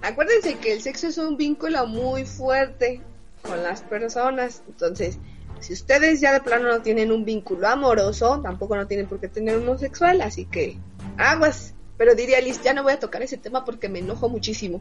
Acuérdense 0.03 0.55
que 0.59 0.73
el 0.73 0.81
sexo 0.83 1.09
es 1.09 1.19
un 1.19 1.37
vínculo 1.37 1.87
muy 1.87 2.25
fuerte 2.25 3.01
con 3.43 3.63
las 3.63 3.83
personas. 3.83 4.63
Entonces, 4.69 5.19
si 5.61 5.73
ustedes 5.73 6.21
ya 6.21 6.33
de 6.33 6.41
plano 6.41 6.69
no 6.69 6.81
tienen 6.81 7.11
un 7.13 7.25
vínculo 7.25 7.67
amoroso, 7.69 8.41
tampoco 8.43 8.77
no 8.77 8.87
tienen 8.87 9.07
por 9.07 9.19
qué 9.21 9.29
tener 9.29 9.59
uno 9.59 9.77
sexual. 9.79 10.21
Así 10.23 10.45
que, 10.47 10.79
aguas. 11.19 11.75
Pero 11.97 12.15
diría 12.15 12.41
Liz, 12.41 12.61
ya 12.63 12.75
no 12.75 12.83
voy 12.83 12.93
a 12.93 13.01
tocar 13.01 13.23
ese 13.23 13.37
tema 13.39 13.65
porque 13.65 13.89
me 13.89 14.01
enojo 14.01 14.29
muchísimo. 14.29 14.81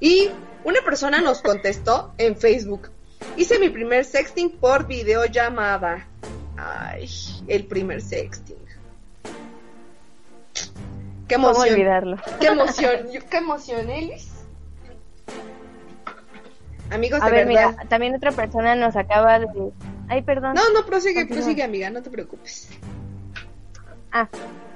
Y 0.00 0.30
una 0.64 0.80
persona 0.84 1.20
nos 1.20 1.40
contestó 1.42 2.12
en 2.18 2.36
Facebook. 2.36 2.90
Hice 3.36 3.58
mi 3.58 3.70
primer 3.70 4.04
sexting 4.04 4.50
por 4.58 4.86
videollamada. 4.86 6.06
Ay, 6.56 7.08
el 7.48 7.64
primer 7.66 8.00
sexting. 8.02 8.56
Qué 11.28 11.34
¿Cómo 11.36 11.50
emoción. 11.50 11.74
olvidarlo? 11.74 12.16
Qué 12.40 12.46
emoción. 12.48 13.08
Qué 13.30 13.36
emoción, 13.38 13.90
¿eh, 13.90 14.02
Liz? 14.02 14.28
Amigos, 16.90 17.20
A 17.22 17.26
de 17.26 17.32
ver, 17.32 17.46
verdad. 17.46 17.70
mira, 17.72 17.88
también 17.88 18.14
otra 18.14 18.30
persona 18.32 18.74
nos 18.76 18.94
acaba 18.94 19.38
de... 19.38 19.46
Ay, 20.08 20.22
perdón. 20.22 20.54
No, 20.54 20.68
no, 20.70 20.84
prosigue, 20.84 21.14
Continúa. 21.22 21.42
prosigue, 21.42 21.62
amiga, 21.62 21.88
no 21.90 22.02
te 22.02 22.10
preocupes. 22.10 22.68
Ah, 24.12 24.28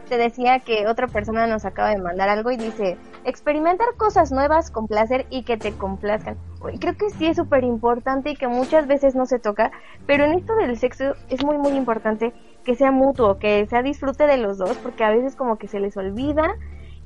te 0.08 0.16
decía 0.16 0.60
que 0.60 0.86
otra 0.86 1.06
persona 1.06 1.46
nos 1.46 1.64
acaba 1.64 1.90
de 1.90 1.98
mandar 1.98 2.28
algo 2.28 2.50
y 2.50 2.56
dice, 2.56 2.96
experimentar 3.24 3.88
cosas 3.96 4.32
nuevas 4.32 4.70
con 4.70 4.86
placer 4.86 5.26
y 5.30 5.42
que 5.42 5.56
te 5.56 5.72
complazcan. 5.72 6.36
creo 6.80 6.96
que 6.96 7.10
sí 7.10 7.26
es 7.26 7.36
súper 7.36 7.64
importante 7.64 8.30
y 8.30 8.36
que 8.36 8.48
muchas 8.48 8.86
veces 8.86 9.14
no 9.14 9.26
se 9.26 9.38
toca, 9.38 9.70
pero 10.06 10.24
en 10.24 10.32
esto 10.32 10.56
del 10.56 10.78
sexo 10.78 11.14
es 11.28 11.44
muy 11.44 11.58
muy 11.58 11.72
importante 11.72 12.32
que 12.64 12.74
sea 12.74 12.90
mutuo, 12.90 13.38
que 13.38 13.66
sea 13.66 13.82
disfrute 13.82 14.26
de 14.26 14.38
los 14.38 14.58
dos, 14.58 14.76
porque 14.78 15.04
a 15.04 15.10
veces 15.10 15.36
como 15.36 15.58
que 15.58 15.68
se 15.68 15.80
les 15.80 15.96
olvida 15.96 16.54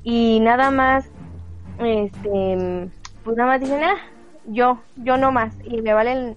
y 0.03 0.39
nada 0.41 0.71
más, 0.71 1.09
este, 1.79 2.89
pues 3.23 3.37
nada 3.37 3.49
más 3.49 3.61
dicen, 3.61 3.83
ah, 3.83 3.97
yo, 4.45 4.79
yo 4.95 5.17
no 5.17 5.31
más, 5.31 5.55
y 5.63 5.81
me 5.81 5.93
vale 5.93 6.35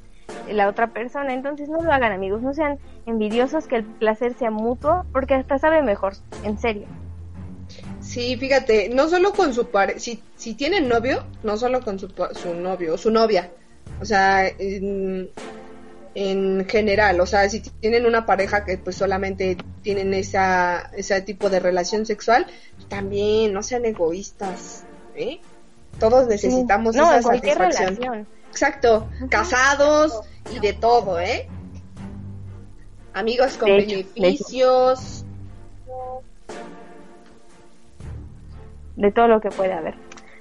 la 0.52 0.68
otra 0.68 0.88
persona, 0.88 1.32
entonces 1.34 1.68
no 1.68 1.82
lo 1.82 1.92
hagan 1.92 2.12
amigos, 2.12 2.42
no 2.42 2.54
sean 2.54 2.78
envidiosos, 3.06 3.66
que 3.66 3.76
el 3.76 3.84
placer 3.84 4.34
sea 4.34 4.50
mutuo, 4.50 5.04
porque 5.12 5.34
hasta 5.34 5.58
sabe 5.58 5.82
mejor, 5.82 6.14
en 6.44 6.58
serio. 6.58 6.86
Sí, 8.00 8.36
fíjate, 8.36 8.88
no 8.90 9.08
solo 9.08 9.32
con 9.32 9.52
su 9.52 9.68
pareja, 9.68 9.98
si, 9.98 10.22
si 10.36 10.54
tienen 10.54 10.88
novio, 10.88 11.24
no 11.42 11.56
solo 11.56 11.80
con 11.80 11.98
su, 11.98 12.08
su 12.08 12.54
novio 12.54 12.94
o 12.94 12.98
su 12.98 13.10
novia, 13.10 13.50
o 14.00 14.04
sea, 14.04 14.46
en, 14.46 15.30
en, 16.14 16.66
general, 16.68 17.20
o 17.20 17.26
sea, 17.26 17.48
si 17.48 17.60
tienen 17.60 18.06
una 18.06 18.24
pareja 18.24 18.64
que 18.64 18.78
pues 18.78 18.96
solamente 18.96 19.56
tienen 19.82 20.14
esa, 20.14 20.90
ese 20.96 21.20
tipo 21.22 21.50
de 21.50 21.60
relación 21.60 22.06
sexual, 22.06 22.46
también 22.88 23.52
no 23.52 23.62
sean 23.62 23.84
egoístas, 23.84 24.84
¿eh? 25.16 25.40
Todos 25.98 26.26
necesitamos 26.28 26.94
no, 26.94 27.10
esa 27.10 27.22
satisfacción. 27.22 27.96
Relación. 27.96 28.26
Exacto, 28.50 29.08
casados 29.28 30.22
y 30.54 30.58
de 30.58 30.72
todo, 30.72 31.18
¿eh? 31.20 31.48
Amigos 33.14 33.56
con 33.56 33.70
beneficios. 33.70 35.24
de 38.96 39.12
todo 39.12 39.28
lo 39.28 39.40
que 39.40 39.50
puede 39.50 39.72
haber. 39.72 39.94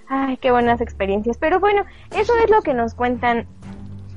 Ay, 0.08 0.38
qué 0.38 0.52
buenas 0.52 0.82
experiencias. 0.82 1.38
Pero 1.38 1.60
bueno, 1.60 1.86
eso 2.12 2.34
es 2.44 2.50
lo 2.50 2.62
que 2.62 2.74
nos 2.74 2.94
cuentan 2.94 3.48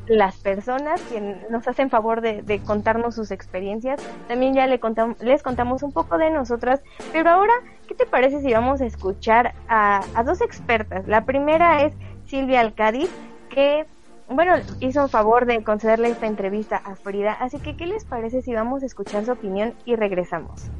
las 0.06 0.36
personas 0.36 1.02
que 1.02 1.20
nos 1.51 1.69
hacen 1.69 1.90
favor 1.90 2.23
de, 2.23 2.60
contarnos 2.65 3.15
sus 3.15 3.31
experiencias. 3.31 4.01
También 4.27 4.55
ya 4.55 4.66
le 4.66 4.81
les 5.20 5.43
contamos 5.43 5.82
un 5.82 5.93
poco 5.93 6.19
de 6.19 6.31
nosotras. 6.31 6.81
Pero 7.12 7.31
ahora, 7.31 7.52
¿qué 7.86 7.94
te 7.94 8.06
parece 8.06 8.40
si 8.40 8.52
vamos 8.52 8.81
a 8.81 8.86
escuchar 8.86 9.55
a, 9.69 10.02
a 10.15 10.23
dos 10.23 10.40
expertas? 10.40 11.06
La 11.06 11.24
primera 11.24 11.82
es 11.82 11.93
Silvia 12.27 12.60
Alcádiz, 12.60 13.10
que 13.51 13.86
bueno, 14.30 14.55
hizo 14.80 15.02
un 15.02 15.09
favor 15.09 15.46
de 15.46 15.62
concederle 15.64 16.10
esta 16.10 16.26
entrevista 16.26 16.76
a 16.76 16.96
Frida. 16.96 17.32
Así 17.32 17.59
que, 17.59 17.76
¿qué 17.76 17.86
les 17.86 18.05
parece 18.05 18.42
si 18.42 18.55
vamos 18.55 18.82
a 18.82 18.86
escuchar 18.86 19.24
su 19.24 19.32
opinión 19.32 19.74
y 19.84 19.96
regresamos? 19.96 20.70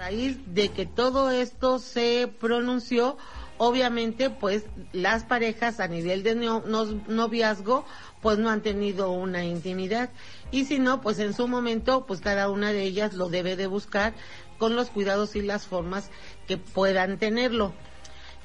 raíz 0.00 0.38
de 0.46 0.70
que 0.70 0.86
todo 0.86 1.30
esto 1.30 1.78
se 1.78 2.26
pronunció, 2.40 3.18
obviamente, 3.58 4.30
pues 4.30 4.64
las 4.92 5.24
parejas 5.24 5.78
a 5.78 5.88
nivel 5.88 6.22
de 6.22 6.34
noviazgo, 6.34 7.84
pues 8.22 8.38
no 8.38 8.48
han 8.48 8.62
tenido 8.62 9.12
una 9.12 9.44
intimidad. 9.44 10.08
Y 10.50 10.64
si 10.64 10.78
no, 10.78 11.02
pues 11.02 11.18
en 11.18 11.34
su 11.34 11.48
momento, 11.48 12.06
pues 12.06 12.22
cada 12.22 12.48
una 12.48 12.72
de 12.72 12.82
ellas 12.82 13.12
lo 13.12 13.28
debe 13.28 13.56
de 13.56 13.66
buscar 13.66 14.14
con 14.58 14.74
los 14.74 14.88
cuidados 14.88 15.36
y 15.36 15.42
las 15.42 15.66
formas 15.66 16.10
que 16.48 16.56
puedan 16.56 17.18
tenerlo. 17.18 17.74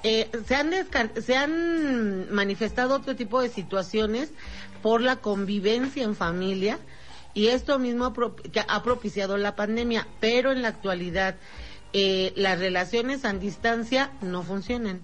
Eh, 0.08 0.30
se, 0.48 0.54
han 0.54 0.72
se 1.20 1.36
han 1.36 2.32
manifestado 2.32 2.94
otro 2.94 3.16
tipo 3.16 3.42
de 3.42 3.50
situaciones 3.50 4.30
por 4.84 5.02
la 5.02 5.16
convivencia 5.16 6.04
en 6.04 6.16
familia, 6.16 6.78
y 7.34 7.48
esto 7.48 7.80
mismo 7.80 8.14
ha 8.68 8.84
propiciado 8.84 9.36
la 9.38 9.56
pandemia, 9.56 10.08
pero 10.20 10.52
en 10.52 10.62
la 10.62 10.68
actualidad 10.68 11.38
eh, 11.92 12.34
las 12.36 12.60
relaciones 12.60 13.26
a 13.26 13.34
distancia 13.34 14.12
no 14.22 14.44
funcionan. 14.44 15.02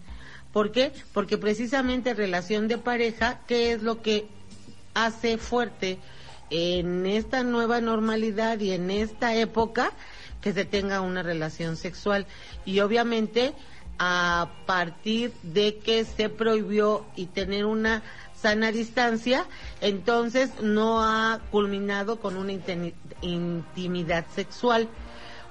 ¿Por 0.53 0.71
qué? 0.71 0.91
Porque 1.13 1.39
precisamente 1.39 2.13
relación 2.13 2.67
de 2.67 2.77
pareja, 2.77 3.39
¿qué 3.47 3.71
es 3.71 3.81
lo 3.81 4.03
que 4.03 4.27
hace 4.93 5.39
fuerte 5.39 5.97
en 6.51 7.07
esta 7.07 7.41
nueva 7.41 7.81
normalidad 7.81 8.59
y 8.59 8.73
en 8.73 8.91
esta 8.91 9.33
época 9.33 9.93
que 10.41 10.53
se 10.53 10.63
tenga 10.63 11.01
una 11.01 11.23
relación 11.23 11.75
sexual? 11.75 12.27
Y 12.65 12.81
obviamente 12.81 13.55
a 14.03 14.49
partir 14.65 15.31
de 15.43 15.77
que 15.77 16.05
se 16.05 16.27
prohibió 16.27 17.05
y 17.15 17.27
tener 17.27 17.65
una 17.65 18.01
sana 18.33 18.71
distancia, 18.71 19.45
entonces 19.79 20.49
no 20.59 21.03
ha 21.03 21.39
culminado 21.51 22.19
con 22.19 22.35
una 22.35 22.51
intimidad 23.21 24.25
sexual. 24.33 24.89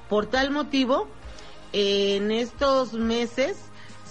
Por 0.08 0.26
tal 0.26 0.50
motivo, 0.50 1.06
en 1.72 2.32
estos 2.32 2.92
meses 2.92 3.56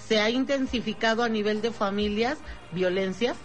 se 0.07 0.21
ha 0.21 0.29
intensificado 0.29 1.23
a 1.23 1.27
nivel 1.27 1.61
de 1.61 1.71
familias 1.71 2.37
violencia, 2.71 3.35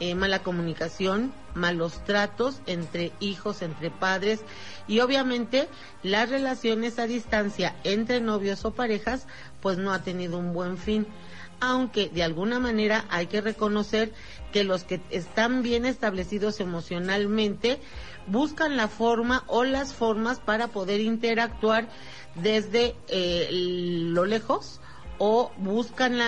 eh, 0.00 0.14
mala 0.14 0.42
comunicación, 0.42 1.34
malos 1.54 2.02
tratos 2.04 2.62
entre 2.66 3.12
hijos, 3.20 3.60
entre 3.62 3.90
padres 3.90 4.40
y 4.88 5.00
obviamente 5.00 5.68
las 6.02 6.30
relaciones 6.30 6.98
a 6.98 7.06
distancia 7.06 7.76
entre 7.84 8.20
novios 8.20 8.64
o 8.64 8.72
parejas 8.72 9.26
pues 9.62 9.78
no 9.78 9.92
ha 9.92 10.02
tenido 10.02 10.36
un 10.36 10.52
buen 10.52 10.76
fin 10.76 11.06
aunque 11.62 12.08
de 12.08 12.24
alguna 12.24 12.58
manera 12.58 13.04
hay 13.08 13.28
que 13.28 13.40
reconocer 13.40 14.12
que 14.52 14.64
los 14.64 14.82
que 14.82 15.00
están 15.10 15.62
bien 15.62 15.86
establecidos 15.86 16.58
emocionalmente 16.58 17.78
buscan 18.26 18.76
la 18.76 18.88
forma 18.88 19.44
o 19.46 19.62
las 19.62 19.94
formas 19.94 20.40
para 20.40 20.68
poder 20.68 21.00
interactuar 21.00 21.88
desde 22.34 22.96
eh, 23.06 23.48
lo 23.52 24.24
lejos 24.24 24.80
o 25.18 25.52
buscan 25.56 26.18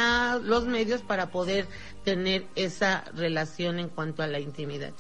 los 0.45 0.67
medios 0.67 1.03
para 1.03 1.33
poder 1.33 1.67
tener 2.05 2.47
esa 2.55 3.03
relación 3.17 3.81
en 3.81 3.89
cuanto 3.89 4.23
a 4.23 4.29
la 4.29 4.39
intimidad. 4.39 4.93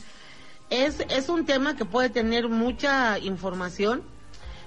Es, 0.68 0.98
es 1.10 1.28
un 1.28 1.46
tema 1.46 1.76
que 1.76 1.84
puede 1.84 2.10
tener 2.10 2.48
mucha 2.48 3.20
información, 3.20 4.02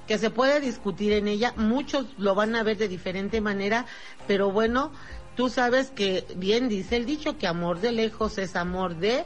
que 0.07 0.17
se 0.17 0.29
puede 0.29 0.59
discutir 0.61 1.13
en 1.13 1.27
ella, 1.27 1.53
muchos 1.57 2.05
lo 2.17 2.33
van 2.33 2.55
a 2.55 2.63
ver 2.63 2.77
de 2.77 2.87
diferente 2.87 3.41
manera, 3.41 3.85
pero 4.27 4.51
bueno, 4.51 4.91
Tú 5.37 5.49
sabes 5.49 5.91
que 5.91 6.25
bien 6.35 6.67
dice 6.67 6.97
el 6.97 7.05
dicho 7.05 7.37
que 7.37 7.45
amor 7.45 7.79
de 7.79 7.91
lejos 7.91 8.39
es 8.39 8.55
amor 8.55 8.95
de... 8.95 9.23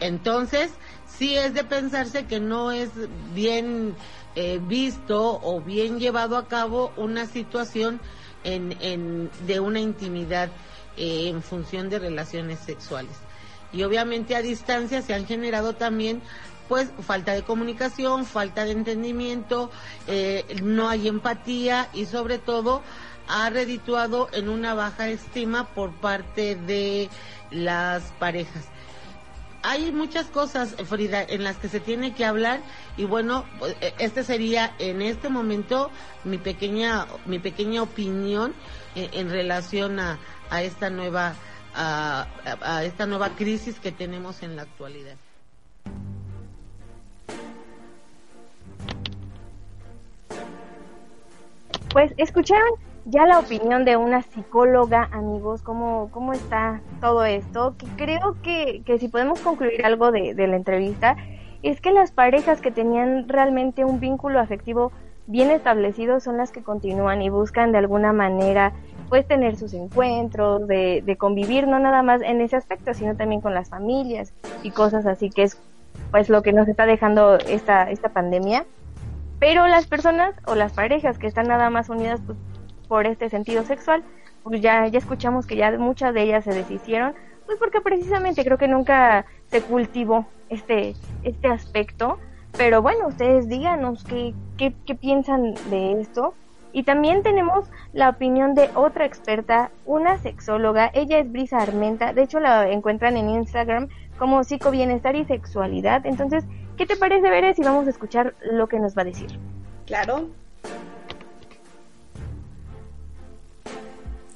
Entonces, 0.00 0.72
sí 1.06 1.36
es 1.36 1.54
de 1.54 1.62
pensarse 1.62 2.26
que 2.26 2.40
no 2.40 2.72
es 2.72 2.90
bien 3.32 3.94
eh, 4.34 4.58
visto 4.60 5.40
o 5.40 5.60
bien 5.60 6.00
llevado 6.00 6.36
a 6.36 6.48
cabo 6.48 6.92
una 6.96 7.26
situación 7.26 8.00
en, 8.42 8.76
en, 8.80 9.30
de 9.46 9.60
una 9.60 9.78
intimidad 9.78 10.48
eh, 10.96 11.28
en 11.28 11.42
función 11.44 11.88
de 11.88 12.00
relaciones 12.00 12.58
sexuales. 12.58 13.16
Y 13.72 13.84
obviamente 13.84 14.34
a 14.34 14.42
distancia 14.42 15.00
se 15.00 15.14
han 15.14 15.26
generado 15.26 15.74
también 15.74 16.22
pues 16.70 16.88
falta 17.00 17.32
de 17.32 17.42
comunicación, 17.42 18.24
falta 18.24 18.64
de 18.64 18.70
entendimiento, 18.70 19.72
eh, 20.06 20.44
no 20.62 20.88
hay 20.88 21.08
empatía 21.08 21.88
y 21.92 22.06
sobre 22.06 22.38
todo 22.38 22.80
ha 23.26 23.50
redituado 23.50 24.28
en 24.32 24.48
una 24.48 24.74
baja 24.74 25.08
estima 25.08 25.66
por 25.74 25.90
parte 25.90 26.54
de 26.54 27.10
las 27.50 28.04
parejas. 28.20 28.68
Hay 29.64 29.90
muchas 29.90 30.26
cosas, 30.26 30.76
Frida, 30.86 31.20
en 31.24 31.42
las 31.42 31.56
que 31.56 31.68
se 31.68 31.80
tiene 31.80 32.14
que 32.14 32.24
hablar 32.24 32.60
y 32.96 33.04
bueno, 33.04 33.44
pues, 33.58 33.74
e, 33.80 33.92
este 33.98 34.22
sería 34.22 34.72
en 34.78 35.02
este 35.02 35.28
momento 35.28 35.90
mi 36.22 36.38
pequeña 36.38 37.08
mi 37.26 37.40
pequeña 37.40 37.82
opinión 37.82 38.54
en, 38.94 39.28
relación 39.28 39.98
a, 39.98 40.20
a 40.50 40.62
esta 40.62 40.88
nueva 40.88 41.34
a 41.74 42.84
esta 42.84 43.06
nueva 43.06 43.30
crisis 43.30 43.80
que 43.80 43.90
tenemos 43.90 44.44
en 44.44 44.54
la 44.54 44.62
actualidad. 44.62 45.16
Pues 51.92 52.14
escucharon 52.16 52.68
ya 53.04 53.26
la 53.26 53.38
opinión 53.38 53.84
de 53.84 53.96
una 53.96 54.22
psicóloga, 54.22 55.08
amigos, 55.12 55.62
cómo, 55.62 56.08
cómo 56.12 56.32
está 56.32 56.80
todo 57.00 57.24
esto, 57.24 57.74
que 57.76 57.86
creo 57.96 58.36
que, 58.42 58.82
que 58.84 58.98
si 58.98 59.08
podemos 59.08 59.40
concluir 59.40 59.84
algo 59.84 60.12
de, 60.12 60.34
de 60.34 60.46
la 60.46 60.56
entrevista, 60.56 61.16
es 61.62 61.80
que 61.80 61.92
las 61.92 62.12
parejas 62.12 62.60
que 62.60 62.70
tenían 62.70 63.28
realmente 63.28 63.84
un 63.84 64.00
vínculo 64.00 64.38
afectivo 64.38 64.92
bien 65.26 65.50
establecido 65.50 66.20
son 66.20 66.36
las 66.36 66.50
que 66.50 66.62
continúan 66.62 67.22
y 67.22 67.28
buscan 67.28 67.72
de 67.72 67.78
alguna 67.78 68.12
manera 68.12 68.72
pues 69.08 69.26
tener 69.26 69.56
sus 69.56 69.74
encuentros, 69.74 70.66
de, 70.68 71.02
de 71.04 71.16
convivir 71.16 71.66
no 71.66 71.78
nada 71.78 72.02
más 72.02 72.22
en 72.22 72.40
ese 72.40 72.56
aspecto, 72.56 72.94
sino 72.94 73.16
también 73.16 73.40
con 73.40 73.54
las 73.54 73.68
familias 73.68 74.32
y 74.62 74.70
cosas 74.70 75.06
así 75.06 75.30
que 75.30 75.42
es 75.42 75.60
pues 76.10 76.28
lo 76.28 76.42
que 76.42 76.52
nos 76.52 76.68
está 76.68 76.86
dejando 76.86 77.36
esta, 77.38 77.90
esta 77.90 78.08
pandemia. 78.10 78.64
Pero 79.40 79.66
las 79.66 79.86
personas 79.86 80.34
o 80.46 80.54
las 80.54 80.72
parejas 80.72 81.18
que 81.18 81.26
están 81.26 81.48
nada 81.48 81.70
más 81.70 81.88
unidas 81.88 82.20
pues 82.24 82.38
por 82.86 83.06
este 83.06 83.30
sentido 83.30 83.64
sexual, 83.64 84.04
pues 84.42 84.60
ya, 84.60 84.86
ya 84.86 84.98
escuchamos 84.98 85.46
que 85.46 85.56
ya 85.56 85.72
muchas 85.78 86.12
de 86.14 86.22
ellas 86.22 86.44
se 86.44 86.52
deshicieron, 86.52 87.14
pues 87.46 87.58
porque 87.58 87.80
precisamente 87.80 88.44
creo 88.44 88.58
que 88.58 88.68
nunca 88.68 89.24
se 89.48 89.62
cultivó 89.62 90.26
este, 90.50 90.94
este 91.22 91.48
aspecto. 91.48 92.18
Pero 92.56 92.82
bueno, 92.82 93.08
ustedes 93.08 93.48
díganos 93.48 94.04
qué, 94.04 94.34
qué, 94.58 94.74
qué 94.86 94.94
piensan 94.94 95.54
de 95.70 96.00
esto. 96.00 96.34
Y 96.72 96.84
también 96.84 97.22
tenemos 97.22 97.70
la 97.92 98.10
opinión 98.10 98.54
de 98.54 98.70
otra 98.74 99.04
experta, 99.04 99.70
una 99.86 100.18
sexóloga. 100.18 100.90
Ella 100.94 101.18
es 101.18 101.30
Brisa 101.30 101.58
Armenta. 101.58 102.12
De 102.12 102.22
hecho, 102.22 102.38
la 102.38 102.70
encuentran 102.70 103.16
en 103.16 103.30
Instagram 103.30 103.88
como 104.18 104.44
psicobienestar 104.44 105.16
y 105.16 105.24
sexualidad. 105.24 106.06
Entonces, 106.06 106.44
¿qué 106.80 106.86
te 106.86 106.96
parece, 106.96 107.28
Veres? 107.28 107.56
Si 107.56 107.62
vamos 107.62 107.86
a 107.86 107.90
escuchar 107.90 108.34
lo 108.40 108.66
que 108.66 108.78
nos 108.78 108.96
va 108.96 109.02
a 109.02 109.04
decir. 109.04 109.28
Claro. 109.84 110.30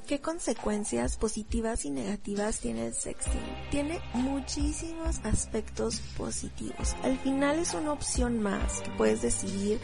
¿Qué 0.05 0.21
consecuencias 0.21 1.17
positivas 1.17 1.85
y 1.85 1.89
negativas 1.89 2.59
tiene 2.59 2.85
el 2.85 2.93
sexting? 2.93 3.41
Tiene 3.71 3.99
muchísimos 4.13 5.25
aspectos 5.25 6.01
positivos. 6.15 6.95
Al 7.01 7.17
final 7.17 7.57
es 7.57 7.73
una 7.73 7.91
opción 7.91 8.39
más 8.39 8.81
que 8.81 8.91
puedes 8.91 9.23
decidir 9.23 9.79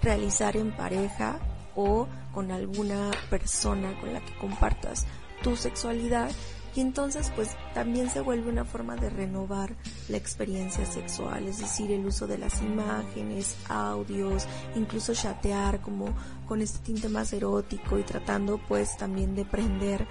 realizar 0.00 0.56
en 0.56 0.74
pareja 0.74 1.38
o 1.74 2.08
con 2.32 2.50
alguna 2.50 3.10
persona 3.28 3.92
con 4.00 4.14
la 4.14 4.20
que 4.20 4.34
compartas 4.38 5.06
tu 5.42 5.54
sexualidad 5.54 6.30
y 6.76 6.80
entonces 6.82 7.32
pues 7.34 7.56
también 7.72 8.10
se 8.10 8.20
vuelve 8.20 8.50
una 8.50 8.66
forma 8.66 8.96
de 8.96 9.08
renovar 9.08 9.74
la 10.10 10.18
experiencia 10.18 10.84
sexual, 10.84 11.48
es 11.48 11.58
decir, 11.58 11.90
el 11.90 12.04
uso 12.04 12.26
de 12.26 12.36
las 12.36 12.60
imágenes, 12.60 13.56
audios, 13.68 14.46
incluso 14.74 15.14
chatear 15.14 15.80
como 15.80 16.14
con 16.46 16.60
este 16.60 16.80
tinte 16.80 17.08
más 17.08 17.32
erótico 17.32 17.98
y 17.98 18.02
tratando 18.02 18.60
pues 18.68 18.94
también 18.98 19.34
de 19.34 19.46
prender 19.46 20.06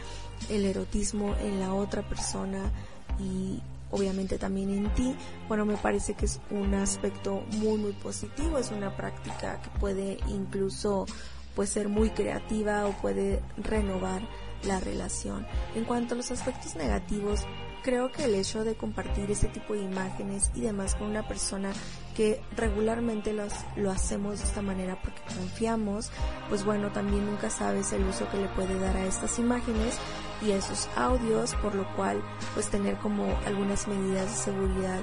el 0.49 0.65
erotismo 0.65 1.35
en 1.39 1.59
la 1.59 1.73
otra 1.75 2.01
persona 2.01 2.71
y 3.19 3.61
obviamente 3.91 4.39
también 4.39 4.71
en 4.71 4.91
ti, 4.95 5.15
bueno, 5.47 5.65
me 5.65 5.77
parece 5.77 6.15
que 6.15 6.25
es 6.25 6.41
un 6.49 6.73
aspecto 6.73 7.43
muy 7.57 7.77
muy 7.77 7.93
positivo, 7.93 8.57
es 8.57 8.71
una 8.71 8.95
práctica 8.97 9.61
que 9.61 9.69
puede 9.79 10.17
incluso 10.29 11.05
pues 11.55 11.69
ser 11.69 11.89
muy 11.89 12.09
creativa 12.09 12.87
o 12.87 12.91
puede 12.93 13.41
renovar 13.57 14.23
la 14.63 14.79
relación. 14.79 15.45
En 15.75 15.85
cuanto 15.85 16.13
a 16.13 16.17
los 16.17 16.31
aspectos 16.31 16.75
negativos, 16.75 17.41
creo 17.85 18.11
que 18.11 18.25
el 18.25 18.33
hecho 18.33 18.63
de 18.63 18.73
compartir 18.73 19.29
ese 19.29 19.47
tipo 19.47 19.75
de 19.75 19.83
imágenes 19.83 20.49
y 20.55 20.61
demás 20.61 20.95
con 20.95 21.07
una 21.07 21.27
persona 21.27 21.71
que 22.15 22.41
regularmente 22.57 23.31
los, 23.31 23.53
lo 23.75 23.91
hacemos 23.91 24.39
de 24.39 24.45
esta 24.45 24.63
manera 24.63 24.99
porque 24.99 25.21
confiamos, 25.37 26.09
pues 26.49 26.65
bueno, 26.65 26.91
también 26.91 27.27
nunca 27.27 27.51
sabes 27.51 27.93
el 27.93 28.03
uso 28.05 28.27
que 28.31 28.37
le 28.37 28.47
puede 28.47 28.79
dar 28.79 28.97
a 28.97 29.05
estas 29.05 29.37
imágenes 29.37 29.99
y 30.41 30.51
a 30.51 30.57
esos 30.57 30.89
audios, 30.95 31.53
por 31.61 31.75
lo 31.75 31.87
cual 31.95 32.23
pues 32.55 32.69
tener 32.69 32.97
como 32.97 33.37
algunas 33.45 33.87
medidas 33.87 34.31
de 34.31 34.51
seguridad 34.51 35.01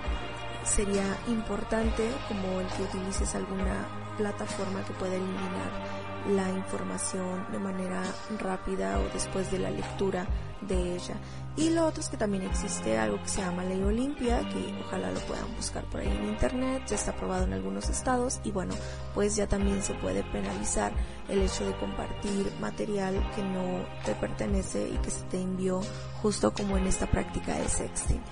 sería 0.65 1.05
importante, 1.29 2.11
como 2.27 2.61
el 2.61 2.67
que 2.67 2.83
utilices 2.83 3.35
alguna 3.37 3.87
plataforma 4.17 4.85
que 4.85 4.93
pueda 4.95 5.15
eliminar 5.15 6.02
la 6.31 6.51
información 6.51 7.47
de 7.51 7.59
manera 7.59 8.03
rápida 8.39 8.99
o 8.99 9.13
después 9.13 9.51
de 9.51 9.59
la 9.59 9.71
lectura 9.71 10.27
de 10.61 10.95
ella. 10.95 11.15
Y 11.55 11.69
lo 11.69 11.87
otro 11.87 12.01
es 12.01 12.09
que 12.09 12.17
también 12.17 12.45
existe 12.45 12.99
algo 12.99 13.21
que 13.21 13.29
se 13.29 13.43
llama 13.43 13.65
ley 13.65 13.83
Olimpia, 13.83 14.41
que 14.49 14.75
ojalá 14.87 15.11
lo 15.11 15.21
puedan 15.21 15.55
buscar 15.55 15.85
por 15.85 16.01
ahí 16.01 16.09
en 16.09 16.31
internet, 16.31 16.85
ya 16.87 16.95
está 16.95 17.11
aprobado 17.11 17.45
en 17.45 17.53
algunos 17.53 17.91
estados 17.91 18.41
y 18.43 18.53
bueno, 18.53 18.75
pues 19.15 19.37
ya 19.37 19.47
también 19.47 19.83
se 19.83 19.93
puede 19.95 20.23
penalizar 20.23 20.93
el 21.29 21.43
hecho 21.43 21.67
de 21.67 21.77
compartir 21.77 22.51
material 22.59 23.15
que 23.35 23.43
no 23.43 23.85
te 24.07 24.15
pertenece 24.15 24.89
y 24.89 24.97
que 24.99 25.11
se 25.11 25.25
te 25.25 25.43
envió 25.43 25.83
justo 26.23 26.55
como 26.55 26.79
en 26.79 26.87
esta 26.87 27.11
práctica 27.11 27.55
de 27.57 27.69
sexting. 27.69 28.23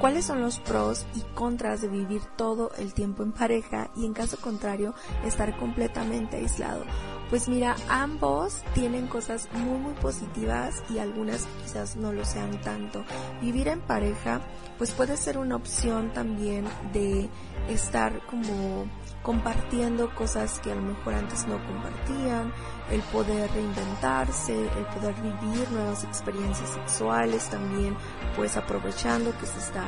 ¿Cuáles 0.00 0.24
son 0.24 0.40
los 0.40 0.58
pros 0.60 1.04
y 1.14 1.20
contras 1.34 1.82
de 1.82 1.88
vivir 1.88 2.22
todo 2.36 2.70
el 2.78 2.94
tiempo 2.94 3.22
en 3.22 3.32
pareja 3.32 3.90
y 3.94 4.06
en 4.06 4.14
caso 4.14 4.38
contrario 4.38 4.94
estar 5.24 5.54
completamente 5.58 6.38
aislado? 6.38 6.84
Pues 7.30 7.48
mira, 7.48 7.76
ambos 7.88 8.60
tienen 8.74 9.06
cosas 9.06 9.48
muy 9.52 9.78
muy 9.78 9.94
positivas 9.94 10.82
y 10.90 10.98
algunas 10.98 11.46
quizás 11.62 11.94
no 11.94 12.12
lo 12.12 12.24
sean 12.24 12.60
tanto. 12.60 13.04
Vivir 13.40 13.68
en 13.68 13.80
pareja 13.80 14.40
pues 14.78 14.90
puede 14.90 15.16
ser 15.16 15.38
una 15.38 15.54
opción 15.54 16.10
también 16.12 16.64
de 16.92 17.28
estar 17.68 18.20
como 18.26 18.86
compartiendo 19.22 20.14
cosas 20.14 20.58
que 20.60 20.72
a 20.72 20.74
lo 20.74 20.82
mejor 20.82 21.14
antes 21.14 21.46
no 21.46 21.58
compartían, 21.66 22.52
el 22.90 23.00
poder 23.02 23.50
reinventarse, 23.52 24.54
el 24.54 24.84
poder 24.86 25.14
vivir 25.16 25.70
nuevas 25.70 26.04
experiencias 26.04 26.70
sexuales 26.70 27.48
también, 27.48 27.96
pues 28.34 28.56
aprovechando 28.56 29.36
que 29.38 29.46
se 29.46 29.58
está 29.58 29.84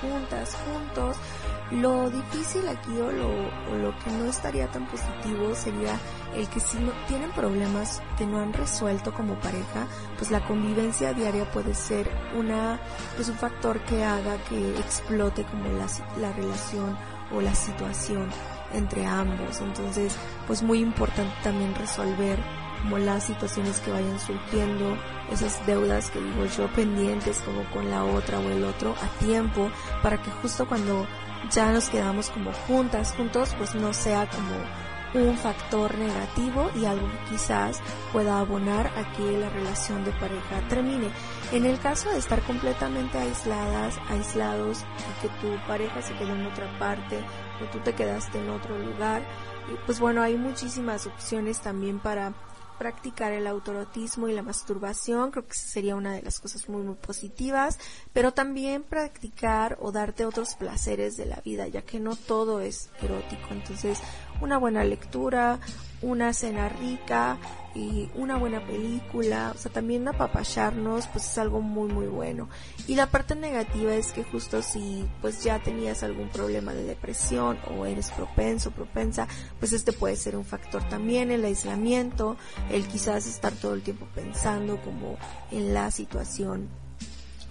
juntas, 0.00 0.56
juntos. 0.64 1.16
Lo 1.72 2.08
difícil 2.10 2.68
aquí 2.68 2.92
o 3.00 3.10
lo, 3.10 3.28
o 3.28 3.76
lo 3.76 3.98
que 3.98 4.10
no 4.12 4.26
estaría 4.26 4.68
tan 4.68 4.86
positivo 4.86 5.52
sería 5.56 5.98
el 6.36 6.48
que 6.48 6.60
si 6.60 6.78
no 6.78 6.92
tienen 7.08 7.32
problemas 7.32 8.00
que 8.16 8.24
no 8.24 8.38
han 8.38 8.52
resuelto 8.52 9.12
como 9.12 9.34
pareja, 9.40 9.88
pues 10.16 10.30
la 10.30 10.46
convivencia 10.46 11.12
diaria 11.12 11.50
puede 11.50 11.74
ser 11.74 12.08
una, 12.38 12.78
pues 13.16 13.28
un 13.28 13.34
factor 13.34 13.80
que 13.80 14.04
haga 14.04 14.36
que 14.48 14.78
explote 14.78 15.42
como 15.44 15.68
la, 15.70 15.86
la 16.20 16.32
relación 16.32 16.96
o 17.32 17.40
la 17.40 17.54
situación 17.54 18.30
entre 18.72 19.06
ambos. 19.06 19.60
Entonces, 19.60 20.16
pues 20.46 20.62
muy 20.62 20.80
importante 20.80 21.34
también 21.42 21.74
resolver 21.74 22.38
como 22.82 22.98
las 22.98 23.24
situaciones 23.24 23.80
que 23.80 23.90
vayan 23.90 24.18
surgiendo, 24.20 24.96
esas 25.30 25.64
deudas 25.66 26.10
que 26.10 26.20
digo 26.20 26.44
yo 26.56 26.68
pendientes 26.68 27.40
como 27.40 27.64
con 27.70 27.90
la 27.90 28.04
otra 28.04 28.38
o 28.38 28.48
el 28.50 28.64
otro 28.64 28.94
a 29.02 29.24
tiempo, 29.24 29.70
para 30.02 30.20
que 30.22 30.30
justo 30.30 30.68
cuando 30.68 31.06
ya 31.50 31.72
nos 31.72 31.88
quedamos 31.88 32.30
como 32.30 32.52
juntas, 32.52 33.14
juntos, 33.16 33.54
pues 33.58 33.74
no 33.74 33.92
sea 33.92 34.28
como 34.28 34.85
un 35.14 35.36
factor 35.36 35.96
negativo 35.96 36.70
y 36.74 36.84
algo 36.84 37.08
que 37.08 37.34
quizás 37.34 37.80
pueda 38.12 38.40
abonar 38.40 38.86
a 38.88 39.12
que 39.12 39.38
la 39.38 39.48
relación 39.48 40.04
de 40.04 40.12
pareja 40.12 40.66
termine. 40.68 41.10
En 41.52 41.64
el 41.64 41.78
caso 41.78 42.10
de 42.10 42.18
estar 42.18 42.42
completamente 42.42 43.18
aisladas, 43.18 43.98
aislados 44.08 44.80
y 44.80 45.22
que 45.22 45.34
tu 45.40 45.56
pareja 45.66 46.02
se 46.02 46.14
quede 46.14 46.32
en 46.32 46.46
otra 46.46 46.78
parte 46.78 47.18
o 47.62 47.70
tú 47.70 47.78
te 47.80 47.94
quedaste 47.94 48.38
en 48.38 48.50
otro 48.50 48.78
lugar, 48.78 49.22
pues 49.86 50.00
bueno, 50.00 50.22
hay 50.22 50.36
muchísimas 50.36 51.06
opciones 51.06 51.60
también 51.60 51.98
para 51.98 52.34
practicar 52.78 53.32
el 53.32 53.46
autorotismo 53.46 54.28
y 54.28 54.34
la 54.34 54.42
masturbación, 54.42 55.30
creo 55.30 55.46
que 55.46 55.54
sería 55.54 55.96
una 55.96 56.12
de 56.12 56.22
las 56.22 56.40
cosas 56.40 56.68
muy 56.68 56.82
muy 56.82 56.94
positivas, 56.94 57.78
pero 58.12 58.32
también 58.32 58.82
practicar 58.82 59.78
o 59.80 59.92
darte 59.92 60.26
otros 60.26 60.54
placeres 60.56 61.16
de 61.16 61.26
la 61.26 61.40
vida, 61.40 61.66
ya 61.68 61.82
que 61.82 62.00
no 62.00 62.16
todo 62.16 62.60
es 62.60 62.90
erótico, 63.00 63.48
entonces 63.50 63.98
una 64.40 64.58
buena 64.58 64.84
lectura, 64.84 65.58
una 66.02 66.32
cena 66.32 66.68
rica 66.68 67.38
y 67.74 68.08
una 68.14 68.38
buena 68.38 68.60
película, 68.60 69.52
o 69.54 69.58
sea, 69.58 69.70
también 69.70 70.08
apapacharnos, 70.08 71.06
pues 71.08 71.26
es 71.26 71.38
algo 71.38 71.60
muy 71.60 71.92
muy 71.92 72.06
bueno. 72.06 72.48
Y 72.86 72.94
la 72.94 73.10
parte 73.10 73.34
negativa 73.34 73.94
es 73.94 74.12
que 74.12 74.24
justo 74.24 74.62
si 74.62 75.06
pues 75.20 75.44
ya 75.44 75.62
tenías 75.62 76.02
algún 76.02 76.28
problema 76.28 76.72
de 76.72 76.84
depresión 76.84 77.58
o 77.76 77.84
eres 77.84 78.10
propenso, 78.12 78.70
propensa, 78.70 79.28
pues 79.58 79.72
este 79.72 79.92
puede 79.92 80.16
ser 80.16 80.36
un 80.36 80.44
factor 80.44 80.82
también, 80.88 81.30
el 81.30 81.44
aislamiento, 81.44 82.36
el 82.70 82.86
quizás 82.86 83.26
estar 83.26 83.52
todo 83.52 83.74
el 83.74 83.82
tiempo 83.82 84.06
pensando 84.14 84.80
como 84.80 85.16
en 85.50 85.74
la 85.74 85.90
situación 85.90 86.68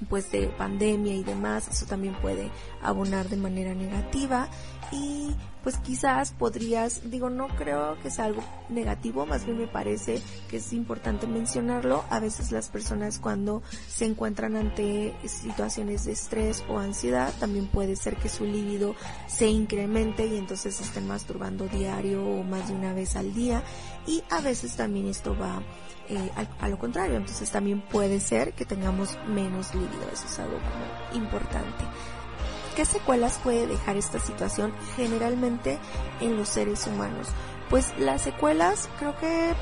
pues 0.09 0.31
de 0.31 0.47
pandemia 0.47 1.15
y 1.15 1.23
demás, 1.23 1.67
eso 1.69 1.85
también 1.85 2.15
puede 2.15 2.51
abonar 2.81 3.29
de 3.29 3.37
manera 3.37 3.73
negativa. 3.73 4.49
Y 4.91 5.35
pues 5.65 5.77
quizás 5.77 6.31
podrías, 6.31 7.09
digo, 7.09 7.31
no 7.31 7.47
creo 7.47 7.97
que 8.03 8.11
sea 8.11 8.25
algo 8.25 8.43
negativo, 8.69 9.25
más 9.25 9.45
bien 9.45 9.57
me 9.57 9.65
parece 9.65 10.21
que 10.47 10.57
es 10.57 10.73
importante 10.73 11.25
mencionarlo. 11.25 12.05
A 12.11 12.19
veces 12.19 12.51
las 12.51 12.69
personas 12.69 13.17
cuando 13.17 13.63
se 13.87 14.05
encuentran 14.05 14.55
ante 14.57 15.15
situaciones 15.25 16.05
de 16.05 16.11
estrés 16.11 16.63
o 16.69 16.77
ansiedad, 16.77 17.33
también 17.39 17.65
puede 17.65 17.95
ser 17.95 18.15
que 18.15 18.29
su 18.29 18.45
líbido 18.45 18.93
se 19.27 19.47
incremente 19.47 20.27
y 20.27 20.37
entonces 20.37 20.79
estén 20.79 21.07
masturbando 21.07 21.65
diario 21.67 22.23
o 22.23 22.43
más 22.43 22.67
de 22.67 22.75
una 22.75 22.93
vez 22.93 23.15
al 23.15 23.33
día. 23.33 23.63
Y 24.05 24.23
a 24.29 24.41
veces 24.41 24.75
también 24.75 25.07
esto 25.07 25.35
va 25.35 25.63
eh, 26.09 26.31
a, 26.59 26.69
lo 26.69 26.77
contrario, 26.77 27.15
entonces 27.15 27.49
también 27.49 27.81
puede 27.81 28.19
ser 28.19 28.53
que 28.53 28.65
tengamos 28.65 29.17
menos 29.27 29.73
líbido, 29.73 30.07
eso 30.13 30.27
es 30.27 30.37
algo 30.37 30.59
como 30.59 31.17
importante. 31.19 31.85
¿Qué 32.75 32.83
secuelas 32.83 33.39
puede 33.41 33.67
dejar 33.67 33.95
esta 33.95 34.19
situación 34.19 34.73
generalmente 34.97 35.79
en 36.19 36.35
los 36.35 36.49
seres 36.49 36.85
humanos? 36.87 37.29
Pues 37.69 37.93
las 37.97 38.23
secuelas 38.23 38.89
creo 38.99 39.15
que 39.17 39.53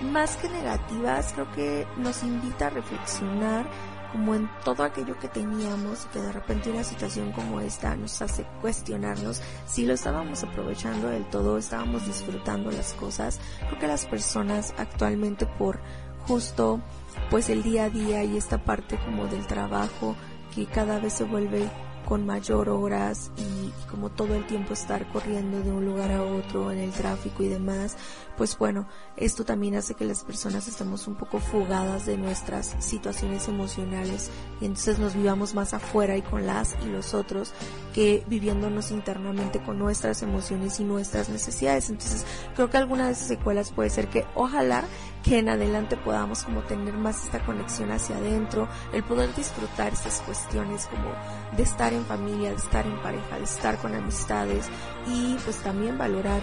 más 0.00 0.36
que 0.36 0.48
negativas, 0.48 1.32
creo 1.34 1.52
que 1.52 1.86
nos 1.98 2.22
invita 2.22 2.68
a 2.68 2.70
reflexionar 2.70 3.66
como 4.12 4.34
en 4.34 4.48
todo 4.64 4.82
aquello 4.82 5.18
que 5.18 5.28
teníamos 5.28 6.06
que 6.06 6.20
de 6.20 6.32
repente 6.32 6.70
una 6.70 6.84
situación 6.84 7.32
como 7.32 7.60
esta 7.60 7.96
nos 7.96 8.22
hace 8.22 8.46
cuestionarnos 8.60 9.42
si 9.66 9.84
lo 9.84 9.92
estábamos 9.92 10.42
aprovechando 10.42 11.08
del 11.08 11.28
todo, 11.28 11.58
estábamos 11.58 12.06
disfrutando 12.06 12.70
las 12.70 12.94
cosas. 12.94 13.40
Creo 13.66 13.78
que 13.78 13.88
las 13.88 14.06
personas 14.06 14.72
actualmente 14.78 15.44
por 15.44 15.80
justo 16.26 16.80
pues 17.28 17.50
el 17.50 17.62
día 17.62 17.84
a 17.84 17.90
día 17.90 18.24
y 18.24 18.38
esta 18.38 18.64
parte 18.64 18.98
como 19.04 19.26
del 19.26 19.46
trabajo 19.46 20.16
que 20.54 20.64
cada 20.64 20.98
vez 20.98 21.12
se 21.12 21.24
vuelve 21.24 21.68
con 22.04 22.26
mayor 22.26 22.68
horas 22.68 23.30
y, 23.36 23.72
como 23.90 24.10
todo 24.10 24.34
el 24.34 24.46
tiempo 24.46 24.72
estar 24.72 25.06
corriendo 25.12 25.60
de 25.60 25.72
un 25.72 25.84
lugar 25.84 26.12
a 26.12 26.22
otro 26.22 26.70
en 26.70 26.78
el 26.78 26.90
tráfico 26.90 27.42
y 27.42 27.48
demás, 27.48 27.96
pues 28.36 28.58
bueno, 28.58 28.86
esto 29.16 29.44
también 29.44 29.76
hace 29.76 29.94
que 29.94 30.04
las 30.04 30.24
personas 30.24 30.66
estemos 30.68 31.06
un 31.06 31.14
poco 31.14 31.38
fugadas 31.38 32.06
de 32.06 32.16
nuestras 32.16 32.76
situaciones 32.80 33.48
emocionales 33.48 34.30
y 34.60 34.66
entonces 34.66 34.98
nos 34.98 35.14
vivamos 35.14 35.54
más 35.54 35.74
afuera 35.74 36.16
y 36.16 36.22
con 36.22 36.46
las 36.46 36.74
y 36.84 36.90
los 36.90 37.14
otros 37.14 37.52
que 37.94 38.24
viviéndonos 38.26 38.90
internamente 38.90 39.62
con 39.62 39.78
nuestras 39.78 40.22
emociones 40.22 40.80
y 40.80 40.84
nuestras 40.84 41.28
necesidades. 41.28 41.90
Entonces 41.90 42.24
creo 42.54 42.70
que 42.70 42.76
alguna 42.76 43.06
de 43.06 43.12
esas 43.12 43.28
secuelas 43.28 43.70
puede 43.70 43.90
ser 43.90 44.08
que 44.08 44.24
ojalá 44.34 44.84
que 45.24 45.38
en 45.38 45.48
adelante 45.48 45.96
podamos 45.96 46.44
como 46.44 46.60
tener 46.62 46.94
más 46.94 47.24
esta 47.24 47.40
conexión 47.44 47.90
hacia 47.90 48.16
adentro, 48.16 48.68
el 48.92 49.02
poder 49.02 49.34
disfrutar 49.34 49.92
estas 49.92 50.20
cuestiones 50.20 50.86
como 50.86 51.10
de 51.56 51.62
estar 51.62 51.92
en 51.94 52.04
familia, 52.04 52.50
de 52.50 52.56
estar 52.56 52.86
en 52.86 53.00
pareja, 53.00 53.38
de 53.38 53.44
estar 53.44 53.78
con 53.78 53.94
amistades 53.94 54.68
y 55.08 55.34
pues 55.44 55.56
también 55.62 55.96
valorar 55.96 56.42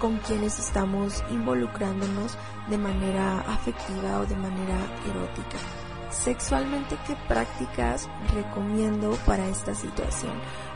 con 0.00 0.16
quienes 0.18 0.58
estamos 0.58 1.22
involucrándonos 1.30 2.36
de 2.68 2.78
manera 2.78 3.40
afectiva 3.40 4.20
o 4.20 4.26
de 4.26 4.36
manera 4.36 4.78
erótica. 5.08 5.58
Sexualmente, 6.10 6.96
¿qué 7.06 7.16
prácticas 7.28 8.08
recomiendo 8.34 9.12
para 9.26 9.46
esta 9.46 9.74
situación? 9.74 10.32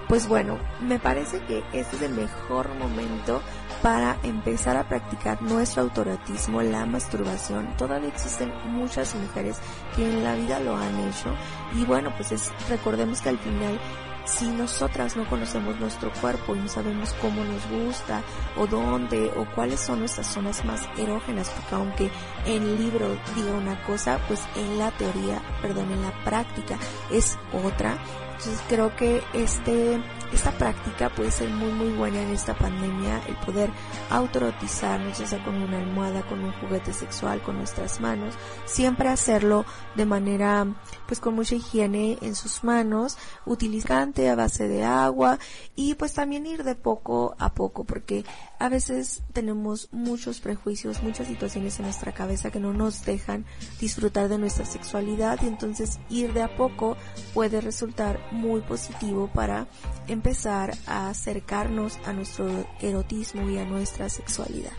Pues 0.09 0.29
bueno, 0.29 0.59
me 0.81 0.99
parece 0.99 1.41
que 1.41 1.65
este 1.73 1.97
es 1.97 2.03
el 2.03 2.13
mejor 2.13 2.75
momento 2.77 3.43
para 3.83 4.19
empezar 4.23 4.77
a 4.77 4.89
practicar 4.89 5.43
nuestro 5.43 5.83
autoratismo, 5.83 6.63
la 6.63 6.87
masturbación. 6.87 7.77
Todavía 7.77 8.09
existen 8.09 8.53
muchas 8.67 9.15
mujeres 9.15 9.59
que 9.95 10.09
en 10.09 10.25
la 10.25 10.35
vida 10.35 10.61
lo 10.61 10.77
han 10.77 10.99
hecho 11.01 11.35
y 11.75 11.85
bueno, 11.85 12.13
pues 12.17 12.33
es, 12.33 12.53
recordemos 12.69 13.21
que 13.21 13.31
al 13.31 13.39
final 13.39 13.79
si 14.27 14.47
nosotras 14.49 15.17
no 15.17 15.29
conocemos 15.29 15.79
nuestro 15.79 16.13
cuerpo 16.21 16.55
no 16.55 16.69
sabemos 16.69 17.15
cómo 17.21 17.45
nos 17.45 17.65
gusta 17.71 18.23
o 18.57 18.67
dónde 18.67 19.31
o 19.37 19.47
cuáles 19.55 19.81
son 19.81 20.01
nuestras 20.01 20.27
zonas 20.27 20.65
más 20.65 20.83
erógenas, 20.99 21.49
porque 21.51 21.75
aunque 21.75 22.11
en 22.45 22.63
el 22.63 22.77
libro 22.77 23.17
diga 23.35 23.53
una 23.53 23.81
cosa, 23.85 24.19
pues 24.27 24.43
en 24.57 24.79
la 24.79 24.91
teoría, 24.91 25.41
perdón, 25.63 25.93
en 25.93 26.03
la 26.03 26.13
práctica 26.25 26.77
es 27.11 27.39
otra. 27.53 27.97
Entonces 28.33 28.63
creo 28.69 28.95
que 28.97 29.23
este 29.33 30.03
esta 30.33 30.53
práctica 30.53 31.09
puede 31.11 31.31
ser 31.31 31.49
muy 31.51 31.71
muy 31.73 31.93
buena 31.93 32.23
en 32.23 32.31
esta 32.31 32.55
pandemia, 32.55 33.23
el 33.27 33.37
poder 33.37 33.71
autorotizarnos, 34.11 35.19
ya 35.19 35.27
sea 35.27 35.45
con 35.45 35.55
una 35.55 35.79
almohada, 35.79 36.23
con 36.23 36.43
un 36.45 36.53
juguete 36.53 36.93
sexual, 36.93 37.43
con 37.43 37.57
nuestras 37.57 38.01
manos, 38.01 38.35
siempre 38.65 39.09
hacerlo 39.09 39.65
de 39.95 40.07
manera 40.07 40.67
pues 41.07 41.21
con 41.21 41.35
mucha 41.35 41.55
higiene 41.55 42.19
en 42.21 42.35
sus 42.35 42.65
manos, 42.65 43.17
utilizante 43.45 44.29
a 44.29 44.35
base 44.35 44.69
de 44.69 44.85
agua 44.85 45.39
y 45.75 45.95
pues 45.95 46.15
también 46.15 46.47
ir 46.47 46.65
de 46.65 46.75
poco 46.75 47.35
a 47.39 47.53
poco 47.53 47.85
porque 47.85 48.25
a 48.59 48.69
veces 48.69 49.23
tenemos 49.33 49.89
muchos 49.93 50.41
prejuicios, 50.41 51.03
muchas 51.03 51.27
situaciones 51.27 51.79
en 51.79 51.85
nuestra 51.85 52.13
cabeza 52.13 52.51
que 52.51 52.61
no 52.61 52.73
nos 52.73 53.05
dejan 53.05 53.45
disfrutar 53.81 54.29
de 54.29 54.39
nuestra 54.39 54.65
sexualidad 54.65 55.39
y 55.43 55.47
entonces 55.47 55.99
ir 56.09 56.33
de 56.33 56.43
a 56.43 56.57
poco 56.57 56.97
puede 57.35 57.61
resultar 57.61 58.21
muy 58.33 58.61
positivo 58.63 59.31
para 59.33 59.67
empezar 60.09 60.75
a 60.87 61.11
acercarnos 61.11 61.99
a 62.07 62.13
nuestro 62.13 62.67
erotismo 62.81 63.49
y 63.51 63.59
a 63.59 63.65
nuestra 63.65 64.09
sexualidad. 64.09 64.73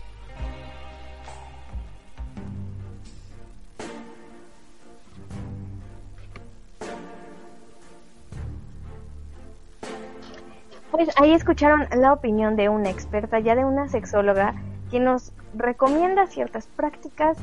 Pues 10.90 11.08
ahí 11.16 11.32
escucharon 11.32 11.86
la 11.96 12.12
opinión 12.12 12.56
de 12.56 12.68
una 12.68 12.90
experta, 12.90 13.40
ya 13.40 13.54
de 13.54 13.64
una 13.64 13.88
sexóloga, 13.88 14.54
que 14.90 15.00
nos 15.00 15.32
recomienda 15.54 16.26
ciertas 16.26 16.66
prácticas. 16.66 17.36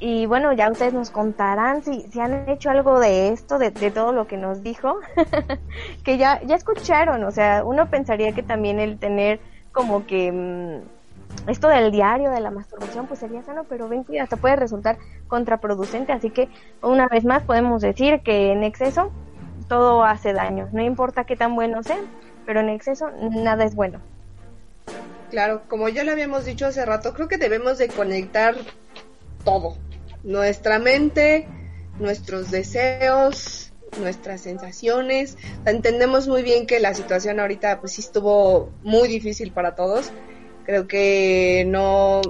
Y 0.00 0.26
bueno, 0.26 0.52
ya 0.52 0.70
ustedes 0.70 0.92
nos 0.92 1.10
contarán 1.10 1.82
si, 1.82 2.02
si 2.02 2.20
han 2.20 2.48
hecho 2.48 2.70
algo 2.70 2.98
de 2.98 3.28
esto, 3.28 3.58
de, 3.58 3.70
todo 3.70 4.12
lo 4.12 4.26
que 4.26 4.36
nos 4.36 4.62
dijo, 4.62 4.96
que 6.04 6.18
ya, 6.18 6.42
ya 6.42 6.56
escucharon, 6.56 7.22
o 7.24 7.30
sea, 7.30 7.62
uno 7.64 7.88
pensaría 7.88 8.32
que 8.32 8.42
también 8.42 8.80
el 8.80 8.98
tener 8.98 9.40
como 9.72 10.04
que 10.04 10.32
mm, 10.32 11.48
esto 11.48 11.68
del 11.68 11.90
diario 11.90 12.30
de 12.30 12.40
la 12.40 12.50
masturbación 12.50 13.06
pues 13.06 13.20
sería 13.20 13.42
sano, 13.42 13.64
pero 13.68 13.88
ven 13.88 14.04
que 14.04 14.20
hasta 14.20 14.36
puede 14.36 14.56
resultar 14.56 14.98
contraproducente, 15.28 16.12
así 16.12 16.30
que 16.30 16.48
una 16.82 17.06
vez 17.08 17.24
más 17.24 17.42
podemos 17.42 17.82
decir 17.82 18.20
que 18.20 18.52
en 18.52 18.64
exceso 18.64 19.10
todo 19.68 20.04
hace 20.04 20.32
daño, 20.32 20.68
no 20.72 20.82
importa 20.82 21.24
qué 21.24 21.36
tan 21.36 21.54
bueno 21.54 21.82
sea, 21.82 21.98
pero 22.46 22.60
en 22.60 22.68
exceso 22.68 23.10
nada 23.30 23.64
es 23.64 23.74
bueno. 23.74 24.00
Claro, 25.30 25.62
como 25.68 25.88
ya 25.88 26.04
lo 26.04 26.12
habíamos 26.12 26.44
dicho 26.44 26.66
hace 26.66 26.84
rato, 26.84 27.12
creo 27.14 27.28
que 27.28 27.38
debemos 27.38 27.78
de 27.78 27.88
conectar 27.88 28.54
todo. 29.44 29.76
Nuestra 30.22 30.78
mente, 30.78 31.48
nuestros 31.98 32.50
deseos, 32.50 33.72
nuestras 33.98 34.42
sensaciones. 34.42 35.36
Entendemos 35.66 36.28
muy 36.28 36.42
bien 36.42 36.66
que 36.66 36.80
la 36.80 36.94
situación 36.94 37.40
ahorita 37.40 37.80
pues 37.80 37.92
sí 37.92 38.00
estuvo 38.00 38.70
muy 38.82 39.08
difícil 39.08 39.52
para 39.52 39.74
todos. 39.74 40.12
Creo 40.64 40.86
que 40.86 41.64
no 41.66 42.20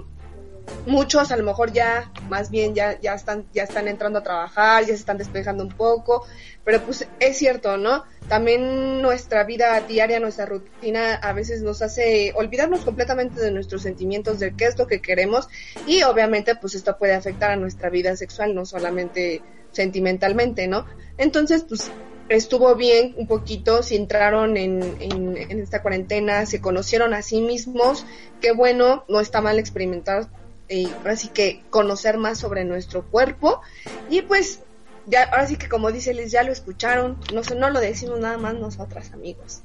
muchos 0.86 1.30
a 1.30 1.36
lo 1.36 1.44
mejor 1.44 1.72
ya 1.72 2.10
más 2.28 2.50
bien 2.50 2.74
ya 2.74 3.00
ya 3.00 3.14
están 3.14 3.46
ya 3.52 3.62
están 3.62 3.88
entrando 3.88 4.18
a 4.18 4.22
trabajar, 4.22 4.82
ya 4.82 4.88
se 4.88 4.94
están 4.94 5.18
despejando 5.18 5.64
un 5.64 5.70
poco, 5.70 6.26
pero 6.64 6.80
pues 6.82 7.06
es 7.20 7.36
cierto, 7.36 7.76
¿no? 7.76 8.04
También 8.28 9.02
nuestra 9.02 9.44
vida 9.44 9.80
diaria, 9.80 10.20
nuestra 10.20 10.46
rutina 10.46 11.14
a 11.14 11.32
veces 11.32 11.62
nos 11.62 11.82
hace 11.82 12.32
olvidarnos 12.36 12.80
completamente 12.80 13.40
de 13.40 13.50
nuestros 13.50 13.82
sentimientos, 13.82 14.38
de 14.38 14.54
qué 14.54 14.66
es 14.66 14.78
lo 14.78 14.86
que 14.86 15.00
queremos 15.00 15.48
y 15.86 16.02
obviamente 16.02 16.54
pues 16.56 16.74
esto 16.74 16.96
puede 16.98 17.14
afectar 17.14 17.50
a 17.50 17.56
nuestra 17.56 17.90
vida 17.90 18.16
sexual, 18.16 18.54
no 18.54 18.66
solamente 18.66 19.42
sentimentalmente, 19.72 20.68
¿no? 20.68 20.86
Entonces 21.18 21.64
pues 21.68 21.90
estuvo 22.28 22.74
bien 22.74 23.14
un 23.18 23.26
poquito, 23.26 23.82
si 23.82 23.96
entraron 23.96 24.56
en, 24.56 24.82
en, 25.00 25.36
en 25.36 25.60
esta 25.60 25.82
cuarentena, 25.82 26.46
se 26.46 26.60
conocieron 26.60 27.12
a 27.12 27.22
sí 27.22 27.40
mismos, 27.40 28.06
qué 28.40 28.52
bueno, 28.52 29.04
no 29.08 29.20
está 29.20 29.40
mal 29.42 29.58
experimentar 29.58 30.28
y 30.68 30.90
así 31.04 31.28
que 31.28 31.62
conocer 31.70 32.18
más 32.18 32.38
sobre 32.38 32.64
nuestro 32.64 33.04
cuerpo. 33.04 33.60
Y 34.08 34.22
pues 34.22 34.60
ya 35.06 35.24
ahora 35.24 35.46
sí 35.46 35.56
que 35.56 35.68
como 35.68 35.92
dice 35.92 36.14
Liz 36.14 36.30
ya 36.32 36.42
lo 36.42 36.52
escucharon. 36.52 37.18
No 37.32 37.42
no 37.56 37.70
lo 37.70 37.80
decimos 37.80 38.18
nada 38.20 38.38
más 38.38 38.54
nosotras 38.54 39.12
amigos. 39.12 39.62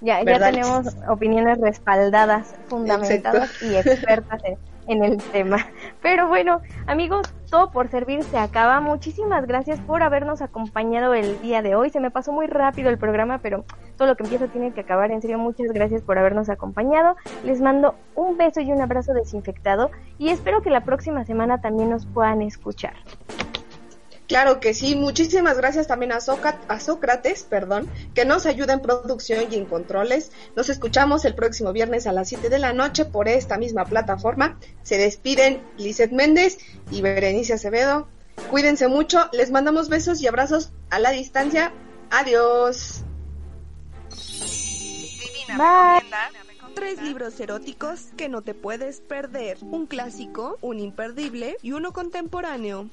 Ya 0.00 0.22
ya 0.24 0.38
tenemos 0.38 0.86
opiniones 1.08 1.58
respaldadas 1.58 2.54
fundamentadas 2.68 3.50
y 3.62 3.76
expertas 3.76 4.42
en, 4.44 4.58
en 4.90 5.04
el 5.04 5.16
tema 5.16 5.66
pero 6.02 6.28
bueno 6.28 6.60
amigos 6.86 7.32
todo 7.50 7.70
por 7.70 7.88
servir 7.88 8.22
se 8.24 8.38
acaba 8.38 8.80
muchísimas 8.80 9.46
gracias 9.46 9.80
por 9.80 10.02
habernos 10.02 10.42
acompañado 10.42 11.14
el 11.14 11.40
día 11.40 11.62
de 11.62 11.74
hoy 11.74 11.90
se 11.90 12.00
me 12.00 12.10
pasó 12.10 12.32
muy 12.32 12.46
rápido 12.46 12.90
el 12.90 12.98
programa 12.98 13.38
pero 13.38 13.64
todo 14.00 14.08
lo 14.08 14.16
que 14.16 14.22
empieza 14.22 14.46
tiene 14.46 14.72
que 14.72 14.80
acabar. 14.80 15.10
En 15.10 15.20
serio, 15.20 15.36
muchas 15.36 15.72
gracias 15.72 16.00
por 16.00 16.16
habernos 16.16 16.48
acompañado. 16.48 17.16
Les 17.44 17.60
mando 17.60 17.96
un 18.14 18.38
beso 18.38 18.62
y 18.62 18.72
un 18.72 18.80
abrazo 18.80 19.12
desinfectado 19.12 19.90
y 20.16 20.30
espero 20.30 20.62
que 20.62 20.70
la 20.70 20.84
próxima 20.84 21.26
semana 21.26 21.60
también 21.60 21.90
nos 21.90 22.06
puedan 22.06 22.40
escuchar. 22.40 22.94
Claro 24.30 24.60
que 24.60 24.74
sí, 24.74 24.94
muchísimas 24.94 25.56
gracias 25.56 25.88
también 25.88 26.12
a, 26.12 26.18
a 26.68 26.80
Sócrates, 26.80 27.42
perdón, 27.42 27.90
que 28.14 28.24
nos 28.24 28.46
ayuda 28.46 28.74
en 28.74 28.80
producción 28.80 29.46
y 29.50 29.56
en 29.56 29.66
controles. 29.66 30.30
Nos 30.54 30.68
escuchamos 30.68 31.24
el 31.24 31.34
próximo 31.34 31.72
viernes 31.72 32.06
a 32.06 32.12
las 32.12 32.28
7 32.28 32.48
de 32.48 32.60
la 32.60 32.72
noche 32.72 33.04
por 33.04 33.26
esta 33.26 33.58
misma 33.58 33.86
plataforma. 33.86 34.56
Se 34.84 34.98
despiden 34.98 35.60
Lizeth 35.78 36.12
Méndez 36.12 36.58
y 36.92 37.02
Berenice 37.02 37.54
Acevedo. 37.54 38.06
Cuídense 38.50 38.86
mucho, 38.86 39.28
les 39.32 39.50
mandamos 39.50 39.88
besos 39.88 40.22
y 40.22 40.28
abrazos 40.28 40.70
a 40.90 41.00
la 41.00 41.10
distancia. 41.10 41.72
Adiós. 42.12 43.02
Tres 46.76 47.02
libros 47.02 47.40
eróticos 47.40 48.10
que 48.16 48.28
no 48.28 48.42
te 48.42 48.54
puedes 48.54 49.00
perder. 49.00 49.58
Un 49.60 49.88
clásico, 49.88 50.56
un 50.60 50.78
imperdible 50.78 51.56
y 51.62 51.72
uno 51.72 51.92
contemporáneo. 51.92 52.88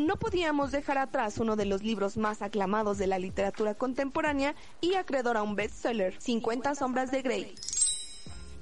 No 0.00 0.16
podíamos 0.16 0.72
dejar 0.72 0.96
atrás 0.96 1.36
uno 1.36 1.56
de 1.56 1.66
los 1.66 1.82
libros 1.82 2.16
más 2.16 2.40
aclamados 2.40 2.96
de 2.96 3.06
la 3.06 3.18
literatura 3.18 3.74
contemporánea 3.74 4.54
y 4.80 4.94
acreedor 4.94 5.36
a 5.36 5.42
un 5.42 5.56
bestseller, 5.56 6.18
50 6.18 6.74
sombras 6.74 7.10
de 7.10 7.20
Grey. 7.20 7.54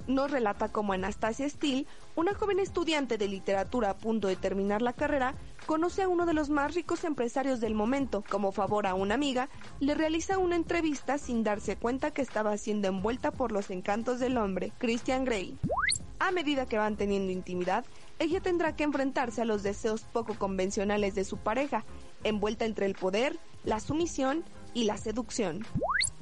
Nos 0.08 0.32
relata 0.32 0.72
cómo 0.72 0.94
Anastasia 0.94 1.48
Steele, 1.48 1.86
una 2.16 2.34
joven 2.34 2.58
estudiante 2.58 3.18
de 3.18 3.28
literatura 3.28 3.90
a 3.90 3.96
punto 3.96 4.26
de 4.26 4.34
terminar 4.34 4.82
la 4.82 4.94
carrera, 4.94 5.36
conoce 5.66 6.02
a 6.02 6.08
uno 6.08 6.26
de 6.26 6.34
los 6.34 6.50
más 6.50 6.74
ricos 6.74 7.04
empresarios 7.04 7.60
del 7.60 7.76
momento. 7.76 8.24
Como 8.28 8.50
favor 8.50 8.88
a 8.88 8.94
una 8.94 9.14
amiga, 9.14 9.48
le 9.78 9.94
realiza 9.94 10.38
una 10.38 10.56
entrevista 10.56 11.18
sin 11.18 11.44
darse 11.44 11.76
cuenta 11.76 12.10
que 12.10 12.22
estaba 12.22 12.56
siendo 12.58 12.88
envuelta 12.88 13.30
por 13.30 13.52
los 13.52 13.70
encantos 13.70 14.18
del 14.18 14.38
hombre, 14.38 14.72
Christian 14.78 15.24
Grey. 15.24 15.56
A 16.18 16.32
medida 16.32 16.66
que 16.66 16.78
van 16.78 16.96
teniendo 16.96 17.30
intimidad, 17.30 17.84
ella 18.18 18.40
tendrá 18.40 18.74
que 18.74 18.84
enfrentarse 18.84 19.42
a 19.42 19.44
los 19.44 19.62
deseos 19.62 20.02
poco 20.12 20.34
convencionales 20.34 21.14
de 21.14 21.24
su 21.24 21.36
pareja, 21.36 21.84
envuelta 22.24 22.64
entre 22.64 22.86
el 22.86 22.94
poder, 22.94 23.38
la 23.64 23.80
sumisión 23.80 24.44
y 24.74 24.84
la 24.84 24.96
seducción. 24.96 25.64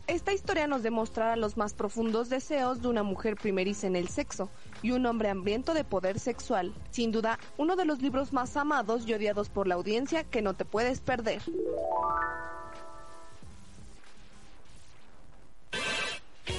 Esta 0.07 0.33
historia 0.33 0.69
nos 0.69 0.85
demostrará 0.85 1.35
los 1.35 1.57
más 1.57 1.75
profundos 1.75 2.29
deseos 2.29 2.81
de 2.81 2.89
una 2.89 3.03
mujer 3.03 3.35
primeriza 3.35 3.89
en 3.89 3.97
el 3.97 4.09
sexo 4.09 4.51
y 4.81 4.93
un 4.93 5.05
hombre 5.05 5.31
hambriento 5.31 5.75
de 5.75 5.83
poder 5.83 6.21
sexual. 6.21 6.75
Sin 6.91 7.11
duda, 7.11 7.41
uno 7.57 7.75
de 7.75 7.87
los 7.87 8.01
libros 8.01 8.33
más 8.33 8.57
amados 8.57 9.07
y 9.07 9.15
odiados 9.15 9.49
por 9.49 9.67
la 9.67 9.75
audiencia 9.75 10.23
que 10.23 10.43
no 10.43 10.55
te 10.55 10.65
puedes 10.65 11.01
perder. 11.01 11.43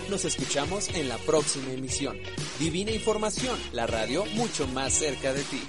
Nos 0.09 0.25
escuchamos 0.25 0.89
en 0.89 1.09
la 1.09 1.17
próxima 1.17 1.71
emisión. 1.71 2.17
Divina 2.59 2.91
Información, 2.91 3.57
la 3.71 3.87
radio 3.87 4.25
mucho 4.35 4.67
más 4.67 4.93
cerca 4.93 5.33
de 5.33 5.43
ti. 5.43 5.61